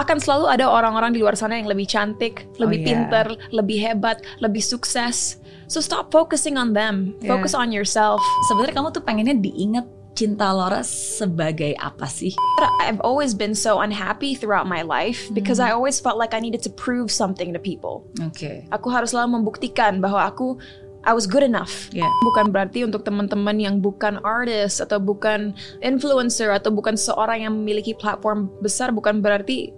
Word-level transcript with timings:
akan 0.00 0.16
selalu 0.16 0.46
ada 0.48 0.66
orang-orang 0.66 1.12
di 1.12 1.20
luar 1.20 1.36
sana 1.36 1.60
yang 1.60 1.68
lebih 1.68 1.84
cantik, 1.84 2.48
lebih 2.56 2.80
yeah. 2.80 2.88
pinter, 2.88 3.26
lebih 3.52 3.78
hebat, 3.78 4.24
lebih 4.40 4.64
sukses. 4.64 5.36
So 5.68 5.78
stop 5.84 6.08
focusing 6.10 6.56
on 6.56 6.72
them. 6.72 7.14
Yeah. 7.20 7.36
Focus 7.36 7.52
on 7.52 7.70
yourself. 7.70 8.24
Sebenarnya 8.48 8.80
kamu 8.80 8.88
tuh 8.96 9.04
pengennya 9.04 9.36
diingat 9.36 9.86
cinta 10.16 10.50
Laura 10.50 10.82
sebagai 10.82 11.76
apa 11.78 12.08
sih? 12.08 12.34
I've 12.82 13.00
always 13.00 13.32
been 13.36 13.54
so 13.54 13.78
unhappy 13.80 14.34
throughout 14.34 14.66
my 14.66 14.82
life 14.82 15.30
because 15.32 15.62
I 15.62 15.70
always 15.70 16.02
felt 16.02 16.18
like 16.18 16.34
I 16.34 16.40
needed 16.42 16.64
to 16.66 16.72
prove 16.72 17.12
something 17.12 17.54
to 17.54 17.60
people. 17.60 18.04
Oke. 18.20 18.66
Aku 18.74 18.88
harus 18.90 19.14
selalu 19.14 19.40
membuktikan 19.40 20.02
bahwa 20.02 20.26
aku 20.26 20.58
I 21.00 21.16
was 21.16 21.24
good 21.24 21.40
enough. 21.40 21.88
Yeah. 21.96 22.12
Bukan 22.20 22.52
berarti 22.52 22.84
untuk 22.84 23.08
teman-teman 23.08 23.56
yang 23.56 23.80
bukan 23.80 24.20
artist 24.20 24.84
atau 24.84 25.00
bukan 25.00 25.56
influencer 25.80 26.52
atau 26.52 26.68
bukan 26.68 26.92
seorang 27.00 27.48
yang 27.48 27.56
memiliki 27.56 27.96
platform 27.96 28.52
besar 28.60 28.92
bukan 28.92 29.24
berarti 29.24 29.72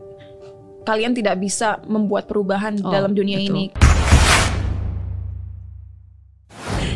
kalian 0.83 1.15
tidak 1.15 1.39
bisa 1.39 1.81
membuat 1.87 2.27
perubahan 2.27 2.77
Oh, 2.83 2.91
dalam 2.91 3.15
dunia 3.15 3.39
betul. 3.39 3.49
ini. 3.51 3.65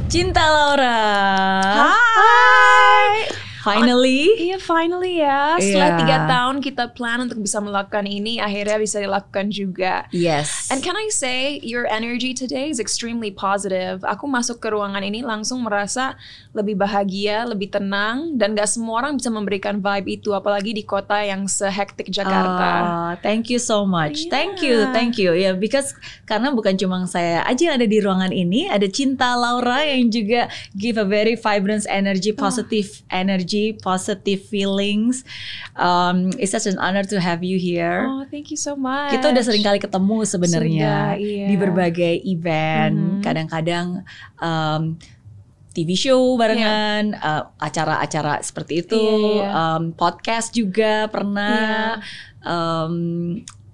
Cinta 0.07 0.45
Laura. 0.47 0.99
Hai. 1.91 2.76
Finally. 3.67 4.23
Iya 4.47 4.59
finally 4.59 5.15
ya 5.19 5.59
Setelah 5.59 5.91
Iya. 5.91 5.99
tiga 5.99 6.17
tahun 6.25 6.57
kita 6.61 6.85
plan 6.95 7.19
untuk 7.21 7.39
bisa 7.39 7.59
melakukan 7.59 8.07
ini 8.07 8.39
Akhirnya 8.39 8.79
bisa 8.79 9.03
dilakukan 9.03 9.51
juga 9.51 10.07
Yes. 10.15 10.71
And 10.71 10.79
can 10.81 10.95
I 10.95 11.11
say 11.11 11.59
your 11.63 11.87
energy 11.89 12.31
today 12.31 12.69
is 12.69 12.79
extremely 12.79 13.31
positive. 13.31 14.03
Aku 14.03 14.29
masuk 14.29 14.61
ke 14.61 14.69
ruangan 14.69 15.01
ini 15.01 15.23
langsung 15.23 15.65
merasa 15.65 16.15
lebih 16.53 16.77
bahagia, 16.77 17.45
lebih 17.45 17.73
tenang, 17.73 18.37
dan 18.37 18.53
gak 18.53 18.69
semua 18.69 19.01
orang 19.01 19.17
bisa 19.17 19.29
memberikan 19.29 19.81
vibe 19.81 20.21
itu, 20.21 20.33
apalagi 20.33 20.73
di 20.73 20.83
kota 20.83 21.21
yang 21.21 21.45
sehektik 21.45 22.09
Jakarta. 22.09 22.71
Ah, 22.81 23.13
thank 23.21 23.49
you 23.49 23.59
so 23.59 23.85
much. 23.85 24.29
Thank 24.29 24.61
you, 24.61 24.85
Yeah. 24.85 24.93
thank 24.93 25.17
you. 25.17 25.33
Ya, 25.33 25.53
because 25.53 25.93
karena 26.25 26.53
bukan 26.53 26.77
cuma 26.77 27.01
saya 27.07 27.41
aja 27.45 27.73
yang 27.73 27.77
ada 27.77 27.89
di 27.89 27.99
ruangan 27.99 28.33
ini, 28.33 28.69
ada 28.69 28.85
Cinta 28.89 29.33
Laura 29.35 29.81
yang 29.85 30.09
juga 30.09 30.49
give 30.75 30.97
a 30.97 31.07
very 31.07 31.37
vibrant 31.37 31.85
energy, 31.89 32.33
Ah. 32.33 32.41
positive 32.41 32.89
energy, 33.09 33.56
positive 33.81 34.41
feelings. 34.47 35.25
Um, 35.77 36.33
it's 36.41 36.53
such 36.53 36.67
an 36.69 36.79
honor 36.81 37.05
to 37.09 37.17
have 37.21 37.41
you 37.43 37.57
here. 37.57 38.07
Oh, 38.07 38.25
thank 38.29 38.49
you 38.53 38.59
so 38.59 38.77
much. 38.77 39.13
Kita 39.13 39.33
udah 39.33 39.43
sering 39.45 39.65
kali 39.65 39.79
ketemu 39.81 40.19
sebenarnya 40.25 41.17
iya. 41.17 41.47
di 41.49 41.55
berbagai 41.57 42.15
event, 42.25 43.21
Mhm. 43.21 43.23
kadang-kadang 43.25 43.87
um, 44.41 44.97
TV 45.77 45.93
show 45.93 46.41
barengan, 46.41 47.13
uh, 47.21 47.53
acara-acara 47.61 48.41
seperti 48.41 48.81
itu, 48.81 48.97
Iya, 48.97 49.45
iya. 49.45 49.49
um, 49.53 49.83
podcast 49.93 50.57
juga 50.57 51.05
pernah, 51.13 52.01
um, 52.41 52.95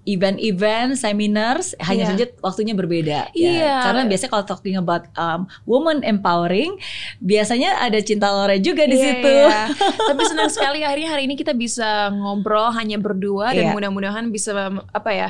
event-event, 0.05 0.95
seminars, 0.95 1.79
hanya 1.79 2.05
Iya. 2.05 2.11
saja 2.11 2.25
waktunya 2.41 2.75
berbeda. 2.75 3.31
ya. 3.31 3.51
Iya. 3.55 3.75
Karena 3.83 4.03
biasanya 4.05 4.31
kalau 4.31 4.45
talking 4.45 4.75
about 4.75 5.07
um, 5.15 5.47
woman 5.63 6.03
empowering, 6.03 6.75
biasanya 7.19 7.79
ada 7.79 7.99
Cinta 7.99 8.27
Lore 8.29 8.59
juga 8.59 8.83
di 8.85 8.95
Iya, 8.95 9.05
situ. 9.09 9.31
iya. 9.31 9.61
Tapi 10.11 10.23
senang 10.25 10.51
sekali 10.51 10.83
akhirnya 10.83 11.11
hari 11.11 11.25
ini 11.25 11.35
kita 11.35 11.53
bisa 11.53 12.11
ngobrol 12.11 12.71
hanya 12.73 12.99
berdua 12.99 13.51
dan 13.51 13.71
Iya. 13.71 13.75
mudah-mudahan 13.75 14.27
bisa 14.29 14.51
apa 14.89 15.11
ya 15.11 15.29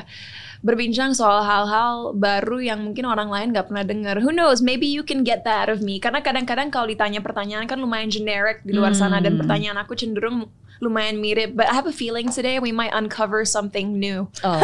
berbincang 0.59 1.11
soal 1.11 1.43
hal-hal 1.43 2.15
baru 2.15 2.63
yang 2.63 2.79
mungkin 2.81 3.03
orang 3.03 3.27
lain 3.27 3.51
nggak 3.51 3.67
pernah 3.67 3.83
dengar. 3.83 4.15
Who 4.17 4.31
knows? 4.31 4.63
Maybe 4.63 4.87
you 4.87 5.03
can 5.03 5.21
get 5.21 5.43
that 5.43 5.67
out 5.67 5.69
of 5.69 5.83
me. 5.83 5.99
Karena 5.99 6.23
kadang-kadang 6.23 6.71
kalau 6.71 6.87
ditanya 6.87 7.19
pertanyaan 7.19 7.67
kan 7.67 7.77
lumayan 7.77 8.07
generic 8.07 8.63
di 8.63 8.71
luar 8.71 8.95
sana 8.95 9.19
dan 9.19 9.35
Hmm. 9.35 9.43
pertanyaan 9.43 9.75
aku 9.77 9.91
cenderung 9.93 10.47
lumayan 10.83 11.23
mirip. 11.23 11.55
But 11.55 11.71
I 11.71 11.79
have 11.79 11.87
a 11.87 11.95
feeling 11.95 12.27
today 12.27 12.59
we 12.59 12.75
might 12.75 12.91
uncover 12.91 13.47
something 13.47 13.95
new. 13.95 14.27
Oh, 14.43 14.59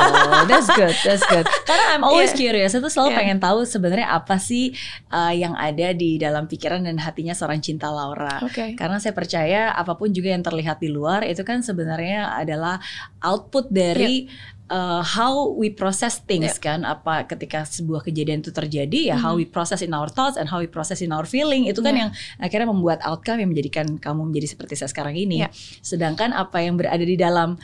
that's 0.45 0.67
good, 0.75 0.91
that's 1.07 1.23
good. 1.23 1.47
Karena 1.63 1.95
I'm 1.95 2.03
always 2.03 2.35
Yeah. 2.35 2.51
curious, 2.51 2.75
itu 2.75 2.83
selalu 2.91 3.15
Yeah. 3.15 3.19
pengen 3.23 3.39
tahu 3.39 3.63
sebenarnya 3.63 4.11
apa 4.11 4.35
sih 4.35 4.75
uh, 5.09 5.31
yang 5.31 5.55
ada 5.55 5.95
di 5.95 6.19
dalam 6.19 6.45
pikiran 6.45 6.83
dan 6.83 6.99
hatinya 6.99 7.31
seorang 7.31 7.63
cinta 7.63 7.87
Laura. 7.87 8.43
Oke. 8.43 8.75
Karena 8.75 8.99
saya 8.99 9.15
percaya 9.15 9.71
apa 9.71 9.95
pun 9.95 10.11
juga 10.11 10.35
yang 10.35 10.43
terlihat 10.43 10.83
di 10.83 10.91
luar 10.91 11.23
itu 11.23 11.41
kan 11.47 11.63
sebenarnya 11.63 12.35
adalah 12.35 12.83
output 13.23 13.71
dari 13.71 14.27
uh, 14.69 15.01
how 15.03 15.51
we 15.51 15.67
process 15.73 16.21
things 16.23 16.55
kan. 16.61 16.87
Apa 16.87 17.27
ketika 17.27 17.67
sebuah 17.67 18.05
kejadian 18.05 18.39
itu 18.41 18.53
terjadi 18.53 19.13
ya 19.13 19.15
how 19.19 19.35
we 19.35 19.43
process 19.43 19.83
in 19.83 19.91
our 19.91 20.07
thoughts 20.07 20.39
and 20.39 20.47
how 20.47 20.61
we 20.61 20.69
process 20.69 21.03
in 21.03 21.11
our 21.11 21.25
feeling 21.27 21.67
itu 21.67 21.81
kan 21.83 21.91
Yeah. 21.91 22.01
yang 22.07 22.11
akhirnya 22.39 22.67
membuat 22.69 23.01
outcome 23.03 23.41
yang 23.43 23.49
menjadikan 23.51 23.97
kamu 23.97 24.29
menjadi 24.29 24.55
seperti 24.55 24.79
saya 24.79 24.89
sekarang 24.93 25.17
ini. 25.17 25.43
Yeah. 25.43 25.51
Sedangkan 25.83 26.31
apa 26.31 26.63
yang 26.63 26.79
berada 26.79 27.01
di 27.01 27.17
dalam 27.19 27.59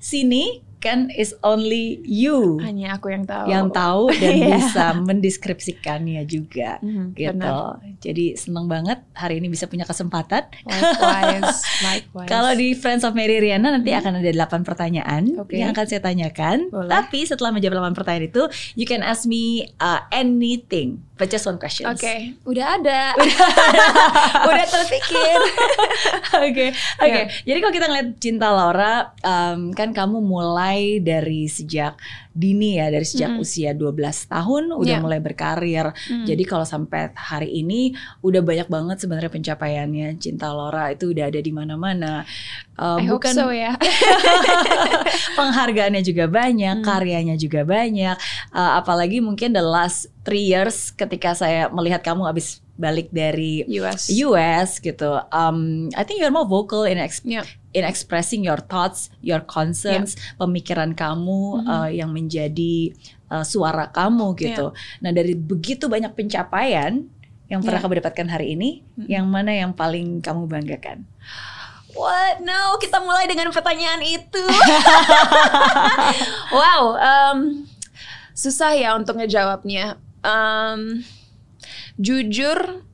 sini 0.00 0.65
kan 0.86 1.10
is 1.10 1.34
only 1.40 1.98
you 2.00 2.56
Hanya 2.58 2.94
aku 2.94 3.10
yang 3.10 3.24
tahu. 3.24 3.46
yang 3.46 3.66
tahu 3.68 4.02
dan 4.16 4.32
Iya. 4.32 4.48
bisa 4.56 4.84
mendeskripsikannya 4.96 6.22
juga 6.24 6.78
Mhm, 6.78 7.12
gitu. 7.12 7.34
benar. 7.34 7.82
Jadi 7.98 8.26
seneng 8.34 8.66
banget 8.66 9.02
hari 9.12 9.38
ini 9.38 9.48
bisa 9.48 9.66
punya 9.66 9.82
kesempatan. 9.82 10.46
Likewise, 10.62 11.58
likewise. 11.86 12.28
Kalau 12.28 12.52
di 12.52 12.72
Friends 12.72 13.02
of 13.02 13.12
Mary 13.12 13.36
Riana 13.36 13.68
nanti 13.68 13.90
akan 13.90 14.20
ada 14.20 14.30
8 14.30 14.62
pertanyaan. 14.62 15.26
Oke. 15.36 15.56
yang 15.56 15.70
akan 15.70 15.84
saya 15.84 15.98
tanyakan. 16.00 16.68
Boleh. 16.68 16.86
Tapi 16.88 17.24
setelah 17.24 17.50
menjawab 17.50 17.82
8 17.82 17.92
pertanyaan 17.92 18.26
itu, 18.26 18.42
you 18.74 18.84
can 18.84 19.00
ask 19.00 19.24
me 19.24 19.44
uh, 19.78 20.04
anything, 20.10 21.00
but 21.14 21.26
just 21.26 21.42
one 21.42 21.56
question. 21.56 21.88
Oke, 21.88 22.36
udah 22.44 22.76
ada. 22.76 23.16
udah 24.48 24.66
terpikir. 24.66 25.38
Oke, 26.38 26.66
oke. 26.98 27.08
Ya. 27.10 27.24
Jadi 27.42 27.58
kalau 27.58 27.74
kita 27.74 27.86
ngeliat 27.86 28.08
cinta 28.18 28.48
Laura, 28.48 28.94
um, 29.22 29.72
kan 29.72 29.90
kamu 29.90 30.20
mulai 30.20 30.75
dari 31.02 31.48
sejak 31.48 31.98
dini 32.36 32.76
ya, 32.76 32.92
dari 32.92 33.02
sejak 33.02 33.32
Mm. 33.32 33.40
usia 33.40 33.70
12 33.72 33.96
tahun 34.28 34.68
udah 34.70 34.96
Ya. 34.96 35.00
mulai 35.00 35.18
berkarir. 35.18 35.96
Mm. 36.06 36.28
Jadi 36.28 36.42
kalau 36.44 36.62
sampai 36.62 37.08
hari 37.16 37.48
ini 37.56 37.96
udah 38.20 38.40
banyak 38.40 38.68
banget 38.68 39.00
sebenarnya 39.00 39.32
pencapaiannya. 39.32 40.20
Cinta 40.20 40.52
Laura 40.52 40.92
itu 40.92 41.10
udah 41.10 41.26
ada 41.26 41.40
di 41.40 41.48
mana-mana. 41.50 42.28
I 42.76 43.08
hope 43.08 43.24
bukan 43.24 43.32
so 43.32 43.48
ya. 43.48 43.72
penghargaannya 45.36 46.02
juga 46.02 46.28
banyak, 46.28 46.76
Hmm. 46.76 46.84
karyanya 46.84 47.36
juga 47.36 47.64
banyak. 47.64 48.16
Uh, 48.52 48.72
apalagi 48.76 49.18
mungkin 49.18 49.52
the 49.52 49.64
last 49.64 50.12
three 50.22 50.44
years 50.44 50.90
ketika 50.90 51.32
saya 51.32 51.68
melihat 51.68 52.02
kamu 52.02 52.26
habis 52.26 52.60
balik 52.76 53.08
dari 53.08 53.64
US. 53.80 54.12
US 54.12 54.76
gitu. 54.78 55.16
Um, 55.32 55.88
I 55.96 56.04
think 56.04 56.20
you're 56.20 56.28
more 56.30 56.44
vocal 56.44 56.84
in 56.84 57.00
ex- 57.00 57.24
Yeah. 57.24 57.48
in 57.72 57.84
expressing 57.84 58.40
your 58.40 58.56
thoughts, 58.58 59.08
your 59.20 59.40
concerns, 59.40 60.12
pemikiran 60.36 60.92
kamu 60.92 61.40
Mhm. 61.56 61.66
uh, 61.66 61.88
yang 61.90 62.12
menjadi 62.26 62.90
uh, 63.30 63.46
suara 63.46 63.86
kamu 63.86 64.34
gitu. 64.34 64.74
Nah 64.98 65.14
dari 65.14 65.38
begitu 65.38 65.86
banyak 65.86 66.10
pencapaian 66.12 67.06
yang 67.46 67.62
pernah 67.62 67.78
Yeah. 67.78 67.86
kamu 67.86 68.02
dapatkan 68.02 68.26
hari 68.26 68.46
ini, 68.58 68.82
Mhm. 68.98 69.06
yang 69.06 69.26
mana 69.30 69.54
yang 69.54 69.70
paling 69.70 70.18
kamu 70.18 70.50
banggakan? 70.50 71.06
What? 71.94 72.42
No, 72.42 72.74
kita 72.82 72.98
mulai 73.00 73.30
dengan 73.30 73.54
pertanyaan 73.54 74.02
itu. 74.02 74.36
wow, 76.52 76.82
um, 76.98 77.64
susah 78.36 78.76
ya 78.76 78.92
untuk 78.98 79.16
ngejawabnya. 79.16 79.96
Um, 80.20 81.06
jujur, 81.96 82.84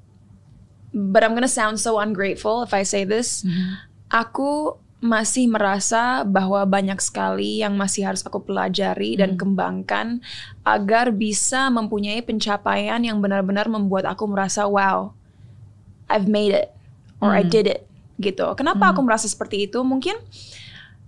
but 0.92 1.24
I'm 1.24 1.34
gonna 1.34 1.50
sound 1.50 1.80
so 1.80 1.98
ungrateful 1.98 2.62
if 2.62 2.70
I 2.70 2.86
say 2.86 3.02
this. 3.02 3.42
Aku 4.12 4.76
masih 5.02 5.50
merasa 5.50 6.22
bahwa 6.22 6.62
banyak 6.62 6.94
sekali 7.02 7.58
yang 7.58 7.74
masih 7.74 8.06
harus 8.06 8.22
aku 8.22 8.38
pelajari 8.38 9.18
dan 9.18 9.34
Hmm. 9.34 9.38
kembangkan 9.42 10.22
agar 10.62 11.10
bisa 11.10 11.66
mempunyai 11.74 12.22
pencapaian 12.22 13.02
yang 13.02 13.18
benar-benar 13.18 13.66
membuat 13.66 14.06
aku 14.06 14.30
merasa 14.30 14.62
wow, 14.70 15.10
I've 16.06 16.30
made 16.30 16.54
it 16.54 16.70
or 17.18 17.34
I 17.34 17.42
Hmm. 17.42 17.50
did 17.50 17.66
it 17.66 17.82
gitu. 18.22 18.46
Kenapa 18.54 18.94
aku 18.94 19.02
merasa 19.02 19.26
seperti 19.26 19.66
itu? 19.66 19.82
Mungkin 19.82 20.14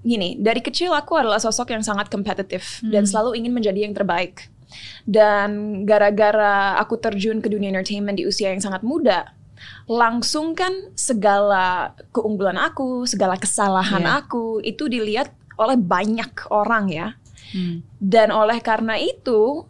gini, 0.02 0.42
dari 0.42 0.58
kecil 0.58 0.90
aku 0.90 1.14
adalah 1.14 1.38
sosok 1.38 1.70
yang 1.70 1.86
sangat 1.86 2.10
kompetitif 2.10 2.82
dan 2.82 3.06
Hmm. 3.06 3.10
selalu 3.14 3.30
ingin 3.38 3.54
menjadi 3.54 3.86
yang 3.86 3.94
terbaik. 3.94 4.50
Dan 5.06 5.82
gara-gara 5.86 6.74
aku 6.82 6.98
terjun 6.98 7.38
ke 7.38 7.46
dunia 7.46 7.70
entertainment 7.70 8.18
di 8.18 8.26
usia 8.26 8.50
yang 8.50 8.58
sangat 8.58 8.82
muda, 8.82 9.38
langsung 9.84 10.56
kan 10.56 10.72
segala 10.96 11.92
keunggulan 12.10 12.56
aku, 12.56 13.04
segala 13.04 13.36
kesalahan 13.36 14.04
Iya. 14.04 14.24
aku 14.24 14.64
itu 14.64 14.88
dilihat 14.88 15.32
oleh 15.60 15.76
banyak 15.78 16.48
orang 16.50 16.88
ya. 16.90 17.08
Hmm. 17.54 17.84
Dan 18.00 18.34
oleh 18.34 18.58
karena 18.64 18.98
itu, 18.98 19.68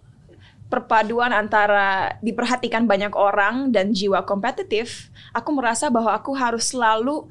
perpaduan 0.72 1.30
antara 1.30 2.16
diperhatikan 2.24 2.88
banyak 2.88 3.12
orang 3.14 3.70
dan 3.70 3.92
jiwa 3.92 4.24
kompetitif, 4.24 5.12
aku 5.30 5.54
merasa 5.54 5.92
bahwa 5.92 6.14
aku 6.16 6.32
harus 6.34 6.72
selalu 6.72 7.28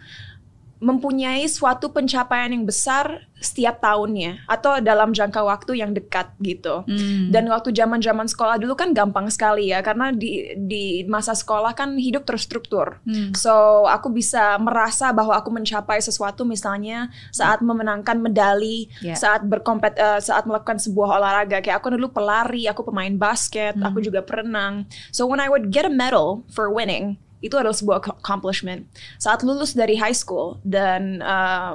mempunyai 0.84 1.48
suatu 1.48 1.88
pencapaian 1.96 2.52
yang 2.52 2.68
besar 2.68 3.24
setiap 3.44 3.84
tahunnya 3.84 4.48
atau 4.48 4.80
dalam 4.80 5.12
jangka 5.12 5.44
waktu 5.44 5.84
yang 5.84 5.92
dekat 5.92 6.32
gitu. 6.40 6.88
Hmm. 6.88 7.28
Dan 7.28 7.52
waktu 7.52 7.76
zaman-zaman 7.76 8.28
sekolah 8.28 8.56
dulu 8.56 8.76
kan 8.76 8.96
gampang 8.96 9.28
sekali 9.28 9.72
ya 9.72 9.84
karena 9.84 10.16
di 10.16 10.56
di 10.56 11.04
masa 11.08 11.36
sekolah 11.36 11.76
kan 11.76 12.00
hidup 12.00 12.24
terstruktur. 12.24 13.04
Hmm. 13.04 13.36
So 13.36 13.84
aku 13.88 14.12
bisa 14.12 14.56
merasa 14.60 15.12
bahwa 15.12 15.36
aku 15.36 15.52
mencapai 15.52 16.00
sesuatu 16.00 16.48
misalnya 16.48 17.12
saat 17.36 17.60
memenangkan 17.64 18.20
medali, 18.20 18.88
Yeah. 19.04 19.20
saat 19.20 19.44
berkompet 19.44 19.96
eh, 20.00 20.20
saat 20.24 20.48
melakukan 20.48 20.80
sebuah 20.80 21.20
olahraga 21.20 21.60
kayak 21.60 21.84
aku 21.84 21.96
dulu 21.96 22.12
pelari, 22.12 22.68
aku 22.68 22.84
pemain 22.88 23.12
basket, 23.16 23.76
Hmm. 23.76 23.88
aku 23.92 24.00
juga 24.00 24.24
perenang. 24.24 24.88
So 25.12 25.28
when 25.28 25.44
I 25.44 25.48
would 25.52 25.72
get 25.72 25.84
a 25.84 25.92
medal 25.92 26.48
for 26.52 26.72
winning, 26.72 27.20
itu 27.44 27.60
adalah 27.60 27.76
sebuah 27.76 28.00
ac- 28.00 28.18
accomplishment. 28.24 28.88
Saat 29.20 29.44
lulus 29.44 29.76
dari 29.76 30.00
high 30.00 30.16
school 30.16 30.58
dan 30.64 31.20
eh, 31.20 31.74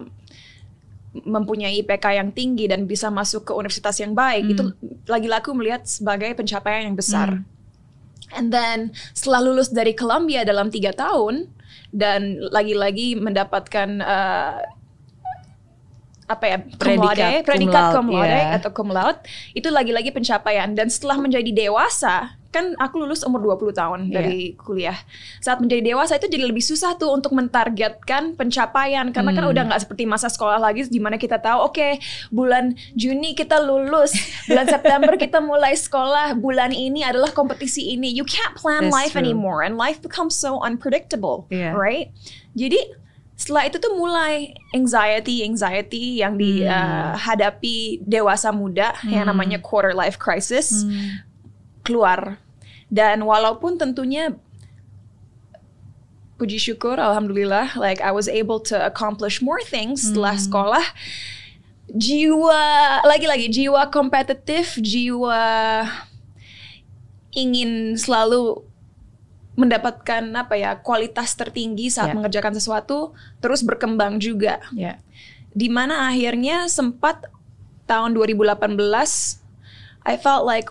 mempunyai 1.28 1.84
IPK 1.84 2.16
yang 2.16 2.30
tinggi 2.32 2.64
dan 2.68 2.88
bisa 2.88 3.12
masuk 3.12 3.44
ke 3.48 3.52
universitas 3.52 4.00
yang 4.00 4.16
baik, 4.16 4.56
itu 4.56 4.72
lagi-lagi 5.04 5.44
aku 5.44 5.52
melihat 5.52 5.84
sebagai 5.84 6.32
pencapaian 6.32 6.88
yang 6.88 6.96
besar. 6.96 7.44
And 8.32 8.52
then 8.52 8.92
setelah 9.12 9.40
lulus 9.44 9.72
dari 9.72 9.92
Columbia 9.96 10.44
dalam 10.44 10.68
tiga 10.72 10.92
tahun 10.96 11.48
dan 11.92 12.40
lagi-lagi 12.52 13.16
mendapatkan 13.16 13.88
eh, 14.04 14.56
apa 16.28 16.44
ya 16.44 16.58
cum 16.60 16.76
Predikat 16.76 17.16
laude, 17.16 17.40
predikat 17.48 17.82
cum 17.96 18.06
laude, 18.12 18.28
ya. 18.36 18.56
atau 18.60 18.70
cum 18.76 18.88
laude 18.92 19.20
itu 19.56 19.68
lagi-lagi 19.72 20.12
pencapaian 20.12 20.68
dan 20.76 20.92
setelah 20.92 21.16
menjadi 21.16 21.48
dewasa 21.50 22.36
kan 22.48 22.72
aku 22.74 23.04
lulus 23.04 23.20
umur 23.20 23.44
20 23.44 23.76
tahun 23.76 24.00
Iya. 24.04 24.14
dari 24.14 24.40
kuliah 24.54 24.96
saat 25.38 25.60
menjadi 25.60 25.84
dewasa 25.86 26.16
itu 26.16 26.26
jadi 26.26 26.48
lebih 26.48 26.60
susah 26.60 26.96
tuh 26.96 27.12
untuk 27.12 27.32
mentargetkan 27.32 28.32
pencapaian 28.34 29.12
karena 29.12 29.30
kan 29.30 29.44
Hmm. 29.44 29.52
udah 29.52 29.62
nggak 29.68 29.82
seperti 29.82 30.04
masa 30.04 30.26
sekolah 30.26 30.56
lagi 30.56 30.80
di 30.84 30.96
mana 30.96 31.14
kita 31.14 31.36
tahu 31.36 31.68
oke 31.68 32.00
bulan 32.28 32.72
Juni 32.94 33.32
kita 33.32 33.60
lulus 33.60 34.16
bulan 34.44 34.64
September 34.74 35.12
kita 35.14 35.38
mulai 35.38 35.76
sekolah 35.76 36.32
bulan 36.34 36.72
ini 36.72 37.04
adalah 37.04 37.28
kompetisi 37.30 37.92
ini 37.92 38.08
you 38.08 38.24
can't 38.24 38.54
plan 38.54 38.88
That's 38.88 38.96
life 38.96 39.12
true. 39.12 39.22
anymore 39.22 39.60
and 39.60 39.76
life 39.76 40.00
becomes 40.00 40.32
so 40.32 40.56
unpredictable 40.58 41.44
Iya. 41.52 41.76
right 41.76 42.08
jadi 42.56 42.80
setelah 43.36 43.68
itu 43.68 43.78
tuh 43.78 43.94
mulai 43.94 44.50
anxiety 44.72 45.44
anxiety 45.44 46.18
yang 46.18 46.34
dihadapi 46.34 47.76
dewasa 48.02 48.50
muda 48.50 48.96
yang 49.06 49.26
namanya 49.26 49.60
quarter 49.60 49.92
life 49.92 50.16
crisis 50.16 50.82
Hmm. 50.82 51.22
Keluar 51.88 52.36
dan 52.92 53.24
walaupun 53.24 53.80
tentunya 53.80 54.36
puji 56.36 56.60
syukur 56.60 57.00
alhamdulillah 57.00 57.74
like 57.80 57.98
I 57.98 58.12
was 58.14 58.28
able 58.30 58.60
to 58.68 58.76
accomplish 58.78 59.40
more 59.42 59.58
things 59.64 60.06
setelah 60.06 60.36
sekolah 60.38 60.84
jiwa 61.90 62.62
lagi-lagi 63.02 63.48
jiwa 63.50 63.88
kompetitif 63.90 64.76
jiwa 64.78 65.82
ingin 67.34 67.96
selalu 67.98 68.62
mendapatkan 69.58 70.22
apa 70.38 70.54
ya 70.54 70.78
kualitas 70.78 71.34
tertinggi 71.34 71.90
saat 71.90 72.12
Ya. 72.12 72.14
mengerjakan 72.14 72.54
sesuatu 72.54 73.10
terus 73.42 73.66
berkembang 73.66 74.22
juga 74.22 74.62
Ya. 74.70 75.02
di 75.50 75.66
mana 75.66 76.06
akhirnya 76.06 76.70
sempat 76.70 77.26
tahun 77.90 78.14
2018 78.14 79.42
I 80.06 80.14
felt 80.14 80.46
like 80.46 80.70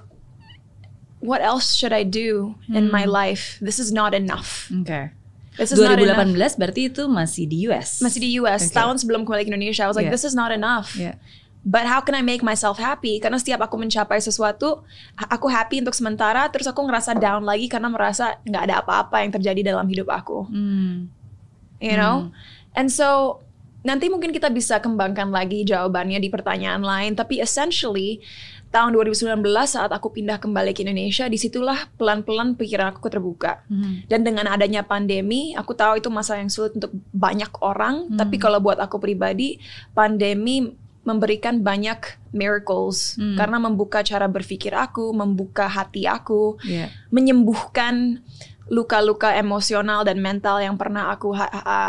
what 1.27 1.43
else 1.43 1.75
should 1.75 1.91
I 1.91 2.07
do 2.07 2.55
in 2.71 2.87
my 2.87 3.03
life 3.03 3.59
this 3.59 3.77
is 3.77 3.91
not 3.91 4.15
enough 4.15 4.71
Oke. 4.71 5.11
this 5.59 5.75
is 5.75 5.77
not 5.77 5.99
enough 5.99 6.15
2018 6.23 6.55
berarti 6.55 6.81
itu 6.87 7.03
masih 7.11 7.43
di 7.51 7.67
US. 7.67 7.99
masih 7.99 8.19
di 8.23 8.29
US 8.39 8.71
Oke. 8.71 8.75
tahun 8.79 8.95
sebelum 8.95 9.27
kembali 9.27 9.43
ke 9.43 9.51
Indonesia 9.51 9.83
I 9.83 9.91
was 9.91 9.99
like 9.99 10.07
Yeah. 10.07 10.15
this 10.15 10.23
is 10.23 10.31
not 10.31 10.55
enough 10.55 10.95
Ya. 10.95 11.19
But 11.67 11.83
how 11.83 11.99
can 11.99 12.15
I 12.15 12.23
make 12.23 12.39
myself 12.39 12.79
happy? 12.79 13.19
Karena 13.19 13.35
setiap 13.35 13.59
aku 13.59 13.75
mencapai 13.75 14.23
sesuatu, 14.23 14.87
aku 15.19 15.51
happy 15.51 15.83
untuk 15.83 15.91
sementara, 15.91 16.47
terus 16.47 16.63
aku 16.63 16.79
ngerasa 16.87 17.11
down 17.19 17.43
lagi 17.43 17.67
karena 17.67 17.91
merasa 17.91 18.39
nggak 18.47 18.63
ada 18.71 18.75
apa-apa 18.79 19.19
yang 19.19 19.35
terjadi 19.35 19.75
dalam 19.75 19.83
hidup 19.91 20.07
aku. 20.07 20.47
Hmm. 20.47 21.11
You 21.83 21.99
know? 21.99 22.31
And 22.71 22.87
so 22.87 23.43
nanti 23.83 24.07
mungkin 24.07 24.31
kita 24.31 24.47
bisa 24.47 24.79
kembangkan 24.79 25.27
lagi 25.27 25.67
jawabannya 25.67 26.23
di 26.23 26.31
pertanyaan 26.31 26.87
lain. 26.87 27.19
Tapi 27.19 27.43
essentially 27.43 28.23
tahun 28.67 28.93
2019 28.93 29.41
saat 29.65 29.89
aku 29.89 30.11
pindah 30.11 30.37
kembali 30.37 30.75
ke 30.75 30.83
Indonesia, 30.83 31.25
di 31.31 31.39
situlah 31.39 31.87
pelan-pelan 31.95 32.53
pikiran 32.59 32.91
aku 32.93 33.07
terbuka. 33.07 33.63
Hmm. 33.71 34.03
Dan 34.05 34.27
dengan 34.27 34.45
adanya 34.51 34.83
pandemi, 34.83 35.55
aku 35.55 35.71
tahu 35.73 36.03
itu 36.03 36.11
masa 36.11 36.37
yang 36.37 36.51
sulit 36.51 36.75
untuk 36.75 36.91
banyak 37.15 37.49
orang. 37.63 38.11
Hmm. 38.11 38.17
Tapi 38.19 38.35
kalau 38.37 38.59
buat 38.59 38.77
aku 38.77 38.99
pribadi, 38.99 39.57
pandemi 39.95 40.75
memberikan 41.07 41.63
banyak 41.63 42.19
miracles 42.35 43.15
Hmm. 43.15 43.39
karena 43.39 43.57
membuka 43.63 44.03
cara 44.03 44.27
berpikir 44.27 44.75
aku, 44.75 45.15
membuka 45.15 45.71
hati 45.71 46.03
aku, 46.03 46.59
Ya. 46.67 46.91
menyembuhkan 47.07 48.19
luka-luka 48.67 49.31
emosional 49.39 50.03
dan 50.03 50.19
mental 50.19 50.59
yang 50.59 50.75
pernah 50.75 51.07
aku 51.15 51.31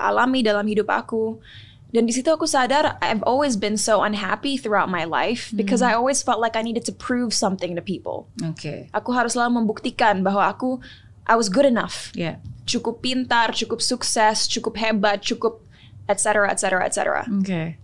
alami 0.06 0.46
dalam 0.46 0.62
hidup 0.62 0.86
aku. 0.86 1.42
Dan 1.88 2.04
di 2.04 2.12
situ 2.12 2.28
aku 2.28 2.44
sadar 2.44 3.00
I've 3.00 3.24
always 3.24 3.56
been 3.56 3.80
so 3.80 4.04
unhappy 4.04 4.60
throughout 4.60 4.92
my 4.92 5.08
life 5.08 5.48
because 5.56 5.80
I 5.80 5.96
always 5.96 6.20
felt 6.20 6.36
like 6.36 6.52
I 6.52 6.60
needed 6.60 6.84
to 6.84 6.92
prove 6.92 7.32
something 7.32 7.72
to 7.76 7.82
people. 7.82 8.28
Oke. 8.44 8.92
Aku 8.92 9.10
harus 9.16 9.32
selalu 9.32 9.64
membuktikan 9.64 10.20
bahwa 10.20 10.44
aku 10.44 10.84
I 11.24 11.36
was 11.36 11.48
good 11.48 11.64
enough 11.64 12.12
Ya. 12.12 12.40
cukup 12.68 13.00
pintar, 13.00 13.56
cukup 13.56 13.80
sukses, 13.80 14.44
cukup 14.44 14.76
hebat, 14.76 15.24
cukup 15.24 15.64
etc. 16.12 16.48
etc. 16.52 16.84
etc. 16.84 17.24
Oke. 17.24 17.80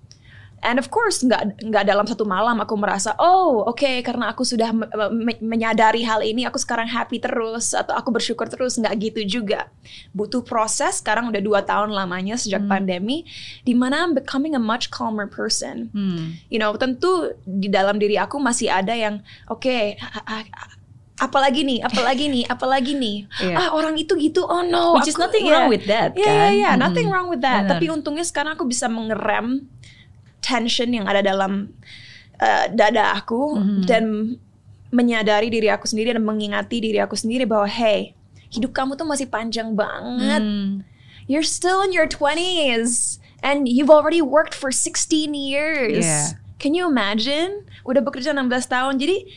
And 0.64 0.80
of 0.80 0.88
course 0.88 1.20
nggak 1.20 1.60
nggak 1.60 1.84
dalam 1.84 2.08
satu 2.08 2.24
malam 2.24 2.56
aku 2.56 2.72
merasa 2.74 3.12
oh 3.20 3.68
oke 3.68 4.00
karena 4.00 4.32
aku 4.32 4.42
sudah 4.42 4.72
me- 4.72 4.88
me- 5.12 5.42
menyadari 5.44 6.00
hal 6.00 6.20
ini 6.20 6.42
aku 6.42 6.56
sekarang 6.56 6.88
happy 6.88 7.20
terus 7.20 7.70
atau 7.70 7.92
aku 7.92 8.08
bersyukur 8.08 8.48
terus 8.48 8.74
nggak 8.74 8.96
gitu 8.98 9.20
juga 9.40 9.68
butuh 10.10 10.40
proses 10.40 11.04
sekarang 11.04 11.28
udah 11.28 11.38
dua 11.38 11.60
tahun 11.60 11.92
lamanya 11.92 12.34
sejak 12.34 12.64
pandemi 12.64 13.28
di 13.60 13.76
mana 13.76 14.02
I'm 14.02 14.16
becoming 14.16 14.56
a 14.56 14.62
much 14.62 14.88
calmer 14.88 15.28
person 15.28 15.92
Hmm. 15.92 16.40
you 16.48 16.56
know 16.56 16.72
tentu 16.74 17.36
di 17.44 17.68
dalam 17.68 18.00
diri 18.00 18.16
aku 18.16 18.40
masih 18.40 18.72
ada 18.72 18.96
yang 18.96 19.20
oke 19.46 20.00
a- 20.00 20.48
apalagi 21.14 21.62
nih 21.62 21.78
apalagi 21.78 22.26
nih 22.26 22.44
apalagi 22.48 22.92
nih 22.96 23.16
Iya. 23.38 23.54
ah 23.54 23.68
orang 23.70 23.94
itu 23.94 24.16
gitu 24.16 24.42
oh 24.42 24.64
no 24.64 24.98
Which 24.98 25.06
is 25.06 25.14
nothing 25.14 25.46
yeah. 25.46 25.62
wrong 25.62 25.68
with 25.68 25.86
that, 25.86 26.16
yeah, 26.16 26.26
kan? 26.26 26.34
yeah, 26.34 26.50
yeah, 26.50 26.74
nothing 26.74 27.06
wrong 27.06 27.28
with 27.28 27.38
that 27.40 27.68
Benar. 27.68 27.78
tapi 27.78 27.86
untungnya 27.86 28.26
sekarang 28.26 28.56
aku 28.56 28.66
bisa 28.66 28.90
mengerem 28.90 29.68
tension 30.44 30.92
yang 30.92 31.08
ada 31.08 31.24
dalam 31.24 31.72
uh, 32.36 32.64
dada 32.68 33.16
aku 33.16 33.56
Mm-hmm. 33.56 33.82
dan 33.88 34.04
menyadari 34.92 35.48
diri 35.48 35.72
aku 35.72 35.88
sendiri 35.88 36.12
dan 36.12 36.22
mengingati 36.22 36.78
diri 36.78 37.00
aku 37.00 37.16
sendiri 37.16 37.48
bahwa 37.48 37.64
hey 37.66 38.12
hidup 38.52 38.70
kamu 38.70 38.94
tuh 38.94 39.08
masih 39.08 39.26
panjang 39.26 39.72
banget 39.74 40.38
Hmm. 40.44 40.84
you're 41.26 41.42
still 41.42 41.80
in 41.80 41.90
your 41.90 42.06
20s 42.06 43.16
and 43.42 43.66
you've 43.66 43.90
already 43.90 44.20
worked 44.20 44.52
for 44.54 44.68
16 44.70 45.32
years. 45.34 46.04
Yeah. 46.04 46.36
Can 46.60 46.72
you 46.72 46.86
imagine? 46.86 47.64
Udah 47.84 48.00
bekerja 48.00 48.32
16 48.32 48.44
tahun. 48.68 48.96
Jadi 48.96 49.28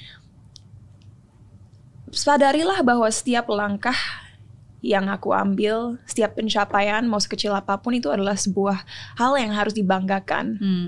sadarilah 2.12 2.80
bahwa 2.84 3.08
setiap 3.12 3.52
langkah 3.52 3.96
yang 4.86 5.10
aku 5.10 5.34
ambil, 5.34 5.98
setiap 6.06 6.38
pencapaian 6.38 7.02
mau 7.10 7.18
sekecil 7.18 7.54
apa 7.54 7.82
pun 7.82 7.98
itu 7.98 8.14
adalah 8.14 8.38
sebuah 8.38 8.86
hal 9.18 9.34
yang 9.42 9.52
harus 9.54 9.74
dibanggakan. 9.74 10.58
Hmm. 10.62 10.88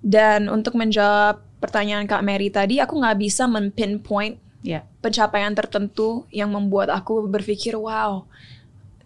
Dan 0.00 0.48
untuk 0.48 0.78
menjawab 0.78 1.42
pertanyaan 1.60 2.08
Kak 2.08 2.24
Mary 2.24 2.48
tadi, 2.48 2.80
aku 2.80 2.96
nggak 2.96 3.18
bisa 3.20 3.44
men-pinpoint 3.50 4.40
Ya. 4.60 4.84
pencapaian 5.00 5.56
tertentu 5.56 6.28
yang 6.28 6.52
membuat 6.52 6.92
aku 6.92 7.24
berpikir, 7.24 7.72
wow, 7.80 8.28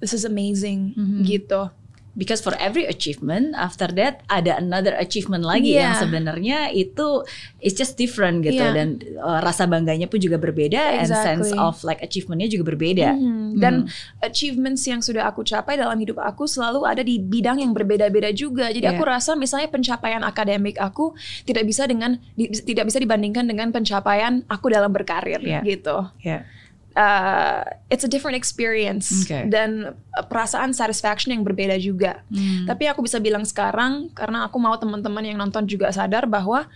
this 0.03 0.11
is 0.11 0.27
amazing, 0.27 0.91
gitu. 1.23 1.71
Because 2.15 2.39
for 2.39 2.55
every 2.57 2.87
achievement, 2.87 3.59
after 3.59 3.91
that 3.99 4.23
ada 4.31 4.55
another 4.55 4.95
achievement 4.95 5.43
lagi 5.43 5.75
yang 5.75 5.91
Yeah. 5.91 5.99
sebenarnya 5.99 6.59
itu 6.71 7.27
it's 7.59 7.75
just 7.75 7.95
different 7.95 8.41
gitu 8.41 8.63
Yeah. 8.63 8.71
dan 8.71 8.89
uh, 9.19 9.43
rasa 9.43 9.67
bangganya 9.67 10.07
pun 10.07 10.23
juga 10.23 10.39
berbeda 10.39 10.79
and 10.95 11.11
sense 11.11 11.51
Exactly. 11.51 11.59
of 11.59 11.75
like 11.83 11.99
achievementnya 11.99 12.47
juga 12.47 12.71
berbeda. 12.71 13.19
Mhm. 13.19 13.59
Dan 13.59 13.91
achievements 14.21 14.83
yang 14.85 15.03
sudah 15.03 15.27
aku 15.27 15.43
capai 15.43 15.75
dalam 15.75 15.99
hidup 15.99 16.23
aku 16.23 16.47
selalu 16.47 16.87
ada 16.87 17.03
di 17.03 17.19
bidang 17.19 17.59
yang 17.59 17.75
berbeda-beda 17.75 18.31
juga. 18.31 18.71
Jadi 18.71 18.87
Yeah. 18.87 18.95
aku 18.95 19.03
rasa 19.05 19.35
misalnya 19.35 19.67
pencapaian 19.69 20.23
akademik 20.23 20.79
aku 20.79 21.19
tidak 21.43 21.67
bisa 21.67 21.85
dengan 21.85 22.23
di- 22.33 22.55
tidak 22.55 22.89
bisa 22.89 23.03
dibandingkan 23.03 23.43
dengan 23.43 23.69
pencapaian 23.69 24.47
aku 24.47 24.71
dalam 24.71 24.95
berkarir 24.95 25.43
Yeah. 25.43 25.67
gitu. 25.67 26.07
Ya. 26.23 26.47
Uh, 26.95 27.67
it's 27.91 28.07
a 28.07 28.11
different 28.11 28.39
experience 28.39 29.27
Okay. 29.27 29.51
dan 29.51 29.99
uh, 30.15 30.23
perasaan 30.23 30.71
satisfaction 30.71 31.35
yang 31.35 31.43
berbeda 31.43 31.75
juga. 31.75 32.23
Hmm. 32.31 32.71
Tapi 32.71 32.87
aku 32.87 33.03
bisa 33.03 33.19
bilang 33.19 33.43
sekarang 33.43 34.15
karena 34.15 34.47
aku 34.47 34.63
mau 34.63 34.79
teman-teman 34.79 35.27
yang 35.27 35.43
nonton 35.43 35.67
juga 35.67 35.91
sadar 35.91 36.31
bahwa 36.31 36.71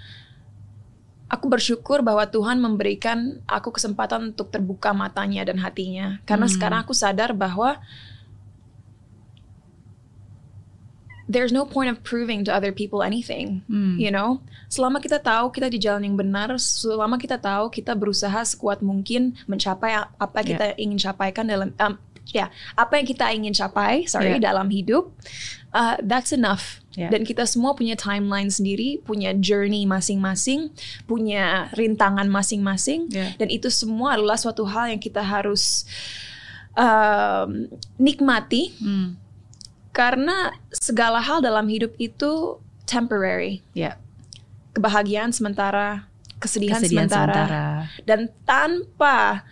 aku 1.31 1.47
bersyukur 1.47 2.03
bahwa 2.03 2.27
Tuhan 2.27 2.59
memberikan 2.59 3.39
aku 3.47 3.71
kesempatan 3.71 4.35
untuk 4.35 4.51
terbuka 4.51 4.91
matanya 4.91 5.47
dan 5.47 5.63
hatinya. 5.63 6.19
Karena 6.27 6.51
Hmm. 6.51 6.55
sekarang 6.59 6.79
aku 6.83 6.99
sadar 6.99 7.31
bahwa 7.31 7.79
there's 11.29 11.53
no 11.53 11.69
point 11.69 11.93
of 11.93 12.01
proving 12.01 12.41
to 12.43 12.51
other 12.51 12.73
people 12.73 13.05
anything, 13.05 13.61
Hmm. 13.69 14.01
you 14.01 14.09
know. 14.09 14.41
Selama 14.73 14.99
kita 14.99 15.21
tahu 15.21 15.53
kita 15.53 15.69
di 15.69 15.77
jalan 15.77 16.09
yang 16.09 16.17
benar, 16.17 16.57
selama 16.57 17.21
kita 17.21 17.37
tahu 17.37 17.69
kita 17.69 17.93
berusaha 17.93 18.41
sekuat 18.43 18.81
mungkin 18.81 19.37
mencapai 19.45 19.93
apa 20.17 20.41
Yeah. 20.41 20.49
kita 20.49 20.67
ingin 20.81 20.99
capaikan 20.99 21.45
dalam, 21.45 21.77
um, 21.77 21.95
ya 22.29 22.49
apa 22.77 22.97
yang 23.01 23.07
kita 23.09 23.29
ingin 23.33 23.53
capai, 23.53 24.09
sorry 24.09 24.37
Yeah. 24.37 24.53
dalam 24.53 24.69
hidup, 24.73 25.13
uh, 25.73 26.01
that's 26.01 26.33
enough. 26.33 26.81
Yeah. 26.97 27.13
Dan 27.13 27.23
kita 27.25 27.45
semua 27.47 27.73
punya 27.73 27.95
timeline 27.95 28.49
sendiri, 28.51 29.01
punya 29.05 29.31
journey 29.37 29.85
masing-masing, 29.87 30.73
punya 31.05 31.69
rintangan 31.77 32.29
masing-masing, 32.29 33.09
Yeah. 33.13 33.37
dan 33.37 33.49
itu 33.49 33.69
semua 33.69 34.17
adalah 34.17 34.37
suatu 34.37 34.65
hal 34.65 34.93
yang 34.93 35.01
kita 35.01 35.21
harus 35.21 35.85
um, 36.77 37.67
nikmati 37.99 38.73
Hmm. 38.79 39.17
Karena 39.99 40.55
segala 40.71 41.19
hal 41.19 41.43
dalam 41.43 41.67
hidup 41.67 41.91
itu 41.99 42.63
temporary. 42.87 43.67
Ya. 43.75 43.99
Kebahagiaan 44.71 45.35
sementara, 45.35 46.07
kesedihan, 46.39 46.79
Kesedihan 46.79 47.11
sementara. 47.11 47.35
sementara. 47.35 47.67
Dan 48.07 48.31
tanpa 48.47 49.43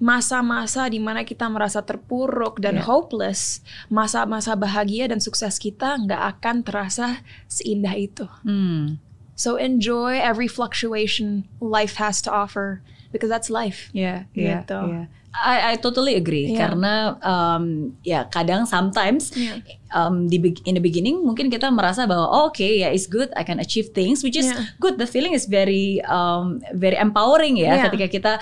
masa-masa 0.00 0.88
di 0.88 0.96
mana 0.96 1.20
kita 1.28 1.44
merasa 1.52 1.84
terpuruk 1.84 2.56
dan 2.64 2.80
Yeah. 2.80 2.88
hopeless, 2.88 3.60
masa-masa 3.92 4.56
bahagia 4.56 5.12
dan 5.12 5.20
sukses 5.20 5.60
kita 5.60 6.00
nggak 6.00 6.40
akan 6.40 6.64
terasa 6.64 7.20
seindah 7.44 7.92
itu. 7.92 8.24
Hmm. 8.40 8.96
So 9.36 9.60
enjoy 9.60 10.16
every 10.16 10.48
fluctuation 10.48 11.44
life 11.60 12.00
has 12.00 12.24
to 12.24 12.32
offer 12.32 12.80
because 13.12 13.28
that's 13.28 13.52
life. 13.52 13.92
Ya, 13.92 14.24
ya, 14.32 14.64
Gitu. 14.64 14.80
ya. 14.88 15.02
I, 15.30 15.72
I 15.72 15.74
totally 15.78 16.18
agree 16.18 16.50
Yeah. 16.50 16.58
karena 16.66 16.94
um, 17.22 17.94
ya 18.02 18.26
kadang 18.26 18.66
sometimes 18.66 19.30
Yeah. 19.38 19.62
um, 19.94 20.26
di 20.26 20.42
in 20.66 20.74
the 20.74 20.82
beginning 20.82 21.22
mungkin 21.22 21.46
kita 21.54 21.70
merasa 21.70 22.02
bahwa 22.02 22.26
oh, 22.26 22.50
oke 22.50 22.66
ya 22.66 22.90
it's 22.90 23.06
good 23.06 23.30
I 23.38 23.46
can 23.46 23.62
achieve 23.62 23.94
things 23.94 24.26
which 24.26 24.34
is 24.34 24.50
Yeah. 24.50 24.74
good 24.82 24.98
the 24.98 25.06
feeling 25.06 25.30
is 25.30 25.46
very 25.46 26.02
um, 26.10 26.58
very 26.74 26.98
empowering 26.98 27.62
ya 27.62 27.78
Yeah. 27.78 27.82
ketika 27.86 28.06
kita 28.10 28.32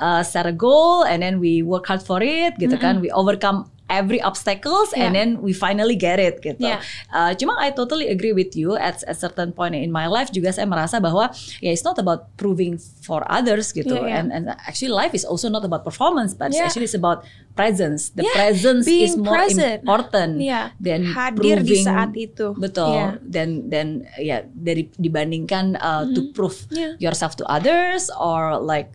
uh, 0.00 0.24
set 0.24 0.48
a 0.48 0.54
goal 0.56 1.04
and 1.04 1.20
then 1.20 1.36
we 1.36 1.60
work 1.60 1.84
hard 1.84 2.00
for 2.00 2.24
it 2.24 2.56
gitu 2.56 2.80
kan 2.80 3.04
we 3.04 3.12
overcome 3.12 3.68
every 3.88 4.20
obstacles 4.20 4.92
and 4.92 5.10
Yeah. 5.10 5.16
then 5.16 5.28
we 5.40 5.50
finally 5.50 5.96
get 5.96 6.20
it 6.20 6.38
gitu. 6.38 6.60
Yeah. 6.60 6.80
Uh, 7.08 7.32
cuma 7.34 7.56
I 7.56 7.72
totally 7.72 8.08
agree 8.08 8.32
with 8.32 8.52
you 8.52 8.76
at 8.76 9.00
a 9.04 9.12
certain 9.12 9.50
point 9.50 9.72
in 9.72 9.88
my 9.88 10.06
life 10.06 10.28
juga 10.28 10.52
saya 10.52 10.68
merasa 10.68 11.00
bahwa 11.00 11.32
ya 11.58 11.70
it's 11.72 11.82
not 11.82 11.96
about 11.96 12.28
proving 12.36 12.76
for 13.02 13.24
others 13.26 13.72
gitu 13.72 13.96
Yeah, 13.96 14.04
yeah. 14.06 14.18
and 14.20 14.26
and 14.30 14.44
actually 14.68 14.92
life 14.92 15.16
is 15.16 15.24
also 15.24 15.48
not 15.48 15.64
about 15.64 15.82
performance 15.82 16.36
but 16.36 16.52
Yeah. 16.52 16.68
actually 16.68 16.84
it's 16.84 16.94
about 16.94 17.24
presence. 17.56 18.12
The 18.12 18.22
Yeah, 18.28 18.36
presence 18.36 18.84
is 18.84 18.92
being 19.16 19.24
more 19.24 19.34
present. 19.34 19.82
important 19.82 20.32
Yeah, 20.38 20.70
than 20.78 21.08
hadir 21.08 21.64
di 21.64 21.74
proving 21.74 21.84
saat 21.84 22.10
itu. 22.14 22.54
betul 22.54 22.92
Yeah. 22.92 23.10
dan 23.24 23.48
dan 23.66 23.86
ya 24.20 24.44
dari 24.46 24.92
dibandingkan 24.94 25.74
uh, 25.80 26.04
to 26.12 26.30
prove 26.30 26.68
Yeah. 26.70 26.94
yourself 27.00 27.34
to 27.40 27.44
others 27.48 28.12
or 28.14 28.60
like 28.60 28.92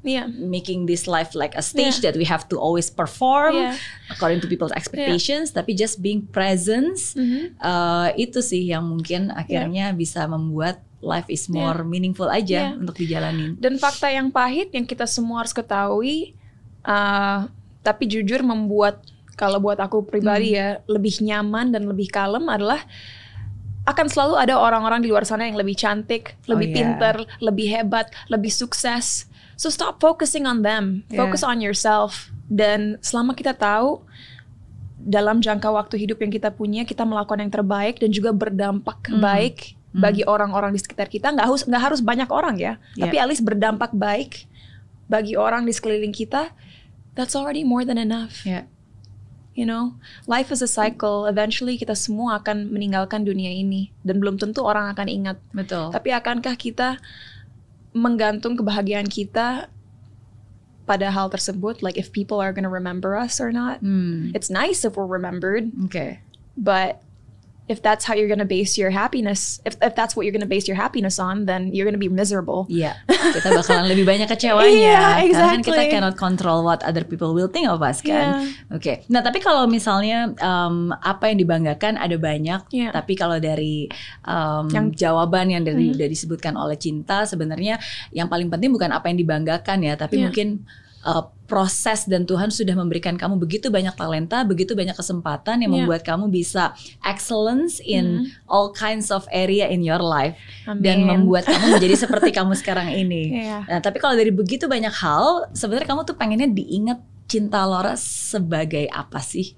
Yeah. 0.00 0.32
making 0.32 0.88
this 0.88 1.04
life 1.04 1.36
like 1.36 1.52
a 1.52 1.60
stage 1.60 2.00
that 2.00 2.16
we 2.16 2.24
have 2.24 2.48
to 2.48 2.56
always 2.56 2.88
perform 2.88 3.52
Yeah. 3.52 3.76
according 4.08 4.40
to 4.40 4.48
people's 4.48 4.72
expectations 4.72 5.52
tapi 5.52 5.76
just 5.76 6.00
being 6.00 6.24
presence 6.24 7.12
Mhm. 7.12 7.60
uh, 7.60 8.08
itu 8.16 8.40
sih 8.40 8.72
yang 8.72 8.88
mungkin 8.88 9.28
akhirnya 9.28 9.92
bisa 9.92 10.24
membuat 10.24 10.80
life 11.04 11.28
is 11.28 11.52
more 11.52 11.84
meaningful 11.84 12.28
aja 12.32 12.72
Yeah. 12.72 12.80
untuk 12.80 12.96
dijalanin 12.96 13.60
Dan 13.60 13.76
fakta 13.76 14.08
yang 14.08 14.32
pahit 14.32 14.72
yang 14.72 14.88
kita 14.88 15.04
semua 15.04 15.44
harus 15.44 15.52
ketahui, 15.52 16.32
uh, 16.84 17.48
tapi 17.84 18.04
jujur 18.08 18.40
membuat 18.44 19.04
kalau 19.36 19.56
buat 19.56 19.80
aku 19.80 20.04
pribadi 20.04 20.52
ya 20.56 20.84
lebih 20.84 21.24
nyaman 21.24 21.72
dan 21.72 21.88
lebih 21.88 22.12
kalem 22.12 22.44
adalah 22.48 22.84
akan 23.88 24.06
selalu 24.12 24.36
ada 24.36 24.60
orang-orang 24.60 25.00
di 25.00 25.08
luar 25.08 25.24
sana 25.24 25.48
yang 25.48 25.56
lebih 25.56 25.72
cantik, 25.72 26.36
lebih 26.44 26.68
iya. 26.68 26.76
pinter, 26.76 27.14
lebih 27.40 27.66
hebat, 27.72 28.12
lebih 28.28 28.52
sukses. 28.52 29.24
So 29.60 29.68
stop 29.68 30.00
focusing 30.00 30.48
on 30.48 30.64
them, 30.64 31.04
Yeah. 31.12 31.20
focus 31.20 31.44
on 31.44 31.60
yourself. 31.60 32.32
Dan 32.48 32.96
selama 33.04 33.36
kita 33.36 33.52
tahu 33.52 34.00
dalam 34.96 35.44
jangka 35.44 35.68
waktu 35.68 36.00
hidup 36.00 36.16
yang 36.20 36.32
kita 36.32 36.48
punya, 36.48 36.88
kita 36.88 37.04
melakukan 37.04 37.44
yang 37.44 37.52
terbaik 37.52 38.00
dan 38.00 38.08
juga 38.08 38.32
berdampak 38.32 39.04
baik 39.20 39.76
bagi 39.92 40.24
orang-orang 40.24 40.72
di 40.72 40.80
sekitar 40.80 41.12
kita. 41.12 41.28
Nggak 41.28 41.44
harus 41.44 41.62
nggak 41.68 41.82
harus 41.82 42.00
banyak 42.00 42.30
orang 42.32 42.56
ya, 42.56 42.80
Yeah. 42.96 43.04
tapi 43.04 43.16
at 43.20 43.28
least 43.28 43.44
berdampak 43.44 43.92
baik 43.92 44.48
bagi 45.12 45.36
orang 45.36 45.68
di 45.68 45.76
sekeliling 45.76 46.16
kita. 46.16 46.56
That's 47.12 47.36
already 47.36 47.60
more 47.66 47.84
than 47.84 48.00
enough. 48.00 48.48
ya 48.48 48.64
You 49.50 49.66
know, 49.66 49.98
life 50.24 50.54
is 50.54 50.62
a 50.62 50.70
cycle. 50.70 51.26
Eventually 51.26 51.74
kita 51.74 51.92
semua 51.92 52.38
akan 52.38 52.70
meninggalkan 52.70 53.26
dunia 53.26 53.50
ini 53.50 53.90
dan 54.06 54.22
belum 54.22 54.38
tentu 54.38 54.62
orang 54.64 54.88
akan 54.94 55.04
ingat. 55.10 55.36
betul 55.52 55.90
Tapi 55.90 56.14
akankah 56.14 56.54
kita 56.54 56.96
menggantung 57.92 58.54
kebahagiaan 58.56 59.08
kita 59.10 59.68
pada 60.86 61.06
hal 61.10 61.30
tersebut? 61.30 61.82
Like 61.82 61.98
if 61.98 62.10
people 62.10 62.42
are 62.42 62.52
gonna 62.54 62.72
remember 62.72 63.14
us 63.14 63.38
or 63.38 63.52
not? 63.52 63.78
hmm. 63.80 64.34
It's 64.34 64.50
nice 64.50 64.84
if 64.84 64.94
we're 64.98 65.10
remembered, 65.10 65.70
oke 65.86 66.20
but 66.60 67.02
if 67.70 67.78
that's 67.78 68.02
how 68.02 68.18
you're 68.18 68.26
gonna 68.26 68.42
base 68.42 68.74
your 68.74 68.90
happiness, 68.90 69.62
if 69.62 69.78
if 69.78 69.94
that's 69.94 70.18
what 70.18 70.26
you're 70.26 70.34
gonna 70.34 70.50
base 70.50 70.66
your 70.66 70.74
happiness 70.74 71.22
on, 71.22 71.46
then 71.46 71.70
you're 71.70 71.86
gonna 71.86 72.02
be 72.02 72.10
miserable. 72.10 72.66
Iya, 72.66 72.98
kita 73.38 73.54
bakalan 73.54 73.86
lebih 73.86 74.02
banyak 74.02 74.26
kecewanya. 74.26 74.66
Iya, 74.66 74.98
Karena 75.30 75.54
kan 75.54 75.60
kita 75.62 75.78
exactly. 75.78 75.92
cannot 75.94 76.16
control 76.18 76.66
what 76.66 76.82
other 76.82 77.06
people 77.06 77.30
will 77.30 77.46
think 77.46 77.70
of 77.70 77.78
us 77.78 78.02
kan. 78.02 78.50
Oke. 78.74 79.06
Nah, 79.06 79.22
tapi 79.22 79.38
kalau 79.38 79.70
misalnya 79.70 80.34
um, 80.42 80.90
apa 80.90 81.30
yang 81.30 81.38
dibanggakan 81.38 81.94
ada 81.94 82.18
banyak, 82.18 82.66
Iya. 82.74 82.90
tapi 82.90 83.14
kalau 83.14 83.38
dari 83.38 83.86
um, 84.26 84.66
Yang- 84.66 84.98
jawaban 84.98 85.46
yang 85.48 85.62
Hmm. 85.62 85.70
dari 85.70 85.94
udah 85.94 86.08
disebutkan 86.10 86.58
oleh 86.58 86.74
cinta 86.74 87.22
sebenarnya 87.22 87.78
yang 88.10 88.26
paling 88.26 88.50
penting 88.50 88.74
bukan 88.74 88.90
apa 88.90 89.06
yang 89.06 89.18
dibanggakan 89.22 89.78
ya, 89.86 89.94
tapi 89.94 90.18
Iya. 90.18 90.24
mungkin 90.26 90.48
uh, 91.02 91.24
proses 91.50 92.06
dan 92.06 92.22
Tuhan 92.22 92.54
sudah 92.54 92.78
memberikan 92.78 93.18
kamu 93.18 93.34
begitu 93.34 93.74
banyak 93.74 93.90
talenta, 93.98 94.46
begitu 94.46 94.78
banyak 94.78 94.94
kesempatan 94.94 95.66
yang 95.66 95.74
Iya. 95.74 95.76
membuat 95.82 96.06
kamu 96.06 96.30
bisa 96.30 96.78
excellence 97.02 97.82
in 97.82 98.30
all 98.46 98.70
kinds 98.70 99.10
of 99.10 99.26
area 99.34 99.66
in 99.66 99.82
your 99.82 99.98
life 99.98 100.38
dan 100.78 101.02
Amin. 101.02 101.26
membuat 101.26 101.50
kamu 101.50 101.66
menjadi 101.76 102.06
seperti 102.06 102.30
kamu 102.30 102.54
sekarang 102.54 102.94
ini. 102.94 103.42
Iya. 103.42 103.66
Nah, 103.66 103.80
tapi 103.82 103.98
kalau 103.98 104.14
dari 104.14 104.30
begitu 104.30 104.70
banyak 104.70 104.94
hal, 104.94 105.50
sebenarnya 105.50 105.90
kamu 105.90 106.06
tuh 106.06 106.14
pengennya 106.14 106.46
diingat 106.46 107.02
cinta 107.26 107.66
Laura 107.66 107.98
sebagai 107.98 108.86
apa 108.90 109.18
sih? 109.18 109.50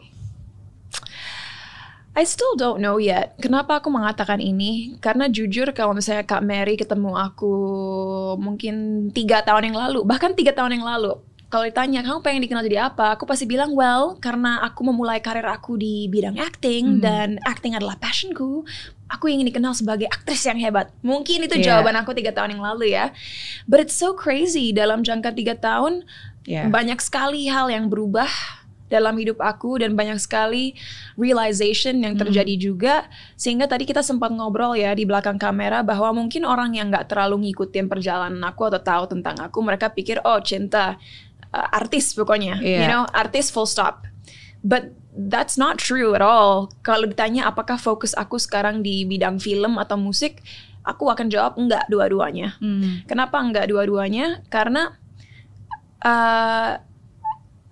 I 2.12 2.28
still 2.28 2.52
don't 2.60 2.84
know 2.84 3.00
yet. 3.00 3.32
Kenapa 3.40 3.80
aku 3.80 3.88
mengatakan 3.88 4.36
ini? 4.36 5.00
Karena 5.00 5.32
jujur 5.32 5.72
kalau 5.72 5.96
misalnya 5.96 6.28
Kak 6.28 6.44
Mary 6.44 6.76
ketemu 6.76 7.16
aku 7.16 7.52
mungkin 8.36 9.08
tiga 9.16 9.40
tahun 9.40 9.72
yang 9.72 9.80
lalu, 9.80 10.04
bahkan 10.04 10.36
tiga 10.36 10.52
tahun 10.52 10.76
yang 10.76 10.84
lalu, 10.84 11.16
kalau 11.52 11.68
ditanya 11.68 12.00
kamu 12.00 12.24
pengen 12.24 12.42
dikenal 12.48 12.64
jadi 12.64 12.88
apa, 12.88 13.12
aku 13.12 13.28
pasti 13.28 13.44
bilang 13.44 13.76
well 13.76 14.16
karena 14.16 14.64
aku 14.64 14.88
memulai 14.88 15.20
karir 15.20 15.44
aku 15.44 15.76
di 15.76 16.08
bidang 16.08 16.40
acting 16.40 17.04
dan 17.04 17.36
acting 17.44 17.76
adalah 17.76 18.00
passionku. 18.00 18.64
Aku 19.12 19.28
ingin 19.28 19.44
dikenal 19.44 19.76
sebagai 19.76 20.08
aktris 20.08 20.48
yang 20.48 20.56
hebat. 20.56 20.88
Mungkin 21.04 21.44
itu 21.44 21.60
Yeah. 21.60 21.76
jawaban 21.76 22.00
aku 22.00 22.16
tiga 22.16 22.32
tahun 22.32 22.56
yang 22.56 22.64
lalu 22.64 22.96
ya. 22.96 23.12
But 23.68 23.84
it's 23.84 23.92
so 23.92 24.16
crazy 24.16 24.72
dalam 24.72 25.04
jangka 25.04 25.36
tiga 25.36 25.52
tahun 25.60 26.08
Ya. 26.48 26.66
banyak 26.72 26.98
sekali 27.04 27.46
hal 27.52 27.68
yang 27.68 27.92
berubah 27.92 28.32
dalam 28.88 29.16
hidup 29.16 29.40
aku 29.40 29.80
dan 29.80 29.96
banyak 29.96 30.20
sekali 30.20 30.76
realization 31.16 32.04
yang 32.04 32.12
terjadi 32.12 32.54
juga 32.60 32.94
sehingga 33.40 33.64
tadi 33.64 33.88
kita 33.88 34.04
sempat 34.04 34.28
ngobrol 34.28 34.76
ya 34.76 34.92
di 34.92 35.08
belakang 35.08 35.40
kamera 35.40 35.80
bahwa 35.80 36.12
mungkin 36.12 36.44
orang 36.44 36.76
yang 36.76 36.92
nggak 36.92 37.08
terlalu 37.08 37.48
ngikutin 37.48 37.88
perjalanan 37.88 38.42
aku 38.44 38.68
atau 38.68 38.80
tahu 38.84 39.04
tentang 39.16 39.40
aku 39.40 39.64
mereka 39.64 39.88
pikir 39.88 40.20
oh 40.28 40.36
cinta 40.44 41.00
uh, 41.52 41.68
artis 41.72 42.12
pokoknya 42.12 42.58
you 42.58 42.76
Iya. 42.76 42.88
know 42.88 43.04
artis 43.12 43.48
full 43.48 43.64
stop 43.64 44.04
but 44.60 44.90
that's 45.12 45.54
not 45.54 45.76
true 45.76 46.12
at 46.12 46.20
all 46.20 46.72
kalau 46.80 47.04
ditanya 47.04 47.44
apakah 47.44 47.76
fokus 47.76 48.12
aku 48.14 48.36
sekarang 48.36 48.80
di 48.80 49.04
bidang 49.04 49.36
film 49.36 49.76
atau 49.76 49.94
musik 49.94 50.40
aku 50.82 51.06
akan 51.06 51.28
jawab 51.28 51.54
enggak 51.54 51.84
dua-duanya 51.86 52.56
Hmm. 52.58 53.04
Kenapa 53.04 53.38
enggak 53.38 53.68
dua-duanya? 53.68 54.42
Karena 54.48 54.96
uh, 56.00 56.72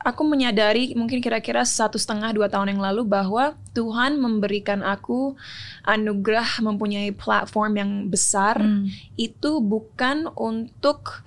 aku 0.00 0.22
menyadari 0.24 0.94
mungkin 0.94 1.20
kira-kira 1.20 1.60
satu 1.60 2.00
setengah 2.00 2.32
dua 2.32 2.48
tahun 2.48 2.72
yang 2.72 2.82
lalu 2.82 3.04
bahwa 3.04 3.52
Tuhan 3.72 4.16
memberikan 4.16 4.80
aku 4.80 5.36
anugerah 5.82 6.60
mempunyai 6.60 7.12
platform 7.12 7.72
yang 7.76 7.90
besar 8.06 8.56
Hmm. 8.56 8.88
itu 9.16 9.60
bukan 9.60 10.28
untuk 10.32 11.20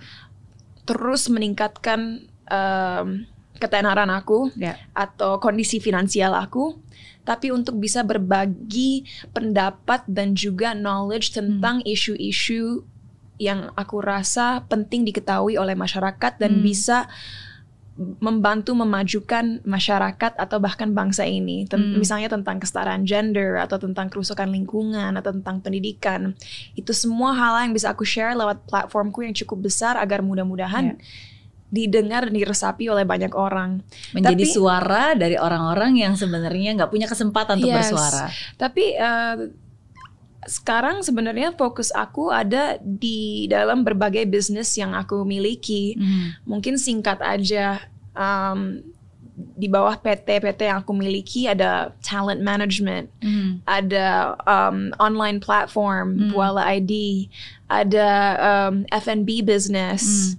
terus 0.83 1.29
meningkatkan 1.29 2.27
um, 2.53 3.25
ketenaran 3.57 4.13
aku 4.13 4.53
Ya. 4.53 4.77
atau 4.93 5.41
kondisi 5.41 5.81
finansial 5.81 6.37
aku, 6.37 6.77
tapi 7.23 7.49
untuk 7.49 7.79
bisa 7.79 8.05
berbagi 8.05 9.07
pendapat 9.31 10.05
dan 10.05 10.35
juga 10.37 10.75
knowledge 10.77 11.33
tentang 11.33 11.81
isu-isu 11.81 12.83
yang 13.41 13.73
aku 13.73 13.97
rasa 14.03 14.61
penting 14.69 15.01
diketahui 15.03 15.57
oleh 15.57 15.73
masyarakat 15.73 16.37
dan 16.37 16.61
bisa 16.61 17.09
membantu 18.17 18.73
memajukan 18.73 19.61
masyarakat 19.61 20.33
atau 20.33 20.57
bahkan 20.57 20.89
bangsa 20.97 21.29
ini. 21.29 21.69
Ten- 21.69 21.93
Hmm. 21.93 22.01
Misalnya 22.01 22.25
tentang 22.25 22.57
kesetaraan 22.57 23.05
gender 23.05 23.61
atau 23.61 23.77
tentang 23.77 24.09
kerusakan 24.09 24.49
lingkungan 24.49 25.13
atau 25.13 25.29
tentang 25.29 25.61
pendidikan. 25.61 26.33
Itu 26.73 26.89
semua 26.89 27.37
hal 27.37 27.69
yang 27.69 27.73
bisa 27.77 27.93
aku 27.93 28.01
share 28.01 28.33
lewat 28.33 28.65
platformku 28.65 29.21
yang 29.21 29.37
cukup 29.37 29.69
besar 29.69 29.93
agar 30.01 30.25
mudah-mudahan 30.25 30.97
didengar 31.73 32.29
dan 32.29 32.37
diresapi 32.37 32.85
oleh 32.85 33.01
banyak 33.01 33.33
orang. 33.33 33.81
Menjadi 34.13 34.45
Tapi- 34.45 34.53
suara 34.53 35.17
dari 35.17 35.41
orang-orang 35.41 35.97
yang 35.97 36.13
sebenarnya 36.13 36.77
nggak 36.77 36.91
punya 36.93 37.09
kesempatan 37.09 37.57
untuk 37.57 37.73
Yes. 37.73 37.89
bersuara. 37.89 38.29
Tapi 38.55 38.85
eh, 38.93 39.35
sekarang 40.43 41.01
sebenarnya 41.01 41.55
fokus 41.55 41.89
aku 41.89 42.27
ada 42.27 42.75
di 42.77 43.47
dalam 43.47 43.81
berbagai 43.81 44.27
bisnis 44.27 44.69
yang 44.75 44.91
aku 44.93 45.23
miliki. 45.23 45.95
Hmm. 45.95 46.35
Mungkin 46.45 46.75
singkat 46.75 47.23
aja 47.23 47.79
um, 48.11 48.83
di 49.33 49.65
bawah 49.65 49.97
PT-PT 49.97 50.69
yang 50.69 50.85
aku 50.85 50.93
miliki 50.93 51.49
ada 51.49 51.95
talent 52.05 52.43
management, 52.43 53.09
Hmm. 53.17 53.63
ada 53.65 54.37
um, 54.45 54.93
online 55.01 55.41
platform 55.41 56.29
Buala 56.29 56.69
ID, 56.69 57.25
ada 57.73 58.09
um, 58.37 58.85
F&B 58.93 59.41
business, 59.41 60.35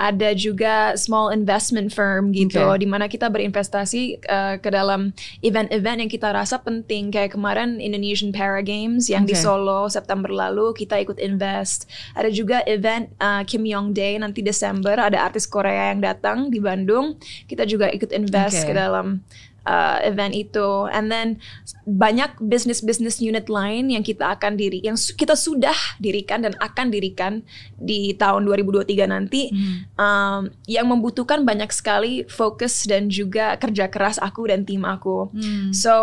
ada 0.00 0.32
juga 0.32 0.96
small 0.96 1.28
investment 1.28 1.92
firm 1.92 2.32
gitu, 2.32 2.56
Okay. 2.64 2.80
di 2.80 2.88
mana 2.88 3.10
kita 3.10 3.28
berinvestasi 3.28 4.24
uh, 4.24 4.56
ke 4.56 4.72
dalam 4.72 5.12
event-event 5.44 5.98
yang 6.06 6.10
kita 6.10 6.32
rasa 6.32 6.56
penting 6.56 7.12
kayak 7.12 7.36
kemarin 7.36 7.76
Indonesian 7.76 8.32
Para 8.32 8.64
Games 8.64 9.12
yang 9.12 9.28
di 9.28 9.36
Okay. 9.36 9.44
Solo 9.44 9.92
September 9.92 10.32
lalu 10.32 10.72
kita 10.72 10.96
ikut 10.96 11.20
invest. 11.20 11.84
Ada 12.16 12.32
juga 12.32 12.64
event 12.64 13.12
uh, 13.20 13.44
Kim 13.44 13.68
Yong 13.68 13.92
Day 13.92 14.16
nanti 14.16 14.40
Desember 14.40 14.96
ada 14.96 15.20
artis 15.20 15.44
Korea 15.44 15.92
yang 15.92 16.00
datang 16.00 16.48
di 16.48 16.56
Bandung, 16.56 17.20
kita 17.44 17.68
juga 17.68 17.92
ikut 17.92 18.08
invest 18.10 18.64
Okay. 18.64 18.72
ke 18.72 18.74
dalam 18.74 19.20
uh, 19.68 20.00
event 20.00 20.32
itu. 20.32 20.88
And 20.88 21.12
then 21.12 21.36
banyak 21.84 22.40
bisnis-bisnis 22.40 23.20
unit 23.20 23.52
lain 23.52 23.92
yang 23.92 24.00
kita 24.00 24.24
akan 24.40 24.56
diri, 24.56 24.80
yang 24.80 24.96
su- 24.96 25.12
kita 25.12 25.36
sudah 25.36 25.76
dirikan 26.00 26.48
dan 26.48 26.56
akan 26.56 26.88
dirikan 26.88 27.44
di 27.76 28.16
tahun 28.16 28.48
2023 28.48 29.04
nanti, 29.12 29.52
um, 30.00 30.48
yang 30.64 30.88
membutuhkan 30.88 31.44
banyak 31.44 31.68
sekali 31.68 32.24
fokus 32.26 32.88
dan 32.88 33.12
juga 33.12 33.60
kerja 33.60 33.92
keras 33.92 34.16
aku 34.16 34.48
dan 34.48 34.64
tim 34.64 34.88
aku. 34.88 35.28
Hmm. 35.36 35.70
So 35.76 35.94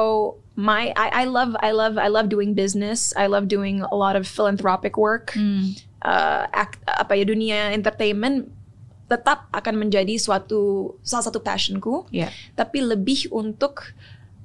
my 0.56 0.96
I, 0.96 1.08
I 1.12 1.26
love 1.26 1.58
I 1.60 1.76
love 1.76 2.00
I 2.00 2.08
love 2.08 2.30
doing 2.30 2.56
business. 2.56 3.12
I 3.18 3.28
love 3.28 3.52
doing 3.52 3.84
a 3.84 3.96
lot 3.98 4.16
of 4.16 4.24
philanthropic 4.30 4.96
work. 4.96 5.36
Hmm. 5.36 5.76
Uh, 6.06 6.46
act, 6.54 6.78
apa 6.86 7.18
ya 7.18 7.26
dunia 7.26 7.74
entertainment 7.74 8.46
tetap 9.06 9.46
akan 9.54 9.86
menjadi 9.86 10.18
suatu 10.18 10.96
salah 11.06 11.30
satu 11.30 11.38
passionku 11.40 12.10
Ya. 12.10 12.34
tapi 12.58 12.82
lebih 12.82 13.30
untuk 13.30 13.94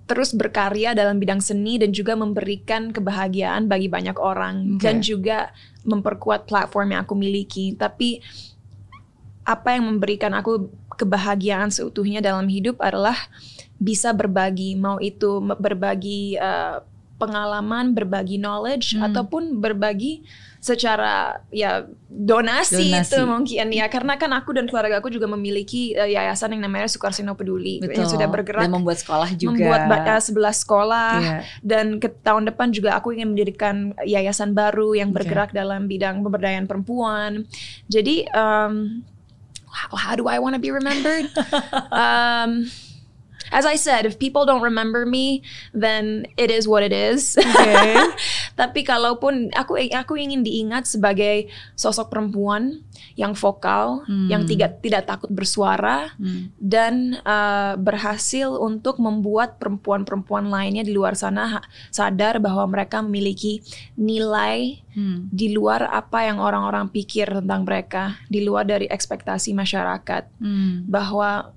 terus 0.05 0.35
berkarya 0.35 0.91
dalam 0.91 1.23
bidang 1.23 1.39
seni 1.39 1.79
dan 1.79 1.95
juga 1.95 2.19
memberikan 2.19 2.91
kebahagiaan 2.91 3.71
bagi 3.71 3.87
banyak 3.87 4.19
orang 4.19 4.75
Oke. 4.75 4.83
dan 4.83 4.99
juga 4.99 5.55
memperkuat 5.87 6.51
platform 6.51 6.99
yang 6.99 7.07
aku 7.07 7.15
miliki. 7.15 7.79
Tapi 7.79 8.19
apa 9.47 9.79
yang 9.79 9.87
memberikan 9.87 10.35
aku 10.35 10.67
kebahagiaan 10.99 11.71
seutuhnya 11.71 12.19
dalam 12.19 12.51
hidup 12.51 12.83
adalah 12.83 13.15
bisa 13.79 14.11
berbagi, 14.11 14.75
mau 14.75 14.99
itu 14.99 15.39
berbagi 15.57 16.37
uh, 16.37 16.83
pengalaman, 17.17 17.95
berbagi 17.95 18.37
knowledge 18.37 18.99
Hmm. 18.99 19.07
ataupun 19.15 19.63
berbagi 19.63 20.27
secara 20.61 21.41
ya 21.49 21.89
donasi, 22.05 22.93
Donasi. 22.93 23.17
itu 23.17 23.19
mungkin 23.25 23.67
ya 23.73 23.89
karena 23.89 24.21
kan 24.21 24.29
aku 24.37 24.53
dan 24.53 24.69
keluarga 24.69 25.01
aku 25.01 25.09
juga 25.09 25.25
memiliki 25.25 25.97
uh, 25.97 26.05
yayasan 26.05 26.53
yang 26.53 26.69
namanya 26.69 26.85
Sukarsino 26.85 27.33
Peduli 27.33 27.81
Betul. 27.81 28.05
yang 28.05 28.09
sudah 28.13 28.29
bergerak 28.29 28.69
dan 28.69 28.77
membuat 28.77 29.01
sekolah 29.01 29.33
juga. 29.41 29.57
membuat 29.57 30.05
uh, 30.05 30.21
sebelas 30.21 30.61
sekolah 30.61 31.13
Iya. 31.17 31.39
dan 31.65 31.97
ke 31.97 32.13
tahun 32.13 32.53
depan 32.53 32.77
juga 32.77 32.93
aku 33.01 33.17
ingin 33.17 33.33
mendirikan 33.33 33.97
yayasan 34.05 34.53
baru 34.53 34.93
yang 34.93 35.17
Oke. 35.17 35.25
bergerak 35.25 35.57
dalam 35.57 35.89
bidang 35.89 36.21
pemberdayaan 36.21 36.69
perempuan. 36.69 37.49
Jadi 37.89 38.29
um, 38.37 39.01
how, 39.73 39.97
how 39.97 40.13
do 40.13 40.29
I 40.29 40.37
want 40.45 40.53
to 40.53 40.63
be 40.63 40.69
remembered? 40.69 41.25
um, 41.95 42.69
as 43.51 43.67
I 43.67 43.77
said, 43.77 44.07
if 44.07 44.19
people 44.19 44.47
don't 44.47 44.63
remember 44.63 45.05
me, 45.07 45.43
then 45.75 46.27
it 46.39 46.51
is 46.51 46.67
what 46.67 46.83
it 46.83 46.95
is. 46.95 47.35
Tapi 48.61 48.81
kalaupun 48.83 49.51
aku 49.55 49.79
aku 49.91 50.15
ingin 50.19 50.43
diingat 50.43 50.87
sebagai 50.87 51.51
sosok 51.75 52.11
perempuan 52.11 52.83
yang 53.15 53.37
vokal, 53.37 54.07
yang 54.31 54.47
tidak 54.47 54.81
tidak 54.81 55.05
takut 55.07 55.31
bersuara 55.31 56.13
Hmm. 56.21 56.53
dan 56.57 57.17
uh, 57.25 57.77
berhasil 57.77 58.51
untuk 58.57 59.01
membuat 59.01 59.57
perempuan-perempuan 59.61 60.49
lainnya 60.49 60.85
di 60.85 60.93
luar 60.93 61.17
sana 61.17 61.61
sadar 61.89 62.41
bahwa 62.41 62.65
mereka 62.69 63.01
memiliki 63.05 63.61
nilai 63.95 64.81
Hmm. 64.91 65.31
di 65.31 65.55
luar 65.55 65.87
apa 65.87 66.27
yang 66.27 66.43
orang-orang 66.43 66.91
pikir 66.91 67.31
tentang 67.31 67.63
mereka, 67.63 68.19
di 68.27 68.43
luar 68.43 68.67
dari 68.67 68.91
ekspektasi 68.91 69.55
masyarakat, 69.55 70.27
Hmm. 70.43 70.83
bahwa 70.91 71.55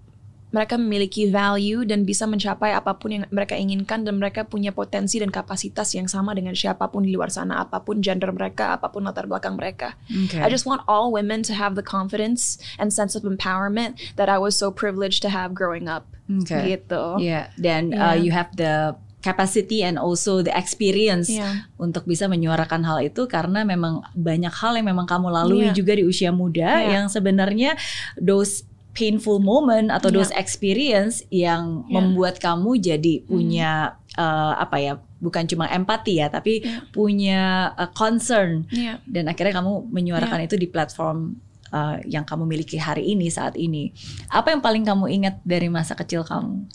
mereka 0.54 0.78
memiliki 0.78 1.26
value 1.28 1.82
dan 1.82 2.06
bisa 2.06 2.30
mencapai 2.30 2.78
apa 2.78 2.94
pun 2.94 3.10
yang 3.10 3.24
mereka 3.34 3.58
inginkan 3.58 4.06
dan 4.06 4.22
mereka 4.22 4.46
punya 4.46 4.70
potensi 4.70 5.18
dan 5.18 5.34
kapasitas 5.34 5.98
yang 5.98 6.06
sama 6.06 6.38
dengan 6.38 6.54
siapa 6.54 6.86
pun 6.94 7.02
di 7.02 7.10
luar 7.10 7.34
sana, 7.34 7.66
apa 7.66 7.82
pun 7.82 8.06
gender 8.06 8.30
mereka, 8.30 8.78
apa 8.78 8.94
pun 8.94 9.02
latar 9.02 9.26
belakang 9.26 9.58
mereka. 9.58 9.98
Oke. 10.14 10.38
I 10.38 10.48
just 10.54 10.70
want 10.70 10.86
all 10.86 11.10
women 11.10 11.42
to 11.50 11.58
have 11.58 11.74
the 11.74 11.82
confidence 11.82 12.62
and 12.78 12.94
sense 12.94 13.18
of 13.18 13.26
empowerment 13.26 13.98
that 14.14 14.30
I 14.30 14.38
was 14.38 14.54
so 14.54 14.70
privileged 14.70 15.26
to 15.26 15.34
have 15.34 15.58
growing 15.58 15.90
up. 15.90 16.06
Oke. 16.30 16.54
Gitu. 16.54 17.04
Yeah, 17.18 17.50
dan 17.58 17.90
Yeah. 17.90 18.14
uh, 18.14 18.16
you 18.16 18.30
have 18.30 18.54
the 18.54 18.94
capacity 19.24 19.82
and 19.82 19.96
also 19.98 20.44
the 20.44 20.52
experience 20.54 21.32
Yeah. 21.32 21.66
untuk 21.80 22.04
bisa 22.04 22.28
menyuarakan 22.28 22.84
hal 22.84 23.00
itu 23.02 23.26
karena 23.26 23.64
memang 23.64 24.04
banyak 24.14 24.52
hal 24.52 24.76
yang 24.76 24.86
memang 24.92 25.08
kamu 25.08 25.32
lalui 25.32 25.72
Yeah. 25.72 25.76
juga 25.76 25.96
di 25.96 26.04
usia 26.04 26.30
muda 26.30 26.84
Yeah. 26.84 27.00
yang 27.02 27.06
sebenarnya 27.08 27.74
those 28.20 28.68
painful 28.94 29.42
moment 29.42 29.90
atau 29.90 30.14
Yeah. 30.14 30.18
those 30.22 30.32
experience 30.38 31.26
yang 31.34 31.84
Yeah. 31.90 32.00
membuat 32.00 32.38
kamu 32.38 32.78
jadi 32.78 33.26
punya 33.26 33.98
uh, 34.16 34.54
apa 34.58 34.78
ya 34.78 34.94
bukan 35.18 35.50
cuma 35.50 35.66
empati 35.68 36.22
ya 36.22 36.30
tapi 36.30 36.62
Yeah. 36.62 36.86
punya 36.94 37.42
uh, 37.74 37.90
concern 37.92 38.70
Yeah. 38.70 39.02
dan 39.10 39.28
akhirnya 39.28 39.60
kamu 39.60 39.90
menyuarakan 39.90 40.46
Yeah. 40.46 40.48
itu 40.48 40.56
di 40.62 40.68
platform 40.70 41.42
uh, 41.74 41.98
yang 42.06 42.24
kamu 42.24 42.46
miliki 42.46 42.78
hari 42.78 43.10
ini 43.18 43.34
saat 43.34 43.58
ini. 43.58 43.90
Apa 44.30 44.54
yang 44.54 44.62
paling 44.62 44.86
kamu 44.86 45.10
ingat 45.10 45.36
dari 45.42 45.68
masa 45.74 45.98
kecil 45.98 46.22
kamu? 46.22 46.70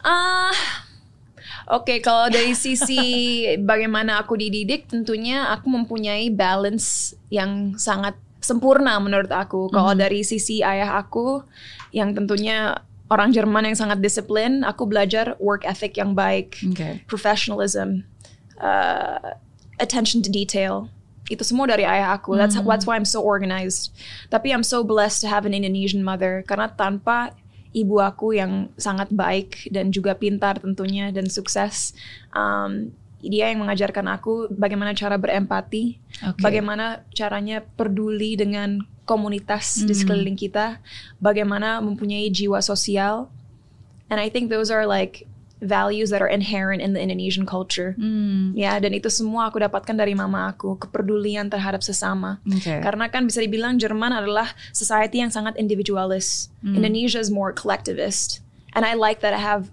Ah, 0.00 0.50
oke. 1.70 2.00
kalau 2.02 2.26
dari 2.32 2.56
sisi 2.58 2.98
bagaimana 3.70 4.18
aku 4.18 4.34
dididik, 4.34 4.90
tentunya 4.90 5.46
aku 5.54 5.70
mempunyai 5.70 6.32
balance 6.34 7.14
yang 7.30 7.78
sangat 7.78 8.18
sempurna 8.40 8.96
menurut 8.98 9.30
aku. 9.30 9.68
Kalau 9.70 9.92
dari 9.94 10.24
sisi 10.24 10.64
ayah 10.64 10.98
aku, 10.98 11.44
yang 11.92 12.16
tentunya 12.16 12.80
orang 13.10 13.34
Jerman 13.34 13.70
yang 13.70 13.76
sangat 13.76 13.98
disiplin, 14.00 14.62
aku 14.62 14.86
belajar 14.86 15.36
work 15.42 15.66
ethic 15.66 15.98
yang 15.98 16.16
baik, 16.16 16.56
Oke. 16.72 17.04
professionalism, 17.10 18.06
uh, 18.62 19.36
attention 19.82 20.22
to 20.24 20.30
detail. 20.32 20.88
Itu 21.30 21.46
semua 21.46 21.70
dari 21.70 21.86
ayah 21.86 22.18
aku. 22.18 22.34
That's 22.34 22.58
that's 22.58 22.86
why 22.90 22.98
I'm 22.98 23.06
so 23.06 23.22
organized. 23.22 23.94
Tapi 24.34 24.50
I'm 24.50 24.66
so 24.66 24.82
blessed 24.82 25.22
to 25.22 25.28
have 25.30 25.46
an 25.46 25.54
Indonesian 25.54 26.02
mother 26.02 26.42
karena 26.42 26.74
tanpa 26.74 27.30
ibu 27.70 28.02
aku 28.02 28.34
yang 28.34 28.66
sangat 28.74 29.14
baik 29.14 29.70
dan 29.70 29.94
juga 29.94 30.18
pintar 30.18 30.58
tentunya 30.58 31.14
dan 31.14 31.30
sukses, 31.30 31.94
um, 32.34 32.90
dia 33.20 33.52
yang 33.52 33.60
mengajarkan 33.60 34.08
aku 34.08 34.48
bagaimana 34.52 34.96
cara 34.96 35.20
berempati, 35.20 36.00
Oke. 36.24 36.40
bagaimana 36.40 37.04
caranya 37.12 37.60
peduli 37.76 38.36
dengan 38.36 38.80
komunitas 39.04 39.82
di 39.82 39.92
sekeliling 39.92 40.38
kita, 40.38 40.78
bagaimana 41.18 41.82
mempunyai 41.82 42.30
jiwa 42.30 42.62
sosial. 42.62 43.28
And 44.10 44.18
I 44.18 44.30
think 44.30 44.50
those 44.50 44.70
are 44.70 44.86
like 44.86 45.26
values 45.60 46.08
that 46.10 46.24
are 46.24 46.30
inherent 46.30 46.80
in 46.80 46.96
the 46.96 47.02
Indonesian 47.02 47.44
culture. 47.44 47.92
Hmm, 47.98 48.56
Ya, 48.56 48.80
dan 48.80 48.96
itu 48.96 49.12
semua 49.12 49.52
aku 49.52 49.60
dapatkan 49.60 49.92
dari 49.92 50.16
mama 50.16 50.48
aku, 50.48 50.80
kepedulian 50.80 51.52
terhadap 51.52 51.84
sesama. 51.84 52.40
Oke. 52.48 52.80
Karena 52.80 53.06
kan 53.12 53.28
bisa 53.28 53.44
dibilang 53.44 53.76
Jerman 53.76 54.10
adalah 54.10 54.56
society 54.72 55.20
yang 55.20 55.30
sangat 55.30 55.54
individualis. 55.60 56.48
Indonesia 56.64 57.20
is 57.20 57.28
more 57.28 57.52
collectivist. 57.52 58.40
And 58.72 58.86
I 58.86 58.94
like 58.94 59.20
that 59.20 59.34
I 59.34 59.42
have 59.42 59.68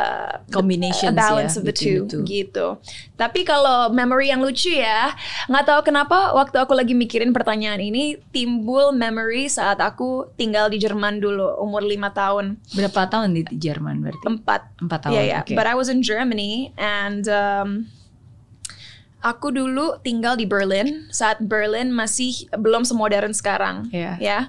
uh, 0.00 0.40
Combinations 0.48 1.12
a 1.12 1.16
balance 1.16 1.54
ya, 1.54 1.58
of 1.60 1.64
the 1.68 1.74
two, 1.76 2.08
the 2.08 2.16
two. 2.16 2.22
gitu. 2.24 2.80
Tapi 3.20 3.44
kalau 3.44 3.92
memory 3.92 4.32
yang 4.32 4.40
lucu 4.40 4.72
ya, 4.72 5.12
nggak 5.46 5.64
tahu 5.68 5.80
kenapa 5.84 6.32
waktu 6.32 6.56
aku 6.56 6.72
lagi 6.72 6.96
mikirin 6.96 7.36
pertanyaan 7.36 7.78
ini 7.78 8.16
timbul 8.32 8.90
memory 8.90 9.44
saat 9.46 9.76
aku 9.78 10.32
tinggal 10.34 10.72
di 10.72 10.80
Jerman 10.80 11.20
dulu 11.20 11.60
umur 11.60 11.84
lima 11.84 12.08
tahun, 12.10 12.56
Berapa 12.72 13.06
tahun 13.06 13.36
di 13.36 13.44
Jerman 13.52 14.00
berarti? 14.00 14.24
empat. 14.24 14.62
Empat 14.80 14.98
tahun. 15.04 15.14
Yeah, 15.20 15.24
yeah. 15.36 15.40
oke. 15.44 15.52
But 15.52 15.68
I 15.68 15.76
was 15.76 15.92
in 15.92 16.00
Germany 16.00 16.72
and 16.80 17.28
um, 17.28 17.68
Aku 19.20 19.52
dulu 19.52 20.00
tinggal 20.00 20.32
di 20.32 20.48
Berlin 20.48 21.04
saat 21.12 21.44
Berlin 21.44 21.92
masih 21.92 22.48
belum 22.56 22.88
semodern 22.88 23.36
sekarang, 23.36 23.92
Iya. 23.92 24.16
ya. 24.16 24.40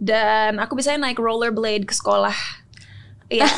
Dan 0.00 0.56
aku 0.56 0.80
bisa 0.80 0.96
naik 0.96 1.20
rollerblade 1.20 1.84
ke 1.84 1.92
sekolah. 1.92 2.32
Iya. 3.32 3.48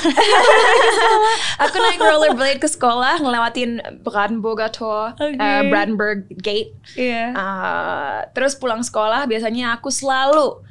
aku 1.67 1.77
naik 1.83 1.99
rollerblade 1.99 2.63
ke 2.63 2.69
sekolah, 2.71 3.19
ngelewatin 3.19 4.03
Brandenburger 4.07 4.71
Tor, 4.71 5.13
Oke. 5.19 5.35
eh, 5.35 5.63
Brandenburg 5.67 6.31
Gate. 6.39 6.73
Iya. 6.95 7.35
Uh, 7.35 8.17
terus 8.31 8.55
pulang 8.55 8.87
sekolah 8.87 9.27
biasanya 9.27 9.75
aku 9.75 9.91
selalu 9.91 10.63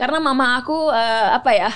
karena 0.00 0.16
mama 0.16 0.56
aku 0.56 0.88
uh, 0.88 1.28
apa 1.36 1.50
ya 1.52 1.70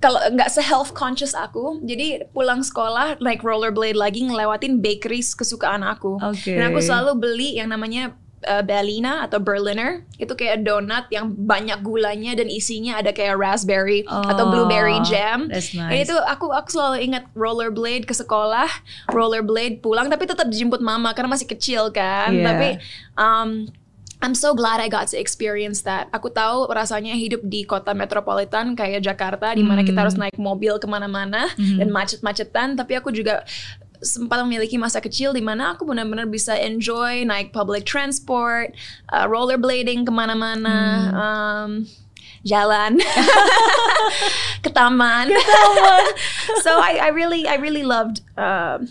kalau 0.00 0.16
nggak 0.32 0.48
se 0.48 0.64
health 0.64 0.96
conscious 0.96 1.36
aku 1.36 1.76
jadi 1.84 2.24
pulang 2.32 2.64
sekolah 2.64 3.20
naik 3.20 3.44
rollerblade 3.44 4.00
lagi 4.00 4.24
ngelewatin 4.24 4.80
bakeries 4.80 5.36
kesukaan 5.36 5.84
aku 5.84 6.16
Oke. 6.20 6.56
dan 6.56 6.72
aku 6.72 6.80
selalu 6.80 7.20
beli 7.20 7.60
yang 7.60 7.68
namanya 7.68 8.16
uh, 8.44 8.60
Berliner 8.60 9.24
atau 9.24 9.40
Berliner 9.40 10.04
itu 10.20 10.32
kayak 10.36 10.60
donat 10.60 11.08
yang 11.08 11.32
banyak 11.32 11.80
gulanya 11.80 12.36
dan 12.36 12.52
isinya 12.52 13.00
ada 13.00 13.16
kayak 13.16 13.40
raspberry 13.40 14.04
atau 14.04 14.44
Oh, 14.46 14.52
blueberry 14.52 15.00
jam 15.08 15.48
that's 15.48 15.72
nice. 15.72 16.04
itu 16.04 16.14
aku 16.28 16.52
aku 16.52 16.68
selalu 16.68 16.96
ingat 17.08 17.24
rollerblade 17.32 18.04
ke 18.04 18.12
sekolah, 18.12 18.68
rollerblade 19.08 19.80
pulang 19.80 20.12
tapi 20.12 20.28
tetap 20.28 20.46
dijemput 20.52 20.84
mama 20.84 21.16
karena 21.16 21.32
masih 21.32 21.48
kecil 21.48 21.88
kan. 21.94 22.30
Yeah. 22.34 22.46
Tapi 22.46 22.68
um, 23.16 23.50
I'm 24.16 24.32
so 24.32 24.56
glad 24.56 24.80
I 24.80 24.88
got 24.88 25.12
to 25.12 25.20
experience 25.20 25.84
that. 25.84 26.08
Aku 26.08 26.32
tahu 26.32 26.72
rasanya 26.72 27.12
hidup 27.12 27.44
di 27.44 27.68
kota 27.68 27.92
metropolitan 27.92 28.72
kayak 28.72 29.04
Jakarta, 29.04 29.52
di 29.52 29.60
mana 29.60 29.84
kita 29.84 30.08
harus 30.08 30.16
naik 30.16 30.40
mobil 30.40 30.80
ke 30.80 30.88
mana-mana 30.88 31.52
dan 31.52 31.92
macet-macetan. 31.92 32.80
Tapi 32.80 32.96
aku 32.96 33.12
juga 33.12 33.44
sempat 34.02 34.40
memiliki 34.42 34.76
masa 34.76 34.98
kecil 34.98 35.32
di 35.32 35.40
mana 35.40 35.72
aku 35.72 35.84
benar-benar 35.84 36.26
bisa 36.26 36.56
enjoy 36.56 37.22
naik 37.22 37.52
public 37.52 37.84
transport, 37.84 38.74
uh, 39.12 39.24
rollerblading 39.24 40.04
ke 40.04 40.12
mana-mana. 40.12 40.76
Um, 41.14 41.70
jalan 42.46 42.94
ke 44.64 44.70
taman. 44.70 45.34
so 46.64 46.70
I, 46.78 46.98
I 47.02 47.08
really 47.10 47.42
I 47.48 47.56
really 47.58 47.82
loved 47.82 48.22
um, 48.38 48.86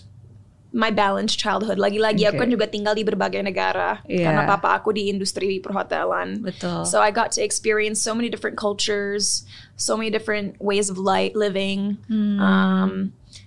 my 0.75 0.91
balanced 0.91 1.39
childhood. 1.39 1.79
Lagi-lagi 1.79 2.27
aku 2.27 2.35
Okay. 2.35 2.41
kan 2.43 2.49
juga 2.51 2.65
tinggal 2.67 2.93
di 2.99 3.07
berbagai 3.07 3.39
negara 3.39 4.03
Iya. 4.11 4.27
karena 4.27 4.43
papa 4.43 4.75
aku 4.75 4.91
di 4.91 5.07
industri 5.07 5.63
perhotelan. 5.63 6.43
Betul. 6.43 6.83
So 6.83 6.99
I 6.99 7.15
got 7.15 7.31
to 7.39 7.41
experience 7.43 8.03
so 8.03 8.11
many 8.11 8.27
different 8.27 8.59
cultures, 8.59 9.47
so 9.79 9.95
many 9.95 10.11
different 10.11 10.59
ways 10.59 10.91
of 10.91 10.99
life 10.99 11.31
living. 11.31 11.95
Hmm. 12.11 12.35
Um, 12.43 12.91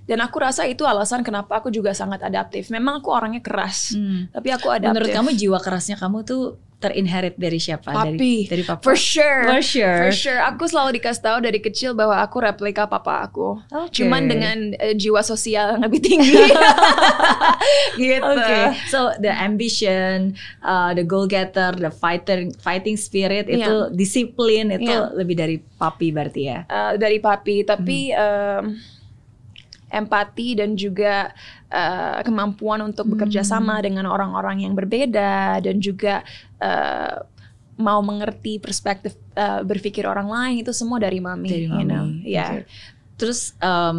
dan 0.09 0.18
aku 0.18 0.40
rasa 0.40 0.64
itu 0.64 0.83
alasan 0.83 1.21
kenapa 1.21 1.61
aku 1.61 1.68
juga 1.68 1.92
sangat 1.92 2.25
adaptif. 2.25 2.73
Memang 2.73 3.05
aku 3.05 3.12
orangnya 3.12 3.38
keras, 3.38 3.92
Hmm. 3.92 4.33
tapi 4.33 4.49
aku 4.49 4.73
adaptif. 4.73 4.97
Menurut 4.97 5.12
kamu 5.12 5.31
jiwa 5.37 5.59
kerasnya 5.61 5.94
kamu 5.94 6.25
tuh 6.25 6.42
terinherit 6.79 7.35
dari 7.35 7.59
siapa? 7.59 7.90
Papi. 7.90 8.47
Dari 8.47 8.49
dari 8.49 8.62
papa. 8.62 8.81
For 8.81 8.94
sure. 8.94 9.44
For 9.44 9.59
sure. 9.59 9.99
For 9.99 10.14
sure. 10.14 10.38
Aku 10.47 10.62
selalu 10.64 10.97
dikasih 10.97 11.21
tahu 11.21 11.38
dari 11.42 11.59
kecil 11.59 11.90
bahwa 11.92 12.23
aku 12.23 12.38
replika 12.38 12.87
papa 12.87 13.27
aku. 13.27 13.59
Oke. 13.68 13.99
Cuman 13.99 14.31
dengan 14.31 14.79
eh, 14.79 14.94
jiwa 14.94 15.18
sosial 15.21 15.75
yang 15.75 15.83
lebih 15.83 15.99
tinggi. 16.01 16.38
gitu. 17.99 18.23
Oke, 18.25 18.59
so 18.87 19.11
the 19.18 19.31
ambition, 19.31 20.38
uh, 20.62 20.94
the 20.94 21.03
goal 21.03 21.27
getter, 21.27 21.75
the 21.75 21.90
fighter, 21.90 22.47
fighting 22.59 22.94
spirit 22.94 23.51
itu 23.51 23.59
Iya. 23.59 23.90
disiplin 23.90 24.71
itu 24.71 24.87
Iya. 24.87 25.11
lebih 25.12 25.35
dari 25.35 25.57
papi 25.59 26.14
berarti 26.14 26.42
ya. 26.47 26.59
Eh, 26.64 26.92
dari 26.94 27.18
papi, 27.18 27.66
tapi 27.66 28.14
em, 28.14 28.79
empati 29.88 30.57
dan 30.61 30.77
juga 30.77 31.33
eh, 31.72 32.20
kemampuan 32.24 32.85
untuk 32.85 33.16
bekerja 33.16 33.40
sama 33.44 33.81
dengan 33.81 34.09
orang-orang 34.09 34.64
yang 34.68 34.77
berbeda 34.77 35.61
dan 35.64 35.77
juga 35.81 36.20
eh, 36.61 37.16
mau 37.79 38.03
mengerti 38.03 38.59
perspektif 38.59 39.14
eh, 39.38 39.62
berpikir 39.62 40.05
orang 40.05 40.29
lain 40.29 40.55
itu 40.66 40.74
semua 40.74 40.98
dari 40.98 41.22
mami. 41.22 41.48
Dari 41.48 41.66
you 41.70 41.87
know. 41.87 42.05
mami. 42.05 42.27
Yeah. 42.27 42.62
Oke. 42.62 42.96
Terus 43.18 43.50
um, 43.59 43.98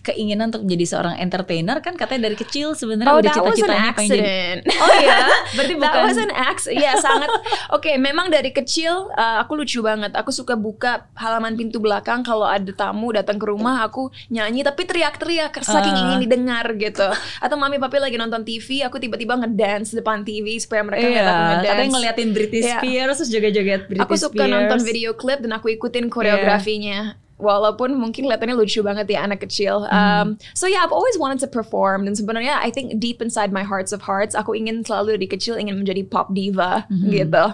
keinginan 0.00 0.48
untuk 0.48 0.64
menjadi 0.64 0.84
seorang 0.90 1.14
entertainer 1.18 1.78
kan 1.78 1.94
katanya 1.94 2.26
dari 2.26 2.34
kecil 2.34 2.72
sebenarnya 2.72 3.12
Oh, 3.12 3.20
udah 3.20 3.28
cita-citanya 3.30 3.92
pengen 3.92 4.08
jadi. 4.10 4.24
accident. 4.24 4.60
Oh 4.82 4.94
ya, 4.98 5.18
berarti 5.52 5.72
bukan. 5.74 5.84
That 5.86 6.00
was 6.02 6.16
an 6.16 6.32
accident. 6.32 6.80
Iya, 6.80 6.92
sangat. 6.96 7.28
Oke, 7.70 7.92
memang 7.94 8.28
dari 8.28 8.50
kecil 8.50 9.08
uh, 9.10 9.36
aku 9.38 9.54
lucu 9.54 9.78
banget. 9.78 10.12
Aku 10.14 10.32
suka 10.32 10.56
buka 10.56 10.92
halaman 11.14 11.54
pintu 11.54 11.76
belakang 11.76 12.20
kalau 12.20 12.44
ada 12.44 12.68
tamu 12.70 13.12
datang 13.12 13.36
ke 13.36 13.44
rumah, 13.44 13.84
aku 13.84 14.08
nyanyi 14.28 14.60
tapi 14.60 14.82
teriak-teriak 14.82 15.60
saking 15.60 15.92
Ah. 15.92 16.02
ingin 16.02 16.24
didengar 16.24 16.64
gitu. 16.74 17.04
Atau 17.38 17.54
mami 17.54 17.76
papi 17.76 17.96
lagi 17.98 18.16
nonton 18.16 18.42
TV, 18.42 18.80
aku 18.80 18.96
tiba-tiba 18.96 19.36
ngedance 19.36 19.92
depan 19.92 20.20
TV 20.20 20.56
supaya 20.56 20.80
mereka 20.80 21.04
ngeliat 21.04 21.20
aku 21.20 21.28
Iya, 21.28 21.44
ngedance. 21.50 21.68
katanya 21.68 21.90
ngeliatin 21.92 22.28
Britney 22.32 22.60
Iya. 22.60 22.72
Spears 22.74 23.16
terus 23.18 23.30
joget-joget 23.30 23.80
Britney 23.86 24.00
Aku 24.00 24.16
suka 24.16 24.40
Spears. 24.40 24.50
nonton 24.50 24.78
video 24.80 25.12
klip 25.12 25.38
dan 25.38 25.52
aku 25.52 25.68
ikutin 25.70 26.08
koreografinya. 26.08 27.20
Walaupun 27.34 27.98
mungkin 27.98 28.30
kelihatannya 28.30 28.54
lucu 28.54 28.78
banget 28.86 29.10
ya 29.10 29.26
anak 29.26 29.42
kecil. 29.42 29.90
Um, 29.90 30.38
so 30.54 30.70
yeah, 30.70 30.86
I've 30.86 30.94
always 30.94 31.18
wanted 31.18 31.42
to 31.42 31.50
perform. 31.50 32.06
Dan 32.06 32.14
sebenarnya 32.14 32.62
I 32.62 32.70
think 32.70 33.02
deep 33.02 33.18
inside 33.18 33.50
my 33.50 33.66
hearts 33.66 33.90
of 33.90 34.06
hearts, 34.06 34.38
aku 34.38 34.54
ingin 34.54 34.86
selalu 34.86 35.18
dari 35.18 35.28
kecil 35.28 35.58
ingin 35.58 35.74
menjadi 35.74 36.06
pop 36.06 36.30
diva 36.30 36.86
gitu. 37.10 37.44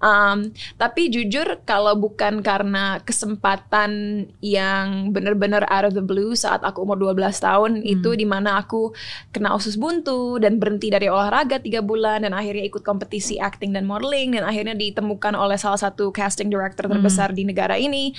Um, 0.00 0.56
tapi 0.80 1.12
jujur 1.12 1.60
kalau 1.68 1.92
bukan 1.92 2.40
karena 2.40 3.04
kesempatan 3.04 4.24
yang 4.40 5.12
benar-benar 5.12 5.68
out 5.68 5.84
of 5.84 5.92
the 5.92 6.00
blue 6.00 6.32
saat 6.32 6.64
aku 6.64 6.88
umur 6.88 6.96
12 6.96 7.20
tahun 7.36 7.70
itu 7.84 8.16
di 8.16 8.24
mana 8.24 8.64
aku 8.64 8.96
kena 9.28 9.52
usus 9.52 9.76
buntu 9.76 10.40
dan 10.40 10.56
berhenti 10.56 10.88
dari 10.88 11.12
olahraga 11.12 11.60
tiga 11.60 11.84
bulan 11.84 12.24
dan 12.24 12.32
akhirnya 12.32 12.64
ikut 12.64 12.80
kompetisi 12.80 13.36
acting 13.36 13.76
dan 13.76 13.84
modeling 13.84 14.32
dan 14.32 14.48
akhirnya 14.48 14.72
ditemukan 14.72 15.36
oleh 15.36 15.60
salah 15.60 15.76
satu 15.76 16.08
casting 16.16 16.48
director 16.48 16.88
terbesar 16.88 17.36
di 17.36 17.44
negara 17.44 17.76
ini 17.76 18.16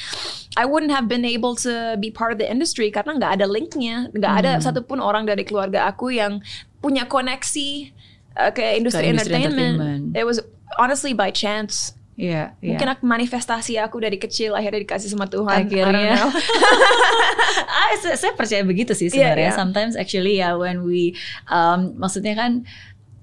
I 0.62 0.70
wouldn't 0.70 0.94
have 0.94 1.10
been 1.10 1.26
able 1.26 1.58
to 1.65 1.98
be 1.98 2.13
part 2.13 2.30
of 2.30 2.38
the 2.38 2.46
industry 2.46 2.94
karena 2.94 3.17
nggak 3.17 3.41
ada 3.41 3.50
linknya 3.50 4.06
nggak 4.13 4.34
ada 4.46 4.52
satupun 4.62 5.02
orang 5.02 5.26
dari 5.26 5.41
keluarga 5.41 5.89
aku 5.89 6.13
yang 6.13 6.46
punya 6.78 7.10
koneksi 7.10 7.89
uh, 8.38 8.54
ke 8.54 8.78
industri, 8.78 9.10
Ke 9.10 9.10
industri 9.17 9.34
entertainment. 9.34 9.76
entertainment. 9.82 10.04
it 10.13 10.26
was 10.30 10.38
honestly 10.78 11.12
by 11.12 11.32
chance 11.32 11.96
Iya, 12.22 12.54
iya. 12.62 12.76
Mungkin 12.76 12.90
aku 12.92 13.04
manifestasi 13.08 13.82
aku 13.82 13.98
dari 13.98 14.20
kecil 14.22 14.54
akhirnya 14.54 14.84
dikasih 14.86 15.10
sama 15.10 15.26
Tuhan. 15.26 15.58
I 15.58 15.66
don't 15.66 15.90
akhirnya 15.90 16.22
know. 16.22 16.30
ah, 17.82 17.90
saya, 17.98 18.16
saya 18.20 18.34
percaya 18.38 18.62
begitu 18.62 18.94
sih 18.94 19.10
sebenarnya 19.10 19.50
Iya, 19.50 19.54
iya. 19.56 19.58
sometimes 19.58 19.94
actually 19.98 20.38
ya 20.38 20.54
when 20.54 20.86
we 20.86 21.18
um, 21.50 21.96
maksudnya 21.98 22.38
kan 22.38 22.68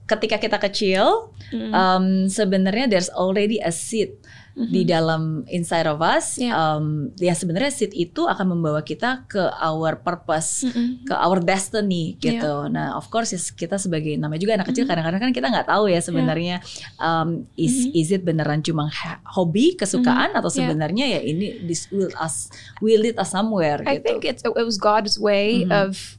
ketika 0.08 0.40
kita 0.40 0.58
kecil 0.58 1.30
Hmm. 1.48 1.72
um, 1.72 2.06
sebenarnya 2.28 2.92
there's 2.92 3.08
already 3.08 3.56
a 3.56 3.72
seed 3.72 4.12
di 4.58 4.82
dalam 4.82 5.46
inside 5.46 5.86
of 5.86 6.02
us 6.02 6.34
Iya. 6.34 6.50
um, 6.50 7.14
ya 7.14 7.30
sebenarnya 7.30 7.70
seed 7.70 7.94
itu 7.94 8.26
akan 8.26 8.58
membawa 8.58 8.82
kita 8.82 9.22
ke 9.24 9.38
our 9.58 9.94
purpose 9.94 10.66
Mm-mm. 10.66 11.06
ke 11.06 11.14
our 11.14 11.38
destiny 11.38 12.18
gitu. 12.18 12.66
Nah, 12.66 12.98
of 12.98 13.06
course 13.06 13.30
kita 13.54 13.78
sebagai 13.78 14.18
namanya 14.18 14.42
juga 14.42 14.58
anak 14.58 14.74
kecil 14.74 14.82
kadang-kadang 14.84 15.22
kan 15.22 15.32
kita 15.32 15.46
nggak 15.46 15.68
tahu 15.68 15.86
ya 15.86 16.02
sebenarnya 16.02 16.58
um, 16.98 17.46
is 17.54 17.86
is 17.94 18.10
it 18.10 18.26
beneran 18.26 18.58
cuma 18.58 18.90
hobi 19.30 19.72
kesukaan 19.72 20.34
atau 20.34 20.50
Iya. 20.50 20.56
sebenarnya 20.66 21.04
ya 21.06 21.20
ini 21.22 21.62
this 21.62 21.86
will 21.88 22.10
us 22.16 22.50
will 22.80 22.98
lead 22.98 23.14
us 23.14 23.30
somewhere 23.30 23.78
I 23.86 23.96
gitu. 23.96 24.10
think 24.10 24.20
it's 24.26 24.42
it 24.42 24.66
was 24.66 24.74
God's 24.74 25.14
way 25.16 25.62
Mhm. 25.62 25.70
of 25.70 26.18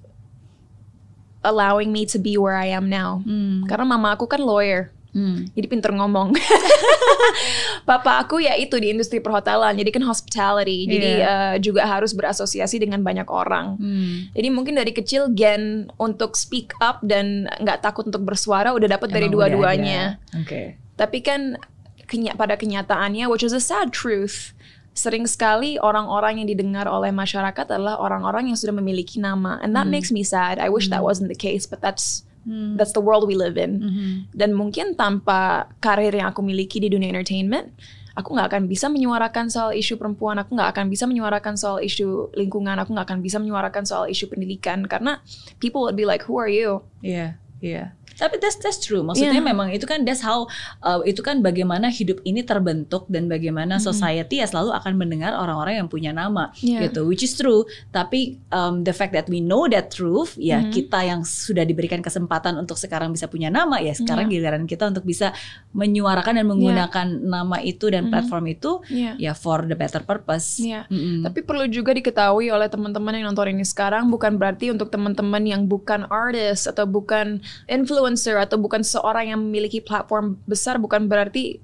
allowing 1.42 1.92
me 1.92 2.04
to 2.06 2.20
be 2.20 2.36
where 2.36 2.56
I 2.56 2.68
am 2.68 2.88
now. 2.88 3.24
Hmm. 3.24 3.64
Karena 3.64 3.88
mama 3.88 4.12
aku 4.12 4.28
kan 4.28 4.44
lawyer. 4.44 4.92
Hmm. 5.10 5.50
Jadi 5.52 5.66
pinter 5.66 5.90
ngomong. 5.90 6.38
Papa 7.90 8.22
aku 8.22 8.40
ya 8.40 8.54
itu 8.54 8.78
di 8.78 8.94
industri 8.94 9.18
perhotelan, 9.18 9.74
jadi 9.74 9.90
kan 9.90 10.04
hospitality. 10.04 10.86
Jadi 10.86 11.10
Iya. 11.18 11.26
eh, 11.26 11.56
juga 11.60 11.86
harus 11.86 12.14
berasosiasi 12.14 12.78
dengan 12.78 13.02
banyak 13.02 13.26
orang. 13.26 13.78
Hmm. 13.78 14.30
Jadi 14.32 14.48
mungkin 14.50 14.78
dari 14.78 14.92
kecil 14.92 15.34
gen 15.34 15.90
untuk 15.98 16.34
speak 16.34 16.78
up 16.80 17.02
dan 17.02 17.50
nggak 17.58 17.82
takut 17.82 18.06
untuk 18.06 18.22
bersuara 18.22 18.70
udah 18.70 18.86
dapat 18.88 19.10
dari 19.10 19.28
dua-duanya. 19.28 20.22
Oke. 20.38 20.78
Tapi 20.94 21.18
kan 21.20 21.58
kenya- 22.06 22.36
pada 22.36 22.54
kenyataannya, 22.54 23.26
which 23.26 23.42
is 23.42 23.52
a 23.52 23.62
sad 23.62 23.90
truth, 23.90 24.54
sering 24.94 25.24
sekali 25.26 25.80
orang-orang 25.80 26.44
yang 26.44 26.50
didengar 26.50 26.86
oleh 26.86 27.10
masyarakat 27.10 27.66
adalah 27.66 27.98
orang-orang 27.98 28.52
yang 28.52 28.58
sudah 28.60 28.76
memiliki 28.76 29.18
nama, 29.18 29.58
and 29.64 29.72
that 29.72 29.88
makes 29.88 30.12
me 30.12 30.22
sad. 30.22 30.60
I 30.60 30.68
wish 30.68 30.92
that 30.92 31.02
wasn't 31.02 31.32
the 31.32 31.40
case, 31.40 31.64
but 31.64 31.80
that's 31.80 32.28
Hmm. 32.48 32.80
that's 32.80 32.96
the 32.96 33.04
world 33.04 33.28
we 33.28 33.36
live 33.36 33.60
in. 33.60 33.80
Mhm. 33.80 34.10
Dan 34.32 34.56
mungkin 34.56 34.96
tanpa 34.96 35.70
karir 35.84 36.16
yang 36.16 36.32
aku 36.32 36.40
miliki 36.40 36.80
di 36.80 36.88
dunia 36.88 37.12
entertainment, 37.12 37.76
aku 38.20 38.36
nggak 38.36 38.52
akan 38.52 38.64
bisa 38.68 38.92
menyuarakan 38.92 39.48
soal 39.48 39.72
isu 39.72 39.96
perempuan, 39.96 40.40
aku 40.40 40.56
nggak 40.56 40.76
akan 40.76 40.86
bisa 40.92 41.08
menyuarakan 41.08 41.56
soal 41.56 41.80
isu 41.80 42.36
lingkungan, 42.36 42.76
aku 42.80 42.92
nggak 42.92 43.08
akan 43.08 43.20
bisa 43.24 43.38
menyuarakan 43.40 43.84
soal 43.88 44.12
isu 44.12 44.28
pendidikan 44.28 44.84
karena 44.88 45.24
people 45.64 45.84
would 45.84 45.96
be 45.96 46.04
like, 46.04 46.28
who 46.28 46.36
are 46.36 46.52
you? 46.52 46.84
Iya, 47.00 47.40
iya. 47.64 47.96
Tapi 48.20 48.36
that's 48.38 48.60
that's 48.60 48.78
true. 48.78 49.02
Maksudnya 49.02 49.40
Yeah. 49.40 49.48
memang 49.48 49.72
itu 49.72 49.88
kan 49.88 50.04
that's 50.04 50.20
how 50.20 50.46
uh, 50.84 51.00
itu 51.02 51.24
kan 51.24 51.40
bagaimana 51.40 51.88
hidup 51.88 52.20
ini 52.22 52.44
terbentuk 52.44 53.08
dan 53.08 53.26
bagaimana 53.26 53.80
society 53.80 54.38
ya 54.38 54.46
selalu 54.46 54.76
akan 54.76 54.94
mendengar 54.94 55.32
orang-orang 55.34 55.80
yang 55.80 55.88
punya 55.88 56.12
nama 56.12 56.52
Yeah. 56.60 56.84
gitu. 56.86 57.08
Which 57.08 57.24
is 57.24 57.34
true. 57.34 57.64
Tapi 57.90 58.38
um, 58.52 58.84
the 58.84 58.92
fact 58.92 59.16
that 59.16 59.32
we 59.32 59.40
know 59.40 59.66
that 59.66 59.88
truth 59.90 60.36
ya 60.36 60.60
kita 60.68 61.00
yang 61.02 61.24
sudah 61.24 61.64
diberikan 61.64 62.04
kesempatan 62.04 62.60
untuk 62.60 62.76
sekarang 62.76 63.10
bisa 63.10 63.26
punya 63.26 63.48
nama 63.48 63.80
ya 63.80 63.96
sekarang 63.96 64.28
giliran 64.28 64.68
kita 64.68 64.92
untuk 64.92 65.08
bisa 65.08 65.32
menyuarakan 65.72 66.36
dan 66.36 66.46
menggunakan 66.46 67.08
nama 67.24 67.58
itu 67.62 67.88
dan 67.88 68.10
platform 68.10 68.46
itu 68.50 68.82
Iya. 68.92 69.16
ya 69.16 69.32
for 69.32 69.64
the 69.64 69.78
better 69.78 70.02
purpose. 70.02 70.58
Iya. 70.60 70.90
Mm-mm. 70.90 71.24
Tapi 71.24 71.40
perlu 71.46 71.70
juga 71.70 71.94
diketahui 71.94 72.50
oleh 72.50 72.68
teman-teman 72.68 73.16
yang 73.16 73.32
nonton 73.32 73.54
ini 73.54 73.64
sekarang 73.64 74.10
bukan 74.10 74.36
berarti 74.36 74.74
untuk 74.74 74.90
teman-teman 74.90 75.46
yang 75.46 75.62
bukan 75.64 76.10
artist 76.10 76.68
atau 76.68 76.84
bukan 76.84 77.40
influencer 77.70 78.09
atau 78.18 78.58
bukan 78.58 78.82
seorang 78.82 79.36
yang 79.36 79.40
memiliki 79.42 79.84
platform 79.84 80.40
besar 80.48 80.80
bukan 80.80 81.06
berarti 81.06 81.60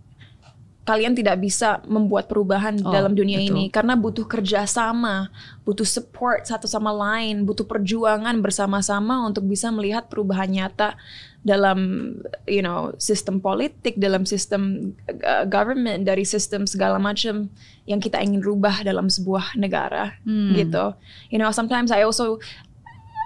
kalian 0.86 1.18
tidak 1.18 1.42
bisa 1.42 1.82
membuat 1.90 2.30
perubahan 2.30 2.78
Oh, 2.86 2.94
dalam 2.94 3.18
dunia 3.18 3.42
betul. 3.42 3.58
ini 3.58 3.64
karena 3.74 3.98
butuh 3.98 4.30
kerjasama, 4.30 5.34
butuh 5.66 5.84
support 5.84 6.46
satu 6.46 6.70
sama 6.70 6.94
lain, 6.94 7.42
butuh 7.42 7.66
perjuangan 7.66 8.38
bersama-sama 8.38 9.26
untuk 9.26 9.50
bisa 9.50 9.74
melihat 9.74 10.06
perubahan 10.06 10.46
nyata 10.46 10.94
dalam 11.42 12.14
you 12.46 12.62
know 12.62 12.94
sistem 13.02 13.42
politik, 13.42 13.98
dalam 13.98 14.30
sistem 14.30 14.94
uh, 15.26 15.50
government, 15.50 16.06
dari 16.06 16.22
sistem 16.22 16.70
segala 16.70 17.02
macam 17.02 17.50
yang 17.90 17.98
kita 17.98 18.22
ingin 18.22 18.46
rubah 18.46 18.86
dalam 18.86 19.10
sebuah 19.10 19.58
negara 19.58 20.22
gitu. 20.54 20.94
You 21.34 21.42
know, 21.42 21.50
sometimes 21.50 21.90
I 21.90 22.06
also 22.06 22.38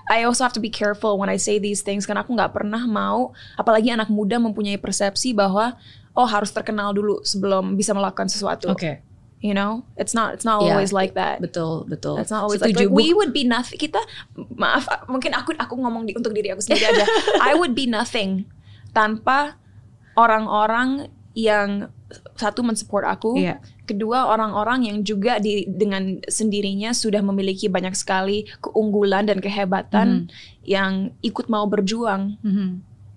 I 0.10 0.26
also 0.26 0.42
have 0.42 0.58
to 0.58 0.64
be 0.64 0.74
careful 0.74 1.22
when 1.22 1.30
I 1.30 1.38
say 1.38 1.62
these 1.62 1.86
things 1.86 2.10
karena 2.10 2.26
aku 2.26 2.34
nggak 2.34 2.50
pernah 2.52 2.82
mau 2.90 3.32
apalagi 3.54 3.94
anak 3.94 4.10
muda 4.10 4.42
mempunyai 4.42 4.82
persepsi 4.82 5.38
bahwa 5.38 5.78
oh 6.18 6.26
harus 6.26 6.50
terkenal 6.50 6.92
dulu 6.92 7.22
sebelum 7.22 7.78
bisa 7.78 7.94
melakukan 7.94 8.26
sesuatu. 8.26 8.74
Oke. 8.74 9.06
You 9.40 9.56
know, 9.56 9.88
it's 9.96 10.12
not 10.12 10.36
it's 10.36 10.44
not 10.44 10.60
Yeah. 10.60 10.76
always 10.76 10.92
like 10.92 11.16
that. 11.16 11.40
Betul, 11.40 11.88
betul. 11.88 12.20
That's 12.20 12.34
not 12.34 12.44
always 12.44 12.60
like, 12.60 12.76
Setuju. 12.76 12.90
like, 12.90 12.98
we 12.98 13.16
would 13.16 13.32
be 13.32 13.48
nothing. 13.48 13.80
Kita 13.80 14.02
maaf 14.58 14.90
mungkin 15.08 15.32
aku 15.32 15.56
aku 15.56 15.80
ngomong 15.80 16.10
di, 16.10 16.18
untuk 16.18 16.36
diri 16.36 16.52
aku 16.52 16.60
sendiri 16.60 16.92
aja. 16.92 17.06
I 17.48 17.56
would 17.56 17.72
be 17.72 17.88
nothing 17.88 18.50
tanpa 18.92 19.56
orang-orang 20.20 21.08
yang 21.38 21.88
satu 22.34 22.66
mensupport 22.66 23.06
aku, 23.06 23.38
Iya. 23.38 23.62
kedua 23.86 24.26
orang-orang 24.34 24.90
yang 24.90 24.98
juga 25.06 25.38
di 25.38 25.66
dengan 25.70 26.18
sendirinya 26.26 26.90
sudah 26.94 27.22
memiliki 27.22 27.70
banyak 27.70 27.94
sekali 27.94 28.50
keunggulan 28.62 29.30
dan 29.30 29.38
kehebatan 29.38 30.30
yang 30.66 31.14
ikut 31.22 31.46
mau 31.50 31.70
berjuang 31.70 32.38
Mhm. 32.42 32.70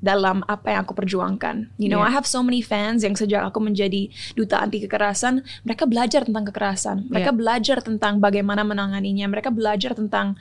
dalam 0.03 0.43
apa 0.51 0.75
yang 0.75 0.83
aku 0.83 0.99
perjuangkan. 0.99 1.71
You 1.79 1.87
know, 1.87 2.03
Yeah. 2.03 2.11
I 2.11 2.17
have 2.19 2.27
so 2.27 2.43
many 2.43 2.59
fans 2.59 3.07
yang 3.07 3.15
sejak 3.15 3.39
aku 3.47 3.63
menjadi 3.63 4.11
duta 4.35 4.59
anti 4.59 4.83
kekerasan, 4.83 5.47
mereka 5.63 5.87
belajar 5.87 6.27
tentang 6.27 6.43
kekerasan. 6.51 7.07
Mereka 7.07 7.31
Yeah. 7.31 7.39
belajar 7.39 7.79
tentang 7.87 8.19
bagaimana 8.19 8.67
menanganinya. 8.67 9.31
Mereka 9.31 9.55
belajar 9.55 9.95
tentang 9.95 10.35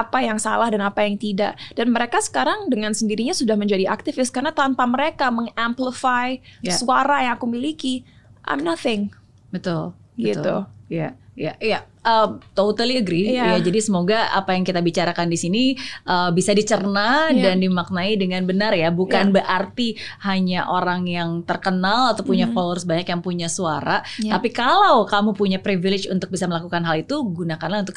apa 0.00 0.24
yang 0.24 0.40
salah 0.40 0.72
dan 0.72 0.80
apa 0.80 1.04
yang 1.04 1.20
tidak. 1.20 1.56
Dan 1.76 1.92
mereka 1.92 2.18
sekarang 2.24 2.72
dengan 2.72 2.96
sendirinya 2.96 3.36
sudah 3.36 3.54
menjadi 3.54 3.86
aktivis 3.92 4.32
karena 4.32 4.50
tanpa 4.50 4.88
mereka 4.88 5.28
mengamplify 5.28 6.40
Yeah. 6.60 6.76
suara 6.76 7.24
yang 7.24 7.36
aku 7.36 7.46
miliki, 7.48 8.04
I'm 8.44 8.64
nothing. 8.64 9.12
Betul. 9.52 9.92
Gitu. 10.16 10.40
betul. 10.40 10.60
Iya, 10.90 11.14
iya, 11.40 11.56
iya. 11.56 11.80
Um, 12.00 12.40
totally 12.56 12.96
agree. 12.96 13.28
Iya. 13.28 13.56
Ya, 13.56 13.56
jadi 13.60 13.76
semoga 13.84 14.32
apa 14.32 14.56
yang 14.56 14.64
kita 14.64 14.80
bicarakan 14.80 15.28
di 15.28 15.36
sini 15.36 15.62
uh, 16.08 16.32
bisa 16.32 16.56
dicerna 16.56 17.28
Iya. 17.28 17.52
dan 17.52 17.60
dimaknai 17.60 18.16
dengan 18.16 18.40
benar 18.48 18.72
ya. 18.72 18.88
Bukan 18.88 19.28
Iya. 19.28 19.34
berarti 19.36 19.88
hanya 20.24 20.64
orang 20.72 21.04
yang 21.04 21.44
terkenal 21.44 22.16
atau 22.16 22.24
punya 22.24 22.48
followers 22.56 22.88
banyak 22.88 23.04
yang 23.04 23.20
punya 23.20 23.52
suara. 23.52 24.00
Iya. 24.16 24.40
Tapi 24.40 24.48
kalau 24.48 25.04
kamu 25.04 25.36
punya 25.36 25.60
privilege 25.60 26.08
untuk 26.08 26.32
bisa 26.32 26.48
melakukan 26.48 26.88
hal 26.88 27.04
itu, 27.04 27.20
gunakanlah 27.20 27.84
untuk 27.84 27.96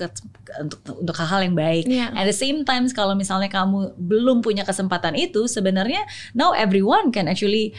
untuk 0.59 0.79
untuk 0.99 1.15
hal-hal 1.23 1.47
yang 1.47 1.55
baik. 1.55 1.87
Iya. 1.87 2.11
At 2.11 2.27
the 2.27 2.35
same 2.35 2.67
time, 2.67 2.91
kalau 2.91 3.15
misalnya 3.15 3.47
kamu 3.47 3.95
belum 3.95 4.43
punya 4.43 4.67
kesempatan 4.67 5.15
itu, 5.15 5.47
sebenarnya 5.47 6.03
now 6.35 6.51
everyone 6.51 7.07
can 7.07 7.31
actually 7.31 7.71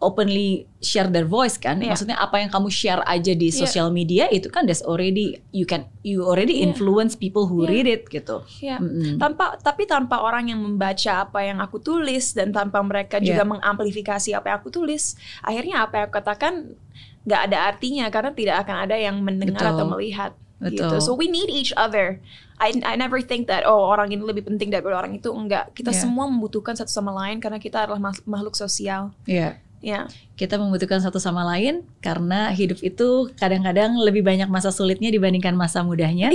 openly 0.00 0.64
share 0.80 1.06
their 1.06 1.28
voice 1.28 1.60
kan. 1.60 1.76
Iya. 1.76 1.92
Maksudnya 1.92 2.16
apa 2.16 2.40
yang 2.40 2.48
kamu 2.48 2.72
share 2.72 3.04
aja 3.04 3.36
di 3.36 3.52
social 3.52 3.92
media 3.92 4.26
itu 4.32 4.48
kan 4.48 4.64
that's 4.64 4.80
already 4.80 5.36
you 5.52 5.68
can 5.68 5.84
you 6.00 6.24
already 6.24 6.58
Iya. 6.58 6.72
influence 6.72 7.12
people 7.12 7.44
who 7.44 7.62
Iya. 7.62 7.68
read 7.68 7.86
it 7.86 8.02
gitu. 8.08 8.40
Ya. 8.64 8.80
Mm-mm. 8.80 9.20
Tanpa 9.20 9.60
tapi 9.60 9.84
tanpa 9.84 10.24
orang 10.24 10.48
yang 10.48 10.58
membaca 10.58 11.28
apa 11.28 11.44
yang 11.44 11.60
aku 11.60 11.78
tulis 11.78 12.32
dan 12.32 12.48
tanpa 12.50 12.80
mereka 12.80 13.20
juga 13.20 13.44
Yeah. 13.44 13.52
mengamplifikasi 13.52 14.32
apa 14.32 14.46
yang 14.48 14.56
aku 14.58 14.72
tulis, 14.72 15.14
akhirnya 15.40 15.84
apa 15.84 15.92
yang 16.00 16.04
aku 16.08 16.14
katakan 16.16 16.52
nggak 17.20 17.40
ada 17.52 17.58
artinya 17.68 18.08
karena 18.08 18.32
tidak 18.32 18.56
akan 18.64 18.76
ada 18.88 18.96
yang 18.96 19.20
mendengar 19.20 19.60
Betul. 19.60 19.76
atau 19.76 19.86
melihat. 19.86 20.32
Gitu. 20.60 20.80
Betul. 20.80 21.00
So 21.00 21.12
we 21.12 21.28
need 21.28 21.48
each 21.48 21.72
other. 21.76 22.20
I 22.56 22.72
I 22.84 22.96
never 22.96 23.20
think 23.20 23.48
that 23.48 23.64
oh 23.64 23.88
orang 23.88 24.12
ini 24.12 24.20
lebih 24.20 24.44
penting 24.44 24.68
daripada 24.68 24.96
orang 24.96 25.12
itu 25.12 25.28
enggak. 25.28 25.72
Kita 25.72 25.92
Yeah. 25.92 26.04
semua 26.04 26.24
membutuhkan 26.24 26.72
satu 26.72 26.88
sama 26.88 27.12
lain 27.12 27.40
karena 27.40 27.56
kita 27.56 27.84
adalah 27.84 28.00
makhluk 28.24 28.56
sosial. 28.56 29.12
Iya. 29.24 29.60
Ya. 29.80 30.12
Kita 30.36 30.60
membutuhkan 30.60 31.00
satu 31.00 31.16
sama 31.16 31.40
lain 31.56 31.88
karena 32.04 32.52
hidup 32.52 32.84
itu 32.84 33.32
kadang-kadang 33.40 33.96
lebih 33.96 34.20
banyak 34.20 34.44
masa 34.52 34.68
sulitnya 34.68 35.08
dibandingkan 35.08 35.56
masa 35.56 35.80
mudahnya. 35.80 36.28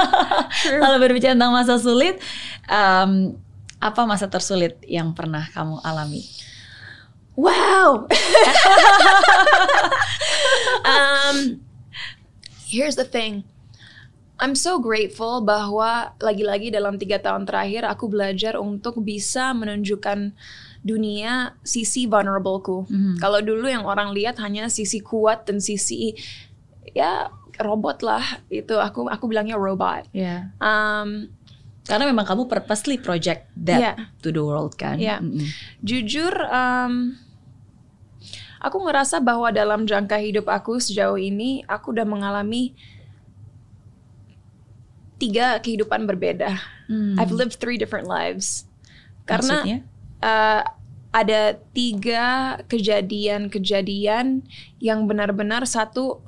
Kalau 0.82 0.98
berbicara 0.98 1.38
tentang 1.38 1.54
masa 1.54 1.78
sulit, 1.78 2.18
um, 2.66 3.38
apa 3.78 4.00
masa 4.10 4.26
tersulit 4.26 4.74
yang 4.90 5.14
pernah 5.14 5.46
kamu 5.54 5.78
alami? 5.86 6.26
Wow. 7.38 8.06
um, 10.86 11.62
here's 12.66 12.98
the 12.98 13.06
thing. 13.06 13.46
I'm 14.42 14.58
so 14.58 14.82
grateful 14.82 15.46
bahwa 15.46 16.10
lagi-lagi 16.18 16.74
dalam 16.74 16.98
tiga 16.98 17.22
tahun 17.22 17.46
terakhir 17.46 17.86
aku 17.86 18.10
belajar 18.10 18.58
untuk 18.58 18.98
bisa 18.98 19.54
menunjukkan 19.54 20.34
dunia 20.84 21.56
sisi 21.64 22.04
vulnerableku. 22.04 22.84
Kalau 23.16 23.40
dulu 23.40 23.64
yang 23.66 23.88
orang 23.88 24.12
lihat 24.12 24.36
hanya 24.44 24.68
sisi 24.68 25.00
kuat 25.00 25.48
dan 25.48 25.56
sisi 25.58 26.12
ya 26.92 27.32
robot 27.56 28.04
lah 28.04 28.22
itu 28.52 28.76
aku 28.76 29.08
aku 29.08 29.24
bilangnya 29.26 29.56
robot. 29.56 30.04
Ya. 30.12 30.52
Um, 30.60 31.32
Karena 31.84 32.08
memang 32.08 32.24
kamu 32.24 32.48
purposely 32.48 32.96
project 32.96 33.44
that 33.60 33.80
Iya. 33.80 33.92
to 34.24 34.32
the 34.32 34.40
world 34.40 34.72
kan. 34.76 34.96
Iya. 34.96 35.20
Mm-mm. 35.20 35.44
Jujur, 35.84 36.32
um, 36.48 37.12
aku 38.56 38.76
ngerasa 38.88 39.20
bahwa 39.20 39.52
dalam 39.52 39.84
jangka 39.84 40.16
hidup 40.16 40.48
aku 40.48 40.80
sejauh 40.80 41.20
ini, 41.20 41.60
aku 41.68 41.92
udah 41.92 42.08
mengalami 42.08 42.72
tiga 45.20 45.60
kehidupan 45.60 46.08
berbeda. 46.08 46.56
Hmm. 46.88 47.20
I've 47.20 47.32
lived 47.32 47.60
three 47.60 47.76
different 47.76 48.08
lives. 48.08 48.64
Karena 49.28 49.60
Maksudnya? 49.64 49.78
Uh, 50.24 50.64
ada 51.14 51.60
tiga 51.76 52.58
kejadian-kejadian 52.66 54.42
yang 54.80 55.06
benar-benar 55.06 55.62
satu 55.68 56.24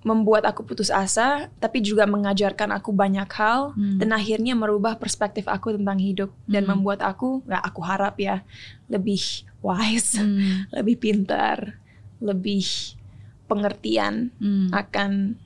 membuat 0.00 0.48
aku 0.48 0.64
putus 0.64 0.88
asa, 0.88 1.52
tapi 1.60 1.84
juga 1.84 2.08
mengajarkan 2.08 2.72
aku 2.72 2.88
banyak 2.88 3.28
hal 3.36 3.76
Hmm. 3.76 4.00
dan 4.00 4.16
akhirnya 4.16 4.56
merubah 4.56 4.96
perspektif 4.96 5.44
aku 5.44 5.76
tentang 5.76 6.00
hidup 6.00 6.32
dan 6.48 6.64
Hmm. 6.64 6.80
membuat 6.80 7.04
aku, 7.04 7.44
aku 7.44 7.80
harap 7.84 8.16
ya, 8.16 8.40
lebih 8.88 9.44
wise, 9.60 10.16
Hmm. 10.16 10.64
lebih 10.76 10.96
pintar, 10.96 11.76
lebih 12.16 12.96
pengertian 13.44 14.32
Hmm. 14.40 14.72
akan 14.72 15.36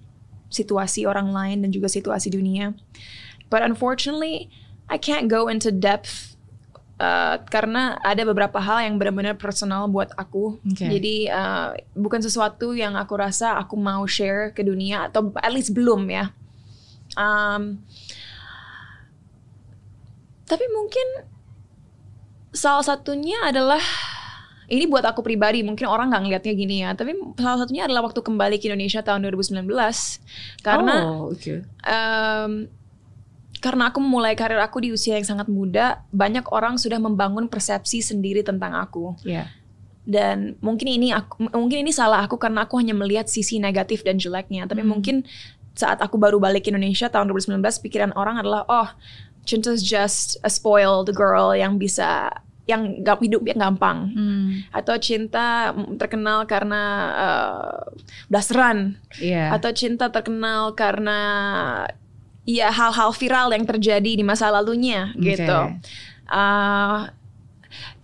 situasi 0.54 1.02
orang 1.02 1.34
lain 1.34 1.66
dan 1.66 1.74
juga 1.74 1.90
situasi 1.90 2.30
dunia. 2.30 2.78
But 3.50 3.66
unfortunately, 3.66 4.46
I 4.86 5.02
can't 5.02 5.26
go 5.26 5.50
into 5.50 5.74
depth 5.74 6.33
uh, 6.98 7.36
karena 7.48 7.98
ada 8.02 8.22
beberapa 8.26 8.58
hal 8.60 8.86
yang 8.86 8.96
benar-benar 9.00 9.38
personal 9.38 9.86
buat 9.90 10.10
aku. 10.14 10.58
Oke. 10.62 10.86
Jadi 10.86 11.28
uh, 11.30 11.74
bukan 11.94 12.20
sesuatu 12.22 12.74
yang 12.74 12.94
aku 12.94 13.14
rasa 13.18 13.58
aku 13.58 13.74
mau 13.78 14.04
share 14.06 14.54
ke 14.54 14.62
dunia 14.62 15.08
atau 15.10 15.34
at 15.38 15.52
least 15.54 15.74
belum 15.74 16.06
ya. 16.10 16.30
Um, 17.14 17.84
tapi 20.44 20.64
mungkin 20.70 21.06
salah 22.54 22.84
satunya 22.86 23.38
adalah 23.48 23.80
ini 24.70 24.88
buat 24.88 25.04
aku 25.04 25.20
pribadi 25.20 25.60
mungkin 25.60 25.84
orang 25.90 26.12
nggak 26.12 26.22
ngeliatnya 26.24 26.54
gini 26.56 26.76
ya 26.80 26.90
tapi 26.96 27.12
salah 27.36 27.64
satunya 27.64 27.84
adalah 27.84 28.08
waktu 28.08 28.20
kembali 28.24 28.56
ke 28.56 28.72
Indonesia 28.72 29.04
tahun 29.04 29.28
2019 29.28 29.68
karena 30.64 30.96
oh, 31.04 31.34
oke. 31.34 31.54
em, 31.84 32.52
karena 33.64 33.88
aku 33.88 33.96
memulai 33.96 34.36
karir 34.36 34.60
aku 34.60 34.76
di 34.78 34.92
usia 34.92 35.16
yang 35.16 35.24
sangat 35.24 35.48
muda 35.48 36.04
banyak 36.12 36.44
orang 36.52 36.76
sudah 36.76 37.00
membangun 37.00 37.48
persepsi 37.48 38.04
sendiri 38.04 38.44
tentang 38.44 38.76
aku 38.76 39.16
Ya. 39.24 39.48
dan 40.04 40.60
mungkin 40.60 40.84
ini 40.86 41.16
aku 41.16 41.48
mungkin 41.48 41.80
ini 41.80 41.88
salah 41.88 42.28
aku 42.28 42.36
karena 42.36 42.68
aku 42.68 42.76
hanya 42.76 42.92
melihat 42.92 43.24
sisi 43.24 43.56
negatif 43.56 44.04
dan 44.04 44.20
jeleknya 44.20 44.68
tapi 44.68 44.84
mungkin 44.84 45.24
saat 45.72 45.98
aku 45.98 46.20
baru 46.20 46.36
balik 46.36 46.68
ke 46.68 46.70
Indonesia 46.70 47.08
tahun 47.08 47.32
2019 47.32 47.56
pikiran 47.80 48.12
orang 48.12 48.36
adalah 48.38 48.68
oh 48.68 48.88
Cinta's 49.44 49.80
just 49.80 50.36
a 50.40 50.48
spoiled 50.48 51.08
girl 51.12 51.52
yang 51.52 51.76
bisa 51.76 52.28
yang 52.64 53.00
gak 53.00 53.20
hidupnya 53.20 53.52
gampang 53.58 54.08
Hmm. 54.12 54.48
atau 54.72 54.96
cinta 54.96 55.72
mm, 55.72 55.96
terkenal 55.96 56.44
karena 56.44 56.82
uh, 57.12 57.80
blasteran 58.28 58.96
Iya. 59.20 59.52
atau 59.52 59.68
cinta 59.72 60.08
terkenal 60.08 60.72
karena 60.72 61.18
ya 62.44 62.68
hal-hal 62.68 63.10
viral 63.16 63.52
yang 63.52 63.64
terjadi 63.64 64.20
di 64.20 64.24
masa 64.24 64.52
lalunya 64.52 65.12
Oke. 65.16 65.36
gitu. 65.36 65.60
Uh, 66.28 67.08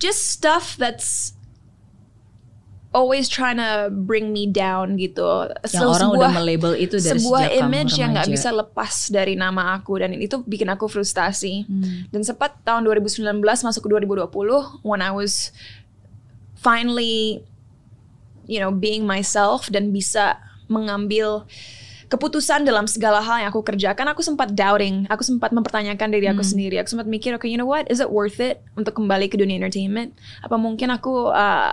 just 0.00 0.32
stuff 0.32 0.76
that's 0.80 1.36
always 2.90 3.30
trying 3.30 3.56
to 3.56 3.88
bring 3.92 4.34
me 4.34 4.50
down 4.50 4.98
gitu. 4.98 5.46
Yang 5.62 5.78
So, 5.78 5.94
orang 5.94 6.10
sebuah 6.10 6.18
udah 6.18 6.32
melabel 6.34 6.72
itu 6.74 6.96
dari 6.98 7.20
sebuah 7.22 7.42
sejak 7.46 7.52
kamu 7.54 7.68
image 7.70 7.92
yang 8.00 8.10
nggak 8.16 8.30
bisa 8.32 8.50
lepas 8.50 8.94
dari 9.14 9.34
nama 9.38 9.78
aku 9.78 9.92
dan 10.02 10.10
itu 10.18 10.42
bikin 10.42 10.68
aku 10.72 10.90
frustasi. 10.90 11.68
Hmm. 11.68 12.10
Dan 12.10 12.26
sempat 12.26 12.58
tahun 12.66 12.82
2019 12.88 13.40
masuk 13.40 13.80
ke 13.86 13.88
2020 13.88 14.26
when 14.82 15.00
I 15.00 15.14
was 15.14 15.54
finally 16.58 17.40
you 18.50 18.58
know 18.58 18.74
being 18.74 19.06
myself 19.06 19.70
dan 19.70 19.94
bisa 19.94 20.42
mengambil 20.66 21.46
keputusan 22.10 22.66
dalam 22.66 22.90
segala 22.90 23.22
hal 23.22 23.38
yang 23.38 23.48
aku 23.48 23.62
kerjakan 23.62 24.10
aku 24.10 24.18
sempat 24.20 24.50
doubting 24.50 25.06
aku 25.06 25.22
sempat 25.22 25.54
mempertanyakan 25.54 26.10
diri 26.10 26.26
aku 26.26 26.42
sendiri 26.42 26.82
aku 26.82 26.90
sempat 26.90 27.06
mikir 27.06 27.30
okay 27.32 27.46
you 27.46 27.54
know 27.54 27.64
what 27.64 27.86
is 27.86 28.02
it 28.02 28.10
worth 28.10 28.42
it 28.42 28.58
untuk 28.74 28.98
kembali 28.98 29.30
ke 29.30 29.38
dunia 29.38 29.62
entertainment 29.62 30.10
apa 30.42 30.58
mungkin 30.58 30.90
aku 30.90 31.30
uh, 31.30 31.70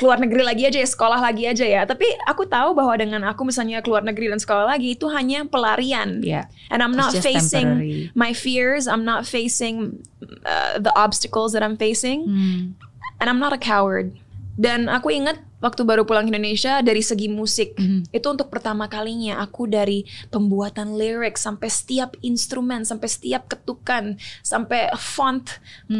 keluar 0.00 0.16
negeri 0.16 0.40
lagi 0.40 0.64
aja 0.64 0.80
ya 0.80 0.88
sekolah 0.88 1.20
lagi 1.20 1.44
aja 1.44 1.68
ya 1.68 1.84
tapi 1.84 2.08
aku 2.24 2.48
tahu 2.48 2.72
bahwa 2.72 2.96
dengan 2.96 3.28
aku 3.28 3.44
misalnya 3.44 3.84
keluar 3.84 4.00
negeri 4.00 4.32
dan 4.32 4.40
sekolah 4.40 4.64
lagi 4.64 4.96
itu 4.96 5.04
hanya 5.12 5.44
pelarian 5.44 6.24
Iya. 6.24 6.48
and 6.72 6.80
I'm 6.80 6.96
not 6.96 7.12
facing 7.12 7.68
temporary. 7.76 8.08
my 8.16 8.32
fears 8.32 8.88
I'm 8.88 9.04
not 9.04 9.28
facing 9.28 10.00
uh, 10.48 10.80
the 10.80 10.96
obstacles 10.96 11.52
that 11.52 11.60
I'm 11.60 11.76
facing 11.76 12.24
Hmm. 12.24 12.72
and 13.20 13.28
I'm 13.28 13.36
not 13.38 13.52
a 13.52 13.60
coward. 13.60 14.16
Dan 14.54 14.86
aku 14.86 15.10
ingat 15.10 15.42
waktu 15.58 15.82
baru 15.82 16.06
pulang 16.06 16.28
ke 16.28 16.30
Indonesia 16.30 16.78
dari 16.84 17.00
segi 17.00 17.26
musik 17.26 17.74
itu 18.12 18.26
untuk 18.28 18.52
pertama 18.52 18.86
kalinya 18.86 19.40
aku 19.40 19.64
dari 19.66 20.04
pembuatan 20.28 20.94
lirik 20.94 21.40
sampai 21.40 21.72
setiap 21.72 22.14
instrumen 22.20 22.84
sampai 22.84 23.08
setiap 23.08 23.48
ketukan 23.48 24.20
sampai 24.44 24.92
font 24.94 25.42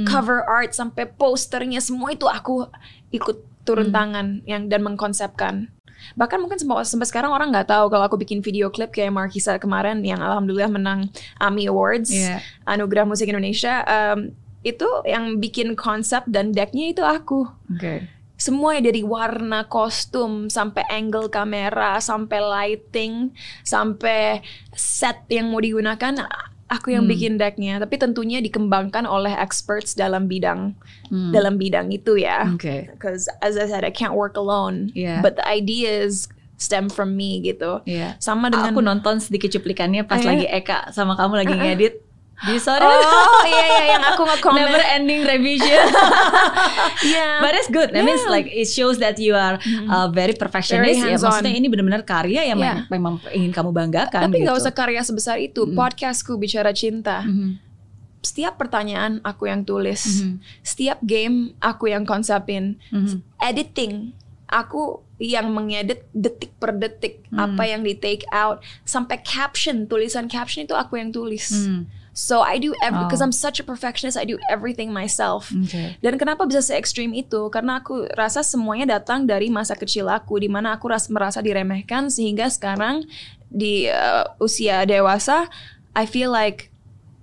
cover 0.04 0.44
art 0.44 0.76
sampai 0.76 1.08
posternya 1.08 1.80
semua 1.80 2.12
itu 2.12 2.28
aku 2.28 2.68
ikut 3.10 3.40
turun 3.64 3.88
tangan 3.88 4.44
yang 4.44 4.68
dan 4.68 4.84
mengkonsepkan. 4.84 5.72
Bahkan 6.20 6.36
mungkin 6.36 6.60
sampai, 6.60 6.84
sampai 6.84 7.08
sekarang 7.08 7.32
orang 7.32 7.48
nggak 7.48 7.72
tahu 7.72 7.88
kalau 7.88 8.04
aku 8.04 8.20
bikin 8.20 8.44
video 8.44 8.68
klip 8.68 8.92
kayak 8.92 9.08
Markisa 9.08 9.56
kemarin 9.56 10.04
yang 10.04 10.20
alhamdulillah 10.20 10.68
menang 10.68 11.08
AMI 11.40 11.72
Awards 11.72 12.12
Iya. 12.12 12.44
Anugerah 12.68 13.08
Musik 13.08 13.32
Indonesia 13.32 13.80
em, 13.88 14.36
itu 14.60 14.84
yang 15.08 15.40
bikin 15.40 15.72
konsep 15.72 16.20
dan 16.28 16.52
decknya 16.52 16.92
itu 16.92 17.00
aku. 17.00 17.48
Oke. 17.72 18.04
Semua 18.34 18.74
dari 18.78 19.00
warna 19.00 19.64
kostum 19.64 20.50
sampai 20.50 20.82
angle 20.90 21.30
kamera 21.30 21.98
sampai 21.98 22.38
lighting 22.42 23.30
sampai 23.62 24.42
set 24.74 25.22
yang 25.30 25.54
mau 25.54 25.62
digunakan 25.62 26.26
aku 26.66 26.90
yang 26.90 27.06
bikin 27.06 27.38
decknya 27.38 27.78
tapi 27.78 27.94
tentunya 27.94 28.42
dikembangkan 28.42 29.06
oleh 29.06 29.30
experts 29.30 29.94
dalam 29.94 30.26
bidang 30.26 30.74
dalam 31.30 31.54
bidang 31.54 31.94
itu 31.94 32.18
ya 32.18 32.50
Oke. 32.50 32.90
because 32.90 33.30
as 33.38 33.54
I 33.54 33.70
said 33.70 33.86
I 33.86 33.94
can't 33.94 34.18
work 34.18 34.34
alone 34.34 34.90
Yeah. 34.92 35.22
but 35.22 35.38
the 35.38 35.46
ideas 35.46 36.26
stem 36.58 36.86
from 36.90 37.14
me 37.14 37.42
gitu 37.42 37.82
Iya. 37.86 38.18
sama 38.18 38.50
dengan 38.50 38.74
Aku 38.74 38.82
nonton 38.82 39.18
sedikit 39.18 39.50
cuplikannya 39.54 40.02
pas 40.02 40.22
Eh. 40.22 40.26
lagi 40.26 40.46
Eka 40.46 40.90
sama 40.90 41.14
kamu 41.14 41.34
lagi 41.46 41.54
ngedit. 41.54 41.94
Di 42.44 42.61
sorry. 42.61 42.85
oh 42.85 43.42
iya 43.44 43.64
iya 43.64 43.83
yang 43.96 44.04
aku 44.04 44.22
nge-comment 44.22 44.68
Never 44.68 44.83
ending 44.92 45.24
revision. 45.24 45.85
yeah 47.14 47.40
But 47.40 47.57
it's 47.57 47.68
good. 47.68 47.90
That 47.90 48.04
means 48.04 48.24
like 48.28 48.46
it 48.46 48.68
shows 48.68 49.00
that 49.00 49.16
you 49.16 49.33
are 49.33 49.57
uh, 49.88 50.09
very 50.12 50.37
perfectionist. 50.37 51.00
Very 51.00 51.16
ya, 51.16 51.18
maksudnya 51.18 51.52
ini 51.52 51.66
benar-benar 51.66 52.04
karya 52.04 52.44
yang 52.44 52.59
Yeah. 52.61 52.87
memang, 52.88 53.18
memang 53.18 53.35
ingin 53.35 53.50
kamu 53.50 53.70
banggakan. 53.72 54.30
Tapi 54.30 54.44
nggak 54.44 54.57
gitu. 54.57 54.62
usah 54.64 54.72
karya 54.72 55.00
sebesar 55.02 55.37
itu. 55.40 55.66
Podcastku 55.72 56.37
bicara 56.37 56.70
cinta. 56.70 57.24
Setiap 58.20 58.57
pertanyaan 58.57 59.20
aku 59.20 59.48
yang 59.48 59.64
tulis. 59.64 60.24
Setiap 60.62 61.00
game 61.04 61.52
aku 61.61 61.88
yang 61.88 62.04
konsepin. 62.04 62.76
Editing 63.40 64.12
aku 64.44 65.00
yang 65.18 65.50
mengedit 65.50 66.04
detik 66.11 66.52
per 66.59 66.74
detik 66.74 67.22
apa 67.33 67.64
yang 67.64 67.80
di 67.83 67.94
take 67.94 68.26
out 68.30 68.61
sampai 68.83 69.18
caption 69.22 69.87
tulisan 69.87 70.26
caption 70.26 70.64
itu 70.64 70.74
aku 70.74 70.96
yang 71.00 71.11
tulis. 71.11 71.50
So 72.14 72.46
I 72.46 72.62
do 72.62 72.70
every 72.79 73.03
because 73.11 73.18
I'm 73.18 73.35
such 73.35 73.59
a 73.59 73.66
perfectionist. 73.66 74.14
I 74.14 74.22
do 74.22 74.38
everything 74.46 74.94
myself. 74.94 75.50
Oke. 75.50 75.98
Dan 75.98 76.14
kenapa 76.14 76.46
bisa 76.46 76.62
se 76.62 76.79
ekstrim 76.79 77.11
itu? 77.11 77.50
Karena 77.50 77.83
aku 77.83 78.07
rasa 78.14 78.46
semuanya 78.46 79.03
datang 79.03 79.27
dari 79.27 79.50
masa 79.50 79.74
kecil 79.74 80.07
aku, 80.07 80.38
di 80.38 80.46
mana 80.46 80.79
aku 80.79 80.87
ras- 80.87 81.11
merasa 81.11 81.42
diremehkan 81.42 82.07
sehingga 82.07 82.46
sekarang 82.46 83.03
di 83.50 83.90
uh, 83.90 84.31
usia 84.38 84.87
dewasa, 84.87 85.50
I 85.98 86.07
feel 86.07 86.31
like 86.31 86.70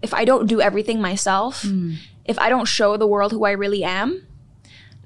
if 0.04 0.12
I 0.12 0.28
don't 0.28 0.44
do 0.44 0.60
everything 0.60 1.00
myself, 1.00 1.64
if 2.28 2.36
I 2.36 2.52
don't 2.52 2.68
show 2.68 3.00
the 3.00 3.08
world 3.08 3.32
who 3.32 3.48
I 3.48 3.56
really 3.56 3.88
am, 3.88 4.28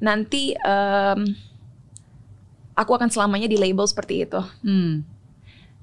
nanti 0.02 0.58
um, 0.66 1.38
aku 2.74 2.92
akan 2.98 3.14
selamanya 3.14 3.46
di 3.46 3.62
label 3.62 3.86
seperti 3.86 4.26
itu. 4.26 4.42
Hmm. 4.66 5.06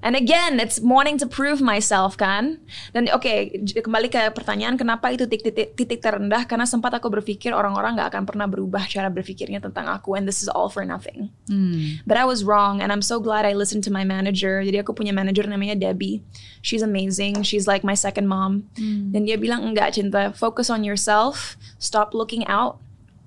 And 0.03 0.19
again, 0.19 0.59
it's 0.59 0.83
wanting 0.83 1.15
to 1.23 1.27
prove 1.31 1.63
myself 1.63 2.19
kan. 2.19 2.59
Dan 2.91 3.07
oke, 3.07 3.23
j- 3.63 3.79
kembali 3.79 4.11
ke 4.11 4.19
pertanyaan 4.35 4.75
kenapa 4.75 5.15
itu 5.15 5.23
titik, 5.23 5.79
titik 5.79 6.03
terendah? 6.03 6.43
Karena 6.43 6.67
sempat 6.67 6.91
aku 6.91 7.07
berpikir 7.07 7.55
orang-orang 7.55 7.95
nggak 7.95 8.11
akan 8.11 8.23
pernah 8.27 8.43
berubah 8.43 8.83
cara 8.83 9.07
berpikirnya 9.07 9.63
tentang 9.63 9.87
aku, 9.87 10.19
and 10.19 10.27
this 10.27 10.43
is 10.43 10.51
all 10.51 10.67
for 10.67 10.83
nothing. 10.83 11.31
Hmm. 11.47 12.03
But 12.03 12.19
I 12.19 12.27
was 12.27 12.43
wrong, 12.43 12.83
and 12.83 12.91
I'm 12.91 12.99
so 12.99 13.23
glad 13.23 13.47
I 13.47 13.55
listened 13.55 13.87
to 13.87 13.95
my 13.95 14.03
manager. 14.03 14.59
Jadi 14.59 14.83
aku 14.83 14.91
punya 14.91 15.15
manager 15.15 15.47
namanya 15.47 15.79
Debbie. 15.79 16.19
She's 16.59 16.83
amazing. 16.83 17.47
She's 17.47 17.63
like 17.63 17.87
my 17.87 17.95
second 17.95 18.27
mom. 18.27 18.67
Dan 18.75 19.23
dia 19.23 19.39
bilang 19.39 19.63
enggak 19.63 19.95
cinta, 19.95 20.35
focus 20.35 20.67
on 20.67 20.83
yourself, 20.83 21.55
stop 21.79 22.11
looking 22.11 22.43
out, 22.51 22.75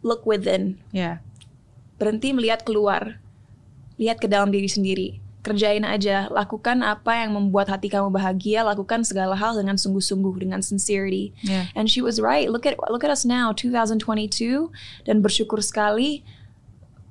look 0.04 0.28
within 0.28 0.76
Ya. 0.92 1.24
berhenti 1.96 2.36
melihat 2.36 2.68
keluar, 2.68 3.16
lihat 3.96 4.20
ke 4.20 4.28
dalam 4.28 4.52
diri 4.52 4.68
sendiri. 4.68 5.24
Kerjain 5.46 5.86
aja, 5.86 6.26
lakukan 6.26 6.82
apa 6.82 7.22
yang 7.22 7.38
membuat 7.38 7.70
hati 7.70 7.86
kamu 7.86 8.10
bahagia, 8.10 8.66
lakukan 8.66 9.06
segala 9.06 9.38
hal 9.38 9.54
dengan 9.54 9.78
sungguh-sungguh, 9.78 10.42
dengan 10.42 10.58
sincerity. 10.58 11.30
Yeah. 11.46 11.70
And 11.78 11.86
she 11.86 12.02
was 12.02 12.18
right. 12.18 12.50
Look 12.50 12.66
at 12.66 12.74
look 12.90 13.06
at 13.06 13.14
us 13.14 13.22
now, 13.22 13.54
2022, 13.54 14.74
dan 15.06 15.22
bersyukur 15.22 15.62
sekali. 15.62 16.26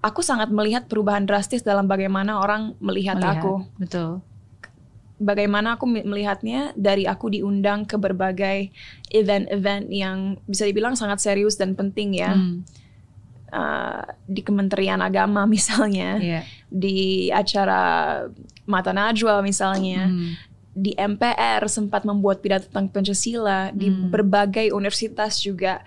Aku 0.03 0.19
sangat 0.19 0.51
melihat 0.51 0.91
perubahan 0.91 1.23
drastis 1.23 1.63
dalam 1.63 1.87
bagaimana 1.87 2.43
orang 2.43 2.75
melihat, 2.83 3.17
Melihat. 3.23 3.39
aku. 3.39 3.53
Betul. 3.79 4.11
Bagaimana 5.15 5.79
aku 5.79 5.87
melihatnya 5.87 6.75
dari 6.75 7.07
aku 7.07 7.31
diundang 7.31 7.87
ke 7.87 7.95
berbagai 7.95 8.67
event-event 9.15 9.87
yang 9.87 10.35
bisa 10.43 10.67
dibilang 10.67 10.99
sangat 10.99 11.23
serius 11.23 11.55
dan 11.55 11.71
penting 11.71 12.19
ya. 12.19 12.35
Hmm. 12.35 12.67
Uh, 13.55 14.03
di 14.27 14.43
Kementerian 14.43 14.99
Agama 14.99 15.47
misalnya 15.55 16.19
Iya. 16.19 16.41
di 16.67 17.31
acara 17.31 17.79
Mata 18.67 18.91
Najwa 18.91 19.39
misalnya, 19.39 20.11
Hmm. 20.11 20.35
di 20.75 20.91
MPR 20.91 21.63
sempat 21.71 22.03
membuat 22.03 22.43
pidato 22.43 22.67
tentang 22.67 22.91
Pancasila, 22.91 23.71
di 23.71 23.87
Hmm. 23.87 24.11
berbagai 24.11 24.75
universitas 24.75 25.39
juga 25.39 25.79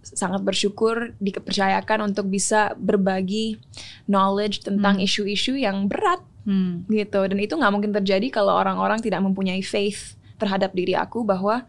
sangat 0.00 0.40
bersyukur 0.40 1.12
dipercayakan 1.20 2.08
untuk 2.08 2.32
bisa 2.32 2.72
berbagi 2.80 3.60
knowledge 4.08 4.64
tentang 4.64 4.96
isu-isu 4.96 5.52
yang 5.52 5.92
berat 5.92 6.24
Hmm. 6.48 6.88
gitu. 6.88 7.28
Dan 7.28 7.36
itu 7.38 7.52
nggak 7.54 7.72
mungkin 7.76 7.92
terjadi 7.92 8.32
kalau 8.32 8.56
orang-orang 8.56 9.04
tidak 9.04 9.20
mempunyai 9.20 9.60
faith 9.60 10.16
terhadap 10.40 10.72
diri 10.72 10.96
aku 10.96 11.22
bahwa 11.22 11.68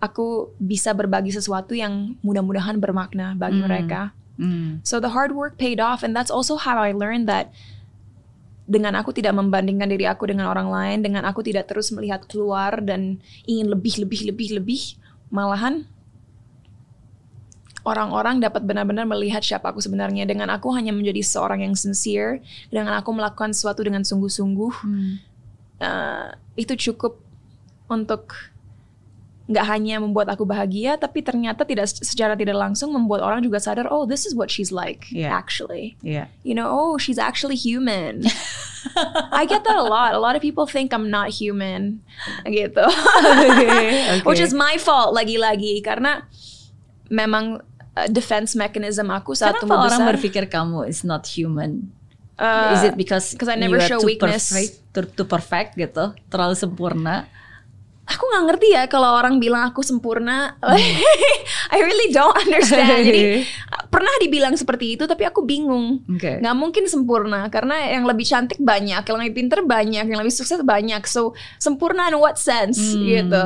aku 0.00 0.52
bisa 0.56 0.90
berbagi 0.90 1.30
sesuatu 1.30 1.72
yang 1.72 2.16
mudah-mudahan 2.20 2.76
bermakna 2.76 3.38
bagi 3.38 3.60
Hmm. 3.60 3.68
mereka. 3.68 4.00
Hmm. 4.40 4.80
So 4.80 4.96
the 5.04 5.12
hard 5.12 5.36
work 5.36 5.60
paid 5.60 5.84
off 5.84 6.00
and 6.00 6.16
that's 6.16 6.32
also 6.32 6.56
how 6.56 6.80
I 6.80 6.96
learned 6.96 7.28
that 7.28 7.52
dengan 8.70 8.96
aku 8.96 9.12
tidak 9.12 9.36
membandingkan 9.36 9.90
diri 9.90 10.06
aku 10.06 10.30
dengan 10.30 10.48
orang 10.48 10.70
lain, 10.72 10.98
dengan 11.04 11.26
aku 11.28 11.42
tidak 11.44 11.68
terus 11.68 11.92
melihat 11.92 12.24
keluar 12.24 12.78
dan 12.80 13.20
ingin 13.44 13.68
lebih 13.68 14.00
lebih 14.06 14.30
lebih 14.32 14.48
lebih, 14.62 14.82
malahan 15.28 15.84
orang-orang 17.82 18.38
dapat 18.38 18.62
benar-benar 18.62 19.08
melihat 19.08 19.42
siapa 19.42 19.72
aku 19.72 19.80
sebenarnya 19.82 20.28
dengan 20.28 20.52
aku 20.52 20.70
hanya 20.76 20.94
menjadi 20.94 21.18
seorang 21.24 21.64
yang 21.66 21.74
sincere, 21.74 22.44
dengan 22.70 22.94
aku 22.94 23.10
melakukan 23.10 23.50
sesuatu 23.50 23.82
dengan 23.82 24.06
sungguh-sungguh, 24.06 24.72
Hmm. 24.86 25.18
eh, 25.80 26.28
itu 26.60 26.76
cukup 26.92 27.18
untuk 27.90 28.36
nggak 29.50 29.66
hanya 29.66 29.98
membuat 29.98 30.30
aku 30.30 30.46
bahagia, 30.46 30.94
tapi 30.94 31.26
ternyata 31.26 31.66
tidak 31.66 31.90
secara 31.90 32.38
tidak 32.38 32.54
langsung 32.54 32.94
membuat 32.94 33.26
orang 33.26 33.42
juga 33.42 33.58
sadar, 33.58 33.90
oh 33.90 34.06
this 34.06 34.22
is 34.22 34.30
what 34.30 34.46
she's 34.46 34.70
like 34.70 35.10
Yeah. 35.10 35.34
actually. 35.34 35.98
Iya. 36.06 36.30
You 36.46 36.54
know, 36.54 36.70
oh 36.70 37.02
she's 37.02 37.18
actually 37.18 37.58
human. 37.58 38.22
I 39.34 39.44
get 39.44 39.66
that 39.66 39.76
a 39.76 39.84
lot. 39.84 40.14
A 40.14 40.22
lot 40.22 40.38
of 40.38 40.40
people 40.40 40.64
think 40.64 40.94
I'm 40.94 41.10
not 41.10 41.34
human, 41.34 42.00
gitu. 42.46 42.80
Okay. 42.86 44.22
Which 44.30 44.40
is 44.40 44.54
my 44.54 44.78
fault 44.78 45.12
lagi-lagi 45.12 45.82
karena 45.82 46.24
memang 47.10 47.60
uh, 47.98 48.08
defense 48.08 48.54
mechanism 48.54 49.10
aku 49.10 49.34
saat 49.36 49.58
Kenapa 49.58 49.62
tumbuh 49.66 49.84
orang 49.90 50.00
berpikir 50.16 50.46
kamu 50.46 50.86
is 50.88 51.02
not 51.02 51.26
human? 51.26 51.90
Uh, 52.40 52.72
is 52.72 52.88
it 52.88 52.96
because 52.96 53.36
'cause 53.36 53.52
I 53.52 53.56
never 53.60 53.76
you 53.76 53.84
are 53.84 53.90
show 53.90 54.00
too 54.00 54.08
weakness. 54.16 54.48
perfect, 54.48 54.72
too, 54.96 55.04
too 55.12 55.26
perfect 55.28 55.70
gitu, 55.76 56.16
terlalu 56.32 56.56
sempurna? 56.56 57.28
Aku 58.10 58.24
nggak 58.26 58.44
ngerti 58.50 58.68
ya 58.74 58.82
kalau 58.90 59.14
orang 59.14 59.38
bilang 59.38 59.70
aku 59.70 59.80
sempurna. 59.80 60.58
Hmm. 60.58 60.74
I 61.74 61.78
really 61.78 62.10
don't 62.10 62.34
understand. 62.34 63.06
Jadi 63.06 63.46
pernah 63.94 64.10
dibilang 64.18 64.58
seperti 64.58 64.98
itu 64.98 65.06
tapi 65.06 65.22
aku 65.22 65.46
bingung. 65.46 66.02
Oke. 66.10 66.42
Nggak 66.42 66.56
mungkin 66.58 66.84
sempurna 66.90 67.46
karena 67.46 67.94
yang 67.94 68.02
lebih 68.04 68.26
cantik 68.26 68.58
banyak, 68.58 69.02
yang 69.06 69.18
lebih 69.22 69.34
pinter 69.38 69.62
banyak, 69.62 70.04
yang 70.10 70.18
lebih 70.18 70.34
sukses 70.34 70.58
banyak. 70.60 71.06
So 71.06 71.38
sempurna 71.56 72.10
in 72.10 72.18
what 72.18 72.36
sense 72.36 72.78
Hmm. 72.80 73.06
gitu. 73.06 73.44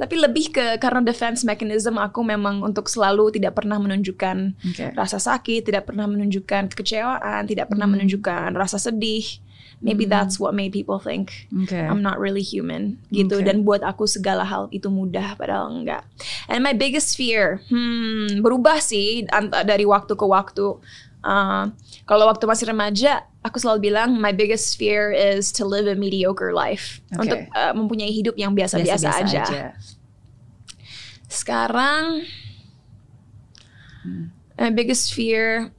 Tapi 0.00 0.14
lebih 0.16 0.50
ke 0.50 0.66
karena 0.80 1.04
defense 1.04 1.44
mechanism 1.44 2.00
aku 2.00 2.24
memang 2.24 2.64
untuk 2.64 2.88
selalu 2.88 3.36
tidak 3.36 3.60
pernah 3.60 3.76
menunjukkan 3.76 4.36
Oke. 4.72 4.86
rasa 4.96 5.20
sakit, 5.20 5.68
tidak 5.68 5.84
pernah 5.84 6.08
menunjukkan 6.08 6.72
kekecewaan, 6.72 7.44
tidak 7.44 7.68
pernah 7.68 7.84
Hmm. 7.84 7.94
menunjukkan 8.00 8.56
rasa 8.56 8.80
sedih. 8.80 9.44
Maybe 9.76 10.08
that's 10.08 10.40
what 10.40 10.56
made 10.56 10.72
people 10.72 10.96
think 10.96 11.46
Oke. 11.52 11.76
I'm 11.76 12.00
not 12.00 12.16
really 12.16 12.40
human 12.40 12.96
gitu 13.12 13.38
Okay. 13.38 13.46
dan 13.52 13.60
buat 13.60 13.84
aku 13.84 14.08
segala 14.08 14.40
hal 14.42 14.72
itu 14.72 14.88
mudah 14.88 15.36
padahal 15.36 15.68
enggak. 15.68 16.00
And 16.48 16.64
my 16.64 16.72
biggest 16.72 17.12
fear, 17.14 17.60
hmm, 17.68 18.40
berubah 18.40 18.80
sih 18.80 19.28
dari 19.68 19.84
waktu 19.84 20.16
ke 20.16 20.24
waktu. 20.24 20.80
Uh, 21.26 21.74
kalau 22.06 22.24
waktu 22.24 22.46
masih 22.46 22.70
remaja, 22.70 23.26
aku 23.42 23.58
selalu 23.58 23.90
bilang 23.92 24.14
my 24.16 24.30
biggest 24.30 24.78
fear 24.78 25.10
is 25.10 25.50
to 25.52 25.66
live 25.66 25.84
a 25.84 25.94
mediocre 25.98 26.54
life 26.56 27.02
Okay. 27.12 27.26
untuk 27.26 27.40
uh, 27.52 27.74
mempunyai 27.76 28.08
hidup 28.08 28.38
yang 28.38 28.54
biasa-biasa 28.56 29.10
Biasa-biasa 29.12 29.42
aja. 29.44 29.76
Sekarang, 31.26 32.22
Hmm. 34.06 34.30
my 34.54 34.70
biggest 34.70 35.10
fear 35.10 35.74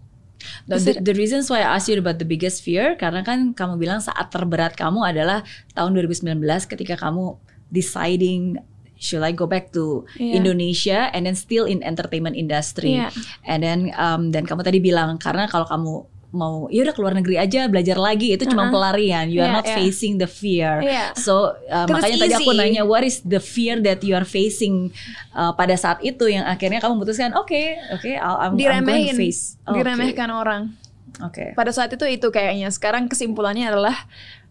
The, 0.67 0.99
the, 0.99 1.13
reasons 1.15 1.47
why 1.47 1.63
I 1.63 1.75
asked 1.79 1.87
you 1.87 1.99
about 1.99 2.19
the 2.19 2.27
biggest 2.27 2.63
fear 2.63 2.95
karena 2.99 3.23
kan 3.23 3.55
kamu 3.55 3.79
bilang 3.79 3.99
saat 4.03 4.29
terberat 4.31 4.75
kamu 4.75 5.03
adalah 5.03 5.43
tahun 5.73 5.95
2019 5.95 6.39
ketika 6.67 6.95
kamu 6.99 7.39
deciding 7.71 8.59
should 8.97 9.21
I 9.21 9.31
go 9.31 9.45
back 9.45 9.69
to 9.77 10.09
Iya. 10.17 10.41
Indonesia 10.41 10.99
and 11.13 11.29
then 11.29 11.37
still 11.37 11.69
in 11.69 11.85
entertainment 11.85 12.33
industry 12.33 12.97
Iya. 12.97 13.13
and 13.45 13.59
then 13.61 13.79
um, 13.93 14.33
dan 14.33 14.49
kamu 14.49 14.65
tadi 14.65 14.81
bilang 14.81 15.21
karena 15.21 15.45
kalau 15.45 15.69
kamu 15.69 15.93
mau 16.27 16.67
ya 16.67 16.83
udah 16.83 16.91
keluar 16.91 17.11
negeri 17.11 17.35
aja 17.35 17.65
belajar 17.65 17.95
lagi 17.95 18.35
itu 18.35 18.43
cuma 18.45 18.67
Uh-uh. 18.67 18.73
pelarian 18.73 19.27
you 19.27 19.39
are 19.39 19.47
Iya, 19.47 19.55
not 19.55 19.65
iya. 19.65 19.75
facing 19.75 20.13
the 20.15 20.27
fear 20.27 20.83
Iya. 20.83 21.15
so 21.15 21.55
uh, 21.65 21.87
makanya 21.87 22.27
tadi 22.27 22.35
aku 22.35 22.51
nanya 22.51 22.83
what 22.83 22.99
is 23.01 23.23
the 23.23 23.39
fear 23.39 23.79
that 23.79 24.03
you 24.03 24.11
are 24.11 24.27
facing 24.27 24.91
uh, 25.31 25.51
pada 25.51 25.73
saat 25.73 25.99
itu 26.01 26.27
yang 26.27 26.43
akhirnya 26.43 26.77
kamu 26.77 26.99
memutuskan 26.99 27.31
oke 27.31 27.55
oke 27.91 28.11
I'll- 28.11 28.39
I'm, 28.43 28.53
I'm 28.53 28.83
going 28.83 29.07
to 29.07 29.15
face 29.15 29.55
oke. 29.63 29.77
diremehkan 29.77 30.27
orang. 30.27 30.75
Oke. 31.17 31.55
pada 31.55 31.71
saat 31.71 31.89
itu 31.89 32.03
itu 32.03 32.27
kayaknya 32.27 32.69
sekarang 32.69 33.07
kesimpulannya 33.07 33.65
adalah 33.65 33.95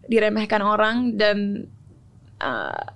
diremehkan 0.03 0.59
orang 0.59 1.13
dan 1.13 1.69
uh, 2.39 2.91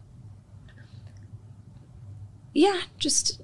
yeah 2.52 2.84
just 2.98 3.40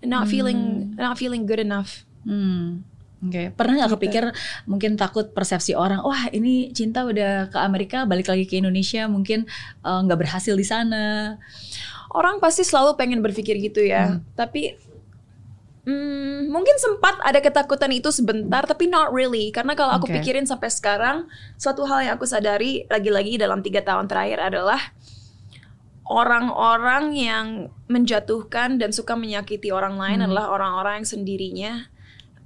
not 0.00 0.28
feeling 0.28 0.92
not 0.94 1.18
feeling 1.18 1.44
good 1.44 1.58
enough 1.58 2.06
Hmm. 2.22 2.82
Oke, 3.26 3.50
pernah 3.52 3.82
nggak 3.82 3.90
Gitu. 3.90 3.98
kepikir 3.98 4.24
mungkin 4.64 4.94
takut 4.94 5.30
persepsi 5.30 5.74
orang, 5.74 6.00
wah 6.00 6.30
ini 6.30 6.70
cinta 6.70 7.02
udah 7.02 7.50
ke 7.50 7.58
Amerika, 7.58 8.06
balik 8.06 8.30
lagi 8.30 8.46
ke 8.46 8.58
Indonesia, 8.58 9.04
mungkin 9.06 9.44
eh, 9.82 10.00
nggak 10.06 10.18
berhasil 10.22 10.54
di 10.54 10.66
sana. 10.66 11.36
orang 12.06 12.40
pasti 12.40 12.64
selalu 12.64 12.96
pengen 12.96 13.20
berpikir 13.20 13.60
gitu 13.60 13.84
ya 13.84 14.16
tapi 14.32 14.72
hmm, 15.84 16.48
mungkin 16.48 16.80
sempat 16.80 17.20
ada 17.20 17.44
ketakutan 17.44 17.92
itu 17.92 18.08
sebentar 18.08 18.64
tapi 18.64 18.88
not 18.88 19.12
really 19.12 19.52
karena 19.52 19.76
kalau 19.76 20.00
aku 20.00 20.08
Oke. 20.08 20.22
pikirin 20.22 20.48
sampai 20.48 20.72
sekarang 20.72 21.28
suatu 21.60 21.84
hal 21.84 22.08
yang 22.08 22.14
aku 22.16 22.24
sadari 22.24 22.88
lagi-lagi 22.88 23.36
dalam 23.36 23.60
tiga 23.60 23.84
tahun 23.84 24.08
terakhir 24.08 24.38
adalah 24.48 24.80
orang-orang 26.06 27.04
yang 27.18 27.46
menjatuhkan 27.90 28.78
dan 28.78 28.94
suka 28.94 29.12
menyakiti 29.18 29.68
orang 29.74 29.98
lain 29.98 30.22
Hmm. 30.22 30.30
adalah 30.30 30.54
orang-orang 30.54 31.02
yang 31.02 31.08
sendirinya 31.08 31.72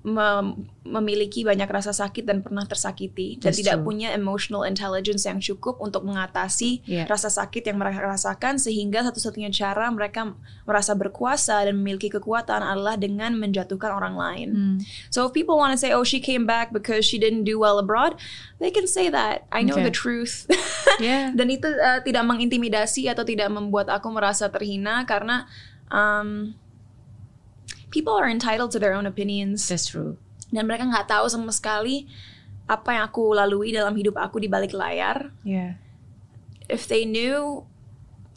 mem- 0.01 0.65
memiliki 0.81 1.45
banyak 1.45 1.69
rasa 1.69 1.93
sakit 1.93 2.25
dan 2.25 2.41
pernah 2.41 2.65
tersakiti 2.65 3.37
dan 3.37 3.53
That's 3.53 3.61
tidak 3.61 3.85
true. 3.85 3.87
punya 3.93 4.09
emotional 4.17 4.65
intelligence 4.65 5.29
yang 5.29 5.39
cukup 5.39 5.77
untuk 5.77 6.09
mengatasi 6.09 6.81
Yeah. 6.89 7.05
rasa 7.05 7.29
sakit 7.29 7.69
yang 7.69 7.77
mereka 7.77 8.01
rasakan 8.01 8.57
sehingga 8.57 9.05
satu-satunya 9.05 9.53
cara 9.53 9.93
mereka 9.93 10.33
merasa 10.65 10.97
berkuasa 10.97 11.69
dan 11.69 11.77
memiliki 11.77 12.09
kekuatan 12.09 12.65
adalah 12.65 12.97
dengan 12.97 13.37
menjatuhkan 13.37 13.93
orang 13.93 14.17
lain. 14.17 14.49
Hmm. 14.51 14.77
So 15.13 15.29
if 15.29 15.37
people 15.37 15.61
want 15.61 15.77
to 15.77 15.81
say, 15.81 15.93
"Oh, 15.93 16.03
she 16.03 16.17
came 16.17 16.49
back 16.49 16.73
because 16.73 17.05
she 17.05 17.21
didn't 17.21 17.45
do 17.45 17.61
well 17.61 17.77
abroad," 17.77 18.17
they 18.57 18.73
can 18.73 18.89
say 18.89 19.13
that. 19.13 19.45
I 19.53 19.61
know 19.61 19.77
Okay. 19.77 19.85
the 19.85 19.95
truth. 19.95 20.49
Yeah. 21.01 21.33
Dan 21.33 21.49
itu 21.49 21.65
uh, 21.65 22.01
tidak 22.01 22.25
mengintimidasi 22.25 23.09
atau 23.09 23.25
tidak 23.25 23.49
membuat 23.49 23.89
aku 23.89 24.09
merasa 24.13 24.49
terhina 24.49 25.05
karena 25.05 25.45
um, 25.89 26.53
people 27.91 28.15
are 28.15 28.31
entitled 28.31 28.71
to 28.71 28.79
their 28.79 28.95
own 28.95 29.05
opinions 29.05 29.67
That's 29.67 29.91
true. 29.91 30.17
dan 30.55 30.67
mereka 30.67 30.87
nggak 30.87 31.11
tahu 31.11 31.27
sama 31.27 31.51
sekali 31.51 32.07
apa 32.71 32.95
yang 32.95 33.05
aku 33.11 33.35
lalui 33.35 33.75
dalam 33.75 33.99
hidup 33.99 34.15
aku 34.15 34.39
di 34.39 34.47
balik 34.47 34.71
layar. 34.71 35.35
Yeah. 35.43 35.83
If 36.71 36.87
they 36.87 37.03
knew, 37.03 37.67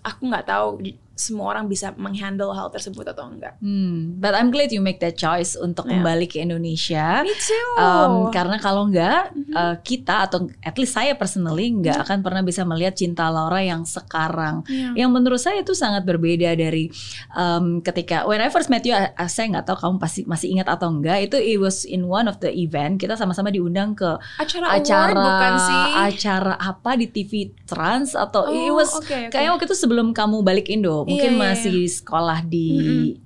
aku 0.02 0.22
nggak 0.26 0.50
tahu 0.50 0.82
semua 1.14 1.46
orang 1.48 1.66
bisa 1.66 1.94
menghandle 1.94 2.50
hal 2.52 2.68
tersebut 2.68 3.06
atau 3.06 3.30
enggak. 3.30 3.54
Hmm. 3.58 4.18
But 4.18 4.34
I'm 4.34 4.50
glad 4.50 4.70
you 4.70 4.80
make 4.80 4.98
that 5.00 5.14
choice 5.14 5.54
untuk 5.54 5.86
Yeah. 5.86 6.02
kembali 6.02 6.26
ke 6.26 6.40
Indonesia. 6.40 7.22
Me 7.22 7.34
too. 7.34 7.70
Um, 7.78 8.14
karena 8.30 8.58
kalau 8.58 8.86
enggak 8.86 9.30
Mm-hmm. 9.30 9.54
uh, 9.54 9.76
kita 9.80 10.26
atau 10.26 10.46
at 10.60 10.74
least 10.74 10.94
saya 10.94 11.14
personally 11.14 11.70
nggak 11.72 12.02
akan 12.02 12.20
pernah 12.20 12.42
bisa 12.42 12.64
melihat 12.64 12.94
cinta 12.94 13.28
Laura 13.28 13.60
yang 13.60 13.84
sekarang. 13.84 14.66
Iya. 14.66 14.98
Yang 14.98 15.10
menurut 15.12 15.38
saya 15.38 15.62
itu 15.62 15.74
sangat 15.74 16.02
berbeda 16.02 16.54
dari 16.54 16.90
um, 17.32 17.80
ketika 17.80 18.26
when 18.26 18.40
I 18.40 18.50
first 18.50 18.68
met 18.68 18.82
you, 18.82 18.94
saya 19.24 19.46
nggak 19.50 19.66
tahu 19.66 19.78
kamu 19.80 19.96
pasti 19.98 20.22
masih 20.24 20.50
ingat 20.52 20.68
atau 20.68 20.90
enggak. 20.90 21.30
Itu 21.30 21.38
it 21.38 21.58
was 21.58 21.84
in 21.84 22.06
one 22.06 22.26
of 22.26 22.40
the 22.40 22.50
event 22.50 22.98
kita 22.98 23.14
sama-sama 23.14 23.50
diundang 23.50 23.94
ke 23.94 24.18
acara, 24.40 24.66
acara 24.74 25.12
award 25.12 25.16
bukan 25.20 25.54
sih? 25.60 25.82
acara 26.10 26.54
apa 26.56 26.92
di 26.96 27.08
TV 27.08 27.32
Trans 27.64 28.14
atau 28.14 28.50
it 28.50 28.62
Oh, 28.66 28.80
was 28.80 28.90
oke, 28.90 29.06
oke. 29.06 29.30
kayaknya 29.30 29.52
waktu 29.52 29.66
itu 29.68 29.76
sebelum 29.76 30.10
kamu 30.12 30.42
balik 30.42 30.68
Indo 30.68 31.03
mungkin 31.04 31.32
Iya, 31.34 31.40
iya, 31.40 31.44
masih 31.54 31.78
sekolah 31.86 32.40
di 32.44 32.68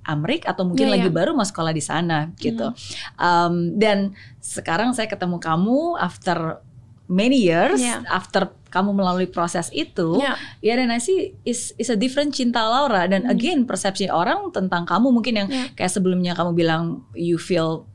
Amerika 0.02 0.52
atau 0.52 0.62
mungkin 0.62 0.86
Iya, 0.86 0.94
lagi 0.98 1.08
iya. 1.08 1.14
baru 1.14 1.30
mau 1.32 1.42
sekolah 1.42 1.70
di 1.70 1.80
sana 1.80 2.30
gitu 2.36 2.70
Um, 3.14 3.74
dan 3.74 4.12
sekarang 4.38 4.92
saya 4.92 5.06
ketemu 5.06 5.38
kamu 5.38 5.96
after 5.96 6.62
many 7.06 7.40
years 7.40 7.80
Iya. 7.80 8.04
after 8.06 8.52
kamu 8.68 8.92
melalui 8.92 9.24
proses 9.24 9.72
itu 9.72 10.20
Iya. 10.20 10.36
ya 10.60 10.72
dan 10.76 10.92
see 10.98 11.32
is 11.42 11.72
is 11.74 11.88
a 11.88 11.96
different 11.96 12.30
cinta 12.30 12.60
Laura 12.60 13.08
dan 13.08 13.24
again 13.24 13.64
persepsi 13.64 14.06
orang 14.06 14.52
tentang 14.52 14.84
kamu 14.84 15.08
mungkin 15.08 15.34
yang 15.34 15.48
Iya. 15.48 15.72
kayak 15.72 15.88
sebelumnya 15.88 16.36
kamu 16.36 16.52
bilang 16.52 16.82
you 17.16 17.40
feel 17.40 17.88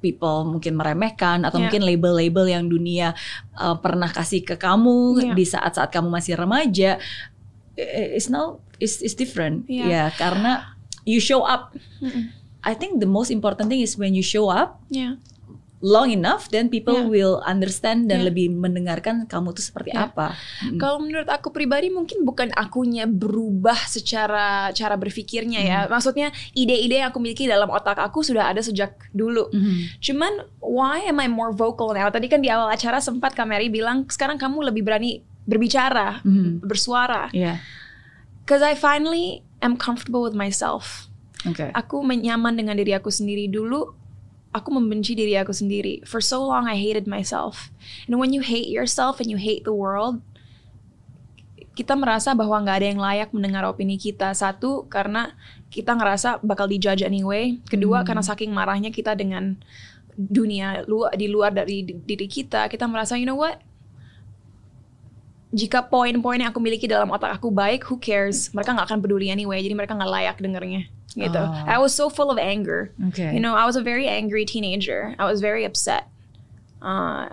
people 0.00 0.44
mungkin 0.44 0.76
meremehkan 0.76 1.44
atau 1.44 1.56
Iya. 1.56 1.64
mungkin 1.68 1.82
label-label 1.84 2.44
yang 2.46 2.64
dunia 2.68 3.12
uh, 3.52 3.76
pernah 3.76 4.08
kasih 4.08 4.40
ke 4.40 4.56
kamu 4.56 5.20
Iya. 5.20 5.32
di 5.32 5.44
saat-saat 5.44 5.88
kamu 5.88 6.08
masih 6.08 6.36
remaja 6.36 6.96
i- 7.76 8.16
is 8.16 8.28
now 8.28 8.60
is 8.84 9.00
is 9.00 9.16
different 9.16 9.64
Iya. 9.66 9.84
ya 9.88 10.04
karena 10.12 10.76
you 11.02 11.18
show 11.18 11.40
up 11.40 11.72
Mm-mm. 11.98 12.28
I 12.60 12.72
think 12.72 12.96
the 12.96 13.08
most 13.08 13.28
important 13.28 13.68
thing 13.68 13.80
is 13.80 13.96
when 13.96 14.12
you 14.12 14.22
show 14.22 14.48
up 14.48 14.80
Ya. 14.88 15.16
long 15.84 16.08
enough 16.08 16.48
then 16.48 16.72
people 16.72 16.96
Yeah. 16.96 17.12
will 17.12 17.34
understand 17.44 18.08
dan 18.08 18.24
Yeah. 18.24 18.32
lebih 18.32 18.56
mendengarkan 18.56 19.28
kamu 19.28 19.52
tuh 19.52 19.60
seperti 19.60 19.92
Yeah. 19.92 20.08
apa. 20.08 20.32
Mm. 20.64 20.80
Kalau 20.80 20.96
menurut 20.96 21.28
aku 21.28 21.52
pribadi 21.52 21.92
mungkin 21.92 22.24
bukan 22.24 22.56
akunya 22.56 23.04
berubah 23.04 23.76
secara 23.84 24.72
cara 24.72 24.96
berpikirnya 24.96 25.60
ya. 25.60 25.78
Maksudnya 25.84 26.32
ide-ide 26.56 27.04
yang 27.04 27.12
aku 27.12 27.20
miliki 27.20 27.44
dalam 27.44 27.68
otak 27.68 28.00
aku 28.00 28.24
sudah 28.24 28.48
ada 28.48 28.64
sejak 28.64 28.96
dulu. 29.12 29.52
Mhm. 29.52 30.00
Cuman 30.00 30.32
why 30.56 31.04
am 31.04 31.20
I 31.20 31.28
more 31.28 31.52
vocal 31.52 31.92
now? 31.92 32.08
Tadi 32.08 32.32
kan 32.32 32.40
di 32.40 32.48
awal 32.48 32.72
acara 32.72 32.96
sempat 32.98 33.36
Kameri 33.36 33.68
bilang 33.68 34.08
sekarang 34.08 34.40
kamu 34.40 34.72
lebih 34.72 34.88
berani 34.88 35.20
berbicara, 35.44 36.24
Mhm. 36.24 36.64
bersuara. 36.64 37.28
Yeah. 37.36 37.60
Cause 38.44 38.60
I 38.60 38.76
finally 38.76 39.40
am 39.64 39.80
comfortable 39.80 40.20
with 40.20 40.36
myself. 40.36 41.08
Okay. 41.44 41.72
Aku 41.72 42.04
menyaman 42.04 42.56
dengan 42.56 42.76
diri 42.76 42.92
aku 42.92 43.08
sendiri 43.08 43.48
dulu. 43.48 43.96
Aku 44.54 44.70
membenci 44.70 45.16
diri 45.16 45.34
aku 45.34 45.50
sendiri. 45.50 46.04
For 46.06 46.20
so 46.20 46.44
long 46.44 46.68
I 46.68 46.76
hated 46.76 47.08
myself. 47.08 47.72
And 48.06 48.20
when 48.20 48.36
you 48.36 48.44
hate 48.44 48.70
yourself 48.70 49.18
and 49.18 49.28
you 49.32 49.40
hate 49.40 49.66
the 49.66 49.74
world, 49.74 50.22
kita 51.74 51.98
merasa 51.98 52.38
bahwa 52.38 52.62
nggak 52.62 52.76
ada 52.78 52.86
yang 52.86 53.00
layak 53.02 53.28
mendengar 53.34 53.66
opini 53.66 53.98
kita. 53.98 54.30
Satu, 54.30 54.86
karena 54.86 55.34
kita 55.74 55.90
ngerasa 55.98 56.38
bakal 56.46 56.70
dijudge 56.70 57.02
anyway. 57.02 57.58
Kedua, 57.66 58.06
karena 58.06 58.22
saking 58.22 58.54
marahnya 58.54 58.94
kita 58.94 59.18
dengan 59.18 59.58
dunia 60.14 60.86
luar 60.86 61.10
di 61.18 61.26
luar 61.26 61.50
dari 61.50 61.82
di- 61.82 61.98
diri 61.98 62.30
kita, 62.30 62.70
kita 62.70 62.86
merasa 62.86 63.18
you 63.18 63.26
know 63.26 63.34
what? 63.34 63.58
Jika 65.54 65.86
poin-poin 65.86 66.42
yang 66.42 66.50
aku 66.50 66.58
miliki 66.58 66.90
dalam 66.90 67.14
otak 67.14 67.38
aku 67.38 67.54
baik, 67.54 67.86
who 67.86 67.94
cares? 68.02 68.50
Mereka 68.50 68.74
nggak 68.74 68.90
akan 68.90 68.98
peduli 68.98 69.30
anyway. 69.30 69.62
Jadi 69.62 69.78
mereka 69.78 69.94
nggak 69.94 70.10
layak 70.10 70.36
dengernya. 70.42 70.90
Gitu. 71.14 71.38
Oh. 71.38 71.70
I 71.70 71.78
was 71.78 71.94
so 71.94 72.10
full 72.10 72.34
of 72.34 72.42
anger. 72.42 72.90
Okay. 73.14 73.30
You 73.30 73.38
know, 73.38 73.54
I 73.54 73.62
was 73.62 73.78
a 73.78 73.84
very 73.86 74.10
angry 74.10 74.42
teenager. 74.42 75.14
I 75.14 75.30
was 75.30 75.38
very 75.38 75.62
upset 75.62 76.10
uh, 76.82 77.30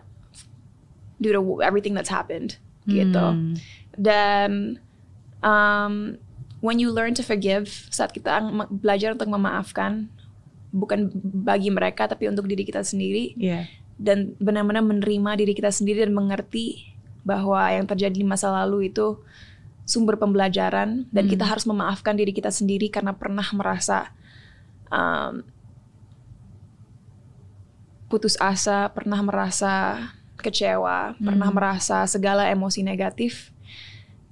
due 1.18 1.34
to 1.34 1.42
everything 1.66 1.98
that's 1.98 2.14
happened. 2.14 2.62
Gitu. 2.86 3.18
Hmm. 3.18 3.58
Dan 3.98 4.78
um, 5.42 6.22
when 6.62 6.78
you 6.78 6.94
learn 6.94 7.18
to 7.18 7.26
forgive, 7.26 7.90
saat 7.90 8.14
kita 8.14 8.38
belajar 8.70 9.18
untuk 9.18 9.34
memaafkan, 9.34 10.14
bukan 10.70 11.10
bagi 11.42 11.74
mereka 11.74 12.06
tapi 12.06 12.30
untuk 12.30 12.46
diri 12.46 12.62
kita 12.62 12.86
sendiri, 12.86 13.34
Yeah. 13.34 13.66
dan 13.98 14.38
benar-benar 14.38 14.86
menerima 14.86 15.42
diri 15.42 15.54
kita 15.58 15.74
sendiri 15.74 16.06
dan 16.06 16.14
mengerti 16.14 16.91
bahwa 17.22 17.62
yang 17.70 17.86
terjadi 17.86 18.18
di 18.18 18.26
masa 18.26 18.50
lalu 18.50 18.90
itu 18.90 19.22
sumber 19.86 20.16
pembelajaran 20.16 21.10
dan 21.10 21.26
kita 21.28 21.44
harus 21.44 21.66
memaafkan 21.68 22.16
diri 22.16 22.32
kita 22.32 22.54
sendiri 22.54 22.88
karena 22.88 23.12
pernah 23.12 23.46
merasa 23.52 24.14
um, 24.88 25.44
putus 28.12 28.36
asa, 28.40 28.92
pernah 28.92 29.24
merasa 29.24 30.00
kecewa, 30.42 31.16
pernah 31.22 31.50
merasa 31.54 32.04
segala 32.10 32.50
emosi 32.52 32.84
negatif. 32.84 33.54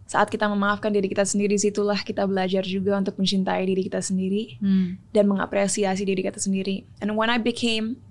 Saat 0.10 0.34
kita 0.34 0.50
memaafkan 0.50 0.90
diri 0.90 1.06
kita 1.06 1.22
sendiri, 1.22 1.54
situlah 1.56 2.02
kita 2.02 2.26
belajar 2.26 2.66
juga 2.66 2.98
untuk 2.98 3.16
mencintai 3.22 3.62
diri 3.64 3.86
kita 3.86 4.02
sendiri 4.02 4.58
Hmm. 4.58 4.98
dan 5.14 5.30
mengapresiasi 5.30 6.02
diri 6.02 6.26
kita 6.26 6.42
sendiri. 6.42 6.82
And 6.98 7.14
when 7.14 7.30
I 7.30 7.38
became 7.38 8.02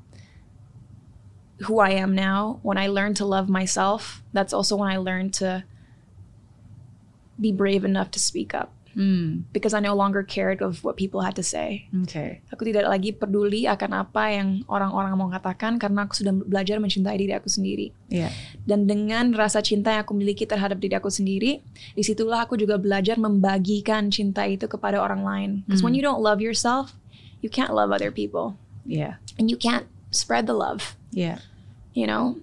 who 1.66 1.80
I 1.80 1.90
am 1.98 2.14
now, 2.14 2.60
when 2.62 2.78
I 2.78 2.86
learned 2.86 3.16
to 3.18 3.26
love 3.26 3.48
myself, 3.48 4.22
that's 4.32 4.52
also 4.54 4.76
when 4.78 4.90
I 4.90 4.96
learned 4.98 5.34
to 5.42 5.64
be 7.40 7.50
brave 7.50 7.84
enough 7.84 8.10
to 8.12 8.18
speak 8.18 8.54
up 8.54 8.74
Hmm. 8.98 9.46
because 9.54 9.74
I 9.74 9.78
no 9.78 9.94
longer 9.94 10.26
cared 10.26 10.58
of 10.58 10.82
what 10.82 10.98
people 10.98 11.22
had 11.22 11.38
to 11.38 11.44
say. 11.46 11.86
Okay. 12.02 12.42
Aku 12.50 12.66
tidak 12.66 12.82
lagi 12.90 13.14
peduli 13.14 13.62
akan 13.70 13.94
apa 13.94 14.34
yang 14.34 14.66
orang-orang 14.66 15.14
mau 15.14 15.30
katakan 15.30 15.78
karena 15.78 16.02
aku 16.02 16.18
sudah 16.18 16.34
belajar 16.34 16.82
mencintai 16.82 17.14
diri 17.14 17.30
aku 17.30 17.46
sendiri. 17.46 17.94
Yeah. 18.10 18.34
Dan 18.66 18.90
dengan 18.90 19.38
rasa 19.38 19.62
cinta 19.62 19.94
yang 19.94 20.02
aku 20.02 20.18
miliki 20.18 20.50
terhadap 20.50 20.82
diri 20.82 20.98
aku 20.98 21.14
sendiri, 21.14 21.62
di 21.94 22.02
situlah 22.02 22.42
aku 22.42 22.58
juga 22.58 22.74
belajar 22.74 23.22
membagikan 23.22 24.10
cinta 24.10 24.42
itu 24.50 24.66
kepada 24.66 24.98
orang 24.98 25.22
lain. 25.22 25.50
Because 25.70 25.78
when 25.86 25.94
you 25.94 26.02
don't 26.02 26.18
love 26.18 26.42
yourself, 26.42 26.98
you 27.38 27.46
can't 27.46 27.70
love 27.70 27.94
other 27.94 28.10
people. 28.10 28.58
Yeah. 28.82 29.22
and 29.38 29.46
you 29.46 29.54
can't 29.60 29.86
spread 30.10 30.50
the 30.50 30.56
love, 30.58 30.97
Yeah. 31.12 31.40
you 31.96 32.06
know? 32.06 32.38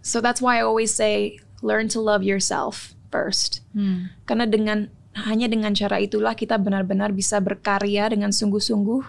So 0.00 0.20
that's 0.22 0.40
why 0.40 0.60
I 0.60 0.64
always 0.64 0.94
say 0.94 1.40
learn 1.60 1.88
to 1.92 2.00
love 2.00 2.22
yourself 2.24 2.94
first. 3.12 3.60
Hmm. 3.74 4.14
Karena 4.24 4.46
dengan 4.48 4.88
hanya 5.12 5.50
dengan 5.50 5.74
cara 5.74 5.98
itulah 5.98 6.38
kita 6.38 6.56
benar-benar 6.56 7.10
bisa 7.10 7.42
berkarya 7.42 8.06
dengan 8.08 8.30
sungguh-sungguh, 8.30 9.02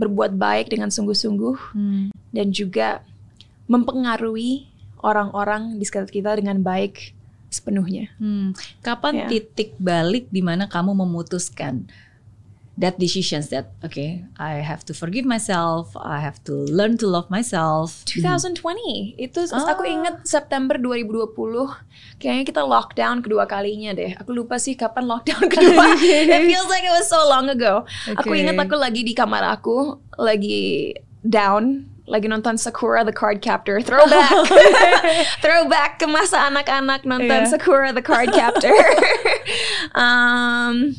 berbuat 0.00 0.34
baik 0.40 0.72
dengan 0.72 0.88
sungguh-sungguh 0.88 1.56
Hmm. 1.76 2.08
dan 2.32 2.48
juga 2.50 3.04
mempengaruhi 3.70 4.66
orang-orang 5.04 5.78
di 5.78 5.84
sekitar 5.86 6.10
kita 6.10 6.30
dengan 6.40 6.58
baik 6.64 7.12
sepenuhnya. 7.50 8.10
Hmm. 8.18 8.56
Kapan 8.80 9.26
Yeah. 9.26 9.30
titik 9.30 9.78
balik 9.78 10.26
di 10.32 10.42
mana 10.42 10.66
kamu 10.66 10.94
memutuskan 10.94 11.86
that 12.80 12.96
decisions 12.96 13.52
that 13.52 13.76
okay, 13.84 14.24
I 14.40 14.64
have 14.64 14.88
to 14.88 14.96
forgive 14.96 15.28
myself, 15.28 15.92
I 15.94 16.24
have 16.24 16.40
to 16.48 16.56
learn 16.66 16.96
to 16.98 17.06
love 17.06 17.28
myself. 17.28 18.08
2020 18.08 19.20
itu 19.20 19.40
aku 19.52 19.84
Ah. 19.84 19.92
inget 19.92 20.16
September 20.24 20.80
2020 20.80 21.76
kayaknya 22.16 22.44
kita 22.48 22.62
lockdown 22.64 23.20
kedua 23.20 23.44
kalinya 23.44 23.92
deh 23.92 24.16
aku 24.16 24.32
lupa 24.32 24.56
sih 24.56 24.72
kapan 24.74 25.04
lockdown 25.04 25.44
kedua 25.52 25.92
it 26.00 26.42
feels 26.48 26.68
like 26.68 26.80
it 26.82 26.92
was 26.92 27.04
so 27.04 27.20
long 27.28 27.48
ago 27.48 27.84
aku 28.10 28.32
Okay. 28.32 28.44
inget 28.44 28.56
aku 28.56 28.76
lagi 28.76 29.04
di 29.04 29.12
kamar 29.12 29.44
aku 29.44 30.00
lagi 30.16 30.96
down 31.20 31.84
lagi 32.04 32.26
nonton 32.26 32.58
Sakura 32.58 33.04
the 33.04 33.14
Card 33.14 33.38
Captor 33.38 33.78
throwback 33.80 34.32
throwback 35.44 36.02
ke 36.02 36.08
masa 36.08 36.48
anak-anak 36.48 37.04
nonton 37.04 37.44
Yeah. 37.44 37.48
Sakura 37.48 37.92
the 37.92 38.02
Card 38.02 38.32
Captor 38.32 38.74
um, 39.94 40.96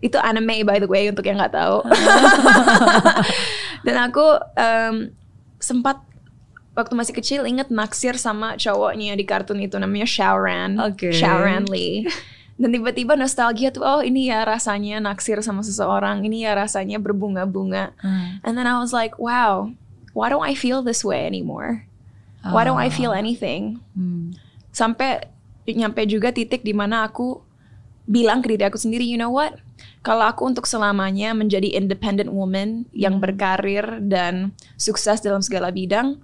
itu 0.00 0.16
anime 0.16 0.64
by 0.64 0.80
the 0.80 0.88
way 0.88 1.06
untuk 1.06 1.24
yang 1.24 1.36
nggak 1.36 1.52
tahu 1.52 1.84
dan 3.86 3.96
aku 4.00 4.24
em, 4.56 5.12
sempat 5.60 6.00
waktu 6.72 6.92
masih 6.96 7.12
kecil 7.12 7.44
inget 7.44 7.68
naksir 7.68 8.16
sama 8.16 8.56
cowoknya 8.56 9.12
di 9.12 9.24
kartun 9.28 9.60
itu 9.60 9.76
namanya 9.76 10.08
Shaoran 10.08 10.80
Oke. 10.80 11.12
Shaoran 11.12 11.68
Lee 11.68 12.08
dan 12.60 12.72
tiba-tiba 12.72 13.16
nostalgia 13.16 13.72
tuh 13.72 13.84
oh 13.84 14.00
ini 14.00 14.28
ya 14.28 14.44
rasanya 14.44 15.00
naksir 15.00 15.40
sama 15.40 15.64
seseorang 15.64 16.24
ini 16.24 16.44
ya 16.44 16.56
rasanya 16.56 17.00
berbunga-bunga 17.00 17.92
Hmm. 18.00 18.40
and 18.44 18.56
then 18.56 18.64
I 18.64 18.80
was 18.80 18.92
like 18.92 19.16
wow 19.20 19.72
why 20.16 20.28
don't 20.28 20.44
I 20.44 20.56
feel 20.56 20.80
this 20.80 21.04
way 21.04 21.24
anymore 21.24 21.84
why 22.40 22.64
don't 22.64 22.80
I 22.80 22.88
feel 22.88 23.12
anything 23.12 23.84
Hmm. 23.92 24.32
sampai 24.72 25.28
nyampe 25.70 26.02
juga 26.04 26.32
titik 26.32 26.64
di 26.64 26.72
mana 26.72 27.04
aku 27.06 27.40
bilang 28.10 28.42
ke 28.42 28.50
diri 28.50 28.66
aku 28.66 28.74
sendiri, 28.74 29.06
you 29.06 29.14
know 29.14 29.30
what? 29.30 29.54
Kalau 30.00 30.24
aku 30.24 30.48
untuk 30.48 30.64
selamanya 30.64 31.36
menjadi 31.36 31.76
independent 31.76 32.32
woman 32.32 32.88
yang 32.96 33.20
berkarir 33.20 34.00
dan 34.00 34.56
sukses 34.80 35.20
dalam 35.20 35.44
segala 35.44 35.68
bidang, 35.68 36.16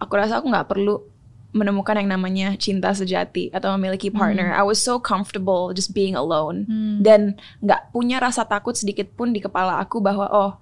aku 0.00 0.12
rasa 0.16 0.40
aku 0.40 0.48
nggak 0.48 0.72
perlu 0.72 1.04
menemukan 1.52 2.00
yang 2.00 2.08
namanya 2.08 2.56
cinta 2.56 2.88
sejati 2.96 3.52
atau 3.52 3.76
memiliki 3.76 4.08
partner. 4.08 4.56
I 4.56 4.64
was 4.64 4.80
so 4.80 4.96
comfortable 4.96 5.76
just 5.76 5.92
being 5.92 6.16
alone 6.16 6.64
dan 7.04 7.36
nggak 7.60 7.92
punya 7.92 8.16
rasa 8.16 8.48
takut 8.48 8.72
sedikit 8.72 9.12
pun 9.12 9.36
di 9.36 9.44
kepala 9.44 9.76
aku 9.76 10.00
bahwa 10.00 10.32
oh 10.32 10.56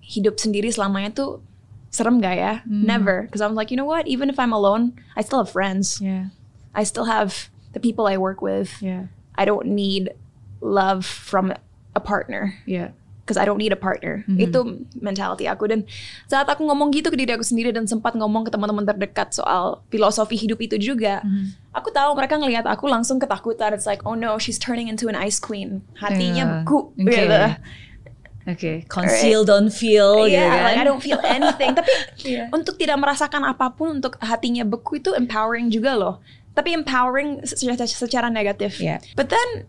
hidup 0.00 0.40
sendiri 0.40 0.72
selamanya 0.72 1.12
tuh 1.12 1.44
serem 1.92 2.24
gak 2.24 2.36
ya? 2.40 2.54
Never, 2.64 3.28
because 3.28 3.44
I'm 3.44 3.52
like 3.52 3.68
you 3.68 3.76
know 3.76 3.84
what? 3.84 4.08
Even 4.08 4.32
if 4.32 4.40
I'm 4.40 4.56
alone, 4.56 4.96
I 5.12 5.20
still 5.20 5.44
have 5.44 5.52
friends. 5.52 6.00
Yeah. 6.00 6.32
I 6.72 6.88
still 6.88 7.04
have 7.04 7.52
the 7.76 7.80
people 7.80 8.08
I 8.08 8.16
work 8.16 8.40
with. 8.40 8.72
Yeah. 8.80 9.12
I 9.36 9.44
don't 9.44 9.76
need 9.76 10.16
love 10.64 11.04
from 11.04 11.52
a 11.94 12.02
partner 12.02 12.52
Yeah. 12.66 12.90
because 13.24 13.40
I 13.40 13.48
don't 13.48 13.56
need 13.56 13.72
a 13.72 13.80
partner. 13.80 14.20
Itu 14.28 14.84
mentality 15.00 15.48
aku 15.48 15.64
dan 15.64 15.88
saat 16.28 16.44
aku 16.44 16.60
ngomong 16.68 16.92
gitu 16.92 17.08
ke 17.08 17.16
diri 17.16 17.32
aku 17.32 17.40
sendiri 17.40 17.72
dan 17.72 17.88
sempat 17.88 18.12
ngomong 18.12 18.44
ke 18.44 18.52
teman-teman 18.52 18.84
terdekat 18.84 19.32
soal 19.32 19.80
filosofi 19.88 20.36
hidup 20.36 20.60
itu 20.60 20.76
juga, 20.76 21.24
aku 21.72 21.88
tahu 21.88 22.12
mereka 22.12 22.36
ngelihat 22.36 22.68
aku 22.68 22.84
langsung 22.84 23.16
ketakutan. 23.16 23.72
It's 23.72 23.88
like, 23.88 24.04
oh 24.04 24.12
no, 24.12 24.36
she's 24.36 24.60
turning 24.60 24.92
into 24.92 25.08
an 25.08 25.16
ice 25.16 25.40
queen. 25.40 25.80
Yeah. 25.80 26.00
Hatinya 26.04 26.44
beku. 26.60 26.92
Oke. 26.92 27.00
gitu. 27.00 27.38
Okay. 28.44 28.84
Conceal, 28.92 29.40
don't 29.48 29.72
feel. 29.72 30.28
gitu 30.28 30.36
Yeah, 30.36 30.52
kan? 30.52 30.64
like 30.68 30.76
I 30.76 30.84
don't 30.84 31.00
feel 31.00 31.16
anything. 31.36 31.72
Tapi 31.80 31.88
Iya. 32.28 32.52
untuk 32.52 32.76
tidak 32.76 33.00
merasakan 33.00 33.40
apa 33.40 33.72
pun, 33.72 34.04
untuk 34.04 34.20
hatinya 34.20 34.68
beku 34.68 35.00
itu 35.00 35.16
empowering 35.16 35.72
juga 35.72 35.96
loh. 35.96 36.20
Tapi 36.52 36.76
empowering 36.76 37.40
secara, 37.40 37.88
secara 37.88 38.28
negatif. 38.28 38.84
Yeah. 38.84 39.00
But 39.16 39.32
then 39.32 39.64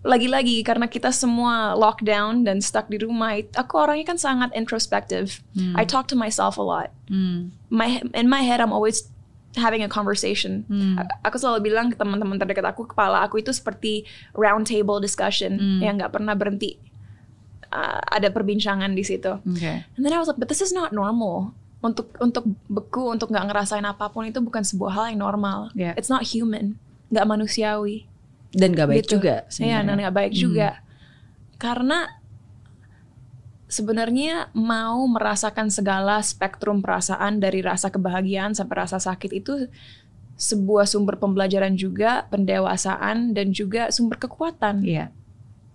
lagi-lagi 0.00 0.62
karena 0.62 0.86
kita 0.86 1.10
semua 1.10 1.74
lockdown 1.74 2.46
dan 2.46 2.62
stuck 2.62 2.86
di 2.86 2.98
rumah, 2.98 3.34
aku 3.52 3.74
orangnya 3.76 4.14
kan 4.14 4.18
sangat 4.18 4.54
introspective. 4.54 5.42
I 5.74 5.82
talk 5.82 6.06
to 6.08 6.16
myself 6.16 6.54
a 6.54 6.62
lot. 6.62 6.94
Hmm. 7.10 7.50
My 7.68 7.98
in 8.14 8.30
my 8.30 8.40
head 8.40 8.62
I'm 8.62 8.70
always 8.70 9.10
having 9.58 9.82
a 9.82 9.90
conversation. 9.90 10.62
A- 10.96 11.26
Aku 11.26 11.36
selalu 11.36 11.66
bilang 11.66 11.90
ke 11.90 11.98
teman-teman 11.98 12.38
terdekat 12.38 12.62
aku, 12.64 12.86
kepala 12.86 13.26
aku 13.26 13.42
itu 13.42 13.50
seperti 13.50 14.06
round 14.32 14.64
table 14.64 15.02
discussion 15.02 15.58
yang 15.82 15.98
nggak 15.98 16.14
pernah 16.14 16.38
berhenti. 16.38 16.78
Uh, 17.68 18.00
ada 18.08 18.32
perbincangan 18.32 18.96
di 18.96 19.04
situ. 19.04 19.28
Okay. 19.44 19.84
And 19.98 20.00
then 20.00 20.14
I 20.14 20.18
was 20.22 20.30
like, 20.30 20.40
but 20.40 20.48
this 20.48 20.64
is 20.64 20.72
not 20.72 20.88
normal. 20.88 21.52
Untuk 21.84 22.16
untuk 22.16 22.48
beku, 22.64 23.12
untuk 23.12 23.28
nggak 23.28 23.44
ngerasain 23.52 23.84
apa 23.84 24.08
pun 24.08 24.24
itu 24.24 24.40
bukan 24.40 24.64
sebuah 24.64 24.92
hal 24.94 25.04
yang 25.12 25.20
normal. 25.20 25.68
Yeah. 25.76 25.92
It's 25.94 26.08
not 26.08 26.24
human, 26.24 26.80
nggak 27.12 27.28
manusiawi. 27.28 28.08
Dan 28.54 28.72
gak 28.72 28.88
baik 28.88 29.04
Gitu. 29.04 29.20
juga. 29.20 29.44
Iya, 29.60 29.84
dan 29.84 29.96
nggak 30.00 30.14
baik 30.16 30.32
juga. 30.32 30.80
Karena 31.58 32.08
sebenarnya 33.68 34.48
mau 34.56 35.04
merasakan 35.04 35.68
segala 35.68 36.24
spektrum 36.24 36.80
perasaan 36.80 37.36
dari 37.36 37.60
rasa 37.60 37.92
kebahagiaan 37.92 38.56
sampai 38.56 38.88
rasa 38.88 38.96
sakit 38.96 39.30
itu 39.36 39.68
sebuah 40.38 40.86
sumber 40.88 41.18
pembelajaran 41.18 41.74
juga, 41.76 42.24
pendewasaan 42.30 43.34
dan 43.36 43.52
juga 43.52 43.90
sumber 43.92 44.16
kekuatan. 44.16 44.80
Iya, 44.86 45.10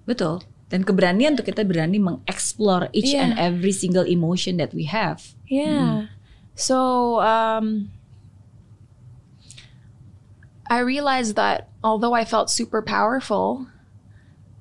betul. 0.08 0.42
Dan 0.72 0.82
keberanian 0.82 1.38
untuk 1.38 1.46
kita 1.46 1.62
berani 1.62 2.02
mengeksplor 2.02 2.90
each 2.96 3.14
Iya. 3.14 3.30
and 3.30 3.34
every 3.38 3.70
single 3.70 4.08
emotion 4.10 4.58
that 4.58 4.74
we 4.74 4.90
have. 4.90 5.38
Yeah. 5.46 6.10
So 6.58 7.20
um, 7.22 7.94
I 10.66 10.80
realized 10.82 11.36
that 11.36 11.70
although 11.84 12.16
I 12.16 12.24
felt 12.24 12.48
super 12.50 12.82
powerful, 12.82 13.68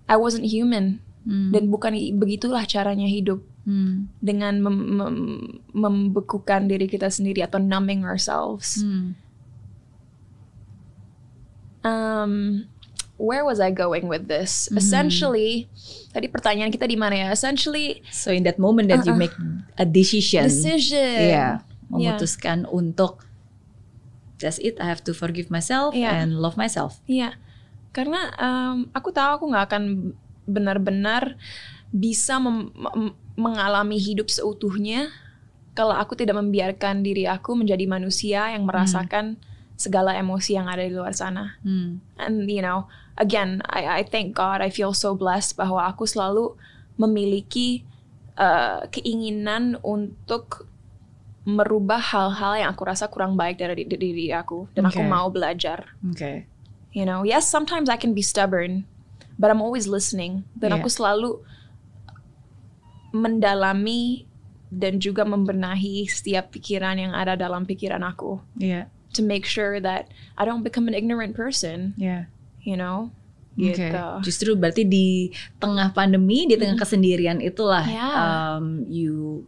I 0.04 0.18
wasn't 0.18 0.50
human. 0.50 1.00
Dan 1.22 1.70
bukan 1.70 1.94
begitulah 2.18 2.66
caranya 2.66 3.06
hidup 3.06 3.38
Hmm. 3.62 4.10
dengan 4.18 4.58
mem- 4.58 4.90
mem- 4.90 5.38
membekukan 5.70 6.66
diri 6.66 6.90
kita 6.90 7.06
sendiri 7.06 7.46
atau 7.46 7.62
numbing 7.62 8.02
ourselves. 8.02 8.82
Hmm. 8.82 9.14
um, 11.82 12.66
where 13.18 13.44
was 13.44 13.58
I 13.60 13.70
going 13.70 14.06
with 14.08 14.28
this? 14.28 14.66
Mm-hmm. 14.66 14.78
Essentially, 14.78 15.50
tadi 16.10 16.26
pertanyaan 16.30 16.70
kita 16.70 16.86
di 16.86 16.94
mana 16.94 17.14
ya? 17.16 17.28
Essentially, 17.30 18.02
So 18.10 18.30
in 18.30 18.42
that 18.46 18.58
moment 18.58 18.88
that 18.88 19.02
you 19.02 19.14
Uh-uh. 19.14 19.22
make 19.22 19.34
a 19.78 19.86
decision, 19.86 20.46
decision. 20.46 21.18
Iya, 21.30 21.62
memutuskan 21.90 22.66
untuk 22.70 23.26
that's 24.42 24.58
it. 24.58 24.76
I 24.82 24.90
have 24.90 25.00
to 25.06 25.14
forgive 25.14 25.48
myself 25.48 25.94
Iya. 25.94 26.26
and 26.26 26.42
love 26.42 26.58
myself. 26.58 26.98
Iya, 27.06 27.38
karena 27.94 28.34
um, 28.36 28.90
aku 28.90 29.14
tahu 29.14 29.38
aku 29.38 29.44
nggak 29.54 29.64
akan 29.70 29.84
benar-benar 30.44 31.38
bisa 31.94 32.42
mem- 32.42 32.74
mem- 32.74 33.14
mengalami 33.38 33.96
hidup 33.96 34.26
seutuhnya 34.28 35.08
kalau 35.72 35.96
aku 35.96 36.12
tidak 36.18 36.36
membiarkan 36.36 37.00
diri 37.00 37.24
aku 37.24 37.56
menjadi 37.56 37.88
manusia 37.88 38.52
yang 38.52 38.68
merasakan 38.68 39.40
segala 39.78 40.12
emosi 40.14 40.52
yang 40.58 40.68
ada 40.68 40.84
di 40.84 40.92
luar 40.92 41.16
sana. 41.16 41.56
Hmm. 41.64 42.02
And 42.20 42.44
you 42.44 42.60
know, 42.60 42.92
again, 43.16 43.64
I, 43.66 44.00
I 44.00 44.02
thank 44.04 44.36
God, 44.36 44.60
I 44.60 44.68
feel 44.68 44.92
so 44.92 45.16
blessed 45.16 45.56
bahwa 45.56 45.88
aku 45.88 46.04
selalu 46.04 46.52
memiliki 47.00 47.82
uh, 48.36 48.84
keinginan 48.92 49.80
untuk 49.80 50.68
merubah 51.42 51.98
hal-hal 51.98 52.54
yang 52.56 52.70
aku 52.70 52.86
rasa 52.86 53.10
kurang 53.10 53.34
baik 53.34 53.58
dari 53.58 53.82
di- 53.82 53.98
diri 53.98 54.30
aku 54.30 54.70
dan 54.72 54.86
aku 54.86 55.02
Okay. 55.02 55.10
mau 55.10 55.26
belajar. 55.26 55.90
Okay. 56.14 56.46
You 56.94 57.02
know, 57.02 57.24
yes, 57.24 57.48
sometimes 57.48 57.90
I 57.90 57.98
can 57.98 58.14
be 58.14 58.22
stubborn, 58.22 58.86
but 59.34 59.50
I'm 59.50 59.58
always 59.58 59.90
listening. 59.90 60.46
Dan 60.54 60.70
Yeah. 60.70 60.78
aku 60.78 60.88
selalu 60.88 61.42
mendalami 63.12 64.24
dan 64.72 64.96
juga 64.96 65.26
membenahi 65.28 66.08
setiap 66.08 66.48
pikiran 66.48 66.96
yang 66.96 67.12
ada 67.12 67.36
dalam 67.36 67.68
pikiran 67.68 68.00
aku 68.00 68.40
Yeah. 68.56 68.88
to 69.12 69.20
make 69.20 69.44
sure 69.44 69.76
that 69.82 70.08
I 70.40 70.48
don't 70.48 70.64
become 70.64 70.88
an 70.88 70.96
ignorant 70.96 71.36
person, 71.36 71.92
Yeah. 72.00 72.30
you 72.64 72.78
know. 72.78 73.12
Gitu. 73.52 73.84
Justru 74.24 74.56
berarti 74.56 74.88
di 74.88 75.28
tengah 75.60 75.92
pandemi, 75.92 76.48
di 76.48 76.56
tengah 76.56 76.80
kesendirian 76.80 77.36
itulah 77.44 77.84
Ya. 77.84 78.08
um, 78.56 78.88
you 78.88 79.44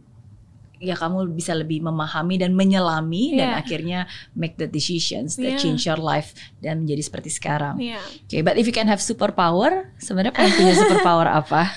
ya 0.77 0.93
kamu 0.93 1.31
bisa 1.31 1.51
lebih 1.51 1.79
memahami 1.81 2.35
dan 2.37 2.51
menyelami 2.51 3.35
dan 3.35 3.47
Yeah. 3.51 3.61
akhirnya 3.61 3.99
make 4.33 4.55
the 4.55 4.65
decisions 4.65 5.35
that 5.35 5.55
Yeah. 5.55 5.61
change 5.61 5.85
your 5.85 5.97
life 5.97 6.31
dan 6.59 6.83
menjadi 6.83 7.01
seperti 7.05 7.29
sekarang. 7.31 7.79
Yeah. 7.79 8.01
Oke, 8.25 8.41
but 8.41 8.55
if 8.55 8.65
you 8.65 8.75
can 8.75 8.87
have 8.87 8.99
superpower, 8.99 9.91
sebenarnya 9.97 10.33
pengen 10.33 10.53
punya 10.55 10.73
superpower 10.81 11.27
apa? 11.27 11.63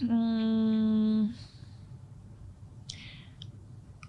Mm. 0.00 1.36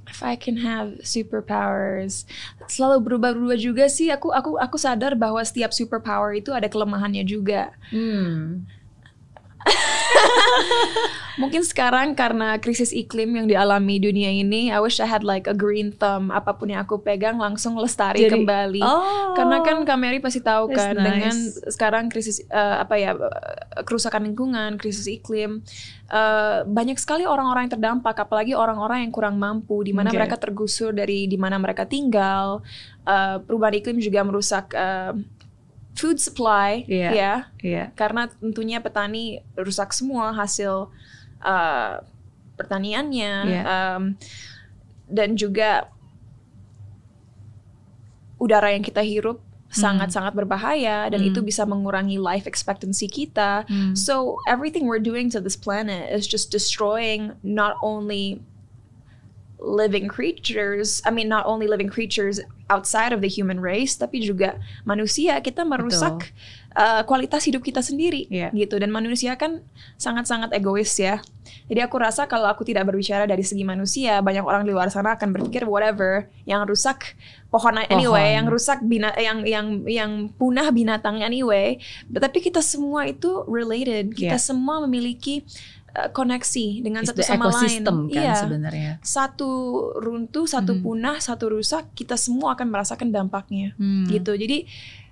If 0.07 0.24
I 0.24 0.39
can 0.39 0.55
have 0.63 1.03
superpowers, 1.03 2.24
selalu 2.69 3.03
berubah-berubah 3.11 3.57
juga 3.59 3.91
sih. 3.91 4.07
Aku 4.07 4.32
aku 4.32 4.55
aku 4.55 4.80
sadar 4.80 5.19
bahwa 5.19 5.43
setiap 5.43 5.76
superpower 5.76 6.32
itu 6.32 6.55
ada 6.55 6.72
kelemahannya 6.72 7.28
juga. 7.28 7.74
Hmm. 7.91 8.63
Mungkin 11.41 11.64
sekarang 11.64 12.14
karena 12.14 12.59
krisis 12.59 12.91
iklim 12.91 13.34
yang 13.34 13.47
dialami 13.47 13.97
dunia 13.97 14.30
ini, 14.30 14.70
I 14.70 14.78
wish 14.84 14.99
I 14.99 15.07
had 15.07 15.24
like 15.24 15.47
a 15.47 15.55
green 15.55 15.95
thumb. 15.95 16.30
Apa 16.30 16.53
pun 16.53 16.70
yang 16.70 16.84
aku 16.84 17.01
pegang 17.01 17.39
langsung 17.39 17.78
lestari 17.80 18.28
Jadi- 18.28 18.34
kembali. 18.36 18.82
Oh. 18.84 19.34
Karena 19.34 19.64
kan 19.64 19.82
Kak 19.88 19.97
Mary 19.97 20.20
pasti 20.20 20.43
tahu 20.43 20.70
kan 20.70 20.93
nice. 20.93 21.01
dengan 21.01 21.36
sekarang 21.72 22.03
krisis 22.12 22.43
eh, 22.45 22.76
apa 22.78 22.95
ya 22.99 23.16
kerusakan 23.88 24.28
lingkungan, 24.28 24.76
krisis 24.78 25.07
iklim, 25.07 25.64
eh, 26.12 26.59
banyak 26.68 26.99
sekali 26.99 27.24
orang-orang 27.24 27.70
yang 27.70 27.74
terdampak, 27.80 28.16
apalagi 28.22 28.53
orang-orang 28.53 29.07
yang 29.07 29.14
kurang 29.14 29.39
mampu, 29.39 29.82
di 29.82 29.95
mana 29.95 30.12
Oke. 30.12 30.18
mereka 30.20 30.36
tergusur 30.38 30.91
dari 30.91 31.26
di 31.26 31.38
mana 31.39 31.57
mereka 31.57 31.88
tinggal. 31.88 32.62
Eh, 33.07 33.38
perubahan 33.41 33.82
iklim 33.82 33.97
juga 33.97 34.22
merusak 34.22 34.76
eh, 34.76 35.16
food 35.94 36.18
supply, 36.18 36.88
Iya. 36.88 37.10
ya, 37.12 37.34
Iya. 37.60 37.84
karena 37.94 38.32
tentunya 38.32 38.80
petani 38.80 39.44
rusak 39.56 39.92
semua 39.92 40.32
hasil 40.32 40.88
eh, 41.42 41.96
pertaniannya, 42.56 43.34
Iya. 43.50 43.62
em, 43.98 44.14
dan 45.10 45.34
juga 45.34 45.89
udara 48.38 48.74
yang 48.74 48.82
kita 48.86 49.02
hirup 49.02 49.42
sangat-sangat 49.72 50.36
berbahaya 50.36 51.08
dan 51.08 51.24
Hmm. 51.24 51.30
itu 51.32 51.39
bisa 51.39 51.64
mengurangi 51.64 52.20
life 52.20 52.44
expectancy 52.44 53.08
kita. 53.08 53.64
Hmm. 53.72 53.96
So 53.96 54.36
everything 54.44 54.84
we're 54.84 55.00
doing 55.02 55.32
to 55.32 55.39
this 55.39 55.56
planet 55.56 56.12
is 56.12 56.28
just 56.28 56.52
destroying 56.52 57.39
not 57.39 57.80
only 57.80 58.44
living 59.62 60.09
creatures, 60.09 61.05
I 61.05 61.14
mean 61.14 61.30
not 61.30 61.45
only 61.45 61.70
living 61.70 61.88
creatures 61.88 62.41
outside 62.68 63.14
of 63.14 63.22
the 63.22 63.30
human 63.30 63.62
race, 63.62 63.93
tapi 63.93 64.18
juga 64.20 64.57
manusia 64.84 65.38
kita 65.38 65.62
merusak 65.62 66.34
uh, 66.74 67.03
kualitas 67.05 67.45
hidup 67.45 67.62
kita 67.62 67.84
sendiri 67.84 68.26
Iya. 68.32 68.49
gitu 68.55 68.80
dan 68.82 68.89
manusia 68.89 69.38
kan 69.38 69.62
sangat-sangat 70.01 70.49
egois 70.55 70.89
ya. 70.97 71.22
Jadi 71.68 71.80
aku 71.84 71.99
rasa 71.99 72.26
kalau 72.26 72.47
aku 72.47 72.64
tidak 72.64 72.88
berbicara 72.88 73.28
dari 73.28 73.43
segi 73.43 73.62
manusia, 73.62 74.20
banyak 74.20 74.41
orang 74.43 74.64
di 74.64 74.72
luar 74.72 74.88
sana 74.89 75.14
akan 75.14 75.30
berpikir 75.36 75.68
whatever 75.68 76.26
yang 76.47 76.64
rusak 76.66 77.14
pohon 77.51 77.76
anyway, 77.86 78.32
Pohon. 78.32 78.38
yang 78.39 78.47
rusak 78.47 78.80
bina 78.82 79.12
yang 79.20 79.43
yang 79.43 79.68
yang 79.84 80.12
punah 80.32 80.72
binatang 80.72 81.20
anyway. 81.20 81.76
Tapi 82.07 82.39
kita 82.39 82.64
semua 82.64 83.03
itu 83.05 83.43
related. 83.51 84.16
Kita 84.16 84.39
Iya. 84.39 84.47
semua 84.51 84.80
memiliki 84.88 85.43
koneksi 85.92 86.66
dengan 86.80 87.04
It's 87.04 87.12
satu 87.12 87.22
sama 87.22 87.52
lain. 87.52 87.84
kan 87.84 87.96
Iya. 88.08 88.36
sebenarnya. 88.38 88.92
Satu 89.00 89.52
runtuh, 89.98 90.48
satu 90.48 90.72
Hmm. 90.72 90.82
punah, 90.82 91.18
satu 91.18 91.52
rusak, 91.52 91.92
kita 91.92 92.16
semua 92.16 92.56
akan 92.56 92.68
merasakan 92.68 93.12
dampaknya 93.12 93.76
Hmm. 93.76 94.08
gitu. 94.08 94.32
Jadi 94.34 94.64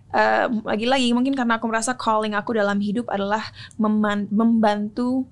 eh, 0.10 0.46
lagi-lagi 0.66 1.14
mungkin 1.14 1.38
karena 1.38 1.62
aku 1.62 1.70
merasa 1.70 1.94
calling 1.94 2.34
aku 2.34 2.58
dalam 2.58 2.82
hidup 2.82 3.06
adalah 3.08 3.46
membantu 3.78 5.30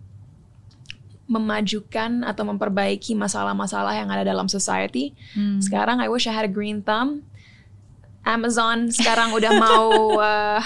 memajukan 1.25 2.23
atau 2.23 2.43
memperbaiki 2.45 3.11
masalah-masalah 3.13 3.91
yang 3.93 4.07
ada 4.07 4.23
dalam 4.23 4.47
society. 4.47 5.11
Hmm. 5.33 5.59
Sekarang 5.59 5.99
I 5.99 6.07
wish 6.07 6.23
I 6.23 6.31
had 6.31 6.45
a 6.45 6.51
green 6.51 6.79
thumb. 6.79 7.27
Amazon 8.21 8.91
sekarang 8.91 9.31
udah 9.31 9.51
mau 9.55 9.87
eh, 10.21 10.61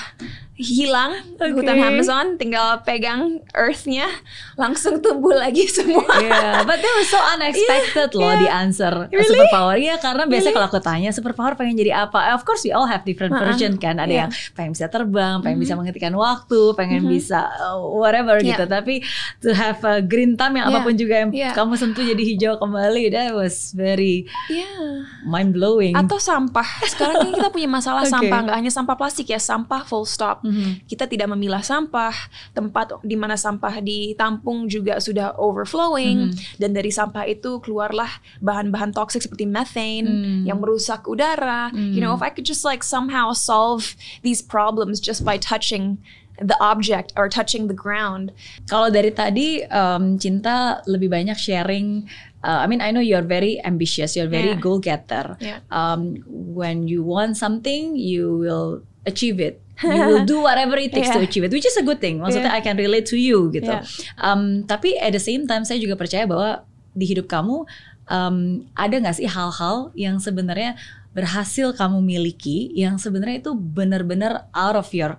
hilang 0.53 1.15
Oke. 1.35 1.57
hutan 1.57 1.79
Amazon, 1.79 2.37
tinggal 2.37 2.83
pegang 2.83 3.39
earth-nya 3.51 4.05
langsung 4.53 4.99
tumbuh 4.99 5.33
lagi 5.33 5.65
semua. 5.65 6.05
Yeah, 6.21 6.61
but 6.61 6.77
that 6.77 6.93
was 6.95 7.07
so 7.07 7.17
unexpected 7.17 8.13
loh 8.13 8.29
yeah. 8.29 8.37
the 8.37 8.49
answer 8.51 8.93
Really? 9.09 9.25
superpower. 9.25 9.73
Iya, 9.73 9.97
karena 9.97 10.29
biasanya 10.29 10.53
kalau 10.53 10.67
aku 10.69 10.77
tanya 10.77 11.09
superpower 11.09 11.55
pengen 11.55 11.79
jadi 11.79 12.05
apa? 12.05 12.35
Of 12.35 12.43
course 12.43 12.61
we 12.61 12.69
all 12.69 12.85
have 12.85 13.01
different 13.01 13.33
Uh-uh. 13.33 13.47
version 13.47 13.73
kan. 13.75 13.97
Ada 13.97 14.05
Yeah. 14.05 14.19
yang 14.21 14.31
pengen 14.53 14.71
bisa 14.75 14.85
terbang, 14.85 15.41
pengen 15.41 15.57
Mhm. 15.57 15.63
bisa 15.65 15.73
menghentikan 15.73 16.13
waktu, 16.13 16.61
pengen 16.75 17.01
Mhm. 17.05 17.09
bisa 17.09 17.39
uh, 17.57 17.81
whatever 17.81 18.37
Yeah. 18.37 18.53
gitu. 18.53 18.63
Tapi 18.67 19.01
to 19.41 19.55
have 19.55 19.81
a 19.81 20.03
green 20.03 20.35
thumb 20.35 20.53
yang 20.53 20.67
Yeah. 20.67 20.77
apa 20.77 20.85
pun 20.85 20.93
juga 20.93 21.15
yang 21.17 21.31
Yeah. 21.33 21.55
kamu 21.55 21.73
sentuh 21.73 22.03
jadi 22.03 22.21
hijau 22.21 22.61
kembali, 22.61 23.09
that 23.09 23.33
was 23.33 23.73
very 23.73 24.29
Yeah. 24.45 25.09
mind 25.25 25.55
blowing. 25.55 25.97
Atau 25.97 26.21
sampah. 26.21 26.85
Sekarang 26.85 27.25
ini 27.25 27.33
kita 27.33 27.49
punya 27.49 27.65
masalah 27.65 28.03
Oke. 28.05 28.13
sampah, 28.13 28.39
nggak 28.45 28.57
hanya 28.61 28.69
sampah 28.69 28.93
plastik 28.93 29.25
ya, 29.25 29.41
sampah 29.41 29.81
full 29.81 30.05
stop. 30.05 30.40
Mhm. 30.41 30.85
Kita 30.85 31.05
tidak 31.05 31.31
memilah 31.31 31.61
sampah, 31.61 32.13
tempat 32.51 32.99
di 33.01 33.15
mana 33.15 33.37
sampah 33.37 33.79
ditampung 33.79 34.65
juga 34.65 34.97
sudah 34.97 35.37
overflowing, 35.37 36.33
Mhm. 36.33 36.57
dan 36.57 36.69
dari 36.73 36.91
sampah 36.91 37.25
itu 37.25 37.61
keluarlah 37.61 38.09
bahan-bahan 38.41 38.91
toksik 38.91 39.21
seperti 39.21 39.45
methane 39.45 40.05
Hmm. 40.05 40.43
yang 40.45 40.59
merusak 40.59 41.05
udara. 41.05 41.69
You 41.73 42.01
know, 42.01 42.13
if 42.13 42.21
I 42.21 42.29
could 42.29 42.45
just 42.45 42.65
like 42.65 42.81
somehow 42.81 43.31
solve 43.31 43.93
these 44.25 44.41
problems 44.41 44.99
just 44.99 45.23
by 45.23 45.37
touching 45.37 46.01
the 46.41 46.57
object 46.57 47.13
or 47.13 47.29
touching 47.29 47.69
the 47.69 47.77
ground. 47.77 48.33
Kalau 48.65 48.89
dari 48.89 49.13
tadi 49.13 49.61
um, 49.69 50.17
Cinta 50.17 50.81
lebih 50.89 51.13
banyak 51.13 51.37
sharing. 51.37 52.09
Uh, 52.43 52.59
I 52.61 52.67
mean, 52.67 52.81
I 52.81 52.91
know 52.91 53.01
you're 53.01 53.25
very 53.25 53.61
ambitious, 53.61 54.15
you're 54.15 54.29
very 54.29 54.53
Yeah. 54.53 54.61
goal 54.61 54.79
getter. 54.79 55.37
Yeah. 55.39 55.61
Um, 55.69 56.21
when 56.27 56.87
you 56.87 57.01
want 57.01 57.37
something, 57.37 57.95
you 57.95 58.37
will 58.37 58.81
achieve 59.05 59.39
it. 59.39 59.61
You 59.81 60.05
will 60.05 60.25
do 60.29 60.45
whatever 60.45 60.77
it 60.77 60.93
takes 60.93 61.09
to 61.09 61.17
Yeah. 61.17 61.25
achieve 61.25 61.45
it, 61.45 61.51
which 61.51 61.65
is 61.65 61.73
a 61.73 61.81
good 61.81 61.97
thing. 61.97 62.21
Maksudnya 62.21 62.53
I 62.53 62.61
can 62.61 62.77
relate 62.77 63.09
to 63.09 63.17
you 63.17 63.49
gitu. 63.49 63.69
Yeah. 63.69 63.81
Um, 64.21 64.61
tapi 64.65 64.93
at 64.97 65.09
the 65.09 65.21
same 65.21 65.49
time, 65.49 65.65
saya 65.65 65.81
juga 65.81 65.97
percaya 65.97 66.29
bahwa 66.29 66.61
di 66.93 67.09
hidup 67.09 67.25
kamu 67.25 67.65
um, 68.05 68.37
ada 68.77 68.95
nggak 68.99 69.17
sih 69.17 69.25
hal-hal 69.25 69.89
yang 69.97 70.21
sebenarnya 70.21 70.77
berhasil 71.11 71.73
kamu 71.73 71.97
miliki, 71.99 72.69
yang 72.71 72.95
sebenarnya 72.95 73.41
itu 73.41 73.51
benar-benar 73.51 74.47
out 74.53 74.77
of 74.77 74.87
your 74.93 75.17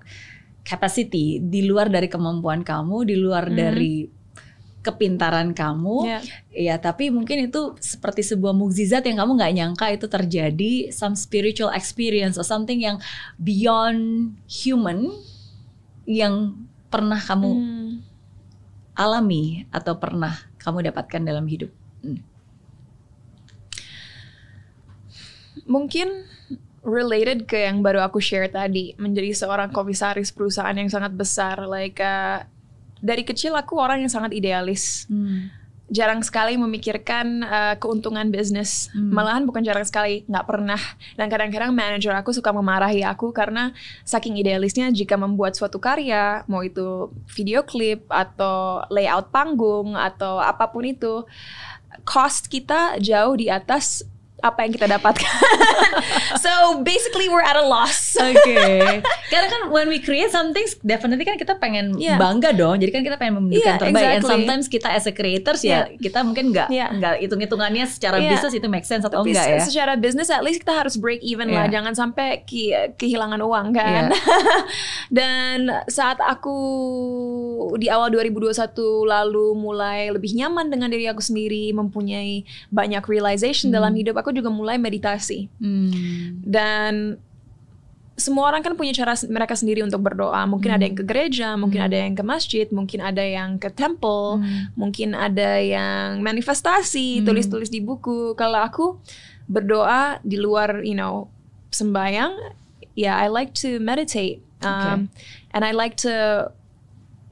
capacity, 0.62 1.42
di 1.42 1.66
luar 1.66 1.90
dari 1.90 2.06
kemampuan 2.06 2.62
kamu, 2.62 3.02
di 3.02 3.16
luar 3.18 3.50
Mhm. 3.50 3.56
dari 3.56 4.06
kepintaran 4.82 5.54
kamu, 5.54 5.96
Yeah. 6.04 6.22
ya 6.50 6.74
tapi 6.82 7.08
mungkin 7.14 7.46
itu 7.46 7.78
seperti 7.78 8.26
sebuah 8.26 8.50
mukjizat 8.50 9.06
yang 9.06 9.22
kamu 9.22 9.38
nggak 9.38 9.54
nyangka 9.54 9.86
itu 9.94 10.06
terjadi, 10.10 10.72
some 10.90 11.14
spiritual 11.14 11.70
experience 11.70 12.34
or 12.34 12.42
something 12.42 12.82
yang 12.82 12.98
beyond 13.38 14.34
human 14.50 15.14
yang 16.02 16.58
pernah 16.90 17.22
kamu 17.22 17.50
Hmm. 17.54 17.90
alami 18.92 19.64
atau 19.70 19.96
pernah 19.96 20.34
kamu 20.58 20.90
dapatkan 20.90 21.22
dalam 21.22 21.46
hidup. 21.46 21.70
Hmm. 22.02 22.20
Mungkin 25.62 26.26
related 26.82 27.46
ke 27.46 27.62
yang 27.62 27.78
baru 27.80 28.02
aku 28.02 28.18
share 28.18 28.50
tadi 28.50 28.98
menjadi 28.98 29.30
seorang 29.32 29.70
komisaris 29.70 30.34
perusahaan 30.34 30.74
yang 30.74 30.90
sangat 30.90 31.14
besar 31.14 31.62
like 31.70 32.02
uh, 32.02 32.42
dari 33.02 33.26
kecil 33.26 33.52
aku 33.58 33.76
orang 33.76 34.06
yang 34.06 34.12
sangat 34.12 34.32
idealis. 34.32 35.10
Jarang 35.92 36.24
sekali 36.24 36.56
memikirkan 36.56 37.44
uh, 37.44 37.74
keuntungan 37.76 38.24
bisnis. 38.32 38.88
Malahan 38.96 39.44
bukan 39.44 39.60
jarang 39.60 39.84
sekali 39.84 40.24
nggak 40.24 40.46
pernah. 40.48 40.80
Dan 41.20 41.28
kadang-kadang 41.28 41.68
manajer 41.74 42.16
aku 42.16 42.32
suka 42.32 42.48
memarahi 42.48 43.04
aku 43.04 43.28
karena 43.34 43.76
saking 44.08 44.40
idealisnya 44.40 44.88
jika 44.88 45.20
membuat 45.20 45.52
suatu 45.52 45.76
karya 45.76 46.48
mau 46.48 46.64
itu 46.64 47.12
video 47.36 47.60
klip 47.66 48.08
atau 48.08 48.80
layout 48.88 49.28
panggung 49.28 49.92
atau 49.92 50.40
apa 50.40 50.64
pun 50.72 50.88
itu 50.88 51.28
cost 52.08 52.48
kita 52.48 52.96
jauh 52.96 53.36
di 53.36 53.52
atas 53.52 54.06
apa 54.42 54.58
yang 54.60 54.72
kita 54.72 54.90
dapatkan. 54.90 55.30
so 56.42 56.50
basically 56.80 57.26
we're 57.26 57.40
at 57.40 57.54
a 57.54 57.62
loss. 57.62 58.18
Oke. 58.18 58.58
Karena 59.32 59.46
kan 59.46 59.70
when 59.70 59.86
we 59.86 59.96
create 59.96 60.28
something 60.28 60.62
definitely 60.82 61.22
kan 61.22 61.36
kita 61.36 61.54
pengen 61.56 61.94
Yeah. 61.94 62.18
bangga 62.18 62.50
dong. 62.52 62.76
Jadi 62.76 62.90
kan 62.90 63.02
kita 63.02 63.14
pengen 63.14 63.38
menunjukkan 63.38 63.62
Yeah, 63.64 63.78
terbaik. 63.78 63.94
And 63.94 64.18
exactly. 64.18 64.32
sometimes 64.34 64.64
kita 64.66 64.88
as 64.90 65.04
a 65.04 65.12
creators 65.12 65.62
ya 65.62 65.86
Yeah. 65.86 65.96
kita 65.96 66.20
mungkin 66.20 66.50
nggak 66.50 66.68
Yeah. 66.68 66.90
nggak 66.90 67.22
hitung-hitungannya 67.22 67.86
secara 67.86 68.18
Yeah. 68.18 68.34
bisnis 68.34 68.54
itu 68.54 68.66
make 68.66 68.82
sense 68.82 69.02
atau 69.02 69.22
Tapi 69.22 69.30
enggak 69.30 69.46
ya. 69.46 69.58
se- 69.60 69.70
secara 69.70 69.94
bisnis 69.94 70.26
at 70.26 70.42
least 70.42 70.60
kita 70.60 70.74
harus 70.74 70.96
break 70.96 71.22
even 71.22 71.48
lah, 71.48 71.70
Yeah. 71.70 71.78
jangan 71.78 71.94
sampai 71.94 72.42
ki- 72.42 72.74
kehilangan 72.96 73.38
uang 73.38 73.70
kan. 73.72 74.10
Dan 75.18 75.70
saat 75.86 76.18
aku 76.18 76.56
di 77.76 77.86
awal 77.86 78.10
2021 78.10 78.74
lalu 79.04 79.46
mulai 79.54 80.10
lebih 80.10 80.34
nyaman 80.34 80.66
dengan 80.66 80.88
diri 80.88 81.06
aku 81.06 81.20
sendiri, 81.20 81.70
mempunyai 81.70 82.42
banyak 82.68 83.04
realization 83.04 83.70
dalam 83.70 83.92
hidup, 83.92 84.16
aku 84.16 84.31
juga 84.32 84.50
mulai 84.50 84.80
meditasi. 84.80 85.46
Hmm. 85.60 86.40
Dan 86.42 87.20
semua 88.12 88.52
orang 88.52 88.60
kan 88.60 88.76
punya 88.76 88.92
cara 88.92 89.16
mereka 89.26 89.56
sendiri 89.56 89.80
untuk 89.80 90.04
berdoa. 90.04 90.44
Mungkin 90.44 90.70
ada 90.70 90.84
yang 90.84 90.96
ke 90.96 91.04
gereja, 91.04 91.56
mungkin 91.56 91.80
ada 91.80 91.96
yang 91.96 92.14
ke 92.14 92.22
masjid, 92.22 92.66
mungkin 92.68 93.00
ada 93.00 93.24
yang 93.24 93.56
ke 93.56 93.72
temple, 93.72 94.44
mungkin 94.76 95.16
ada 95.16 95.58
yang 95.58 96.20
manifestasi, 96.20 97.24
tulis-tulis 97.24 97.72
di 97.72 97.80
buku. 97.80 98.36
Kalau 98.36 98.60
aku 98.60 99.00
berdoa 99.48 100.20
di 100.22 100.38
luar, 100.38 100.84
you 100.84 100.94
know, 100.94 101.26
sembayang, 101.72 102.36
ya 102.94 103.16
I 103.16 103.32
like 103.32 103.56
to 103.64 103.80
meditate, 103.80 104.44
um, 104.60 105.08
and 105.56 105.64
I 105.64 105.72
like 105.72 105.96
to 106.04 106.48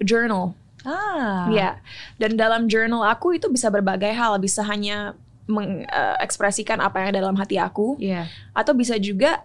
journal. 0.00 0.56
Ah. 0.80 1.44
Ya, 1.52 1.76
dan 2.16 2.40
dalam 2.40 2.64
journal 2.72 3.04
aku 3.04 3.36
itu 3.36 3.52
bisa 3.52 3.68
berbagai 3.68 4.16
hal, 4.16 4.40
bisa 4.40 4.64
hanya 4.64 5.12
mengekspresikan 5.50 6.78
apa 6.78 7.04
yang 7.04 7.12
dalam 7.12 7.34
hati 7.36 7.58
aku, 7.58 7.98
Iya. 7.98 8.30
atau 8.54 8.72
bisa 8.72 8.96
juga 8.96 9.42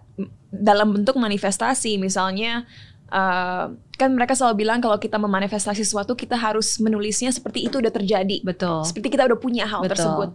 dalam 0.48 0.94
bentuk 0.94 1.18
manifestasi 1.18 1.98
misalnya 2.00 2.64
uh, 3.12 3.68
kan 3.96 4.10
mereka 4.14 4.32
selalu 4.32 4.64
bilang 4.64 4.78
kalau 4.80 4.96
kita 4.96 5.20
memanifestasi 5.20 5.84
sesuatu 5.84 6.16
kita 6.16 6.38
harus 6.38 6.80
menulisnya 6.80 7.28
seperti 7.28 7.68
itu 7.68 7.76
udah 7.76 7.92
terjadi 7.92 8.40
Betul. 8.40 8.86
seperti 8.88 9.12
kita 9.12 9.28
udah 9.28 9.36
punya 9.36 9.68
hal 9.68 9.84
Betul. 9.84 9.92
tersebut 9.98 10.30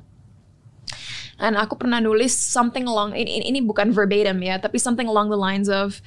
dan 1.42 1.58
aku 1.58 1.74
pernah 1.74 1.98
nulis 1.98 2.30
something 2.38 2.86
along 2.86 3.18
ini- 3.18 3.50
ini 3.50 3.66
bukan 3.66 3.90
verbatim 3.90 4.38
ya 4.46 4.62
tapi 4.62 4.78
something 4.78 5.10
along 5.10 5.34
the 5.34 5.40
lines 5.40 5.66
of 5.66 5.98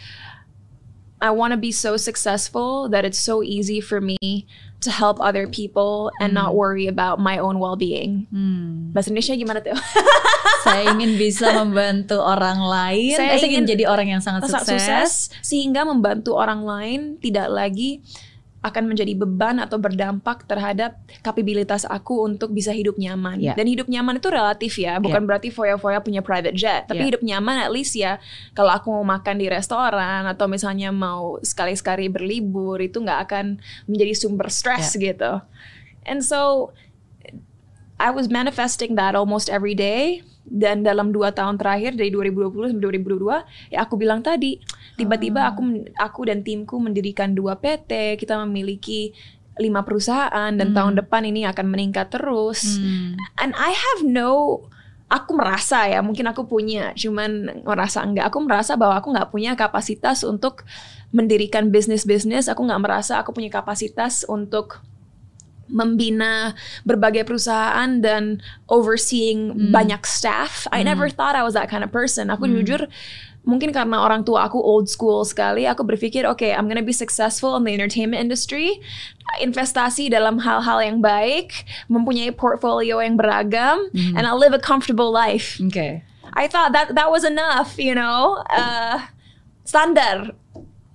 I 1.24 1.32
want 1.32 1.56
to 1.56 1.60
be 1.60 1.72
so 1.72 1.96
successful 1.96 2.92
that 2.92 3.08
it's 3.08 3.16
so 3.16 3.40
easy 3.40 3.80
for 3.80 3.96
me 3.96 4.44
to 4.84 4.90
help 4.92 5.16
other 5.24 5.48
people 5.48 6.12
and 6.20 6.36
not 6.36 6.52
worry 6.52 6.84
about 6.84 7.16
my 7.16 7.40
own 7.40 7.56
well-being. 7.56 8.28
Hmm. 8.28 8.92
Bahasa 8.92 9.08
Indonesia 9.08 9.32
gimana 9.32 9.64
tuh? 9.64 9.72
Saya 10.68 10.92
ingin 10.92 11.16
bisa 11.16 11.48
membantu 11.56 12.20
orang 12.20 12.60
lain. 12.60 13.16
Saya 13.16 13.40
Saya, 13.40 13.48
ingin 13.48 13.64
ingin 13.64 13.72
jadi 13.72 13.84
orang 13.88 14.12
yang 14.12 14.20
sangat 14.20 14.52
sangat 14.52 14.68
sukses. 14.68 14.84
sukses 14.84 15.12
sehingga 15.40 15.88
membantu 15.88 16.36
orang 16.36 16.60
lain 16.60 17.00
tidak 17.16 17.48
lagi 17.48 18.04
akan 18.64 18.88
menjadi 18.88 19.12
beban 19.12 19.60
atau 19.60 19.76
berdampak 19.76 20.48
terhadap 20.48 20.96
kapabilitas 21.20 21.84
aku 21.84 22.24
untuk 22.24 22.48
bisa 22.56 22.72
hidup 22.72 22.96
nyaman. 22.96 23.36
Ya. 23.36 23.52
Dan 23.52 23.68
hidup 23.68 23.92
nyaman 23.92 24.16
itu 24.16 24.32
relatif 24.32 24.80
ya, 24.80 24.96
bukan 24.96 25.28
berarti 25.28 25.52
foya-foya 25.52 26.00
punya 26.00 26.24
private 26.24 26.56
jet, 26.56 26.88
tapi 26.88 27.04
Ya. 27.04 27.12
hidup 27.12 27.20
nyaman 27.20 27.60
at 27.60 27.68
least 27.68 27.92
ya 27.92 28.16
kalau 28.56 28.72
aku 28.72 28.88
mau 28.88 29.04
makan 29.04 29.36
di 29.36 29.52
restoran 29.52 30.24
atau 30.24 30.48
misalnya 30.48 30.88
mau 30.88 31.36
sekali-sekali 31.44 32.08
berlibur 32.08 32.80
itu 32.80 33.04
nggak 33.04 33.20
akan 33.28 33.60
menjadi 33.84 34.16
sumber 34.16 34.48
stres 34.48 34.96
gitu. 34.96 35.44
And 36.08 36.24
so 36.24 36.72
I 38.00 38.10
was 38.10 38.32
manifesting 38.32 38.96
that 38.96 39.12
almost 39.12 39.52
every 39.52 39.76
day 39.76 40.24
dan 40.44 40.84
dalam 40.84 41.08
dua 41.08 41.32
tahun 41.32 41.56
terakhir 41.56 41.96
dari 41.96 42.12
2020 42.12 42.76
sampai 42.76 43.00
2022 43.00 43.72
ya 43.72 43.78
aku 43.80 43.96
bilang 43.96 44.20
tadi 44.20 44.60
tiba-tiba 44.94 45.50
aku 45.50 45.90
aku 45.98 46.20
dan 46.30 46.46
timku 46.46 46.78
mendirikan 46.78 47.34
dua 47.34 47.58
PT 47.58 48.18
kita 48.18 48.38
memiliki 48.46 49.14
lima 49.58 49.86
perusahaan 49.86 50.50
dan 50.50 50.74
tahun 50.74 50.98
depan 50.98 51.22
ini 51.30 51.46
akan 51.46 51.66
meningkat 51.70 52.10
terus. 52.10 52.78
Hmm. 52.78 53.14
and 53.38 53.54
I 53.54 53.70
have 53.70 54.02
no 54.02 54.62
aku 55.06 55.36
merasa 55.38 55.86
ya 55.86 56.02
mungkin 56.02 56.26
aku 56.26 56.42
punya 56.48 56.90
cuman 56.98 57.62
merasa 57.62 58.02
enggak. 58.02 58.34
Aku 58.34 58.42
merasa 58.42 58.74
bahwa 58.74 58.98
aku 58.98 59.14
nggak 59.14 59.30
punya 59.30 59.54
kapasitas 59.54 60.26
untuk 60.26 60.66
mendirikan 61.14 61.70
bisnis-bisnis. 61.70 62.50
Aku 62.50 62.66
nggak 62.66 62.82
merasa 62.82 63.22
aku 63.22 63.30
punya 63.30 63.52
kapasitas 63.52 64.26
untuk 64.26 64.82
membina 65.64 66.52
berbagai 66.84 67.24
perusahaan 67.24 67.88
dan 68.02 68.42
overseeing 68.68 69.72
banyak 69.72 70.04
staff. 70.04 70.68
I 70.68 70.84
never 70.84 71.08
thought 71.08 71.32
I 71.38 71.46
was 71.46 71.56
that 71.56 71.72
kind 71.72 71.80
of 71.80 71.88
person. 71.88 72.28
Aku 72.28 72.44
jujur 72.44 72.84
mungkin 73.44 73.70
karena 73.70 74.00
orang 74.00 74.24
tua 74.24 74.48
aku 74.48 74.56
old 74.56 74.88
school 74.88 75.22
sekali, 75.24 75.68
aku 75.68 75.84
berpikir 75.84 76.24
oke, 76.24 76.44
I'm 76.44 76.66
gonna 76.66 76.84
be 76.84 76.96
successful 76.96 77.56
in 77.60 77.64
the 77.68 77.72
entertainment 77.76 78.20
industry. 78.20 78.80
Investasi 79.40 80.12
dalam 80.12 80.40
hal-hal 80.40 80.80
yang 80.80 80.98
baik, 81.00 81.64
mempunyai 81.88 82.32
portfolio 82.32 83.00
yang 83.00 83.16
beragam, 83.16 83.88
and 83.92 84.24
I'll 84.24 84.40
live 84.40 84.56
a 84.56 84.60
comfortable 84.60 85.12
life. 85.12 85.60
Oke. 85.60 86.04
I 86.34 86.44
thought 86.48 86.74
that 86.74 86.96
that 86.98 87.08
was 87.12 87.22
enough, 87.22 87.78
you 87.78 87.94
know. 87.94 88.42
Uh, 88.50 89.00
standar. 89.62 90.34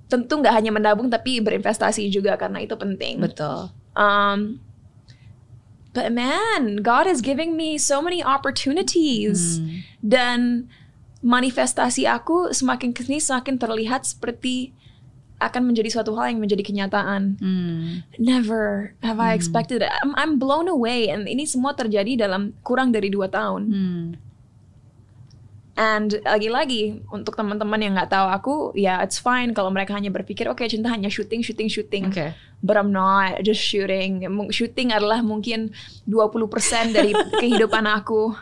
Tentu 0.09 0.41
nggak 0.41 0.53
hanya 0.53 0.73
menabung 0.73 1.07
tapi 1.07 1.37
berinvestasi 1.39 2.09
juga 2.09 2.33
karena 2.35 2.65
itu 2.65 2.73
penting. 2.73 3.21
Betul. 3.21 3.69
Um, 3.93 4.59
but 5.93 6.09
man, 6.09 6.81
God 6.81 7.05
is 7.05 7.21
giving 7.21 7.53
me 7.53 7.77
so 7.77 8.01
many 8.01 8.25
opportunities. 8.25 9.61
Dan 10.01 10.69
manifestasi 11.19 12.07
aku 12.07 12.55
semakin 12.55 12.95
ke 12.95 13.03
sini 13.03 13.19
semakin 13.19 13.59
terlihat 13.59 14.07
seperti 14.07 14.71
akan 15.39 15.71
menjadi 15.71 15.87
suatu 15.87 16.11
hal 16.19 16.35
yang 16.35 16.43
menjadi 16.43 16.63
kenyataan. 16.67 17.39
Hmm. 17.39 18.03
Never 18.19 18.91
have 18.99 19.23
I 19.23 19.31
expected 19.31 19.79
it. 19.79 19.91
I'm, 20.03 20.11
I'm 20.19 20.35
blown 20.35 20.67
away. 20.67 21.07
And 21.07 21.31
ini 21.31 21.47
semua 21.47 21.71
terjadi 21.71 22.27
dalam 22.27 22.59
kurang 22.59 22.91
dari 22.91 23.07
dua 23.07 23.31
tahun. 23.31 23.61
Hmm. 23.71 24.07
And 25.79 26.11
lagi-lagi 26.27 27.07
untuk 27.07 27.39
teman-teman 27.39 27.79
yang 27.79 27.95
nggak 27.95 28.11
tahu 28.11 28.27
aku, 28.27 28.55
ya 28.75 28.99
it's 28.99 29.15
fine 29.15 29.55
kalau 29.55 29.71
mereka 29.71 29.95
hanya 29.95 30.11
berpikir 30.11 30.43
oke 30.51 30.59
cinta 30.67 30.91
hanya 30.91 31.07
shooting, 31.07 31.39
shooting, 31.39 31.71
shooting. 31.71 32.11
Oke. 32.11 32.35
But 32.59 32.75
I'm 32.75 32.91
not 32.91 33.39
just 33.41 33.59
shooting. 33.59 34.19
Shooting 34.49 34.91
adalah 34.91 35.23
mungkin 35.23 35.71
20% 36.03 36.35
dari 36.91 37.15
kehidupan 37.41 37.85
aku 37.85 38.35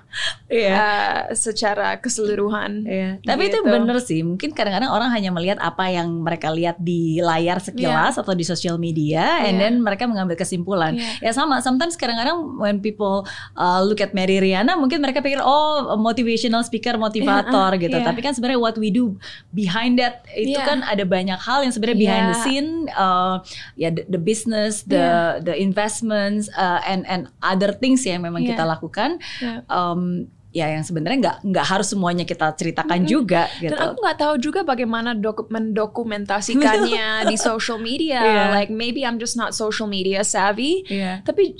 Iya. 0.47 0.71
uh, 0.73 1.17
secara 1.31 1.99
keseluruhan. 1.99 2.81
Iya. 2.81 3.09
Tapi 3.21 3.43
itu 3.47 3.59
Gitu. 3.59 3.67
bener 3.67 3.97
sih. 3.99 4.23
Mungkin 4.23 4.55
kadang-kadang 4.55 4.89
orang 4.89 5.11
hanya 5.11 5.29
melihat 5.29 5.59
apa 5.59 5.85
yang 5.87 6.23
mereka 6.23 6.49
lihat 6.49 6.79
di 6.79 7.19
layar 7.19 7.59
sekilas 7.59 8.15
atau 8.15 8.31
di 8.31 8.41
sosial 8.41 8.77
media, 8.77 9.43
and 9.43 9.59
Iya. 9.59 9.69
then 9.69 9.73
mereka 9.79 10.07
mengambil 10.07 10.33
kesimpulan. 10.33 10.95
Iya. 10.95 11.29
Ya 11.29 11.31
sama. 11.31 11.59
Sometimes 11.59 11.93
kadang-kadang 11.93 12.57
when 12.57 12.79
people 12.79 13.27
uh, 13.53 13.83
look 13.83 13.99
at 13.99 14.15
Mary 14.15 14.39
Riana, 14.39 14.73
mungkin 14.73 14.97
mereka 14.97 15.19
pikir 15.19 15.37
oh 15.39 15.93
motivational 15.95 16.63
speaker, 16.63 16.95
motivator 16.95 17.75
Iya, 17.75 17.81
gitu. 17.83 17.97
iya. 17.99 18.05
Tapi 18.07 18.19
kan 18.21 18.31
sebenarnya 18.31 18.57
what 18.57 18.79
we 18.79 18.89
do 18.89 19.13
behind 19.51 19.99
that 19.99 20.25
itu 20.31 20.55
Iya. 20.55 20.65
kan 20.65 20.79
ada 20.81 21.03
banyak 21.03 21.37
hal 21.37 21.61
yang 21.61 21.69
sebenarnya 21.69 21.99
behind 21.99 22.25
the 22.25 22.37
Iya. 22.39 22.43
scene. 22.43 22.69
uh, 22.89 23.43
ya 23.75 23.91
the, 24.07 24.17
business, 24.17 24.83
the 24.87 24.97
Iya. 24.97 25.43
the 25.43 25.55
investments, 25.55 26.47
uh, 26.55 26.79
and 26.87 27.03
and 27.07 27.27
other 27.43 27.75
things 27.75 28.07
yang 28.07 28.23
memang 28.23 28.43
Iya. 28.43 28.55
kita 28.55 28.63
lakukan. 28.63 29.19
Iya. 29.43 29.67
Um, 29.67 30.31
ya 30.57 30.73
yang 30.73 30.81
sebenarnya 30.81 31.17
nggak 31.21 31.37
nggak 31.45 31.65
harus 31.67 31.87
semuanya 31.87 32.25
kita 32.25 32.49
ceritakan 32.51 33.05
juga 33.05 33.45
gitu. 33.61 33.69
Dan 33.69 33.93
aku 33.93 34.01
nggak 34.01 34.17
tahu 34.17 34.35
juga 34.41 34.59
bagaimana 34.63 35.13
doku- 35.13 35.45
mendokumentasikannya 35.47 37.07
di 37.31 37.35
social 37.37 37.77
media. 37.77 38.19
Iya. 38.19 38.43
Like 38.51 38.71
maybe 38.71 39.05
I'm 39.05 39.17
just 39.17 39.35
not 39.35 39.53
social 39.53 39.85
media 39.85 40.23
savvy. 40.23 40.81
Iya. 40.87 41.21
Tapi 41.21 41.53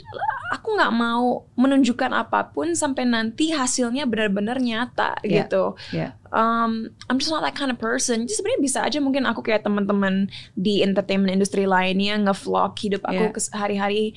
aku 0.50 0.74
nggak 0.74 0.94
mau 0.94 1.46
menunjukkan 1.54 2.12
apa 2.12 2.50
pun 2.50 2.74
sampai 2.74 3.06
nanti 3.06 3.52
hasilnya 3.52 4.08
benar-benar 4.08 4.58
nyata 4.58 5.20
Iya. 5.22 5.46
gitu. 5.46 5.78
Iya. 5.94 6.18
Um, 6.28 6.92
I'm 7.08 7.18
just 7.18 7.32
not 7.32 7.40
that 7.40 7.56
kind 7.56 7.70
of 7.70 7.78
person. 7.78 8.26
Jadi 8.26 8.34
sebenarnya 8.36 8.62
bisa 8.62 8.80
aja 8.84 9.00
mungkin 9.00 9.24
aku 9.24 9.40
kayak 9.40 9.64
teman-teman 9.64 10.28
di 10.54 10.82
entertainment 10.82 11.32
industry 11.32 11.64
lainnya 11.64 12.20
ngevlog 12.20 12.76
hidup 12.76 13.06
aku 13.06 13.24
Iya. 13.24 13.32
kes- 13.32 13.54
hari-hari 13.54 14.12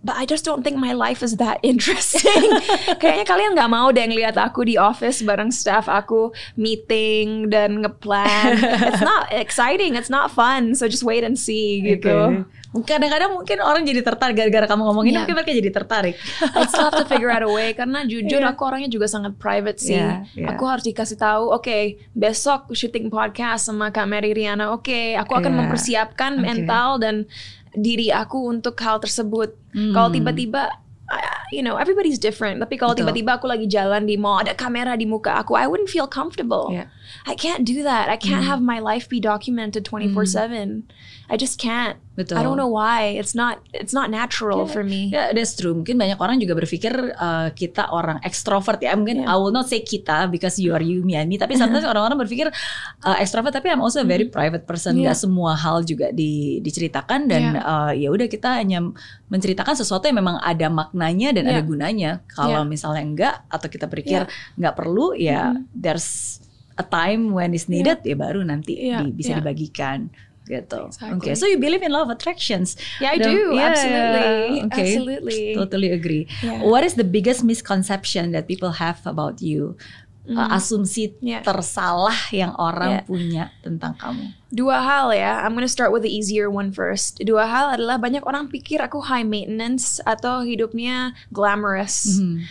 but 0.00 0.16
I 0.16 0.24
just 0.24 0.44
don't 0.44 0.64
think 0.64 0.76
my 0.76 0.92
life 0.92 1.20
is 1.20 1.36
that 1.36 1.60
interesting. 1.66 2.48
Kayaknya 2.96 3.26
kalian 3.26 3.50
nggak 3.52 3.70
mau 3.70 3.88
deh 3.90 4.04
ngeliat 4.04 4.36
aku 4.36 4.64
di 4.64 4.80
office 4.80 5.20
bareng 5.20 5.52
staff 5.52 5.86
aku 5.86 6.32
meeting 6.56 7.50
dan 7.50 7.84
ngeplan. 7.84 8.56
It's 8.88 9.04
not 9.04 9.28
exciting, 9.30 9.94
it's 9.96 10.08
not 10.08 10.30
fun. 10.30 10.72
So 10.74 10.88
just 10.88 11.02
wait 11.02 11.20
and 11.20 11.36
see 11.36 11.84
gitu. 11.84 12.46
Kadang-kadang 12.70 13.34
mungkin 13.34 13.58
orang 13.58 13.82
jadi 13.82 13.98
tertarik 13.98 14.38
gara-gara 14.38 14.62
kamu 14.64 14.82
ngomongin 14.86 15.10
Yeah. 15.10 15.26
mungkin 15.26 15.34
mereka 15.42 15.50
jadi 15.50 15.70
tertarik. 15.74 16.14
I 16.54 16.70
still 16.70 16.86
have 16.86 16.94
to 16.94 17.04
figure 17.04 17.26
out 17.26 17.42
a 17.42 17.50
way 17.50 17.74
karena 17.74 18.06
jujur 18.06 18.38
Yeah. 18.38 18.54
aku 18.54 18.62
orangnya 18.62 18.86
juga 18.86 19.10
sangat 19.10 19.34
private 19.42 19.82
sih. 19.82 19.98
Yeah, 19.98 20.22
yeah. 20.38 20.54
Aku 20.54 20.70
harus 20.70 20.86
dikasih 20.86 21.18
tahu, 21.18 21.50
oke, 21.50 21.98
besok 22.14 22.70
syuting 22.70 23.10
podcast 23.10 23.66
sama 23.66 23.90
Kak 23.90 24.06
Mary 24.06 24.30
Riana. 24.30 24.70
Oke, 24.70 25.18
aku 25.18 25.34
akan 25.34 25.50
Yeah. 25.50 25.58
mempersiapkan 25.66 26.32
Okay. 26.38 26.44
mental 26.46 26.88
dan 27.02 27.26
diri 27.72 28.10
aku 28.10 28.50
untuk 28.50 28.74
hal 28.80 28.98
tersebut. 28.98 29.54
Hmm. 29.72 29.92
Kalau 29.94 30.08
tiba-tiba 30.10 30.70
I- 31.10 31.42
you 31.50 31.58
know, 31.66 31.74
everybody's 31.74 32.22
different. 32.22 32.62
Tapi 32.62 32.78
kalau 32.78 32.94
tiba-tiba 32.94 33.34
aku 33.34 33.50
lagi 33.50 33.66
jalan 33.66 34.06
di 34.06 34.14
mall, 34.14 34.46
ada 34.46 34.54
kamera 34.54 34.94
di 34.94 35.10
muka 35.10 35.42
aku, 35.42 35.58
I 35.58 35.66
wouldn't 35.66 35.90
feel 35.90 36.06
comfortable. 36.06 36.70
Yeah. 36.70 36.86
I 37.26 37.34
can't 37.34 37.66
do 37.66 37.82
that. 37.82 38.06
I 38.06 38.14
can't 38.14 38.46
Hmm. 38.46 38.50
have 38.54 38.62
my 38.62 38.78
life 38.78 39.10
be 39.10 39.18
documented 39.18 39.82
24/7. 39.82 40.86
I 41.30 41.38
just 41.38 41.62
can't. 41.62 41.94
Betul. 42.18 42.36
I 42.36 42.42
don't 42.42 42.58
know 42.58 42.68
why. 42.68 43.14
It's 43.14 43.38
not 43.38 43.62
it's 43.70 43.94
not 43.94 44.10
natural 44.10 44.66
for 44.66 44.82
me. 44.82 45.14
Ya, 45.14 45.30
that's 45.30 45.54
true. 45.54 45.72
Mungkin 45.72 45.94
banyak 45.94 46.18
orang 46.18 46.42
juga 46.42 46.58
berpikir 46.58 46.90
uh, 47.14 47.54
kita 47.54 47.86
orang 47.88 48.18
ekstrovert 48.26 48.82
ya. 48.82 48.98
Mungkin 48.98 49.24
I 49.24 49.38
will 49.38 49.54
not 49.54 49.70
say 49.70 49.78
kita 49.80 50.26
because 50.26 50.58
you 50.58 50.74
are 50.74 50.82
you, 50.82 51.06
me, 51.06 51.14
and 51.14 51.30
me. 51.30 51.38
Tapi 51.38 51.54
sometimes 51.54 51.86
orang-orang 51.90 52.18
berpikir 52.26 52.50
uh, 53.06 53.16
ekstrovert, 53.22 53.54
tapi 53.54 53.70
I'm 53.70 53.78
also 53.78 54.02
a 54.02 54.08
very 54.08 54.26
private 54.26 54.66
person. 54.66 54.98
Yeah. 54.98 55.14
Gak 55.14 55.22
semua 55.22 55.54
hal 55.54 55.86
juga 55.86 56.10
di, 56.10 56.58
diceritakan 56.60 57.30
dan 57.30 57.42
uh, 57.56 57.94
ya 57.94 58.10
udah 58.10 58.26
kita 58.26 58.58
hanya 58.58 58.82
menceritakan 59.30 59.78
sesuatu 59.78 60.10
yang 60.10 60.18
memang 60.18 60.42
ada 60.42 60.66
maknanya 60.66 61.30
dan 61.30 61.46
ada 61.46 61.62
Yeah. 61.62 61.68
gunanya. 61.70 62.10
Kalau 62.26 62.66
Yeah. 62.66 62.68
misalnya 62.68 63.02
enggak 63.06 63.34
atau 63.46 63.70
kita 63.70 63.86
berpikir 63.86 64.26
nggak 64.58 64.74
perlu, 64.74 65.14
ya 65.14 65.54
there's 65.70 66.42
a 66.74 66.82
time 66.82 67.30
when 67.30 67.52
it's 67.52 67.68
needed 67.68 68.00
ya 68.02 68.16
baru 68.16 68.40
nanti 68.40 68.72
Yeah. 68.76 69.04
di- 69.04 69.14
bisa 69.14 69.36
Yeah. 69.36 69.44
dibagikan 69.44 69.98
gitu. 70.50 70.90
Exactly. 70.90 71.14
Okay, 71.22 71.34
so 71.38 71.46
you 71.46 71.56
believe 71.56 71.80
in 71.80 71.94
law 71.94 72.02
of 72.02 72.10
attractions? 72.10 72.74
Yeah, 72.98 73.14
I 73.14 73.18
The- 73.18 73.30
do. 73.30 73.38
Yeah, 73.54 73.70
Absolutely. 73.70 74.58
okay. 74.66 74.90
Absolutely. 74.90 75.40
Totally 75.54 75.90
agree. 75.94 76.24
Yeah. 76.42 76.66
What 76.66 76.82
is 76.82 76.98
the 76.98 77.06
biggest 77.06 77.46
misconception 77.46 78.34
that 78.34 78.44
people 78.44 78.82
have 78.82 78.98
about 79.06 79.38
you? 79.38 79.78
Uh, 80.30 80.46
asumsi. 80.54 81.10
Yeah. 81.18 81.42
tersalah 81.42 82.14
yang 82.30 82.54
orang 82.54 83.02
Yeah. 83.02 83.06
punya 83.08 83.44
tentang 83.66 83.98
kamu. 83.98 84.30
Dua 84.52 84.78
hal 84.78 85.10
ya. 85.10 85.42
I'm 85.42 85.58
gonna 85.58 85.66
start 85.66 85.90
with 85.90 86.06
the 86.06 86.12
easier 86.12 86.46
one 86.46 86.70
first. 86.70 87.18
Dua 87.24 87.50
hal 87.50 87.74
adalah 87.74 87.98
banyak 87.98 88.22
orang 88.22 88.46
pikir 88.46 88.78
aku 88.78 89.02
high 89.10 89.26
maintenance 89.26 89.98
atau 90.06 90.46
hidupnya 90.46 91.18
glamorous. 91.34 92.20
Mhm. 92.22 92.46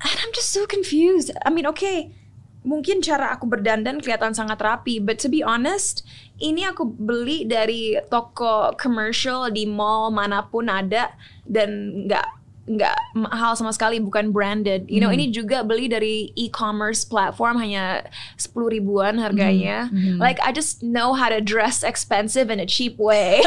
And 0.00 0.16
I'm 0.22 0.30
just 0.30 0.54
so 0.54 0.70
confused. 0.70 1.34
I 1.42 1.50
mean, 1.50 1.66
okay, 1.74 2.14
mungkin 2.60 3.00
cara 3.00 3.32
aku 3.32 3.48
berdandan 3.48 4.00
kelihatan 4.00 4.36
sangat 4.36 4.60
rapi, 4.60 5.00
but 5.00 5.16
to 5.16 5.32
be 5.32 5.40
honest, 5.40 6.04
ini 6.36 6.64
aku 6.64 6.84
beli 6.84 7.44
dari 7.44 7.96
toko 8.08 8.76
commercial 8.76 9.48
di 9.48 9.64
mall 9.64 10.12
mana 10.12 10.44
pun 10.44 10.68
ada 10.68 11.12
dan 11.48 12.04
nggak 12.04 12.38
nggak 12.70 12.98
mahal 13.18 13.58
sama 13.58 13.74
sekali 13.74 13.98
bukan 13.98 14.30
branded. 14.30 14.86
You 14.86 15.02
know, 15.02 15.10
ini 15.10 15.32
juga 15.34 15.66
beli 15.66 15.90
dari 15.90 16.30
e-commerce 16.38 17.02
platform 17.02 17.58
hanya 17.58 18.06
10 18.38 18.54
ribuan 18.70 19.18
harganya. 19.18 19.90
Like 20.22 20.38
I 20.38 20.54
just 20.54 20.78
know 20.78 21.10
how 21.18 21.26
to 21.32 21.42
dress 21.42 21.82
expensive 21.82 22.46
in 22.46 22.62
a 22.62 22.68
cheap 22.68 22.94
way. 23.00 23.42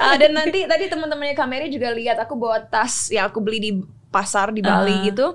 Ah, 0.00 0.16
dan 0.20 0.32
nanti 0.32 0.64
tadi 0.64 0.88
teman-temannya 0.88 1.36
Kameri 1.36 1.68
juga 1.68 1.92
lihat 1.92 2.16
aku 2.16 2.38
bawa 2.38 2.62
tas 2.64 3.12
yang 3.12 3.28
aku 3.28 3.42
beli 3.44 3.58
di 3.60 3.70
pasar 4.08 4.48
di 4.54 4.64
Bali 4.64 4.96
Ah. 4.96 5.04
gitu. 5.04 5.26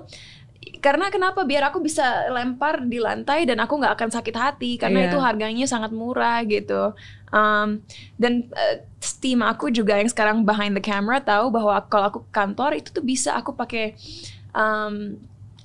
Karena 0.82 1.08
kenapa? 1.08 1.46
Biar 1.46 1.70
aku 1.70 1.78
bisa 1.78 2.02
lempar 2.28 2.82
di 2.82 2.98
lantai 2.98 3.46
dan 3.46 3.62
aku 3.62 3.78
nggak 3.78 3.94
akan 3.94 4.10
sakit 4.10 4.34
hati 4.34 4.70
karena 4.76 5.06
Iya. 5.06 5.08
itu 5.08 5.18
harganya 5.18 5.64
sangat 5.64 5.94
murah 5.94 6.42
gitu. 6.42 6.90
Um, 7.30 7.86
dan 8.18 8.50
uh, 8.50 8.82
tim 9.16 9.40
aku 9.40 9.70
juga 9.70 9.94
yang 9.96 10.10
sekarang 10.10 10.42
behind 10.42 10.74
the 10.74 10.82
camera 10.82 11.22
tahu 11.22 11.48
bahwa 11.48 11.78
kalau 11.86 12.10
aku 12.10 12.18
ke 12.26 12.32
kantor 12.34 12.74
itu 12.74 12.90
tuh 12.90 13.00
bisa 13.00 13.32
aku 13.32 13.54
pakai 13.54 13.94
um, 14.52 15.16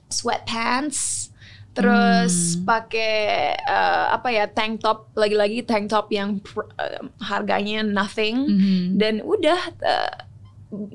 sweatpants 0.08 1.34
terus 1.74 2.58
pakai 2.66 3.54
uh, 3.62 4.10
apa 4.10 4.34
ya 4.34 4.50
tank 4.50 4.82
top 4.82 5.14
lagi-lagi 5.14 5.62
tank 5.62 5.86
top 5.88 6.10
yang 6.10 6.42
pr- 6.42 6.74
uh, 6.74 7.06
harganya 7.22 7.82
nothing 7.82 8.50
Mhm. 8.50 8.98
dan 8.98 9.14
udah 9.22 9.60
uh, 9.86 10.14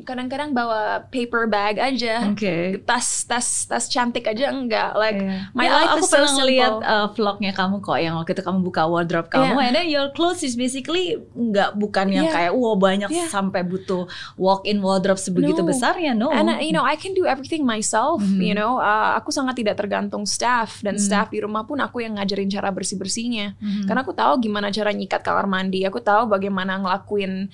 kadang-kadang 0.05 0.53
bawa 0.53 1.09
paper 1.09 1.49
bag 1.49 1.81
aja 1.81 2.29
Oke. 2.29 2.77
tas 2.85 3.25
tas 3.25 3.65
tas 3.65 3.89
cantik 3.89 4.29
aja 4.29 4.53
enggak 4.53 4.93
like 4.95 5.17
Iya. 5.17 5.49
my 5.57 5.65
Ya, 5.65 5.73
life 5.73 5.91
aku 5.97 5.99
is 5.99 6.05
so 6.05 6.13
pernah 6.13 6.33
ngeliat 6.37 6.75
uh, 6.79 7.07
vlognya 7.17 7.53
kamu 7.53 7.81
kok 7.81 7.97
yang 7.97 8.15
waktu 8.21 8.37
itu 8.37 8.45
kamu 8.45 8.59
buka 8.61 8.85
wardrobe 8.85 9.33
kamu 9.33 9.57
Yeah. 9.57 9.65
and 9.65 9.75
then 9.75 9.89
your 9.89 10.13
clothes 10.13 10.45
is 10.45 10.55
basically 10.55 11.17
nggak 11.33 11.73
bukan 11.75 12.13
yang 12.13 12.29
Yeah. 12.29 12.37
kayak 12.37 12.53
wow 12.53 12.77
banyak 12.77 13.09
Yeah. 13.09 13.33
sampai 13.33 13.65
butuh 13.65 14.05
walk-in 14.37 14.85
wardrobe 14.85 15.17
sebegitu 15.17 15.65
No. 15.65 15.69
besarnya 15.69 16.13
no 16.13 16.29
And 16.29 16.49
uh, 16.49 16.61
you 16.61 16.73
know, 16.73 16.85
I 16.85 16.95
can 16.95 17.13
do 17.13 17.25
everything 17.25 17.65
myself. 17.65 18.21
Mhm. 18.21 18.41
You 18.41 18.53
know, 18.53 18.77
Uh, 18.77 19.15
aku 19.15 19.31
sangat 19.31 19.57
tidak 19.57 19.79
tergantung 19.79 20.27
staff 20.27 20.83
dan 20.83 20.99
Mhm. 20.99 21.03
staff 21.03 21.31
di 21.31 21.39
rumah 21.39 21.63
pun 21.63 21.79
aku 21.79 22.03
yang 22.03 22.19
ngajarin 22.19 22.49
cara 22.49 22.69
bersih 22.69 22.99
bersihnya. 22.99 23.55
Mhm. 23.57 23.87
Karena 23.87 24.01
aku 24.03 24.11
tahu 24.11 24.43
gimana 24.43 24.69
cara 24.69 24.91
nyikat 24.91 25.23
kamar 25.23 25.47
mandi. 25.47 25.87
Aku 25.87 26.03
tahu 26.03 26.27
bagaimana 26.27 26.77
ngelakuin 26.77 27.47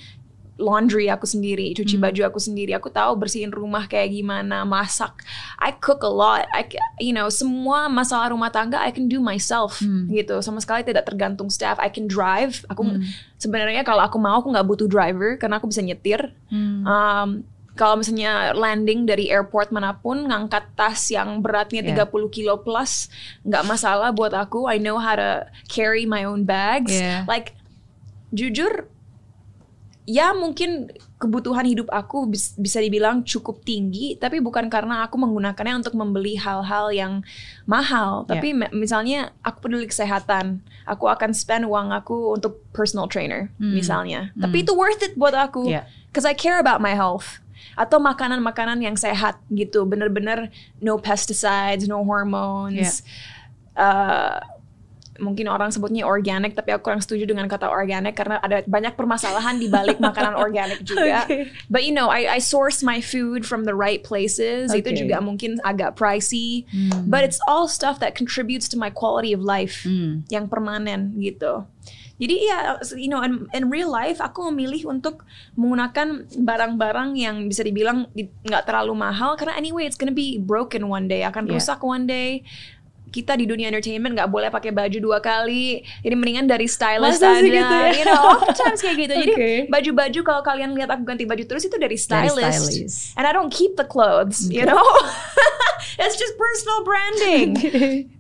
laundry 0.58 1.06
aku 1.06 1.22
sendiri, 1.22 1.70
cuci 1.70 1.94
Hmm. 1.94 2.04
baju 2.04 2.20
aku 2.28 2.42
sendiri. 2.42 2.74
Aku 2.74 2.90
tahu 2.90 3.14
bersihin 3.14 3.54
rumah 3.54 3.86
kayak 3.86 4.10
gimana, 4.10 4.66
masak. 4.66 5.14
I 5.56 5.70
cook 5.70 6.02
a 6.02 6.10
lot. 6.10 6.50
I, 6.50 6.66
you 6.98 7.14
know, 7.14 7.30
semua 7.30 7.86
masalah 7.86 8.34
rumah 8.34 8.50
tangga 8.50 8.76
I 8.76 8.90
can 8.90 9.06
do 9.06 9.22
myself 9.22 9.78
Hmm. 9.78 10.10
gitu. 10.10 10.42
Sama 10.42 10.58
sekali 10.58 10.82
tidak 10.82 11.06
tergantung 11.06 11.46
staff. 11.46 11.78
I 11.78 11.86
can 11.86 12.10
drive. 12.10 12.66
Aku 12.66 12.82
Hmm. 12.82 13.06
sebenarnya 13.38 13.86
kalau 13.86 14.02
aku 14.02 14.18
mau 14.18 14.42
aku 14.42 14.50
nggak 14.50 14.66
butuh 14.66 14.90
driver 14.90 15.38
karena 15.38 15.62
aku 15.62 15.70
bisa 15.70 15.78
nyetir. 15.78 16.34
Hmm. 16.50 16.82
Um, 16.82 17.28
kalau 17.78 17.94
misalnya 17.94 18.50
landing 18.58 19.06
dari 19.06 19.30
airport 19.30 19.70
mana 19.70 19.94
pun 19.94 20.26
ngangkat 20.26 20.74
tas 20.74 20.98
yang 21.14 21.38
beratnya 21.38 21.86
Yeah. 21.86 22.02
30 22.02 22.26
kilo 22.26 22.58
plus 22.58 23.06
nggak 23.46 23.62
masalah 23.62 24.10
buat 24.10 24.34
aku. 24.34 24.66
I 24.66 24.82
know 24.82 24.98
how 24.98 25.14
to 25.14 25.46
carry 25.70 26.02
my 26.02 26.26
own 26.26 26.42
bags. 26.42 26.90
Yeah. 26.90 27.22
Like 27.30 27.54
jujur 28.34 28.90
ya 30.08 30.32
mungkin 30.32 30.88
kebutuhan 31.20 31.68
hidup 31.68 31.92
aku 31.92 32.24
bis- 32.24 32.56
bisa 32.56 32.80
dibilang 32.80 33.20
cukup 33.20 33.60
tinggi 33.60 34.16
tapi 34.16 34.40
bukan 34.40 34.72
karena 34.72 35.04
aku 35.04 35.20
menggunakannya 35.20 35.84
untuk 35.84 35.92
membeli 35.92 36.40
hal-hal 36.40 36.88
yang 36.88 37.20
mahal 37.68 38.24
Yeah. 38.24 38.30
tapi 38.32 38.48
misalnya 38.72 39.36
aku 39.44 39.68
peduli 39.68 39.84
kesehatan 39.84 40.64
aku 40.88 41.12
akan 41.12 41.36
spend 41.36 41.68
uang 41.68 41.92
aku 41.92 42.32
untuk 42.32 42.64
personal 42.72 43.04
trainer 43.04 43.52
Hmm. 43.60 43.76
misalnya 43.76 44.32
Hmm. 44.32 44.48
tapi 44.48 44.64
itu 44.64 44.72
worth 44.72 45.04
it 45.04 45.12
buat 45.12 45.36
aku 45.36 45.68
Yeah. 45.68 45.84
cause 46.16 46.24
I 46.24 46.32
care 46.32 46.56
about 46.56 46.80
my 46.80 46.96
health 46.96 47.44
atau 47.76 48.00
makanan-makanan 48.00 48.80
yang 48.80 48.96
sehat 48.96 49.36
gitu 49.52 49.84
bener-bener 49.84 50.48
no 50.80 50.96
pesticides 50.96 51.84
no 51.84 52.00
hormones 52.00 53.04
Uh, 53.78 54.42
mungkin 55.18 55.46
orang 55.46 55.68
sebutnya 55.68 56.02
organic 56.02 56.54
tapi 56.54 56.70
aku 56.70 56.88
kurang 56.88 56.98
setuju 56.98 57.26
dengan 57.26 57.44
kata 57.44 57.66
organic 57.66 58.14
karena 58.14 58.38
ada 58.38 58.62
banyak 58.64 58.94
permasalahan 58.94 59.58
di 59.58 59.66
balik 59.66 59.98
makanan 60.08 60.34
organik 60.34 60.82
juga 60.82 61.26
Okay. 61.26 61.50
but 61.66 61.82
you 61.82 61.90
know 61.90 62.06
I, 62.06 62.26
I 62.26 62.40
source 62.40 62.80
my 62.80 62.98
food 62.98 63.42
from 63.42 63.66
the 63.66 63.74
right 63.74 64.00
places 64.00 64.70
itu 64.70 64.90
Okay. 64.90 65.02
juga 65.02 65.18
mungkin 65.18 65.58
agak 65.62 65.94
pricey 65.94 66.64
Hmm. 66.70 67.10
but 67.10 67.22
it's 67.22 67.42
all 67.44 67.66
stuff 67.66 67.98
that 67.98 68.14
contributes 68.14 68.70
to 68.70 68.76
my 68.76 68.88
quality 68.88 69.30
of 69.30 69.42
life 69.42 69.82
Hmm. 69.82 70.22
yang 70.30 70.46
permanen 70.46 71.12
gitu. 71.18 71.66
Jadi 72.18 72.50
ya, 72.50 72.74
you 72.98 73.06
know, 73.06 73.22
in, 73.22 73.46
in 73.54 73.70
real 73.70 73.86
life 73.86 74.18
aku 74.18 74.50
memilih 74.50 74.90
untuk 74.90 75.22
menggunakan 75.54 76.26
barang-barang 76.34 77.14
yang 77.14 77.46
bisa 77.46 77.62
dibilang 77.62 78.10
di- 78.10 78.26
nggak 78.42 78.66
terlalu 78.66 78.90
mahal 78.94 79.38
karena 79.38 79.54
anyway 79.54 79.86
it's 79.86 79.94
gonna 79.94 80.10
be 80.10 80.34
broken 80.36 80.90
one 80.90 81.06
day, 81.06 81.22
akan 81.22 81.46
Yeah. 81.46 81.54
rusak 81.54 81.78
one 81.78 82.06
day. 82.06 82.42
Kita 83.08 83.32
di 83.32 83.44
dunia 83.44 83.68
entertainment 83.68 84.12
nggak 84.12 84.28
boleh 84.28 84.48
pakai 84.48 84.70
baju 84.70 84.98
dua 84.98 85.18
kali. 85.18 85.80
Jadi 86.00 86.14
mendingan 86.14 86.44
dari 86.44 86.66
stylist 86.66 87.18
Masa 87.18 87.36
aja, 87.36 87.44
gitu 87.44 87.74
ya? 87.74 87.90
you 87.92 88.04
know, 88.04 88.22
oftentimes 88.36 88.80
kayak 88.80 88.96
gitu. 88.98 89.14
Jadi 89.16 89.32
Okay. 89.34 89.56
baju-baju 89.66 90.20
kalau 90.22 90.42
kalian 90.42 90.74
lihat 90.74 90.90
aku 90.90 91.02
ganti 91.04 91.24
baju 91.24 91.42
terus 91.42 91.62
itu 91.62 91.76
dari 91.76 91.94
Dari 91.94 92.28
stylist. 92.28 92.68
stylist. 92.68 92.98
And 93.14 93.24
I 93.24 93.32
don't 93.32 93.48
keep 93.48 93.74
the 93.74 93.84
clothes, 93.84 94.48
you 94.48 94.62
Okay. 94.62 94.70
know. 94.70 94.82
It's 95.98 96.14
just 96.14 96.34
personal 96.36 96.84
branding. 96.84 97.48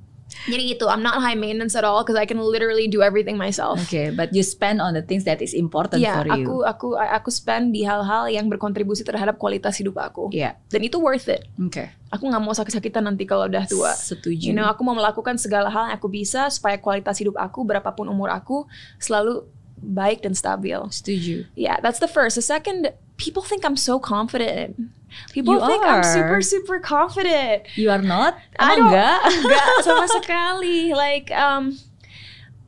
Jadi 0.48 0.76
itu, 0.76 0.84
I'm 0.88 1.00
not 1.00 1.20
high 1.20 1.34
maintenance 1.36 1.72
at 1.72 1.84
all 1.84 2.04
because 2.04 2.16
I 2.16 2.24
can 2.28 2.40
literally 2.40 2.88
do 2.88 3.00
everything 3.00 3.36
myself. 3.40 3.80
Okay, 3.88 4.12
but 4.12 4.32
you 4.32 4.44
spend 4.44 4.80
on 4.80 4.92
the 4.92 5.04
things 5.04 5.24
that 5.24 5.40
is 5.40 5.52
important 5.52 6.00
Iya, 6.04 6.14
for 6.20 6.26
you. 6.28 6.32
aku 6.32 6.54
aku 6.64 6.88
aku 6.96 7.30
spend 7.32 7.72
di 7.72 7.84
hal-hal 7.84 8.28
yang 8.28 8.48
berkontribusi 8.48 9.04
terhadap 9.04 9.36
kualitas 9.36 9.76
hidup 9.80 9.96
aku. 10.00 10.28
Iya. 10.32 10.56
Dan 10.68 10.84
itu 10.84 11.00
worth 11.00 11.28
it. 11.28 11.48
Oke. 11.56 11.92
Aku 12.12 12.28
nggak 12.28 12.40
mau 12.40 12.52
sakit-sakitan 12.52 13.04
nanti 13.04 13.28
kalau 13.28 13.48
udah 13.48 13.64
tua. 13.68 13.92
Setuju. 13.92 14.52
You 14.52 14.56
know, 14.56 14.68
aku 14.68 14.84
mau 14.84 14.96
melakukan 14.96 15.36
segala 15.36 15.68
hal 15.68 15.92
yang 15.92 15.96
aku 15.96 16.08
bisa 16.08 16.48
supaya 16.48 16.80
kualitas 16.80 17.20
hidup 17.20 17.36
aku 17.36 17.64
berapapun 17.64 18.08
umur 18.08 18.32
aku 18.32 18.64
selalu 18.96 19.44
baik 19.80 20.24
dan 20.24 20.32
stabil. 20.32 20.78
Setuju. 20.88 21.48
Yeah, 21.56 21.80
that's 21.80 22.00
the 22.00 22.08
first. 22.10 22.34
The 22.36 22.44
second 22.44 22.92
people 23.16 23.44
think 23.44 23.64
I'm 23.64 23.76
so 23.76 24.00
confident. 24.00 24.76
People 25.32 25.58
You 25.58 25.66
think 25.66 25.82
I'm 25.84 26.00
are. 26.00 26.06
super 26.06 26.40
super 26.40 26.78
confident. 26.80 27.66
You 27.74 27.90
are 27.90 28.02
not? 28.02 28.38
I 28.56 28.74
Emang 28.74 28.78
don't- 28.78 28.90
enggak? 28.94 29.18
enggak 29.44 29.64
sama 29.86 30.06
sekali. 30.08 30.92
Like 30.92 31.28
um, 31.30 31.76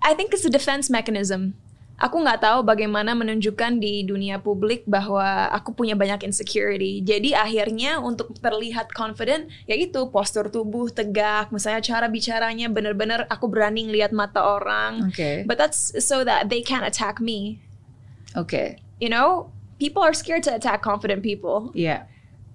I 0.01 0.13
think 0.15 0.33
it's 0.33 0.45
a 0.45 0.53
defense 0.53 0.89
mechanism. 0.89 1.55
Aku 2.01 2.17
nggak 2.17 2.41
tahu 2.41 2.65
bagaimana 2.65 3.13
menunjukkan 3.13 3.77
di 3.77 4.09
dunia 4.09 4.41
publik 4.41 4.89
bahwa 4.89 5.53
aku 5.53 5.77
punya 5.77 5.93
banyak 5.93 6.25
insecurity. 6.25 7.05
Jadi 7.05 7.37
akhirnya 7.37 8.01
untuk 8.01 8.33
terlihat 8.41 8.89
confident, 8.97 9.53
ya 9.69 9.77
itu 9.77 10.09
postur 10.09 10.49
tubuh 10.49 10.89
tegak, 10.89 11.53
misalnya 11.53 11.85
cara 11.85 12.09
bicaranya 12.09 12.73
bener-bener 12.73 13.29
aku 13.29 13.53
berani 13.53 13.85
ngeliat 13.85 14.17
mata 14.17 14.41
orang. 14.41 15.13
Oke. 15.13 15.45
But 15.45 15.61
that's 15.61 15.93
so 16.01 16.25
that 16.25 16.49
they 16.49 16.65
can't 16.65 16.89
attack 16.89 17.21
me. 17.21 17.61
Oke. 18.33 18.81
You 18.97 19.13
know, 19.13 19.53
people 19.77 20.01
are 20.01 20.17
scared 20.17 20.41
to 20.49 20.57
attack 20.57 20.81
confident 20.81 21.21
people. 21.21 21.69
Iya. 21.77 22.09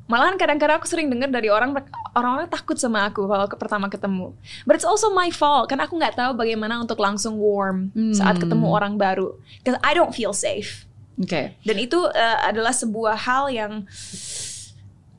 Malahan 0.06 0.38
kadang-kadang 0.38 0.78
aku 0.78 0.86
sering 0.86 1.10
dengar 1.10 1.34
dari 1.34 1.50
orang 1.50 1.74
orang-orang 2.14 2.46
takut 2.46 2.78
sama 2.78 3.10
aku 3.10 3.26
kalau 3.26 3.50
ke, 3.50 3.58
pertama 3.58 3.90
ketemu. 3.90 4.38
But 4.62 4.78
it's 4.78 4.86
also 4.86 5.10
my 5.10 5.34
fault 5.34 5.66
karena 5.66 5.90
aku 5.90 5.98
nggak 5.98 6.14
tahu 6.14 6.32
bagaimana 6.38 6.78
untuk 6.78 7.02
langsung 7.02 7.42
warm 7.42 7.90
saat 8.14 8.38
Hmm. 8.38 8.44
ketemu 8.46 8.68
orang 8.70 8.94
baru. 9.02 9.34
Because 9.66 9.82
I 9.82 9.98
don't 9.98 10.14
feel 10.14 10.30
safe. 10.30 10.86
Oke. 11.18 11.58
Dan 11.66 11.78
itu 11.82 11.98
uh, 11.98 12.38
adalah 12.46 12.70
sebuah 12.70 13.18
hal 13.18 13.50
yang 13.50 13.90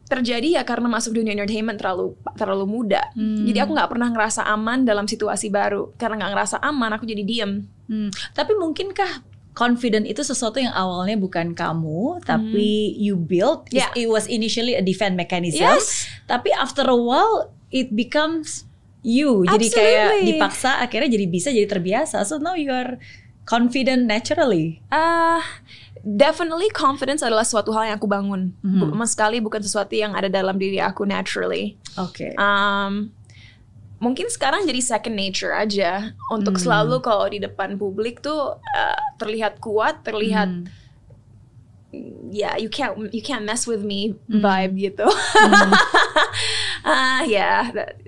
terjadi 0.06 0.60
ya 0.60 0.62
karena 0.62 0.86
masuk 0.86 1.18
dunia 1.18 1.34
entertainment 1.34 1.82
terlalu 1.82 2.14
terlalu 2.38 2.66
muda. 2.70 3.02
Hmm. 3.18 3.42
Jadi 3.42 3.58
aku 3.58 3.74
nggak 3.74 3.90
pernah 3.90 4.08
ngerasa 4.14 4.46
aman 4.46 4.86
dalam 4.86 5.10
situasi 5.10 5.50
baru. 5.50 5.90
Karena 5.98 6.22
nggak 6.22 6.30
ngerasa 6.30 6.56
aman, 6.62 6.94
aku 6.94 7.04
jadi 7.10 7.26
diem. 7.26 7.66
Hmm, 7.90 8.10
Tapi 8.30 8.54
mungkinkah 8.54 9.34
confident 9.56 10.04
itu 10.04 10.20
sesuatu 10.20 10.60
yang 10.60 10.70
awalnya 10.70 11.16
bukan 11.16 11.56
kamu, 11.56 12.20
tapi 12.22 12.92
you 12.94 13.16
built. 13.16 13.66
Hmm. 13.72 13.80
Yeah. 13.80 13.90
It 13.96 14.06
was 14.06 14.28
initially 14.28 14.76
a 14.76 14.84
defense 14.84 15.16
mechanism. 15.16 15.64
Yes. 15.64 16.04
Tapi 16.28 16.52
after 16.52 16.84
a 16.84 16.94
while 16.94 17.48
it 17.72 17.96
becomes 17.96 18.68
you. 19.00 19.48
Jadi 19.48 19.66
kayak 19.72 19.96
Absolutely. 20.12 20.28
dipaksa 20.36 20.70
akhirnya 20.78 21.08
jadi 21.08 21.26
bisa 21.26 21.48
jadi 21.48 21.64
terbiasa. 21.64 22.20
So 22.28 22.36
now 22.36 22.52
you 22.52 22.68
are 22.68 23.00
confident 23.48 24.04
naturally. 24.04 24.84
Ah, 24.92 25.40
definitely 26.04 26.68
confidence 26.70 27.24
adalah 27.24 27.42
suatu 27.42 27.72
hal 27.72 27.88
yang 27.88 27.96
aku 27.96 28.06
bangun. 28.06 28.52
Mhm. 28.60 28.76
Bu- 28.76 28.92
Sama 28.92 29.06
sekali 29.08 29.40
bukan 29.40 29.64
sesuatu 29.64 29.96
yang 29.96 30.12
ada 30.12 30.28
dalam 30.28 30.60
diri 30.60 30.78
aku 30.78 31.08
naturally. 31.08 31.80
Oke. 31.96 32.36
Um, 32.36 33.15
mungkin 33.96 34.28
sekarang 34.28 34.64
jadi 34.64 34.80
second 34.80 35.16
nature 35.16 35.50
aja 35.50 36.12
untuk 36.28 36.56
Hmm. 36.56 36.62
selalu 36.62 36.96
kalau 37.00 37.26
di 37.26 37.40
depan 37.40 37.76
publik 37.76 38.20
tuh 38.20 38.54
uh, 38.56 38.98
terlihat 39.16 39.56
kuat, 39.58 40.04
terlihat 40.04 40.48
Hmm. 40.52 40.68
ya 42.28 42.60
you 42.60 42.68
can't 42.68 42.92
you 43.08 43.24
can't 43.24 43.42
mess 43.42 43.64
with 43.64 43.80
me 43.80 44.12
Hmm. 44.28 44.40
vibe 44.40 44.74
gitu. 44.92 45.06
Ah 46.82 47.22
ya, 47.26 47.70
that- 47.72 47.98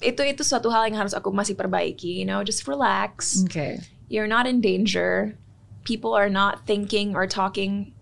itu 0.00 0.20
itu 0.20 0.42
suatu 0.44 0.68
hal 0.68 0.84
yang 0.84 1.00
harus 1.00 1.16
aku 1.16 1.32
masih 1.32 1.56
perbaiki. 1.56 2.20
You 2.20 2.28
know, 2.28 2.44
just 2.44 2.68
relax. 2.68 3.40
Oke. 3.40 3.80
You're 4.12 4.28
not 4.28 4.44
in 4.44 4.60
danger. 4.60 5.32
People 5.84 6.12
are 6.12 6.28
not 6.28 6.64
thinking 6.68 7.16
or 7.16 7.24
talking 7.24 7.93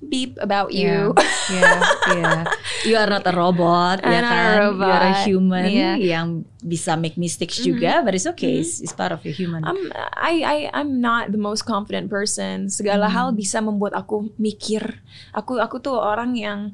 beep 0.00 0.40
about 0.40 0.72
you. 0.72 1.12
Yeah, 1.52 1.80
yeah. 2.08 2.40
You 2.82 2.96
are 2.96 3.06
not 3.06 3.28
a 3.28 3.32
robot, 3.32 4.00
I'm 4.04 4.12
ya 4.12 4.20
not 4.20 4.24
a 4.24 4.32
kan? 4.32 4.44
You 4.48 4.80
are 4.80 5.02
a 5.04 5.12
robot. 5.12 5.26
human 5.28 5.64
Yeah. 5.68 5.94
yang 5.96 6.26
bisa 6.58 6.96
make 6.96 7.14
mistakes 7.14 7.60
juga, 7.60 8.00
but 8.00 8.16
it's 8.16 8.24
okay. 8.26 8.64
It's, 8.64 8.80
it's 8.80 8.92
part 8.92 9.12
of 9.12 9.20
your 9.22 9.32
human. 9.32 9.60
I'm 9.60 9.76
I 10.16 10.34
I 10.40 10.56
I'm 10.72 10.98
not 10.98 11.32
the 11.32 11.40
most 11.40 11.64
confident 11.64 12.08
person. 12.08 12.68
Segala 12.68 13.06
Hmm. 13.06 13.14
hal 13.14 13.26
bisa 13.32 13.60
membuat 13.60 13.92
aku 13.92 14.32
mikir. 14.36 15.04
Aku 15.32 15.60
aku 15.60 15.78
tuh 15.78 15.96
orang 15.96 16.32
yang 16.32 16.72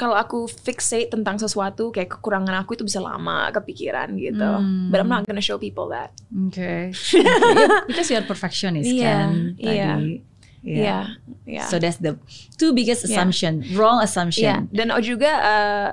kalau 0.00 0.16
aku 0.16 0.48
fixate 0.48 1.12
tentang 1.12 1.36
sesuatu 1.36 1.92
kayak 1.92 2.16
kekurangan 2.16 2.64
aku 2.64 2.80
itu 2.80 2.84
bisa 2.88 2.96
lama 2.96 3.52
kepikiran 3.52 4.16
gitu. 4.16 4.40
Hmm. 4.40 4.88
But 4.88 5.04
I'm 5.04 5.10
not 5.12 5.28
gonna 5.28 5.44
show 5.44 5.60
people 5.60 5.92
that. 5.92 6.16
Okay. 6.48 6.92
okay. 6.96 7.20
Yeah, 7.26 7.84
because 7.84 8.08
you're 8.08 8.24
perfectionist 8.24 8.88
Iya, 8.88 9.04
kan 9.28 9.28
tadi. 9.60 10.24
Iya, 10.66 11.14
iya. 11.46 11.62
So 11.70 11.78
that's 11.78 12.02
the 12.02 12.18
two 12.58 12.74
biggest 12.74 13.06
Yeah. 13.06 13.22
assumption, 13.22 13.62
wrong 13.78 14.02
Iya, 14.02 14.06
assumption. 14.10 14.58
dan 14.74 14.90
juga 14.98 15.30
uh, 15.38 15.88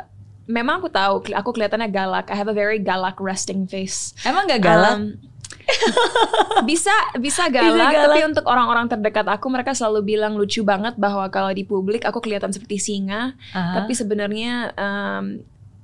memang 0.49 0.81
aku 0.81 0.89
tahu 0.89 1.21
aku 1.29 1.49
kelihatannya 1.53 1.93
galak. 1.93 2.33
I 2.33 2.35
have 2.35 2.49
a 2.49 2.57
very 2.57 2.81
galak 2.81 3.21
resting 3.21 3.69
face. 3.69 4.17
Emang 4.25 4.49
gak 4.49 4.65
galak? 4.65 4.97
Um, 4.97 5.21
bisa 6.69 6.91
bisa 7.23 7.47
galak, 7.47 7.93
galak. 7.93 8.03
tapi 8.11 8.19
untuk 8.27 8.45
orang-orang 8.49 8.91
terdekat 8.91 9.23
aku 9.29 9.47
mereka 9.47 9.71
selalu 9.71 10.17
bilang 10.17 10.35
lucu 10.35 10.59
banget 10.65 10.97
bahwa 10.99 11.23
kalau 11.31 11.53
di 11.55 11.63
publik 11.63 12.03
aku 12.03 12.19
kelihatan 12.19 12.51
seperti 12.51 12.81
singa, 12.81 13.37
Aha. 13.55 13.79
tapi 13.79 13.95
sebenarnya 13.95 14.73
um, 14.75 15.39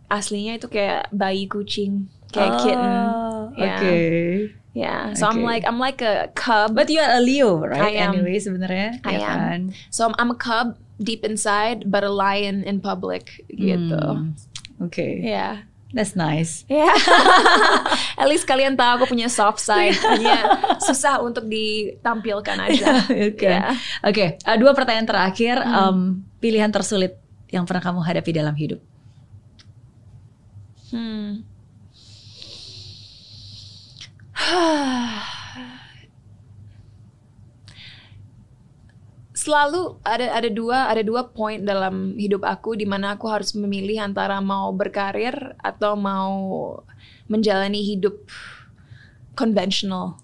aslinya 0.10 0.58
itu 0.60 0.68
kayak 0.68 1.08
bayi 1.14 1.46
kucing, 1.48 2.10
kayak 2.30 2.52
Oh, 2.52 2.62
kitten. 2.62 3.06
Ya. 3.56 3.76
Oke. 3.76 3.98
Yeah, 4.72 5.12
so 5.14 5.26
I'm 5.26 5.42
Okay. 5.42 5.50
like 5.50 5.64
I'm 5.66 5.78
like 5.78 6.00
a 6.00 6.30
cub. 6.34 6.72
But 6.72 6.88
you 6.88 7.02
are 7.02 7.18
a 7.18 7.20
Leo, 7.20 7.58
right? 7.60 7.98
I 7.98 8.06
am. 8.06 8.14
Anyway, 8.14 8.38
sebenarnya, 8.38 9.02
I 9.02 9.18
ya 9.18 9.26
am. 9.26 9.36
kan? 9.36 9.60
so 9.90 10.06
I'm, 10.08 10.14
I'm 10.16 10.30
a 10.30 10.38
cub 10.38 10.78
deep 10.96 11.26
inside, 11.26 11.90
but 11.90 12.06
a 12.06 12.14
lion 12.14 12.62
in 12.62 12.80
public 12.80 13.44
gitu. 13.50 13.98
Hmm. 13.98 14.38
Oke, 14.80 15.20
Yeah. 15.20 15.66
that's 15.92 16.14
nice. 16.14 16.64
Ya, 16.70 16.86
at 18.22 18.28
least 18.30 18.46
kalian 18.46 18.78
tahu 18.78 19.02
aku 19.04 19.06
punya 19.10 19.26
soft 19.28 19.58
side. 19.58 19.98
Hanya 19.98 20.38
susah 20.80 21.18
untuk 21.20 21.50
ditampilkan 21.50 22.58
aja. 22.62 23.04
Oke, 23.10 23.50
oke. 24.06 24.26
uh, 24.46 24.56
dua 24.56 24.72
pertanyaan 24.78 25.10
terakhir. 25.10 25.60
Hmm. 25.60 25.76
Um, 25.76 25.98
pilihan 26.38 26.70
tersulit 26.70 27.18
yang 27.50 27.66
pernah 27.66 27.82
kamu 27.82 28.00
hadapi 28.06 28.32
dalam 28.32 28.54
hidup. 28.54 28.80
Hmm. 30.94 31.42
Selalu 39.40 40.04
ada 40.04 40.36
ada 40.36 40.50
dua 40.52 40.92
ada 40.92 41.00
dua 41.00 41.32
point 41.32 41.64
dalam 41.64 42.18
hidup 42.20 42.44
aku 42.44 42.76
di 42.76 42.84
mana 42.84 43.16
aku 43.16 43.26
harus 43.32 43.56
memilih 43.56 44.04
antara 44.04 44.44
mau 44.44 44.68
berkarir 44.76 45.56
atau 45.64 45.96
mau 45.96 46.36
menjalani 47.32 47.80
hidup 47.82 48.20
konvensional. 49.40 50.20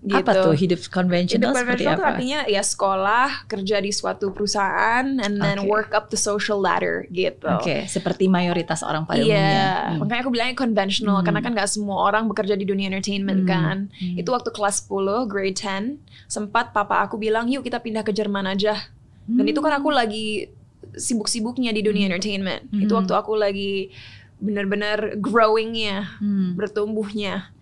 Gitu. 0.00 0.16
Apa 0.16 0.32
tuh 0.32 0.56
hidup 0.56 0.80
konvensional 0.88 1.52
Hidup 1.52 1.60
seperti 1.60 1.84
apa? 1.84 2.16
artinya 2.16 2.48
ya 2.48 2.64
sekolah, 2.64 3.44
kerja 3.44 3.84
di 3.84 3.92
suatu 3.92 4.32
perusahaan, 4.32 5.04
and 5.04 5.36
then 5.36 5.60
Oke. 5.60 5.68
work 5.68 5.90
up 5.92 6.08
the 6.08 6.16
social 6.16 6.56
ladder 6.56 7.04
gitu. 7.12 7.44
Oke, 7.44 7.84
seperti 7.84 8.24
mayoritas 8.24 8.80
orang 8.80 9.04
pada 9.04 9.20
umumnya. 9.20 9.92
Hmm. 9.92 10.00
makanya 10.00 10.20
aku 10.24 10.32
bilangnya 10.32 10.56
konvensional 10.56 11.20
Hmm. 11.20 11.26
karena 11.28 11.40
kan 11.44 11.52
nggak 11.52 11.68
semua 11.68 12.00
orang 12.00 12.24
bekerja 12.32 12.56
di 12.56 12.64
dunia 12.64 12.88
entertainment 12.88 13.44
Hmm. 13.44 13.50
kan. 13.52 13.76
Hmm. 13.92 14.16
Itu 14.16 14.32
waktu 14.32 14.48
kelas 14.48 14.88
10, 14.88 15.28
grade 15.28 15.60
10, 15.60 16.00
sempat 16.24 16.72
papa 16.72 17.04
aku 17.04 17.20
bilang, 17.20 17.44
"Yuk 17.52 17.60
kita 17.60 17.76
pindah 17.76 18.00
ke 18.00 18.16
Jerman 18.16 18.48
aja." 18.48 18.88
Dan 19.28 19.44
itu 19.46 19.60
kan 19.60 19.76
aku 19.76 19.92
lagi 19.92 20.48
sibuk-sibuknya 20.90 21.70
di 21.70 21.84
dunia 21.84 22.08
entertainment. 22.08 22.72
Itu 22.72 22.96
Hmm. 22.96 23.04
waktu 23.04 23.12
aku 23.12 23.36
lagi 23.36 23.92
benar-benar 24.40 25.20
growingnya, 25.20 26.08
Hmm. 26.18 26.56
bertumbuhnya. 26.56 27.52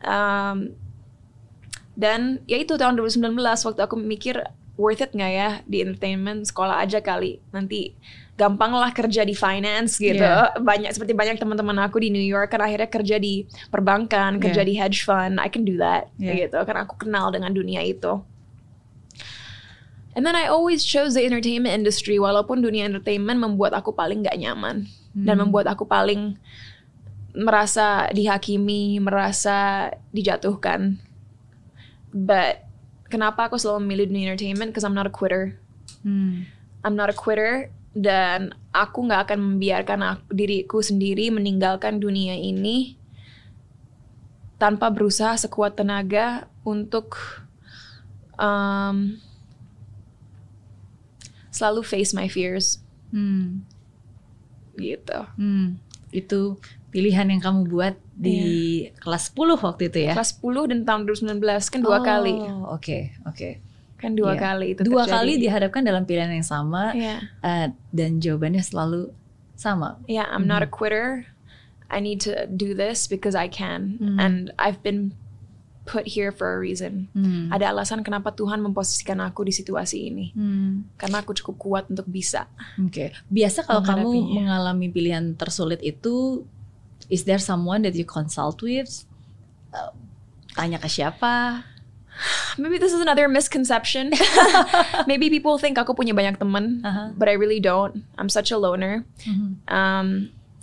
Um, 0.00 0.72
dan 1.94 2.42
ya 2.44 2.58
itu 2.58 2.74
tahun 2.74 2.98
2019 2.98 3.38
waktu 3.38 3.80
aku 3.80 3.94
mikir 3.96 4.42
worth 4.74 4.98
it 5.00 5.14
nggak 5.14 5.32
ya 5.32 5.50
di 5.64 5.86
entertainment 5.86 6.42
sekolah 6.44 6.82
aja 6.82 6.98
kali 6.98 7.38
nanti 7.54 7.94
gampang 8.34 8.74
lah 8.74 8.90
kerja 8.90 9.22
di 9.22 9.30
finance 9.30 10.02
gitu 10.02 10.18
Yeah. 10.18 10.50
banyak 10.58 10.90
seperti 10.90 11.14
banyak 11.14 11.38
teman-teman 11.38 11.78
aku 11.78 12.02
di 12.02 12.10
New 12.10 12.26
York 12.26 12.50
kan 12.50 12.58
akhirnya 12.58 12.90
kerja 12.90 13.22
di 13.22 13.46
perbankan 13.70 14.42
kerja 14.42 14.66
Yeah. 14.66 14.68
di 14.68 14.74
hedge 14.74 15.06
fund 15.06 15.38
I 15.38 15.46
can 15.46 15.62
do 15.62 15.78
that 15.78 16.10
Yeah. 16.18 16.50
gitu 16.50 16.58
karena 16.66 16.82
aku 16.82 16.98
kenal 16.98 17.30
dengan 17.30 17.54
dunia 17.54 17.86
itu 17.86 18.26
and 20.18 20.26
then 20.26 20.34
I 20.34 20.50
always 20.50 20.82
chose 20.82 21.14
the 21.14 21.22
entertainment 21.22 21.74
industry 21.74 22.18
walaupun 22.18 22.58
dunia 22.58 22.86
entertainment 22.86 23.38
membuat 23.38 23.74
aku 23.74 23.94
paling 23.94 24.26
nggak 24.26 24.38
nyaman 24.38 24.90
dan 25.14 25.38
Hmm. 25.38 25.46
membuat 25.46 25.70
aku 25.70 25.86
paling 25.86 26.34
merasa 27.34 28.10
dihakimi 28.10 28.98
merasa 28.98 29.90
dijatuhkan 30.10 30.98
but 32.14 32.62
kenapa 33.10 33.50
aku 33.50 33.58
selalu 33.58 33.82
memilih 33.84 34.06
dunia 34.14 34.24
entertainment 34.30 34.70
because 34.70 34.86
I'm 34.86 34.94
not 34.94 35.10
a 35.10 35.12
quitter 35.12 35.58
Hmm. 36.04 36.44
I'm 36.84 36.94
not 37.00 37.08
a 37.08 37.16
quitter 37.16 37.72
dan 37.96 38.52
aku 38.76 39.08
nggak 39.08 39.30
akan 39.30 39.38
membiarkan 39.40 40.00
aku, 40.04 40.24
diriku 40.36 40.78
sendiri 40.84 41.32
meninggalkan 41.32 41.96
dunia 41.96 42.36
ini 42.36 43.00
tanpa 44.60 44.92
berusaha 44.92 45.34
sekuat 45.40 45.80
tenaga 45.80 46.44
untuk 46.60 47.16
um, 48.36 49.16
selalu 51.48 51.80
face 51.84 52.12
my 52.12 52.28
fears 52.28 52.84
Hmm. 53.14 53.62
gitu. 54.74 55.20
Hmm. 55.38 55.78
Itu 56.10 56.58
pilihan 56.94 57.26
yang 57.26 57.42
kamu 57.42 57.66
buat 57.66 57.98
di 58.14 58.38
kelas 58.96 59.34
10 59.34 59.58
waktu 59.58 59.82
itu 59.90 59.98
ya? 60.00 60.14
Kelas 60.14 60.38
10 60.38 60.70
dan 60.70 60.78
tahun 60.86 61.00
2019 61.10 61.42
kan 61.66 61.80
dua 61.82 61.98
Oh, 61.98 62.00
kali. 62.00 62.34
Oke, 62.70 62.98
oke. 63.26 63.50
kan 63.94 64.12
dua 64.12 64.36
Iya. 64.36 64.40
kali 64.44 64.66
itu 64.70 64.80
Dua 64.84 65.02
terjadi. 65.02 65.14
kali 65.16 65.32
dihadapkan 65.40 65.80
dalam 65.80 66.04
pilihan 66.04 66.28
yang 66.28 66.44
sama 66.44 66.92
Iya. 66.92 67.24
eh, 67.40 67.66
dan 67.90 68.20
jawabannya 68.20 68.60
selalu 68.60 69.08
sama. 69.54 69.96
Yeah, 70.04 70.28
I'm 70.28 70.44
not 70.44 70.60
a 70.60 70.68
Mm-hmm. 70.68 70.76
quitter. 70.76 71.08
I 71.88 71.98
need 71.98 72.20
to 72.22 72.44
do 72.46 72.72
this 72.72 73.06
because 73.06 73.32
I 73.32 73.48
can. 73.48 73.96
Mm. 73.96 74.16
And 74.18 74.34
I've 74.56 74.78
been 74.80 75.16
put 75.84 76.04
here 76.06 76.28
for 76.28 76.48
a 76.48 76.58
reason. 76.58 77.12
Hmm. 77.12 77.48
Ada 77.48 77.68
alasan 77.68 78.00
kenapa 78.00 78.32
Tuhan 78.32 78.56
memposisikan 78.58 79.20
aku 79.20 79.44
di 79.44 79.52
situasi 79.52 80.08
ini. 80.08 80.32
Hmm. 80.32 80.88
Karena 80.96 81.20
aku 81.20 81.32
cukup 81.34 81.56
kuat 81.56 81.84
untuk 81.88 82.08
bisa. 82.08 82.48
Oke, 82.76 83.12
biasa 83.28 83.62
kalau 83.62 83.84
kamu 83.84 84.08
mengalami 84.34 84.88
pilihan 84.88 85.32
tersulit 85.34 85.80
itu, 85.80 86.48
is 87.08 87.24
there 87.24 87.40
someone 87.40 87.82
that 87.82 87.94
you 87.94 88.04
consult 88.04 88.60
with? 88.60 89.04
Eh, 89.74 89.90
tanya 90.54 90.78
ke 90.78 90.86
siapa? 90.86 91.64
Maybe 92.54 92.78
this 92.78 92.94
is 92.94 93.02
another 93.02 93.26
misconception. 93.26 94.14
Maybe 95.10 95.26
people 95.26 95.58
think 95.58 95.74
aku 95.76 95.98
punya 95.98 96.14
banyak 96.14 96.38
teman, 96.38 96.78
Aha. 96.86 97.10
but 97.18 97.26
I 97.26 97.34
really 97.34 97.58
don't. 97.58 98.06
I'm 98.14 98.30
such 98.30 98.54
a 98.54 98.58
loner. 98.58 99.02
Mhm. 99.26 99.66
Um, 99.66 100.08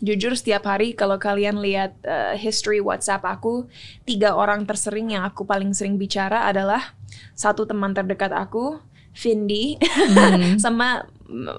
jujur 0.01 0.33
setiap 0.33 0.65
hari 0.65 0.95
kalau 0.95 1.19
kalian 1.21 1.59
lihat 1.61 1.93
uh, 2.07 2.33
history 2.39 2.79
WhatsApp 2.79 3.21
aku, 3.27 3.67
tiga 4.07 4.33
orang 4.33 4.65
tersering 4.65 5.11
yang 5.13 5.27
aku 5.27 5.43
paling 5.45 5.75
sering 5.75 5.99
bicara 5.99 6.47
adalah 6.47 6.95
satu 7.35 7.67
teman 7.67 7.91
terdekat 7.91 8.31
aku, 8.31 8.79
Vindi, 9.11 9.75
Hmm. 9.83 10.55
sama 10.63 11.03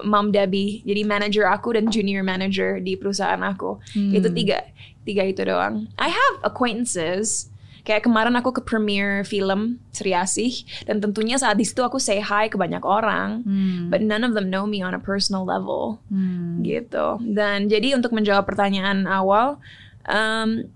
Mom 0.05 0.29
Debbie. 0.29 0.85
Jadi 0.85 1.01
manager 1.03 1.49
aku 1.49 1.73
dan 1.73 1.89
junior 1.89 2.21
manager 2.21 2.77
di 2.77 2.93
perusahaan 2.93 3.41
aku. 3.41 3.81
Hmm. 3.91 4.13
Itu 4.13 4.29
tiga, 4.29 4.61
tiga 5.01 5.25
itu 5.25 5.41
doang. 5.41 5.89
I 5.97 6.13
have 6.13 6.35
acquaintances. 6.45 7.49
Kayak 7.83 8.07
kemarin 8.07 8.31
aku 8.39 8.55
ke 8.55 8.61
premiere 8.63 9.27
film 9.27 9.75
Sri 9.91 10.15
Asih 10.15 10.63
dan 10.87 11.03
tentunya 11.03 11.35
saat 11.35 11.59
di 11.59 11.67
situ 11.67 11.83
aku 11.83 11.99
say 11.99 12.23
hi 12.23 12.47
ke 12.47 12.55
banyak 12.55 12.79
orang, 12.79 13.43
Hmm. 13.43 13.91
but 13.91 13.99
none 13.99 14.23
of 14.23 14.31
them 14.31 14.47
know 14.47 14.63
me 14.63 14.79
on 14.79 14.95
a 14.95 15.01
personal 15.03 15.43
level 15.43 15.99
Hmm. 16.07 16.63
gitu. 16.63 17.19
Dan 17.19 17.67
jadi 17.67 17.91
untuk 17.91 18.15
menjawab 18.15 18.47
pertanyaan 18.47 19.03
awal, 19.03 19.59
um, 20.07 20.71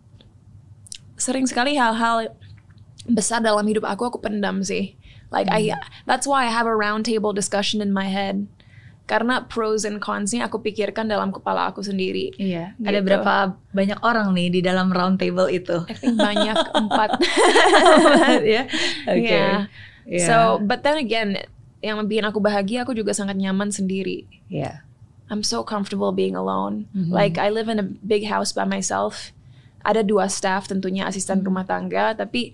sering 1.15 1.47
sekali 1.47 1.79
hal-hal 1.79 2.35
besar 3.07 3.39
dalam 3.39 3.63
hidup 3.63 3.87
aku 3.87 4.11
aku 4.11 4.19
pendam 4.19 4.59
sih. 4.59 4.99
Like 5.31 5.47
I, 5.47 5.75
that's 6.03 6.23
why 6.27 6.47
I 6.47 6.51
have 6.51 6.67
a 6.67 6.75
round 6.75 7.03
table 7.03 7.31
discussion 7.31 7.79
in 7.79 7.91
my 7.91 8.07
head. 8.07 8.47
Karena 9.07 9.47
pros 9.47 9.87
and 9.87 10.03
cons-nya 10.03 10.45
aku 10.45 10.59
pikirkan 10.59 11.07
dalam 11.07 11.31
kepala 11.31 11.71
aku 11.71 11.79
sendiri. 11.79 12.35
Iya. 12.35 12.75
Ada 12.77 12.99
Gitu. 12.99 13.07
berapa 13.07 13.33
banyak 13.71 13.99
orang 14.03 14.35
nih 14.35 14.51
di 14.51 14.59
dalam 14.59 14.91
round 14.91 15.15
table 15.15 15.47
itu? 15.47 15.79
I 15.87 15.95
think 15.95 16.19
banyak 16.19 16.57
empat. 16.83 17.09
ya. 18.43 18.67
Oke. 19.15 19.23
Yeah. 19.23 19.71
Iya. 20.03 20.23
So, 20.23 20.35
but 20.59 20.83
then 20.83 20.99
again, 20.99 21.39
yang 21.79 22.03
bikin 22.03 22.27
aku 22.27 22.39
bahagia, 22.39 22.83
aku 22.83 22.91
juga 22.91 23.11
sangat 23.11 23.35
nyaman 23.35 23.71
sendiri. 23.71 24.27
Iya. 24.51 24.83
I'm 25.27 25.39
so 25.39 25.63
comfortable 25.63 26.11
being 26.11 26.35
alone. 26.35 26.87
Mhm. 26.91 27.07
Like 27.07 27.35
I 27.35 27.47
live 27.47 27.67
in 27.67 27.79
a 27.79 27.87
big 28.03 28.27
house 28.27 28.51
by 28.51 28.63
myself. 28.63 29.31
Ada 29.83 30.03
dua 30.03 30.27
staff 30.27 30.67
tentunya 30.67 31.07
asisten 31.07 31.39
Mhm. 31.39 31.47
rumah 31.47 31.63
tangga, 31.63 32.11
tapi 32.11 32.51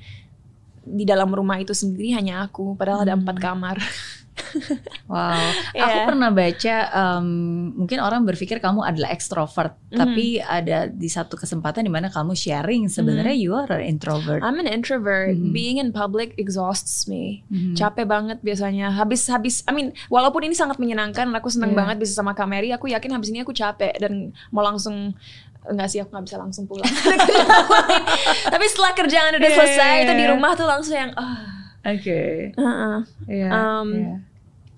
di 0.83 1.01
dalam 1.01 1.33
rumah 1.33 1.57
itu 1.57 1.73
sendiri 1.73 2.13
hanya 2.13 2.45
aku. 2.45 2.77
Padahal 2.77 3.05
ada 3.05 3.17
empat 3.17 3.37
kamar. 3.37 3.77
Wow, 5.11 5.37
aku 5.71 5.77
Iya. 5.93 6.05
pernah 6.05 6.29
baca 6.29 6.75
em, 6.89 7.27
mungkin 7.75 7.99
orang 7.99 8.23
berpikir 8.23 8.57
kamu 8.57 8.81
adalah 8.81 9.09
ekstrovert, 9.09 9.77
Mhm. 9.91 9.97
tapi 9.97 10.25
ada 10.39 10.87
di 10.87 11.05
satu 11.05 11.35
kesempatan 11.35 11.81
di 11.81 11.91
mana 11.91 12.09
kamu 12.09 12.33
sharing 12.33 12.87
sebenarnya 12.87 13.31
you 13.31 13.53
are 13.53 13.69
an 13.69 13.83
introvert. 13.83 14.41
I'm 14.41 14.57
an 14.57 14.65
introvert. 14.65 15.33
Mhm. 15.33 15.53
Being 15.53 15.77
in 15.77 15.91
public 15.91 16.33
exhausts 16.35 17.05
me. 17.05 17.45
Mhm. 17.47 17.77
Capek 17.77 18.05
banget 18.05 18.41
biasanya. 18.41 18.89
Habis-habis, 18.91 19.61
I 19.63 19.71
mean, 19.71 19.91
walaupun 20.07 20.41
ini 20.41 20.53
sangat 20.53 20.77
menyenangkan, 20.77 21.29
aku 21.29 21.47
seneng 21.47 21.73
Iya. 21.73 21.79
banget 21.85 21.97
bisa 22.01 22.13
sama 22.13 22.33
Kameri. 22.33 22.71
Aku 22.71 22.89
yakin 22.89 23.13
habis 23.13 23.29
ini 23.29 23.41
aku 23.41 23.53
capek 23.53 23.93
dan 23.97 24.33
mau 24.49 24.61
langsung 24.61 25.13
enggak 25.63 25.87
sih 25.87 25.99
aku 26.01 26.11
nggak 26.11 26.25
bisa 26.27 26.37
langsung 26.37 26.67
pulang. 26.67 26.83
Tapi 28.53 28.65
setelah 28.67 28.91
kerjaan 28.93 29.31
udah 29.37 29.47
Iya, 29.47 29.57
selesai, 29.57 29.93
iya, 29.95 30.03
itu 30.03 30.13
di 30.13 30.25
iya. 30.25 30.31
rumah 30.35 30.51
tuh 30.53 30.67
langsung 30.67 30.91
yang 30.93 31.11
ah. 31.15 31.62
Oke, 31.83 32.51
uh-uh. 32.55 32.97
Iya, 33.27 33.49
Um, 33.51 33.89
iya. 33.93 34.15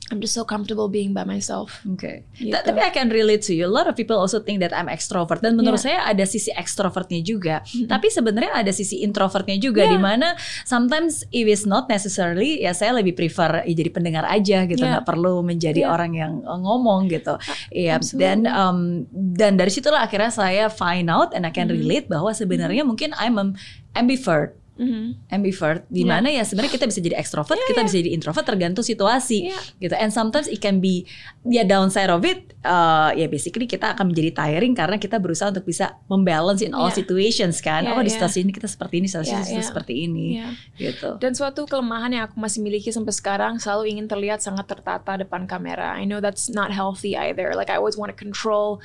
I'm 0.06 0.22
just 0.22 0.38
so 0.38 0.46
comfortable 0.46 0.86
being 0.86 1.18
by 1.18 1.26
myself. 1.26 1.82
Oke. 1.82 2.30
Gitu. 2.38 2.54
Ta- 2.54 2.62
Tapi 2.62 2.78
I 2.78 2.94
can 2.94 3.10
relate 3.10 3.42
to 3.50 3.58
you. 3.58 3.66
A 3.66 3.74
lot 3.74 3.90
of 3.90 3.98
people 3.98 4.14
also 4.14 4.38
think 4.38 4.62
that 4.62 4.70
I'm 4.70 4.86
extrovert 4.86 5.42
dan 5.42 5.58
menurut 5.58 5.82
Yeah. 5.82 5.98
saya 5.98 6.14
ada 6.14 6.30
sisi 6.30 6.54
extrovertnya 6.54 7.26
juga. 7.26 7.66
Tapi 7.66 8.14
sebenarnya 8.14 8.54
ada 8.54 8.70
sisi 8.70 9.02
introvertnya 9.02 9.58
juga 9.58 9.82
Yeah. 9.82 9.94
di 9.94 10.00
mana 10.00 10.38
sometimes 10.62 11.26
it 11.34 11.50
is 11.50 11.66
not 11.66 11.90
necessarily 11.90 12.62
ya 12.62 12.78
saya 12.78 12.94
lebih 12.94 13.18
prefer 13.18 13.66
ya 13.66 13.74
jadi 13.74 13.90
pendengar 13.90 14.30
aja 14.30 14.70
gitu, 14.70 14.78
Yeah. 14.78 15.02
nggak 15.02 15.10
perlu 15.10 15.42
menjadi 15.42 15.82
Yeah. 15.82 15.94
orang 15.98 16.14
yang 16.14 16.34
uh, 16.46 16.54
ngomong 16.54 17.10
gitu. 17.10 17.42
Iya. 17.74 17.98
absolutely. 17.98 18.22
Dan 18.30 18.40
um, 18.46 18.80
dan 19.10 19.58
dari 19.58 19.74
situlah 19.74 20.06
akhirnya 20.06 20.30
saya 20.30 20.70
find 20.70 21.10
out 21.10 21.34
and 21.34 21.46
I 21.46 21.54
can 21.54 21.66
Mhm. 21.66 21.82
relate 21.82 22.06
bahwa 22.06 22.30
sebenarnya 22.30 22.86
mungkin 22.86 23.10
I'm 23.18 23.42
an 23.42 23.58
ambivert 23.94 24.54
Mhm. 24.76 25.32
ambivert 25.32 25.88
di 25.88 26.04
Yeah. 26.04 26.12
mana 26.12 26.28
ya 26.28 26.44
sebenarnya 26.44 26.74
kita 26.76 26.86
bisa 26.92 27.00
jadi 27.00 27.16
extrovert, 27.16 27.56
Yeah, 27.56 27.70
kita 27.72 27.80
yeah. 27.80 27.88
bisa 27.88 27.96
jadi 28.04 28.12
introvert 28.12 28.46
tergantung 28.46 28.84
situasi 28.84 29.40
Yeah. 29.48 29.64
gitu. 29.80 29.96
And 29.96 30.12
sometimes 30.12 30.52
it 30.52 30.60
can 30.60 30.84
be 30.84 31.08
ya 31.48 31.64
downside 31.64 32.12
of 32.12 32.20
it 32.28 32.52
uh, 32.68 33.16
ya 33.16 33.32
basically 33.32 33.72
kita 33.72 33.96
akan 33.96 34.12
menjadi 34.12 34.36
tiring 34.36 34.76
karena 34.76 35.00
kita 35.00 35.16
berusaha 35.16 35.56
untuk 35.56 35.64
bisa 35.64 35.96
membalance 36.12 36.60
in 36.60 36.76
all 36.76 36.92
Yeah. 36.92 37.00
situations 37.00 37.64
kan. 37.64 37.88
Yeah, 37.88 37.96
oh 37.96 38.04
di 38.04 38.12
yeah. 38.12 38.20
situasi 38.20 38.44
ini 38.44 38.52
kita 38.52 38.68
seperti 38.68 39.00
ini, 39.00 39.08
situasi 39.08 39.32
Yeah, 39.32 39.48
yeah. 39.48 39.64
seperti 39.64 39.94
ini 39.96 40.28
Yeah. 40.44 40.52
gitu. 40.76 41.10
Dan 41.24 41.32
suatu 41.32 41.64
kelemahan 41.64 42.12
yang 42.12 42.24
aku 42.28 42.36
masih 42.36 42.60
miliki 42.60 42.92
sampai 42.92 43.16
sekarang 43.16 43.64
selalu 43.64 43.96
ingin 43.96 44.12
terlihat 44.12 44.44
sangat 44.44 44.68
tertata 44.68 45.16
depan 45.16 45.48
kamera. 45.48 45.96
I 45.96 46.04
know 46.04 46.20
that's 46.20 46.52
not 46.52 46.76
healthy 46.76 47.16
either. 47.16 47.56
Like 47.56 47.72
I 47.72 47.80
always 47.80 47.96
want 47.96 48.12
to 48.12 48.18
control 48.18 48.84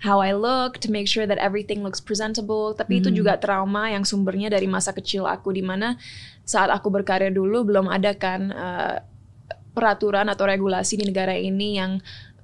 how 0.00 0.20
I 0.24 0.32
look 0.32 0.80
to 0.80 0.88
make 0.88 1.04
sure 1.06 1.28
that 1.28 1.36
everything 1.36 1.84
looks 1.84 2.00
presentable. 2.00 2.72
Tapi 2.72 3.04
itu 3.04 3.12
Hmm. 3.12 3.18
juga 3.20 3.32
trauma 3.36 3.92
yang 3.92 4.04
sumbernya 4.08 4.48
dari 4.48 4.64
masa 4.64 4.96
kecil 4.96 5.28
aku 5.28 5.52
di 5.52 5.60
mana 5.60 6.00
saat 6.44 6.72
aku 6.72 6.88
berkarir 6.88 7.30
dulu 7.30 7.68
belum 7.68 7.86
ada 7.86 8.16
kan 8.16 8.48
uh, 8.48 8.96
peraturan 9.76 10.26
atau 10.26 10.48
regulasi 10.48 10.98
di 10.98 11.04
negara 11.06 11.36
ini 11.36 11.78
yang 11.78 12.00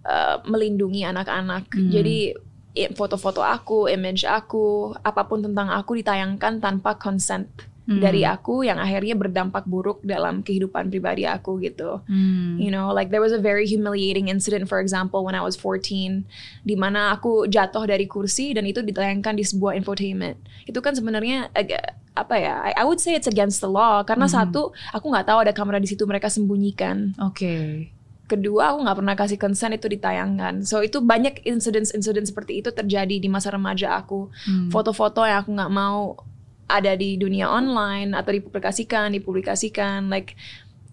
uh, 0.07 0.39
melindungi 0.47 1.03
anak-anak. 1.03 1.67
Hmm. 1.73 1.91
Jadi 1.91 2.37
i- 2.77 2.93
foto-foto 2.93 3.41
aku, 3.41 3.89
image 3.89 4.29
aku, 4.29 4.93
apa 5.01 5.25
pun 5.25 5.41
tentang 5.43 5.73
aku 5.73 5.97
ditayangkan 5.99 6.61
tanpa 6.61 6.95
consent 7.01 7.49
Hmm. 7.87 8.03
dari 8.03 8.27
aku 8.27 8.67
yang 8.67 8.83
akhirnya 8.83 9.15
berdampak 9.15 9.63
buruk 9.63 10.03
dalam 10.03 10.43
kehidupan 10.43 10.91
pribadi 10.91 11.23
aku 11.23 11.63
gitu. 11.63 12.03
Hmm. 12.11 12.59
You 12.59 12.75
know, 12.75 12.91
like 12.91 13.15
there 13.15 13.23
was 13.23 13.31
a 13.31 13.39
very 13.39 13.63
humiliating 13.63 14.27
incident 14.27 14.67
for 14.67 14.83
example 14.83 15.23
when 15.23 15.39
I 15.39 15.41
was 15.41 15.55
14 15.55 16.27
di 16.63 16.75
mana 16.75 17.15
aku 17.15 17.47
jatuh 17.47 17.87
dari 17.87 18.11
kursi 18.11 18.59
dan 18.59 18.67
itu 18.67 18.83
ditayangkan 18.83 19.39
di 19.39 19.47
sebuah 19.47 19.79
infotainment. 19.79 20.35
Itu 20.67 20.83
kan 20.83 20.99
sebenarnya 20.99 21.55
agak 21.55 21.95
apa 22.19 22.35
ya? 22.35 22.55
I, 22.67 22.83
I 22.83 22.85
would 22.85 22.99
say 22.99 23.15
it's 23.15 23.31
against 23.31 23.63
the 23.63 23.71
law 23.71 24.03
karena 24.03 24.27
Mhm. 24.27 24.35
satu 24.35 24.75
aku 24.91 25.07
nggak 25.07 25.27
tahu 25.31 25.39
ada 25.47 25.55
kamera 25.55 25.79
di 25.79 25.87
situ 25.87 26.03
mereka 26.11 26.27
sembunyikan. 26.27 27.15
Oke. 27.23 27.87
Kedua 28.27 28.75
aku 28.75 28.83
nggak 28.83 28.99
pernah 28.99 29.15
kasih 29.15 29.39
consent 29.39 29.79
itu 29.79 29.87
ditayangkan. 29.87 30.67
So 30.67 30.83
itu 30.83 30.99
banyak 30.99 31.47
incident-incident 31.47 32.27
seperti 32.27 32.59
itu 32.59 32.75
terjadi 32.75 33.23
di 33.23 33.29
masa 33.31 33.55
remaja 33.55 33.95
aku 33.95 34.27
Hmm. 34.51 34.75
foto-foto 34.75 35.23
yang 35.23 35.47
aku 35.47 35.55
nggak 35.55 35.71
mau 35.71 36.19
ada 36.67 36.97
di 36.97 37.15
dunia 37.17 37.47
online 37.47 38.11
atau 38.13 38.35
dipublikasikan, 38.35 39.15
dipublikasikan, 39.15 40.11
like, 40.11 40.35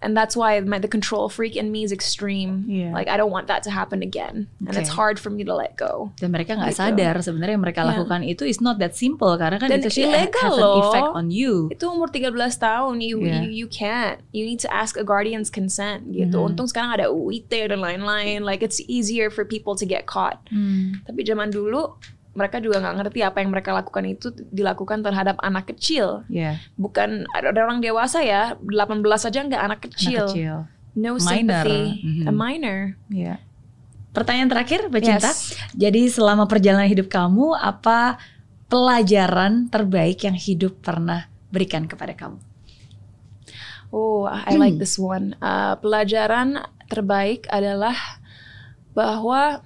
and 0.04 0.12
that's 0.12 0.36
why 0.36 0.60
my, 0.60 0.76
the 0.76 0.86
control 0.86 1.32
freak 1.32 1.56
in 1.56 1.72
me 1.72 1.80
is 1.80 1.88
extreme. 1.88 2.68
Iya. 2.68 2.92
Like 2.92 3.08
I 3.08 3.16
don't 3.16 3.32
want 3.32 3.48
that 3.48 3.64
to 3.64 3.72
happen 3.72 4.04
again, 4.04 4.52
and 4.68 4.76
it's 4.76 4.92
Okay. 4.92 5.00
hard 5.00 5.16
for 5.16 5.32
me 5.32 5.48
to 5.48 5.54
let 5.56 5.80
go. 5.80 6.12
Dan 6.20 6.28
mereka 6.28 6.60
nggak 6.60 6.76
Gitu. 6.76 6.82
sadar 6.84 7.14
sebenarnya 7.24 7.56
mereka 7.56 7.80
Yeah. 7.82 8.04
lakukan 8.04 8.20
itu 8.20 8.44
is 8.44 8.60
not 8.60 8.76
that 8.84 8.92
simple 8.92 9.32
karena 9.40 9.56
kan 9.56 9.72
Dan 9.72 9.80
itu 9.80 9.88
have 10.04 10.28
an 10.28 10.76
effect 10.84 11.08
on 11.16 11.32
you. 11.32 11.72
Itu 11.72 11.88
umur 11.88 12.12
13 12.12 12.36
tahun, 12.60 13.00
you 13.00 13.16
Yeah. 13.24 13.48
you, 13.48 13.64
you 13.64 13.66
can't. 13.66 14.20
You 14.36 14.44
need 14.44 14.60
to 14.60 14.68
ask 14.68 15.00
a 15.00 15.06
guardian's 15.08 15.48
consent 15.48 16.12
gitu. 16.12 16.36
Mhm. 16.36 16.52
Untung 16.52 16.68
sekarang 16.68 17.00
ada 17.00 17.08
UIT 17.08 17.48
dan 17.72 17.80
lain-lain. 17.80 18.44
Like 18.44 18.60
it's 18.60 18.84
easier 18.84 19.32
for 19.32 19.48
people 19.48 19.72
to 19.72 19.88
get 19.88 20.04
caught. 20.04 20.36
Hmm. 20.52 21.00
Tapi 21.08 21.24
zaman 21.24 21.48
dulu 21.48 21.96
mereka 22.34 22.58
juga 22.58 22.82
nggak 22.82 22.94
ngerti 22.98 23.20
apa 23.22 23.38
yang 23.40 23.50
mereka 23.50 23.70
lakukan 23.70 24.04
itu 24.04 24.28
dilakukan 24.50 25.00
terhadap 25.00 25.38
anak 25.40 25.70
kecil. 25.70 26.26
Ya, 26.26 26.58
bukan 26.74 27.24
ada 27.30 27.54
orang 27.54 27.78
dewasa 27.78 28.20
ya 28.20 28.58
18 28.58 29.00
aja 29.24 29.38
nggak 29.46 29.62
anak 29.62 29.80
kecil, 29.86 30.26
anak 30.26 30.34
kecil. 30.34 30.54
no 30.94 31.10
Minor. 31.14 31.22
sympathy 31.22 31.82
Mhm. 32.02 32.24
a 32.26 32.32
minor 32.32 32.78
Ya. 33.08 33.34
Pertanyaan 34.14 34.46
terakhir, 34.46 34.86
Mbak 34.86 35.02
Cinta. 35.02 35.30
Yes. 35.34 35.58
Jadi 35.74 36.06
selama 36.06 36.46
perjalanan 36.46 36.86
hidup 36.86 37.10
kamu, 37.10 37.50
apa 37.54 38.14
pelajaran 38.70 39.66
terbaik 39.66 40.22
yang 40.22 40.38
hidup 40.38 40.78
pernah 40.78 41.26
berikan 41.50 41.86
kepada 41.86 42.14
kamu? 42.14 42.38
oh 43.90 44.26
I 44.26 44.58
like 44.58 44.78
this 44.78 44.98
one 44.98 45.38
Uh, 45.38 45.78
pelajaran 45.78 46.58
terbaik 46.90 47.46
adalah 47.46 47.94
bahwa 48.90 49.62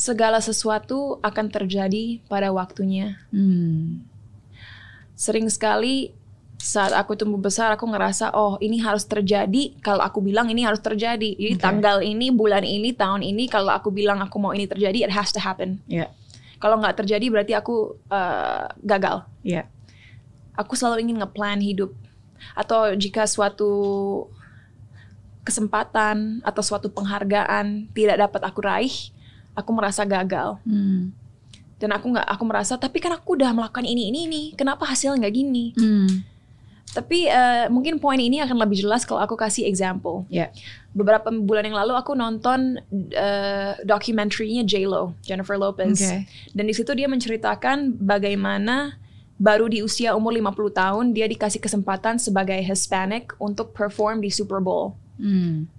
segala 0.00 0.40
sesuatu 0.40 1.20
akan 1.20 1.46
terjadi 1.52 2.24
pada 2.24 2.48
waktunya. 2.48 3.20
Hmm. 3.28 4.08
sering 5.20 5.52
sekali 5.52 6.16
saat 6.56 6.96
aku 6.96 7.12
tumbuh 7.12 7.36
besar 7.36 7.68
aku 7.76 7.84
ngerasa 7.84 8.32
oh 8.32 8.56
ini 8.64 8.80
harus 8.80 9.04
terjadi. 9.04 9.76
Kalau 9.84 10.00
aku 10.00 10.24
bilang 10.24 10.48
ini 10.48 10.64
harus 10.64 10.80
terjadi. 10.80 11.36
Jadi 11.36 11.56
Okay. 11.56 11.60
tanggal 11.60 12.00
ini 12.00 12.32
bulan 12.32 12.64
ini 12.64 12.96
tahun 12.96 13.20
ini 13.20 13.44
kalau 13.52 13.68
aku 13.68 13.92
bilang 13.92 14.24
aku 14.24 14.40
mau 14.40 14.56
ini 14.56 14.64
terjadi 14.64 15.04
it 15.04 15.12
has 15.12 15.28
to 15.28 15.36
happen. 15.36 15.76
Ya, 15.84 16.08
kalau 16.56 16.80
nggak 16.80 17.04
terjadi 17.04 17.28
berarti 17.28 17.52
aku 17.52 18.00
uh, 18.08 18.72
gagal. 18.80 19.28
Ya, 19.44 19.68
aku 20.56 20.72
selalu 20.72 21.04
ingin 21.04 21.20
ngeplan 21.20 21.60
hidup. 21.60 21.92
Atau 22.56 22.96
jika 22.96 23.28
suatu 23.28 23.72
kesempatan 25.44 26.40
atau 26.40 26.62
suatu 26.64 26.88
penghargaan 26.88 27.92
tidak 27.92 28.16
dapat 28.24 28.40
aku 28.48 28.60
raih 28.64 29.12
aku 29.54 29.70
merasa 29.72 30.02
gagal 30.04 30.58
Hmm. 30.62 31.12
dan 31.80 31.90
aku 31.92 32.12
nggak 32.12 32.26
aku 32.28 32.44
merasa 32.44 32.76
tapi 32.76 33.00
kan 33.00 33.12
aku 33.16 33.40
udah 33.40 33.50
melakukan 33.56 33.88
ini 33.88 34.12
ini 34.12 34.20
ini 34.28 34.42
kenapa 34.52 34.84
hasilnya 34.84 35.26
nggak 35.26 35.34
gini 35.34 35.64
Hmm. 35.76 36.26
Tapi 36.90 37.30
eh, 37.30 37.70
mungkin 37.70 38.02
poin 38.02 38.18
ini 38.18 38.42
akan 38.42 38.66
lebih 38.66 38.82
jelas 38.82 39.06
kalau 39.06 39.22
aku 39.22 39.38
kasih 39.38 39.62
example. 39.62 40.26
Ya. 40.26 40.50
Beberapa 40.90 41.30
bulan 41.30 41.70
yang 41.70 41.78
lalu 41.78 41.94
aku 41.94 42.18
nonton 42.18 42.82
uh, 43.14 43.78
dokumenterinya 43.86 44.66
J 44.66 44.90
Lo, 44.90 45.14
Jennifer 45.22 45.54
Lopez. 45.54 46.02
Oke. 46.02 46.26
Dan 46.50 46.66
di 46.66 46.74
situ 46.74 46.90
dia 46.98 47.06
menceritakan 47.06 47.94
bagaimana 47.94 48.98
baru 49.38 49.70
di 49.70 49.86
usia 49.86 50.18
umur 50.18 50.34
50 50.34 50.50
tahun 50.74 51.04
dia 51.14 51.30
dikasih 51.30 51.62
kesempatan 51.62 52.18
sebagai 52.18 52.58
Hispanic 52.58 53.38
untuk 53.38 53.70
perform 53.70 54.18
di 54.18 54.34
Super 54.34 54.58
Bowl. 54.58 54.98
Hmm. 55.14 55.70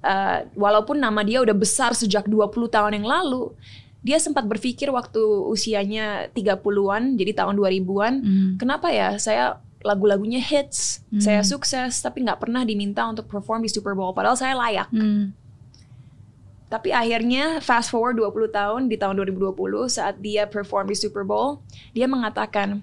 Uh, 0.00 0.48
walaupun 0.56 0.96
nama 0.96 1.20
dia 1.20 1.44
udah 1.44 1.52
besar 1.52 1.92
sejak 1.92 2.24
20 2.24 2.72
tahun 2.72 2.96
yang 2.96 3.04
lalu, 3.04 3.52
dia 4.00 4.16
sempat 4.16 4.48
berpikir 4.48 4.88
waktu 4.88 5.20
usianya 5.44 6.32
30-an, 6.32 7.20
jadi 7.20 7.36
tahun 7.36 7.60
2000-an, 7.60 8.14
Hmm. 8.24 8.50
kenapa 8.56 8.88
ya 8.88 9.20
saya 9.20 9.60
lagu-lagunya 9.84 10.40
hits, 10.40 11.04
Hmm. 11.12 11.20
saya 11.20 11.40
sukses, 11.44 12.00
tapi 12.00 12.24
nggak 12.24 12.40
pernah 12.40 12.64
diminta 12.64 13.04
untuk 13.04 13.28
perform 13.28 13.60
di 13.60 13.68
Super 13.68 13.92
Bowl, 13.92 14.16
padahal 14.16 14.40
saya 14.40 14.56
layak. 14.56 14.88
Hmm. 14.88 15.36
Tapi 16.70 16.94
akhirnya 16.94 17.58
fast 17.60 17.90
forward 17.90 18.16
20 18.16 18.48
tahun 18.48 18.86
di 18.88 18.96
tahun 18.96 19.18
2020 19.20 19.90
saat 19.90 20.16
dia 20.22 20.46
perform 20.46 20.88
di 20.88 20.96
Super 20.96 21.26
Bowl, 21.26 21.60
dia 21.92 22.06
mengatakan, 22.06 22.80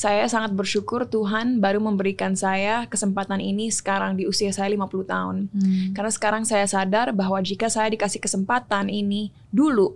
saya 0.00 0.24
sangat 0.32 0.56
bersyukur 0.56 1.04
Tuhan 1.04 1.60
baru 1.60 1.76
memberikan 1.76 2.32
saya 2.32 2.88
kesempatan 2.88 3.36
ini 3.36 3.68
sekarang 3.68 4.16
di 4.16 4.24
usia 4.24 4.48
saya 4.48 4.72
50 4.72 5.04
tahun. 5.04 5.36
Hmm. 5.52 5.92
Karena 5.92 6.08
sekarang 6.08 6.42
saya 6.48 6.64
sadar 6.64 7.12
bahwa 7.12 7.36
jika 7.44 7.68
saya 7.68 7.92
dikasih 7.92 8.16
kesempatan 8.16 8.88
ini 8.88 9.28
dulu, 9.52 9.92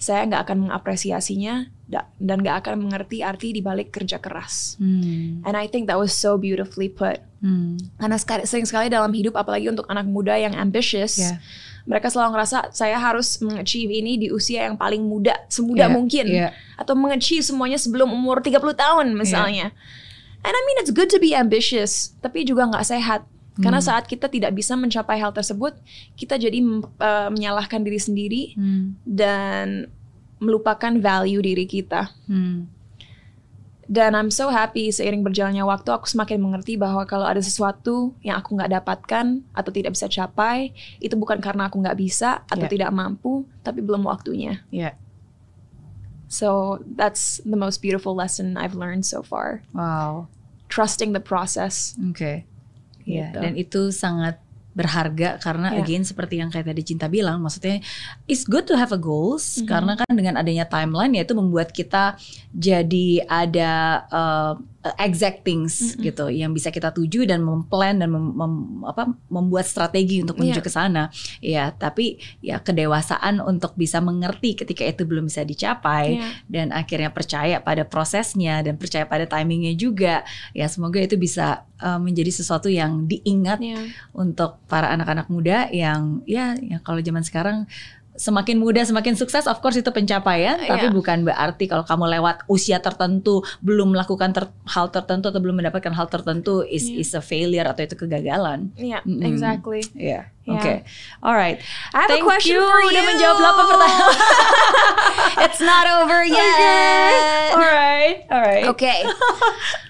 saya 0.00 0.24
nggak 0.24 0.48
akan 0.48 0.58
mengapresiasinya 0.64 1.68
da- 1.84 2.08
dan 2.16 2.40
nggak 2.40 2.64
akan 2.64 2.88
mengerti 2.88 3.20
arti 3.20 3.52
dibalik 3.52 3.92
kerja 3.92 4.16
keras. 4.16 4.80
Hmm. 4.80 5.44
And 5.44 5.60
I 5.60 5.68
think 5.68 5.92
that 5.92 6.00
was 6.00 6.16
so 6.16 6.40
beautifully 6.40 6.88
put. 6.88 7.20
Hmm. 7.44 7.76
Karena 8.00 8.16
sering 8.48 8.64
sekali 8.64 8.88
dalam 8.88 9.12
hidup, 9.12 9.36
apalagi 9.36 9.68
untuk 9.68 9.84
anak 9.92 10.08
muda 10.08 10.40
yang 10.40 10.56
ambitious, 10.56 11.20
Yeah. 11.20 11.36
Mereka 11.84 12.08
selalu 12.08 12.32
ngerasa 12.36 12.72
saya 12.72 12.96
harus 12.96 13.36
mengachieve 13.44 13.92
ini 13.92 14.16
di 14.16 14.28
usia 14.32 14.64
yang 14.64 14.76
paling 14.76 15.04
muda, 15.04 15.36
semuda 15.52 15.86
Yeah, 15.86 15.92
mungkin, 15.92 16.26
yeah. 16.28 16.50
atau 16.80 16.96
mengachieve 16.96 17.44
semuanya 17.44 17.76
sebelum 17.76 18.08
umur 18.08 18.40
30 18.40 18.56
tahun 18.72 19.06
misalnya. 19.12 19.68
And 20.44 20.52
I 20.52 20.60
mean 20.64 20.76
it's 20.80 20.92
good 20.92 21.08
to 21.12 21.20
be 21.20 21.32
ambitious, 21.36 22.16
tapi 22.20 22.44
juga 22.44 22.68
nggak 22.68 22.84
sehat. 22.84 23.24
Karena 23.54 23.78
Hmm. 23.78 23.86
saat 23.86 24.04
kita 24.10 24.26
tidak 24.26 24.50
bisa 24.50 24.74
mencapai 24.74 25.14
hal 25.22 25.30
tersebut, 25.30 25.78
kita 26.18 26.34
jadi 26.34 26.58
uh, 26.98 27.30
menyalahkan 27.30 27.86
diri 27.86 28.00
sendiri 28.02 28.42
Hmm. 28.58 28.98
dan 29.06 29.86
melupakan 30.42 30.90
value 30.98 31.40
diri 31.40 31.64
kita. 31.64 32.10
Hmm. 32.26 32.66
Dan 33.84 34.16
I'm 34.16 34.32
so 34.32 34.48
happy 34.48 34.88
seiring 34.88 35.20
berjalannya 35.20 35.60
waktu 35.64 35.92
aku 35.92 36.08
semakin 36.08 36.40
mengerti 36.40 36.80
bahwa 36.80 37.04
kalau 37.04 37.28
ada 37.28 37.40
sesuatu 37.44 38.16
yang 38.24 38.40
aku 38.40 38.56
nggak 38.56 38.72
dapatkan 38.80 39.44
atau 39.52 39.70
tidak 39.70 39.92
bisa 39.92 40.08
capai, 40.08 40.72
itu 40.98 41.12
bukan 41.14 41.40
karena 41.40 41.68
aku 41.68 41.80
nggak 41.80 41.98
bisa 42.00 42.40
atau 42.48 42.64
Yeah. 42.64 42.72
tidak 42.72 42.90
mampu, 42.96 43.44
tapi 43.60 43.84
belum 43.84 44.08
waktunya. 44.08 44.64
Ya. 44.72 44.96
So 46.28 46.80
that's 46.96 47.38
the 47.44 47.56
most 47.56 47.78
beautiful 47.84 48.16
lesson 48.16 48.56
I've 48.56 48.74
learned 48.74 49.04
so 49.06 49.22
far. 49.22 49.62
Wow. 49.70 50.26
Trusting 50.72 51.12
the 51.14 51.22
process. 51.22 51.94
Oke. 52.00 52.48
Iya, 53.04 53.30
Gitu. 53.30 53.38
dan 53.44 53.52
itu 53.54 53.80
sangat 53.92 54.40
berharga 54.74 55.38
karena 55.38 55.70
Iya. 55.72 55.86
again 55.86 56.02
seperti 56.02 56.42
yang 56.42 56.50
kayak 56.50 56.74
tadi 56.74 56.82
Cinta 56.82 57.06
bilang, 57.06 57.38
maksudnya 57.40 57.78
it's 58.26 58.42
good 58.44 58.66
to 58.66 58.74
have 58.74 58.90
a 58.90 58.98
goals 58.98 59.62
Mhm. 59.62 59.66
karena 59.70 59.92
kan 59.94 60.10
dengan 60.12 60.34
adanya 60.36 60.66
timeline 60.66 61.14
ya 61.14 61.22
itu 61.22 61.32
membuat 61.32 61.70
kita 61.70 62.18
jadi 62.50 63.22
ada 63.24 63.72
uh, 64.10 64.52
exact 65.00 65.48
things 65.48 65.96
Mhm. 65.96 66.02
gitu 66.04 66.24
yang 66.28 66.52
bisa 66.52 66.68
kita 66.68 66.92
tuju 66.92 67.24
dan 67.24 67.40
memplan 67.40 68.04
dan 68.04 68.12
mem, 68.12 68.36
mem- 68.36 68.84
apa 68.84 69.08
membuat 69.32 69.64
strategi 69.64 70.20
untuk 70.20 70.36
menuju 70.36 70.60
Iya. 70.60 70.66
ke 70.66 70.70
sana. 70.70 71.02
Ya, 71.40 71.72
tapi 71.72 72.20
ya 72.44 72.60
kedewasaan 72.60 73.40
untuk 73.40 73.72
bisa 73.74 74.04
mengerti 74.04 74.52
ketika 74.52 74.84
itu 74.84 75.08
belum 75.08 75.32
bisa 75.32 75.40
dicapai 75.40 76.20
Iya. 76.20 76.28
dan 76.52 76.66
akhirnya 76.70 77.08
percaya 77.08 77.64
pada 77.64 77.88
prosesnya 77.88 78.60
dan 78.60 78.76
percaya 78.76 79.08
pada 79.08 79.24
timingnya 79.24 79.72
juga 79.72 80.20
ya 80.52 80.68
semoga 80.68 81.00
itu 81.00 81.16
bisa 81.16 81.64
uh, 81.80 81.96
menjadi 81.96 82.30
sesuatu 82.30 82.68
yang 82.68 83.08
diingat 83.08 83.58
Yeah. 83.64 83.88
untuk 84.12 84.60
para 84.68 84.92
anak-anak 84.92 85.28
muda 85.28 85.68
yang 85.72 86.20
ya, 86.24 86.52
ya 86.60 86.80
kalau 86.84 87.00
zaman 87.00 87.24
sekarang 87.24 87.64
semakin 88.14 88.56
muda 88.56 88.78
semakin 88.80 89.12
sukses 89.12 89.44
of 89.44 89.58
course 89.58 89.74
itu 89.74 89.90
pencapaian 89.90 90.54
tapi 90.56 90.86
Iya. 90.86 90.94
bukan 90.94 91.26
berarti 91.26 91.66
kalau 91.66 91.82
kamu 91.82 92.14
lewat 92.14 92.46
usia 92.46 92.78
tertentu 92.78 93.42
belum 93.58 93.90
melakukan 93.90 94.30
ter- 94.30 94.54
hal 94.64 94.86
tertentu 94.88 95.28
atau 95.28 95.38
belum 95.38 95.58
mendapatkan 95.58 95.90
hal 95.90 96.06
tertentu 96.06 96.62
is 96.62 96.86
Iya. 96.86 96.94
is 96.96 97.10
a 97.10 97.20
failure 97.20 97.66
atau 97.66 97.82
itu 97.82 97.96
kegagalan. 97.96 98.70
Yeah, 98.74 99.02
Mm-mm. 99.02 99.18
exactly. 99.24 99.82
Ya, 99.92 100.30
Yeah. 100.42 100.54
oke. 100.54 100.74
Alright. 101.20 101.58
I 101.90 101.98
have 101.98 102.10
Thank 102.12 102.22
a 102.22 102.28
question 102.28 102.54
you 102.54 102.62
for 102.62 102.78
you. 102.80 102.88
udah 102.88 103.02
menjawab 103.04 103.36
8 103.36 103.50
pertanyaan. 103.66 104.12
It's 105.44 105.58
not 105.60 105.84
over 105.96 106.22
yet. 106.22 107.50
alright, 107.50 108.16
alright. 108.28 108.64
Oke. 108.66 108.94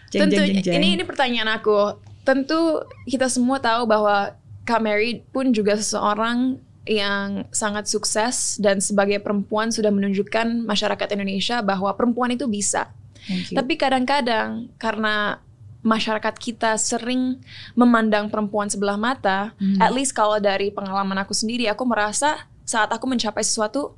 Jeng, 0.09 0.31
Tentu 0.31 0.41
jeng, 0.41 0.63
jeng. 0.63 0.75
ini 0.79 0.87
ini 0.95 1.03
pertanyaan 1.03 1.51
aku. 1.53 1.99
Tentu 2.23 2.81
kita 3.05 3.27
semua 3.27 3.59
tahu 3.59 3.85
bahwa 3.85 4.33
Kak 4.63 4.79
Mary 4.79 5.27
pun 5.29 5.51
juga 5.51 5.75
seseorang 5.75 6.57
yang 6.85 7.49
sangat 7.49 7.89
sukses 7.89 8.61
dan 8.61 8.77
sebagai 8.79 9.17
perempuan 9.21 9.73
sudah 9.73 9.89
menunjukkan 9.89 10.69
masyarakat 10.69 11.09
Indonesia 11.17 11.65
bahwa 11.65 11.89
perempuan 11.97 12.37
itu 12.37 12.45
bisa. 12.45 12.93
Tapi 13.25 13.81
kadang-kadang 13.81 14.69
karena 14.77 15.41
masyarakat 15.81 16.35
kita 16.37 16.77
sering 16.77 17.41
memandang 17.73 18.29
perempuan 18.29 18.69
sebelah 18.69 18.97
mata, 18.97 19.53
Hmm. 19.57 19.81
at 19.81 19.93
least 19.93 20.13
kalau 20.13 20.37
dari 20.37 20.69
pengalaman 20.69 21.17
aku 21.21 21.33
sendiri, 21.33 21.69
aku 21.69 21.85
merasa 21.89 22.49
saat 22.65 22.93
aku 22.93 23.05
mencapai 23.09 23.45
sesuatu, 23.45 23.97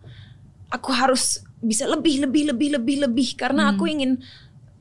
aku 0.70 0.90
harus 0.90 1.42
bisa 1.62 1.86
lebih, 1.86 2.26
lebih, 2.26 2.50
lebih, 2.54 2.78
lebih, 2.78 2.96
lebih 3.06 3.28
karena 3.34 3.70
Hmm. 3.70 3.72
aku 3.78 3.86
ingin 3.86 4.18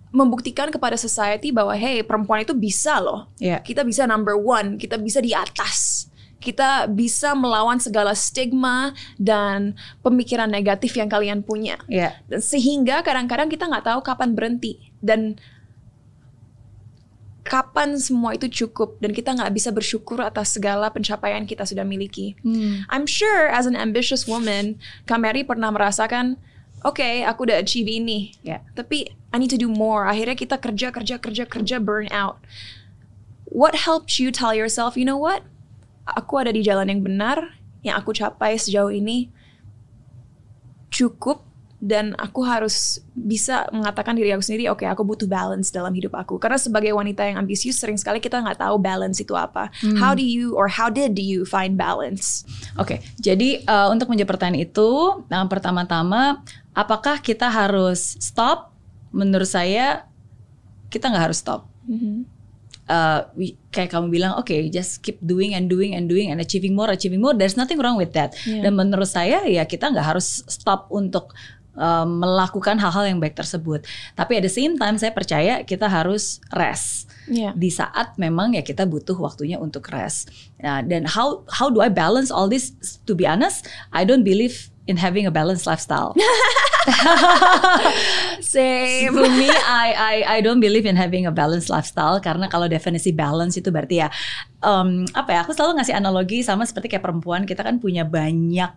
membuktikan 0.10 0.72
kepada 0.72 0.95
society 0.95 1.52
bahwa 1.52 1.76
hey 1.76 1.99
perempuan 2.02 2.41
itu 2.41 2.53
bisa 2.56 2.98
loh, 3.02 3.27
Ya. 3.38 3.60
kita 3.61 3.84
bisa 3.84 4.06
number 4.06 4.38
one, 4.38 4.77
kita 4.77 4.95
bisa 4.95 5.19
di 5.19 5.36
atas. 5.36 6.07
Kita 6.46 6.86
bisa 6.86 7.34
melawan 7.34 7.82
segala 7.82 8.14
stigma 8.14 8.94
dan 9.18 9.74
pemikiran 10.06 10.46
negatif 10.46 10.94
yang 10.94 11.10
kalian 11.10 11.42
punya. 11.42 11.82
Ya. 11.90 12.22
Dan 12.30 12.46
sehingga 12.46 13.02
kadang-kadang 13.02 13.50
kita 13.50 13.66
nggak 13.66 13.90
tahu 13.90 14.00
kapan 14.06 14.38
berhenti 14.38 14.78
dan 15.02 15.42
kapan 17.46 17.94
semua 18.02 18.34
itu 18.34 18.50
cukup 18.50 18.98
dan 18.98 19.14
kita 19.14 19.30
nggak 19.38 19.54
bisa 19.54 19.70
bersyukur 19.70 20.18
atas 20.18 20.58
segala 20.58 20.90
pencapaian 20.90 21.46
kita 21.46 21.62
sudah 21.62 21.86
miliki. 21.86 22.34
Hmm. 22.42 22.82
I'm 22.90 23.06
sure 23.06 23.46
as 23.50 23.70
an 23.70 23.78
ambitious 23.78 24.26
woman, 24.26 24.82
Kameri 25.06 25.46
pernah 25.46 25.70
merasakan, 25.70 26.42
oke 26.82 27.22
aku 27.22 27.46
udah 27.46 27.62
achieve 27.62 27.86
ini, 27.86 28.34
Ya. 28.42 28.66
tapi 28.74 29.14
I 29.30 29.38
need 29.38 29.54
to 29.54 29.62
do 29.62 29.70
more. 29.70 30.10
Akhirnya 30.10 30.34
kita 30.34 30.58
kerja 30.58 30.90
kerja 30.90 31.22
kerja 31.22 31.46
kerja 31.46 31.78
burn 31.78 32.10
out. 32.10 32.42
What 33.46 33.86
helps 33.86 34.18
you 34.18 34.34
tell 34.34 34.52
yourself, 34.58 34.98
you 34.98 35.06
know 35.06 35.22
what? 35.22 35.46
Aku 36.06 36.38
ada 36.38 36.53
di 36.53 36.61
jalan 36.61 36.86
yang 36.86 37.02
benar, 37.02 37.57
yang 37.82 37.98
aku 37.98 38.14
capai 38.14 38.57
sejauh 38.57 38.94
ini 38.94 39.34
cukup 40.94 41.44
dan 41.86 42.18
aku 42.18 42.41
harus 42.41 43.03
bisa 43.14 43.69
mengatakan 43.69 44.18
diri 44.18 44.34
aku 44.34 44.41
sendiri, 44.41 44.72
oke 44.73 44.88
aku 44.88 45.06
butuh 45.06 45.30
balance 45.30 45.69
dalam 45.69 45.94
hidup 45.94 46.18
aku. 46.18 46.41
Karena 46.41 46.57
sebagai 46.57 46.90
wanita 46.95 47.22
yang 47.27 47.45
ambisius 47.45 47.77
sering 47.77 47.99
sekali 47.99 48.18
kita 48.18 48.41
nggak 48.41 48.57
tahu 48.64 48.82
balance 48.82 49.22
itu 49.22 49.38
apa. 49.38 49.69
How 50.02 50.18
do 50.18 50.26
you 50.26 50.57
or 50.57 50.65
how 50.65 50.90
did 50.90 51.19
you 51.22 51.45
find 51.45 51.77
balance? 51.77 52.48
Oke, 52.80 53.06
jadi 53.22 53.61
uh, 53.69 53.94
untuk 53.94 54.10
menjawab 54.10 54.34
pertanyaan 54.34 54.65
itu, 54.65 55.22
yang 55.30 55.45
pertama-tama, 55.45 56.41
apakah 56.73 57.22
kita 57.22 57.52
harus 57.53 58.18
stop? 58.18 58.73
Menurut 59.14 59.48
saya, 59.48 60.10
kita 60.90 61.11
nggak 61.11 61.32
harus 61.32 61.40
stop. 61.44 61.69
Uh, 62.86 63.26
we- 63.34 63.57
kayak 63.74 63.90
kamu 63.90 64.14
bilang, 64.14 64.38
oke, 64.38 64.53
just 64.70 65.02
keep 65.02 65.18
doing 65.26 65.57
and 65.57 65.66
doing 65.66 65.98
and 65.98 66.06
doing 66.06 66.30
and 66.30 66.38
achieving 66.38 66.78
more, 66.78 66.86
achieving 66.94 67.18
more. 67.18 67.34
There's 67.34 67.57
nothing 67.57 67.82
wrong 67.82 67.98
with 67.98 68.14
that. 68.14 68.38
Yeah. 68.45 68.62
Dan 68.62 68.78
menurut 68.78 69.10
saya, 69.10 69.41
ya 69.49 69.66
kita 69.66 69.90
nggak 69.90 70.06
harus 70.16 70.45
stop 70.45 70.94
untuk 70.94 71.34
uh, 71.76 72.06
melakukan 72.07 72.80
hal-hal 72.80 73.10
yang 73.10 73.20
baik 73.20 73.36
tersebut. 73.36 73.84
Tapi 74.16 74.40
at 74.40 74.44
the 74.45 74.53
same 74.53 74.78
time 74.80 74.95
saya 75.02 75.12
percaya 75.12 75.66
kita 75.66 75.90
harus 75.90 76.40
rest. 76.53 77.10
Yeah. 77.26 77.57
Di 77.57 77.74
saat 77.74 78.16
memang 78.22 78.53
ya 78.53 78.62
kita 78.62 78.86
butuh 78.86 79.18
waktunya 79.18 79.57
untuk 79.57 79.90
rest. 79.90 80.30
Nah, 80.62 80.86
dan 80.86 81.10
how 81.10 81.41
how 81.49 81.74
do 81.74 81.82
I 81.82 81.90
balance 81.90 82.30
all 82.30 82.45
this? 82.45 82.74
To 83.10 83.18
be 83.18 83.26
honest, 83.26 83.66
I 83.90 84.06
don't 84.06 84.22
believe 84.24 84.70
in 84.86 84.98
having 84.98 85.26
a 85.26 85.34
balanced 85.34 85.66
lifestyle. 85.66 86.14
Same. 88.41 89.14
To 89.14 89.26
me, 89.26 89.49
I 89.49 89.88
I 89.98 90.16
I 90.38 90.41
don't 90.45 90.62
believe 90.62 90.86
in 90.86 90.95
having 90.95 91.26
a 91.26 91.34
balanced 91.34 91.70
lifestyle 91.74 92.22
karena 92.22 92.45
kalau 92.45 92.70
definisi 92.70 93.10
balance 93.10 93.57
itu 93.57 93.74
berarti 93.74 94.06
ya 94.06 94.07
um, 94.62 95.03
apa 95.18 95.30
ya? 95.34 95.40
Aku 95.44 95.57
selalu 95.57 95.82
ngasih 95.82 95.95
analogi 95.98 96.45
sama 96.45 96.64
seperti 96.70 96.94
kayak 96.94 97.03
perempuan 97.06 97.49
kita 97.49 97.66
kan 97.66 97.82
punya 97.82 98.06
banyak 98.06 98.72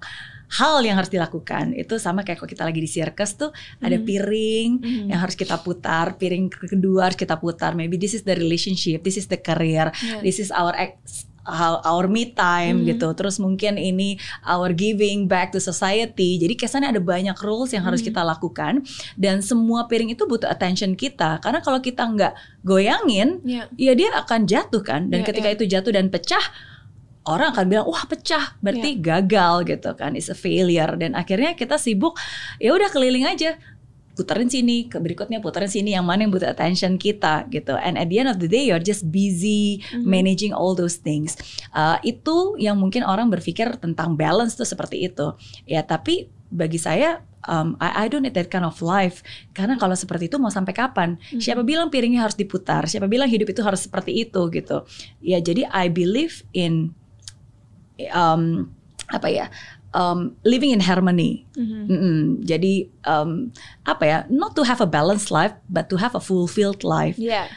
hal 0.48 0.80
yang 0.80 0.96
harus 0.96 1.12
dilakukan 1.12 1.76
itu 1.76 2.00
sama 2.00 2.24
kayak 2.24 2.40
kalau 2.40 2.48
kita 2.48 2.64
lagi 2.64 2.80
di 2.80 2.88
circus 2.88 3.36
tuh 3.36 3.52
ada 3.84 4.00
piring 4.00 4.80
yang 5.12 5.20
harus 5.20 5.36
kita 5.36 5.60
putar 5.60 6.16
piring 6.16 6.48
kedua 6.48 7.12
harus 7.12 7.20
kita 7.20 7.36
putar 7.36 7.76
maybe 7.76 8.00
this 8.00 8.16
is 8.16 8.24
the 8.24 8.32
relationship 8.32 9.04
this 9.04 9.20
is 9.20 9.28
the 9.28 9.36
career 9.36 9.92
Yeah. 10.00 10.24
this 10.24 10.40
is 10.40 10.48
our 10.48 10.72
ex 10.72 11.27
our 11.48 12.06
me 12.06 12.28
time 12.30 12.84
gitu. 12.84 13.08
Terus 13.16 13.40
mungkin 13.40 13.80
ini 13.80 14.20
our 14.44 14.70
giving 14.76 15.24
back 15.24 15.50
to 15.50 15.58
society. 15.58 16.36
Jadi 16.36 16.54
kesannya 16.54 16.92
ada 16.92 17.00
banyak 17.00 17.34
rules 17.40 17.72
yang 17.72 17.82
harus 17.88 18.04
kita 18.04 18.20
lakukan. 18.20 18.84
Dan 19.16 19.40
semua 19.40 19.88
piring 19.88 20.12
itu 20.12 20.28
butuh 20.28 20.46
attention 20.46 20.92
kita. 20.92 21.40
Karena 21.40 21.64
kalau 21.64 21.80
kita 21.80 22.04
nggak 22.04 22.34
goyangin 22.62 23.40
Yeah. 23.48 23.70
ya 23.80 23.92
dia 23.96 24.12
akan 24.12 24.44
jatuh 24.44 24.82
kan. 24.84 25.08
Dan 25.08 25.24
Iya, 25.24 25.28
ketika 25.32 25.48
iya. 25.48 25.54
itu 25.56 25.64
jatuh 25.64 25.92
dan 25.94 26.12
pecah 26.12 26.42
orang 27.24 27.52
akan 27.56 27.64
bilang 27.68 27.86
wah 27.88 28.04
pecah. 28.04 28.56
Berarti 28.60 29.00
gagal 29.00 29.64
gitu 29.68 29.90
kan. 29.96 30.12
Is 30.16 30.28
a 30.28 30.36
failure. 30.36 30.92
Dan 30.96 31.16
akhirnya 31.16 31.56
kita 31.56 31.80
sibuk 31.80 32.20
ya 32.60 32.76
udah 32.76 32.92
keliling 32.92 33.24
aja 33.24 33.56
puterin 34.18 34.50
sini 34.50 34.90
ke 34.90 34.98
berikutnya 34.98 35.38
puterin 35.38 35.70
sini 35.70 35.94
yang 35.94 36.02
mana 36.02 36.26
yang 36.26 36.34
butuh 36.34 36.50
attention 36.50 36.98
kita 36.98 37.46
gitu. 37.54 37.78
And 37.78 37.94
at 37.94 38.10
the 38.10 38.18
end 38.18 38.26
of 38.34 38.42
the 38.42 38.50
day 38.50 38.66
you're 38.66 38.82
just 38.82 39.06
busy 39.14 39.78
managing 40.02 40.50
all 40.50 40.74
those 40.74 40.98
things. 40.98 41.38
Uh, 41.70 42.02
itu 42.02 42.58
yang 42.58 42.82
mungkin 42.82 43.06
orang 43.06 43.30
berpikir 43.30 43.78
tentang 43.78 44.18
balance 44.18 44.58
tuh 44.58 44.66
seperti 44.66 45.06
itu. 45.06 45.38
Ya 45.70 45.86
tapi 45.86 46.26
bagi 46.50 46.82
saya 46.82 47.22
um, 47.46 47.78
I, 47.78 48.04
I 48.04 48.10
don't 48.10 48.26
need 48.26 48.34
that 48.34 48.50
kind 48.50 48.66
of 48.66 48.82
life. 48.82 49.22
Karena 49.54 49.78
kalau 49.78 49.94
seperti 49.94 50.26
itu 50.26 50.42
mau 50.42 50.50
sampai 50.50 50.74
kapan? 50.74 51.14
Siapa 51.38 51.62
bilang 51.62 51.86
piringnya 51.92 52.26
harus 52.26 52.34
diputar? 52.34 52.90
Siapa 52.90 53.06
bilang 53.06 53.30
hidup 53.30 53.54
itu 53.54 53.62
harus 53.62 53.86
seperti 53.86 54.26
itu 54.26 54.50
gitu. 54.50 54.82
Ya 55.22 55.38
jadi 55.38 55.70
I 55.70 55.86
believe 55.86 56.42
in 56.50 56.90
um, 58.10 58.74
apa 59.08 59.28
ya 59.30 59.46
um, 59.98 60.38
living 60.46 60.70
in 60.70 60.78
harmony. 60.78 61.42
Mm-mm. 61.58 62.46
Jadi 62.46 62.86
um, 63.02 63.50
apa 63.82 64.04
ya 64.06 64.18
not 64.30 64.54
to 64.54 64.62
have 64.62 64.78
a 64.78 64.86
balanced 64.86 65.34
life 65.34 65.58
but 65.66 65.90
to 65.90 65.98
have 65.98 66.14
a 66.14 66.22
fulfilled 66.22 66.86
life. 66.86 67.18
Yeah. 67.18 67.50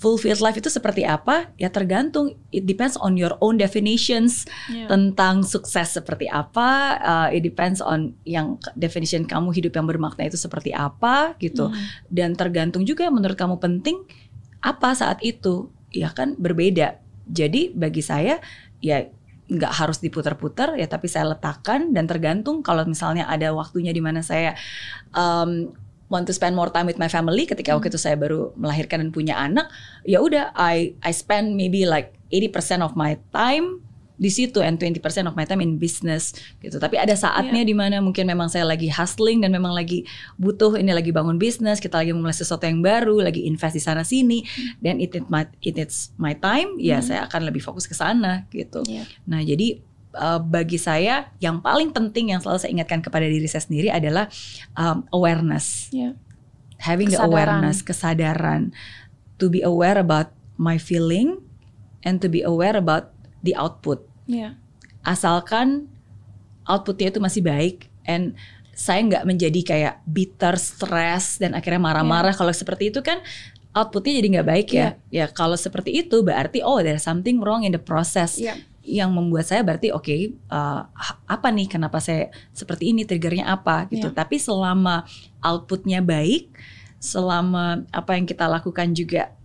Fulfilled 0.00 0.40
life 0.40 0.56
itu 0.56 0.72
seperti 0.72 1.04
apa? 1.04 1.52
Ya 1.60 1.68
tergantung. 1.68 2.32
It 2.48 2.64
depends 2.64 2.96
on 2.96 3.20
your 3.20 3.36
own 3.44 3.60
definitions 3.60 4.48
Yeah. 4.72 4.88
tentang 4.88 5.44
sukses 5.44 5.92
seperti 5.92 6.24
apa. 6.24 6.96
Uh, 7.00 7.28
it 7.36 7.44
depends 7.44 7.84
on 7.84 8.16
yang 8.24 8.56
definition 8.80 9.28
kamu 9.28 9.52
hidup 9.52 9.76
yang 9.76 9.84
bermakna 9.84 10.24
itu 10.32 10.40
seperti 10.40 10.72
apa 10.72 11.36
gitu. 11.36 11.68
Dan 12.08 12.32
tergantung 12.32 12.88
juga 12.88 13.12
menurut 13.12 13.36
kamu 13.36 13.60
penting 13.60 14.00
apa 14.64 14.96
saat 14.96 15.20
itu. 15.20 15.68
Ya 15.92 16.08
kan 16.16 16.32
berbeda. 16.40 16.96
Jadi 17.28 17.68
bagi 17.76 18.00
saya 18.00 18.40
ya 18.80 19.04
nggak 19.50 19.82
harus 19.82 19.98
diputar-putar 19.98 20.78
ya 20.78 20.86
tapi 20.86 21.10
saya 21.10 21.34
letakkan. 21.34 21.90
Dan 21.90 22.06
tergantung 22.06 22.62
kalau 22.62 22.86
misalnya 22.86 23.26
ada 23.26 23.50
waktunya 23.50 23.90
di 23.90 23.98
mana 23.98 24.22
saya 24.22 24.54
um, 25.12 25.74
want 26.10 26.26
to 26.26 26.34
spend 26.34 26.58
more 26.58 26.68
time 26.70 26.90
with 26.90 26.98
my 26.98 27.06
family 27.06 27.46
ketika 27.46 27.74
waktu 27.74 27.88
itu 27.88 27.98
saya 27.98 28.18
baru 28.18 28.50
melahirkan 28.58 28.98
dan 29.02 29.10
punya 29.14 29.38
anak 29.38 29.70
ya 30.02 30.18
udah 30.18 30.50
I 30.58 30.98
I 31.06 31.14
spend 31.14 31.54
maybe 31.54 31.86
like 31.86 32.18
80% 32.34 32.82
of 32.82 32.98
my 32.98 33.18
time 33.30 33.82
di 34.20 34.28
situ 34.28 34.60
and 34.60 34.76
20% 34.76 35.00
of 35.24 35.32
my 35.32 35.48
time 35.48 35.64
in 35.64 35.80
business 35.80 36.36
gitu. 36.60 36.76
Tapi 36.76 37.00
ada 37.00 37.16
saatnya 37.16 37.64
di 37.64 37.72
mana 37.72 38.04
mungkin 38.04 38.28
memang 38.28 38.52
saya 38.52 38.68
lagi 38.68 38.92
hustling 38.92 39.40
dan 39.40 39.48
memang 39.56 39.72
lagi 39.72 40.04
butuh 40.36 40.76
ini 40.76 40.92
lagi 40.92 41.08
bangun 41.08 41.40
bisnis, 41.40 41.80
kita 41.80 41.96
lagi 41.96 42.12
memulai 42.12 42.36
sesuatu 42.36 42.68
yang 42.68 42.84
baru, 42.84 43.24
lagi 43.24 43.48
invest 43.48 43.72
di 43.72 43.82
sana 43.82 44.04
sini 44.04 44.44
dan 44.84 45.00
it, 45.00 45.16
it, 45.16 45.24
my, 45.32 45.48
it 45.64 45.80
it's 45.80 46.12
my 46.20 46.36
time, 46.36 46.76
ya 46.76 47.00
saya 47.00 47.24
akan 47.24 47.48
lebih 47.48 47.64
fokus 47.64 47.88
ke 47.88 47.96
sana 47.96 48.44
gitu. 48.52 48.84
Yeah. 48.84 49.08
Nah, 49.24 49.40
jadi 49.40 49.80
uh, 50.20 50.36
bagi 50.36 50.76
saya 50.76 51.32
yang 51.40 51.64
paling 51.64 51.96
penting 51.96 52.36
yang 52.36 52.44
selalu 52.44 52.60
saya 52.60 52.70
ingatkan 52.76 53.00
kepada 53.00 53.24
diri 53.24 53.48
saya 53.48 53.64
sendiri 53.64 53.88
adalah 53.88 54.28
um, 54.76 55.08
awareness 55.16 55.88
Yeah. 55.96 56.12
having 56.80 57.08
the 57.08 57.16
Kesadaran. 57.16 57.28
awareness, 57.32 57.78
kesadaran, 57.80 58.62
to 59.40 59.48
be 59.48 59.64
aware 59.64 59.96
about 59.96 60.32
my 60.60 60.76
feeling 60.76 61.40
and 62.04 62.20
to 62.20 62.28
be 62.28 62.44
aware 62.44 62.76
about 62.76 63.16
the 63.40 63.56
output. 63.56 64.04
Yeah. 64.30 64.54
Asalkan 65.02 65.90
outputnya 66.62 67.10
itu 67.10 67.18
masih 67.18 67.42
baik 67.42 67.90
and 68.06 68.38
saya 68.70 69.02
nggak 69.04 69.24
menjadi 69.28 69.60
kayak 69.60 69.94
bitter, 70.08 70.56
stress 70.56 71.36
dan 71.36 71.52
akhirnya 71.52 71.82
marah-marah. 71.82 72.32
Kalau 72.32 72.54
seperti 72.54 72.88
itu 72.88 73.02
kan 73.04 73.20
outputnya 73.76 74.22
jadi 74.22 74.28
nggak 74.38 74.48
baik 74.48 74.68
ya. 74.72 74.96
Ya 75.12 75.26
kalau 75.28 75.58
seperti 75.58 76.00
itu 76.06 76.22
berarti 76.24 76.64
oh 76.64 76.80
there's 76.80 77.04
something 77.04 77.42
wrong 77.42 77.66
in 77.66 77.74
the 77.74 77.82
process 77.82 78.40
Yeah. 78.40 78.56
yang 78.80 79.12
membuat 79.12 79.44
saya 79.44 79.60
berarti 79.60 79.92
oke 79.92 80.08
uh, 80.48 80.88
apa 81.28 81.48
nih 81.52 81.68
kenapa 81.68 82.00
saya 82.00 82.32
seperti 82.56 82.96
ini 82.96 83.04
triggernya 83.04 83.52
apa 83.52 83.84
gitu. 83.92 84.08
Iya. 84.08 84.16
Tapi 84.16 84.40
selama 84.40 85.04
outputnya 85.44 86.00
baik, 86.00 86.48
selama 86.96 87.84
apa 87.92 88.16
yang 88.16 88.24
kita 88.24 88.48
lakukan 88.48 88.96
juga 88.96 89.36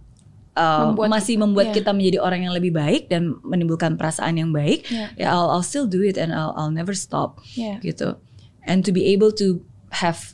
uh, 0.56 0.92
Membuat- 0.92 1.12
masih 1.12 1.36
membuat 1.36 1.72
iya. 1.72 1.76
kita 1.76 1.92
menjadi 1.92 2.18
orang 2.20 2.48
yang 2.48 2.54
lebih 2.56 2.72
baik 2.72 3.12
dan 3.12 3.36
menimbulkan 3.44 4.00
perasaan 4.00 4.36
yang 4.36 4.50
baik, 4.50 4.88
Iya. 4.88 5.08
ya 5.16 5.28
I'll, 5.32 5.52
I'll 5.52 5.68
still 5.68 5.86
do 5.86 6.00
it 6.02 6.16
and 6.16 6.32
I'll, 6.32 6.56
I'll 6.56 6.72
never 6.72 6.96
stop 6.96 7.44
Yeah. 7.54 7.78
gitu. 7.80 8.16
And 8.64 8.82
to 8.82 8.90
be 8.90 9.12
able 9.12 9.30
to 9.38 9.62
have 9.94 10.34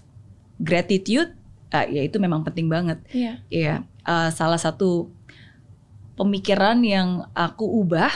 gratitude, 0.62 1.34
uh, 1.70 1.84
ya 1.84 2.06
itu 2.06 2.16
memang 2.16 2.46
penting 2.46 2.70
banget. 2.70 3.02
Yeah. 3.12 3.42
Iya, 3.50 3.76
uh, 4.06 4.30
salah 4.30 4.62
satu 4.62 5.10
pemikiran 6.16 6.80
yang 6.86 7.26
aku 7.34 7.66
ubah 7.66 8.12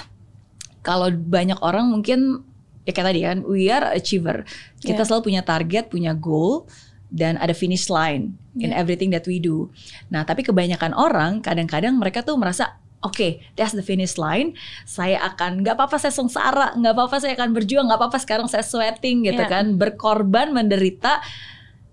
kalau 0.80 1.10
banyak 1.10 1.58
orang 1.60 1.90
mungkin 1.90 2.46
ya 2.86 2.94
kayak 2.94 3.08
tadi 3.10 3.20
kan 3.26 3.38
we 3.50 3.66
are 3.68 3.90
achiever. 3.92 4.46
Kita 4.78 5.02
Yeah. 5.02 5.08
selalu 5.10 5.34
punya 5.34 5.42
target, 5.42 5.90
punya 5.90 6.14
goal 6.14 6.70
dan 7.16 7.40
ada 7.40 7.56
finish 7.56 7.88
line 7.88 8.36
in 8.60 8.76
Yeah. 8.76 8.84
everything 8.84 9.08
that 9.16 9.24
we 9.24 9.40
do. 9.40 9.72
Nah, 10.12 10.28
tapi 10.28 10.44
kebanyakan 10.44 10.92
orang 10.92 11.40
kadang-kadang 11.40 11.96
mereka 11.96 12.20
tuh 12.22 12.36
merasa 12.36 12.76
Oke, 13.06 13.38
that's 13.54 13.78
the 13.78 13.86
finish 13.86 14.18
line. 14.18 14.58
Saya 14.82 15.22
akan 15.22 15.62
nggak 15.62 15.78
apa-apa 15.78 16.02
saya 16.02 16.10
sengsara, 16.10 16.74
nggak 16.74 16.90
apa-apa 16.90 17.22
saya 17.22 17.38
akan 17.38 17.54
berjuang, 17.54 17.86
nggak 17.86 18.02
apa-apa 18.02 18.18
sekarang 18.18 18.50
saya 18.50 18.66
sweating 18.66 19.30
gitu 19.30 19.46
Yeah. 19.46 19.52
kan, 19.52 19.78
berkorban, 19.78 20.50
menderita, 20.50 21.22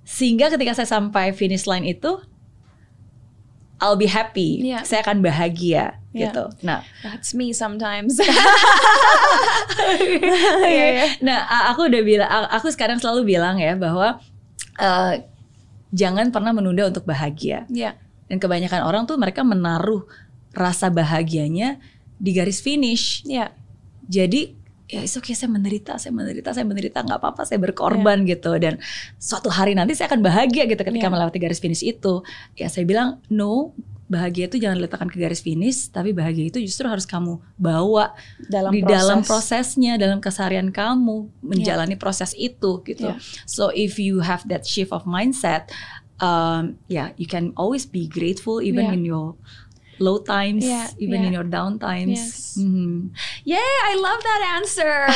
sehingga 0.08 0.48
ketika 0.48 0.72
saya 0.72 0.88
sampai 0.88 1.36
finish 1.36 1.68
line 1.68 1.84
itu, 1.84 2.16
I'll 3.76 4.00
be 4.00 4.08
happy, 4.08 4.64
Yeah. 4.64 4.88
saya 4.88 5.04
akan 5.04 5.20
bahagia 5.20 6.00
Yeah. 6.16 6.32
gitu. 6.32 6.48
Nah, 6.64 6.80
That's 7.04 7.36
me 7.36 7.52
sometimes. 7.52 8.16
Iya, 10.64 10.86
iya. 10.96 11.04
Nah, 11.20 11.44
aku 11.74 11.92
udah 11.92 12.02
bilang, 12.04 12.28
aku 12.48 12.72
sekarang 12.72 12.96
selalu 13.04 13.36
bilang 13.36 13.60
ya 13.60 13.76
bahwa 13.76 14.16
eh, 14.78 15.14
jangan 15.92 16.32
pernah 16.32 16.52
menunda 16.56 16.88
untuk 16.88 17.04
bahagia. 17.04 17.68
yeah. 17.68 17.96
Dan 18.30 18.40
kebanyakan 18.40 18.88
orang 18.88 19.04
tuh 19.04 19.20
mereka 19.20 19.44
menaruh 19.44 20.08
rasa 20.56 20.88
bahagianya 20.88 21.76
di 22.16 22.32
garis 22.32 22.64
finish. 22.64 23.20
Yeah. 23.28 23.52
Jadi 24.08 24.56
ya 24.88 25.04
it's 25.04 25.16
okay 25.16 25.36
saya 25.36 25.52
menderita, 25.52 25.96
saya 26.00 26.12
menderita, 26.16 26.52
saya 26.52 26.64
menderita 26.64 27.00
nggak 27.04 27.20
apa-apa, 27.20 27.44
saya 27.44 27.60
berkorban 27.60 28.24
gitu. 28.24 28.56
Dan 28.56 28.80
suatu 29.20 29.52
hari 29.52 29.76
nanti 29.76 29.92
saya 29.92 30.08
akan 30.08 30.24
bahagia 30.24 30.64
gitu 30.64 30.80
ketika 30.80 31.08
Iya. 31.08 31.12
melewati 31.12 31.38
garis 31.40 31.60
finish 31.60 31.84
itu. 31.84 32.24
Ya 32.56 32.72
saya 32.72 32.88
bilang 32.88 33.20
no. 33.28 33.76
Bahagia 34.06 34.44
itu 34.44 34.60
jangan 34.60 34.76
diletakkan 34.76 35.08
ke 35.08 35.16
garis 35.16 35.40
finish, 35.40 35.88
tapi 35.88 36.12
bahagia 36.12 36.52
itu 36.52 36.58
justru 36.60 36.84
harus 36.84 37.08
kamu 37.08 37.40
bawa 37.56 38.12
Dalam 38.44 38.68
di 38.68 38.84
proses. 38.84 38.92
dalam 38.92 39.18
prosesnya, 39.24 39.92
dalam 39.96 40.20
keseharian 40.20 40.68
kamu 40.68 41.32
menjalani 41.40 41.96
proses 41.96 42.36
itu 42.36 42.84
gitu. 42.84 43.08
Yeah. 43.08 43.18
So 43.48 43.72
if 43.72 43.96
you 43.96 44.20
have 44.20 44.44
that 44.52 44.68
shift 44.68 44.92
of 44.92 45.08
mindset, 45.08 45.72
um, 46.18 46.76
yeah, 46.86 47.16
you 47.16 47.24
can 47.24 47.56
always 47.56 47.84
be 47.84 48.04
grateful 48.04 48.60
even 48.60 48.84
Yeah. 48.84 48.92
when 48.92 49.02
you 49.02 49.20
low 50.01 50.19
times, 50.20 50.64
Yeah, 50.64 50.89
even 50.97 51.20
yeah. 51.20 51.27
in 51.28 51.32
your 51.36 51.44
down 51.44 51.77
times. 51.77 52.16
Yes. 52.16 52.56
Mhm. 52.56 53.12
Yeah, 53.44 53.60
I 53.60 53.97
love 53.97 54.20
that 54.20 54.43
answer. 54.60 55.09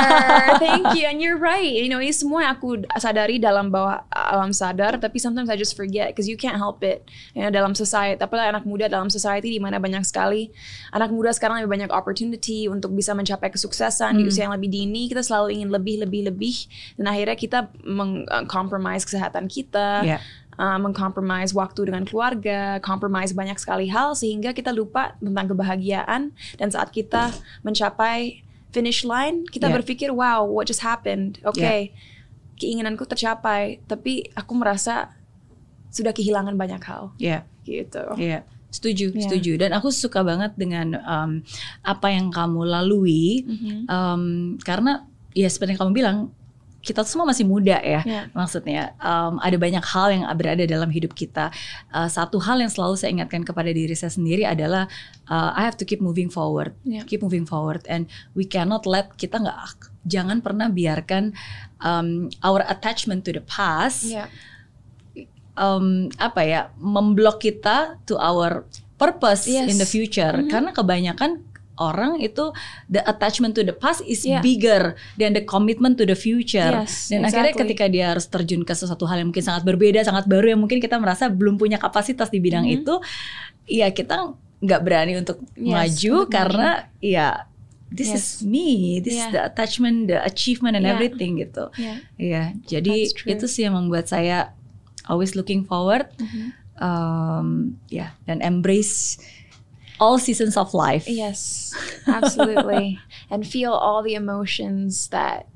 Thank 0.62 0.96
you. 0.96 1.04
And 1.08 1.20
you're 1.20 1.40
right. 1.40 1.68
You 1.68 1.88
know, 1.88 2.00
ini 2.00 2.12
semua 2.12 2.44
yang 2.48 2.52
aku 2.56 2.84
sadari 2.96 3.40
dalam 3.40 3.68
bawah 3.72 4.04
alam 4.12 4.52
sadar, 4.52 4.96
tapi 5.00 5.20
sometimes 5.20 5.48
I 5.48 5.56
just 5.56 5.76
forget 5.76 6.12
because 6.12 6.28
you 6.28 6.36
can't 6.36 6.56
help 6.60 6.84
it. 6.84 7.04
You 7.36 7.44
know, 7.44 7.52
dalam 7.52 7.72
society, 7.76 8.20
apalagi 8.20 8.52
anak 8.56 8.64
muda 8.64 8.88
dalam 8.88 9.08
society 9.08 9.52
di 9.52 9.60
mana 9.60 9.80
banyak 9.80 10.04
sekali 10.04 10.52
anak 10.92 11.08
muda 11.12 11.32
sekarang 11.32 11.64
lebih 11.64 11.72
banyak 11.72 11.90
opportunity 11.92 12.68
untuk 12.68 12.92
bisa 12.92 13.16
mencapai 13.16 13.48
kesuksesan 13.48 14.20
di 14.20 14.28
usia 14.28 14.44
yang 14.48 14.54
lebih 14.56 14.68
dini. 14.68 15.08
Kita 15.08 15.24
selalu 15.24 15.60
ingin 15.60 15.68
lebih, 15.72 16.04
lebih, 16.04 16.28
lebih, 16.28 16.56
dan 17.00 17.08
akhirnya 17.08 17.36
kita 17.36 17.58
meng-compromise 17.84 19.08
kesehatan 19.08 19.48
kita. 19.48 20.04
Yeah. 20.04 20.20
Uh, 20.62 20.78
mengcompromise 20.78 21.50
waktu 21.52 21.90
dengan 21.90 22.06
keluarga, 22.06 22.78
compromise 22.78 23.34
banyak 23.34 23.58
sekali 23.58 23.90
hal 23.90 24.14
sehingga 24.14 24.54
kita 24.54 24.70
lupa 24.70 25.18
tentang 25.18 25.50
kebahagiaan 25.50 26.30
dan 26.54 26.68
saat 26.70 26.94
kita 26.94 27.34
mencapai 27.66 28.46
finish 28.70 29.02
line 29.02 29.42
kita 29.50 29.66
Yeah. 29.66 29.76
berpikir 29.76 30.08
wow 30.08 30.46
what 30.46 30.64
just 30.64 30.80
happened 30.80 31.42
oke 31.42 31.58
keinginanku 32.56 33.02
tercapai 33.04 33.82
tapi 33.84 34.30
aku 34.32 34.52
merasa 34.54 35.10
sudah 35.90 36.14
kehilangan 36.14 36.54
banyak 36.54 36.80
hal 36.80 37.10
Yeah. 37.18 37.44
gitu 37.66 38.00
Iya, 38.16 38.46
setuju, 38.72 39.12
Iya. 39.12 39.20
setuju. 39.22 39.52
Dan 39.60 39.70
aku 39.76 39.92
suka 39.92 40.24
banget 40.24 40.56
dengan 40.56 40.96
um, 40.98 41.30
apa 41.84 42.08
yang 42.08 42.32
kamu 42.32 42.64
lalui, 42.64 43.44
Mhm. 43.44 43.76
um, 43.86 44.22
karena 44.58 45.04
ya 45.30 45.46
seperti 45.46 45.76
yang 45.76 45.80
kamu 45.84 45.92
bilang, 45.94 46.16
kita 46.82 47.06
semua 47.06 47.30
masih 47.30 47.46
muda 47.46 47.78
ya. 47.78 48.02
Iya. 48.02 48.22
Maksudnya 48.34 48.98
um, 48.98 49.38
ada 49.38 49.54
banyak 49.54 49.84
hal 49.86 50.08
yang 50.10 50.26
berada 50.34 50.66
dalam 50.66 50.90
hidup 50.90 51.14
kita. 51.14 51.54
Uh, 51.94 52.10
satu 52.10 52.42
hal 52.42 52.58
yang 52.58 52.68
selalu 52.68 52.98
saya 52.98 53.14
ingatkan 53.14 53.46
kepada 53.46 53.70
diri 53.70 53.94
saya 53.94 54.10
sendiri 54.10 54.42
adalah 54.42 54.90
uh, 55.30 55.54
I 55.54 55.62
have 55.62 55.78
to 55.78 55.86
keep 55.86 56.02
moving 56.02 56.26
forward, 56.26 56.74
Iya. 56.82 57.06
keep 57.06 57.22
moving 57.22 57.46
forward, 57.46 57.86
and 57.86 58.10
we 58.34 58.42
cannot 58.42 58.82
let 58.82 59.14
kita 59.14 59.38
nggak 59.38 59.56
jangan 60.02 60.42
pernah 60.42 60.66
biarkan 60.66 61.30
um, 61.78 62.26
our 62.42 62.66
attachment 62.66 63.22
to 63.22 63.30
the 63.30 63.44
past 63.46 64.10
Iya. 64.10 64.26
um, 65.54 66.10
apa 66.18 66.40
ya 66.42 66.60
memblok 66.82 67.38
kita 67.38 68.02
to 68.08 68.18
our 68.18 68.66
purpose 68.98 69.46
Yes. 69.46 69.70
in 69.70 69.78
the 69.78 69.86
future 69.86 70.34
Mhm. 70.34 70.50
karena 70.50 70.70
kebanyakan 70.74 71.46
orang 71.82 72.12
itu 72.18 72.54
the 72.86 73.02
attachment 73.02 73.52
to 73.52 73.62
the 73.62 73.74
past 73.74 73.98
is 74.04 74.22
Yeah. 74.22 74.38
bigger 74.38 74.94
than 75.14 75.34
the 75.34 75.42
commitment 75.42 75.98
to 75.98 76.06
the 76.06 76.14
future 76.14 76.86
Yes, 76.86 77.10
dan 77.10 77.26
akhirnya 77.26 77.50
exactly. 77.50 77.62
ketika 77.74 77.84
dia 77.86 78.14
harus 78.14 78.26
terjun 78.26 78.62
ke 78.62 78.70
sesuatu 78.70 79.02
hal 79.04 79.18
yang 79.18 79.28
mungkin 79.28 79.42
sangat 79.42 79.66
berbeda 79.66 80.00
sangat 80.02 80.24
baru 80.24 80.54
yang 80.54 80.60
mungkin 80.60 80.78
kita 80.78 80.94
merasa 80.96 81.26
belum 81.26 81.58
punya 81.58 81.76
kapasitas 81.76 82.30
di 82.30 82.38
bidang 82.38 82.62
Mhm. 82.62 82.74
itu 82.78 82.94
ya 83.66 83.90
kita 83.90 84.30
nggak 84.58 84.80
berani 84.80 85.18
untuk 85.18 85.42
Yes, 85.58 85.66
maju 85.66 86.14
untuk 86.22 86.30
karena 86.30 86.70
ya 86.98 87.50
this 87.90 88.08
Yes. 88.08 88.38
is 88.38 88.46
me 88.46 89.02
this 89.02 89.12
is 89.12 89.26
Yeah. 89.26 89.34
the 89.34 89.40
attachment 89.42 90.06
the 90.06 90.22
achievement 90.22 90.78
and 90.78 90.86
Yeah. 90.86 90.94
everything 90.94 91.36
gitu 91.36 91.68
Iya. 91.74 91.94
Iya, 92.16 92.42
jadi 92.64 92.94
That's 93.04 93.18
true. 93.18 93.30
itu 93.34 93.44
sih 93.44 93.66
yang 93.66 93.74
membuat 93.74 94.06
saya 94.06 94.54
always 95.04 95.34
looking 95.34 95.66
forward, 95.66 96.06
Mhm. 96.16 96.54
um, 96.78 97.48
ya, 97.88 98.14
dan 98.24 98.38
embrace 98.38 99.18
all 99.98 100.16
seasons 100.16 100.56
of 100.56 100.72
life. 100.72 101.04
Yes, 101.04 101.72
absolutely. 102.06 103.00
and 103.32 103.44
feel 103.44 103.72
all 103.72 104.02
the 104.02 104.14
emotions 104.14 105.08
that 105.08 105.48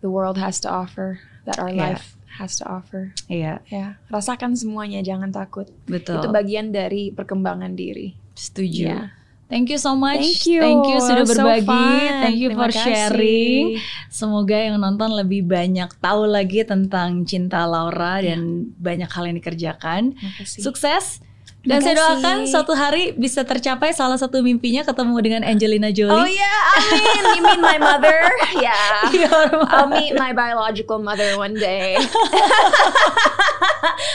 the 0.00 0.10
world 0.10 0.38
has 0.38 0.60
to 0.62 0.68
offer, 0.68 1.20
that 1.44 1.58
our 1.58 1.70
Yeah. 1.70 1.98
life 1.98 2.14
has 2.38 2.54
to 2.58 2.64
offer. 2.64 3.10
Iya, 3.26 3.58
Ya, 3.66 3.98
rasakan 4.06 4.54
semuanya, 4.54 5.02
jangan 5.02 5.34
takut. 5.34 5.66
betul. 5.90 6.22
Itu 6.22 6.30
bagian 6.30 6.70
dari 6.70 7.10
perkembangan 7.10 7.74
diri. 7.74 8.14
Setuju. 8.38 8.84
Iya. 8.86 9.00
Thank 9.48 9.72
you 9.72 9.80
so 9.80 9.96
much. 9.96 10.20
Thank 10.20 10.44
you. 10.44 11.00
sudah 11.00 11.24
So 11.24 11.40
berbagi. 11.40 11.64
fun. 11.64 12.20
Thank 12.20 12.36
you 12.36 12.52
Terima 12.52 12.60
for 12.60 12.70
kasih. 12.70 12.84
sharing. 12.84 13.64
Semoga 14.12 14.52
yang 14.54 14.76
nonton 14.76 15.08
lebih 15.08 15.48
banyak 15.48 15.88
tahu 16.04 16.28
lagi 16.28 16.68
tentang 16.68 17.24
cinta 17.24 17.64
Laura 17.64 18.20
dan 18.20 18.68
banyak 18.76 19.08
hal 19.08 19.24
yang 19.24 19.40
dikerjakan. 19.40 20.12
Sukses. 20.44 21.24
Dan 21.68 21.84
saya 21.84 21.94
doakan 21.94 22.48
suatu 22.48 22.72
hari 22.72 23.12
bisa 23.12 23.44
tercapai 23.44 23.92
salah 23.92 24.16
satu 24.16 24.40
mimpinya 24.40 24.80
ketemu 24.80 25.16
dengan 25.20 25.42
Angelina 25.44 25.92
Jolie. 25.92 26.16
Oh 26.16 26.24
yeah, 26.24 26.60
amin. 26.80 27.22
You 27.36 27.42
mean 27.44 27.60
my 27.60 27.76
mother? 27.76 28.16
Yeah. 28.56 29.04
Your 29.28 29.68
I'll 29.68 29.84
meet 29.86 30.16
my 30.16 30.32
biological 30.32 30.96
mother 30.96 31.36
one 31.36 31.52
day. 31.52 32.00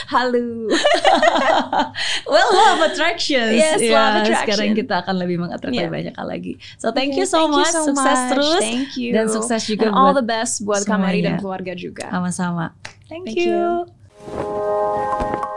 Halo. 0.10 0.70
well, 2.34 2.50
law 2.50 2.70
of 2.74 2.90
attractions. 2.90 3.54
Yes, 3.54 3.78
law 3.86 3.86
of 3.86 4.14
Ya, 4.18 4.22
attraction. 4.26 4.46
Sekarang 4.50 4.70
kita 4.74 4.96
akan 5.06 5.16
lebih 5.22 5.38
mengattract 5.38 5.74
Yeah. 5.74 5.94
banyak 5.94 6.14
hal 6.18 6.26
lagi. 6.26 6.58
So 6.82 6.90
thank 6.90 7.14
you 7.14 7.26
Okay, 7.26 7.34
so 7.34 7.46
thank 7.46 7.54
you 7.54 7.62
much. 7.62 7.74
so 7.74 7.82
sukses 7.86 8.02
much. 8.18 8.30
terus. 8.34 8.62
Thank 8.62 8.90
you. 8.98 9.10
Dan 9.14 9.26
sukses 9.30 9.62
juga 9.66 9.88
And 9.90 9.96
all 9.96 10.10
buat 10.10 10.22
the 10.22 10.26
best 10.26 10.54
buat 10.66 10.82
Kamari 10.86 11.22
dan 11.22 11.38
keluarga 11.38 11.78
juga. 11.78 12.10
sama-sama. 12.10 12.74
Thank, 13.06 13.30
Thank 13.30 13.38
you. 13.46 13.86
you. 13.86 15.53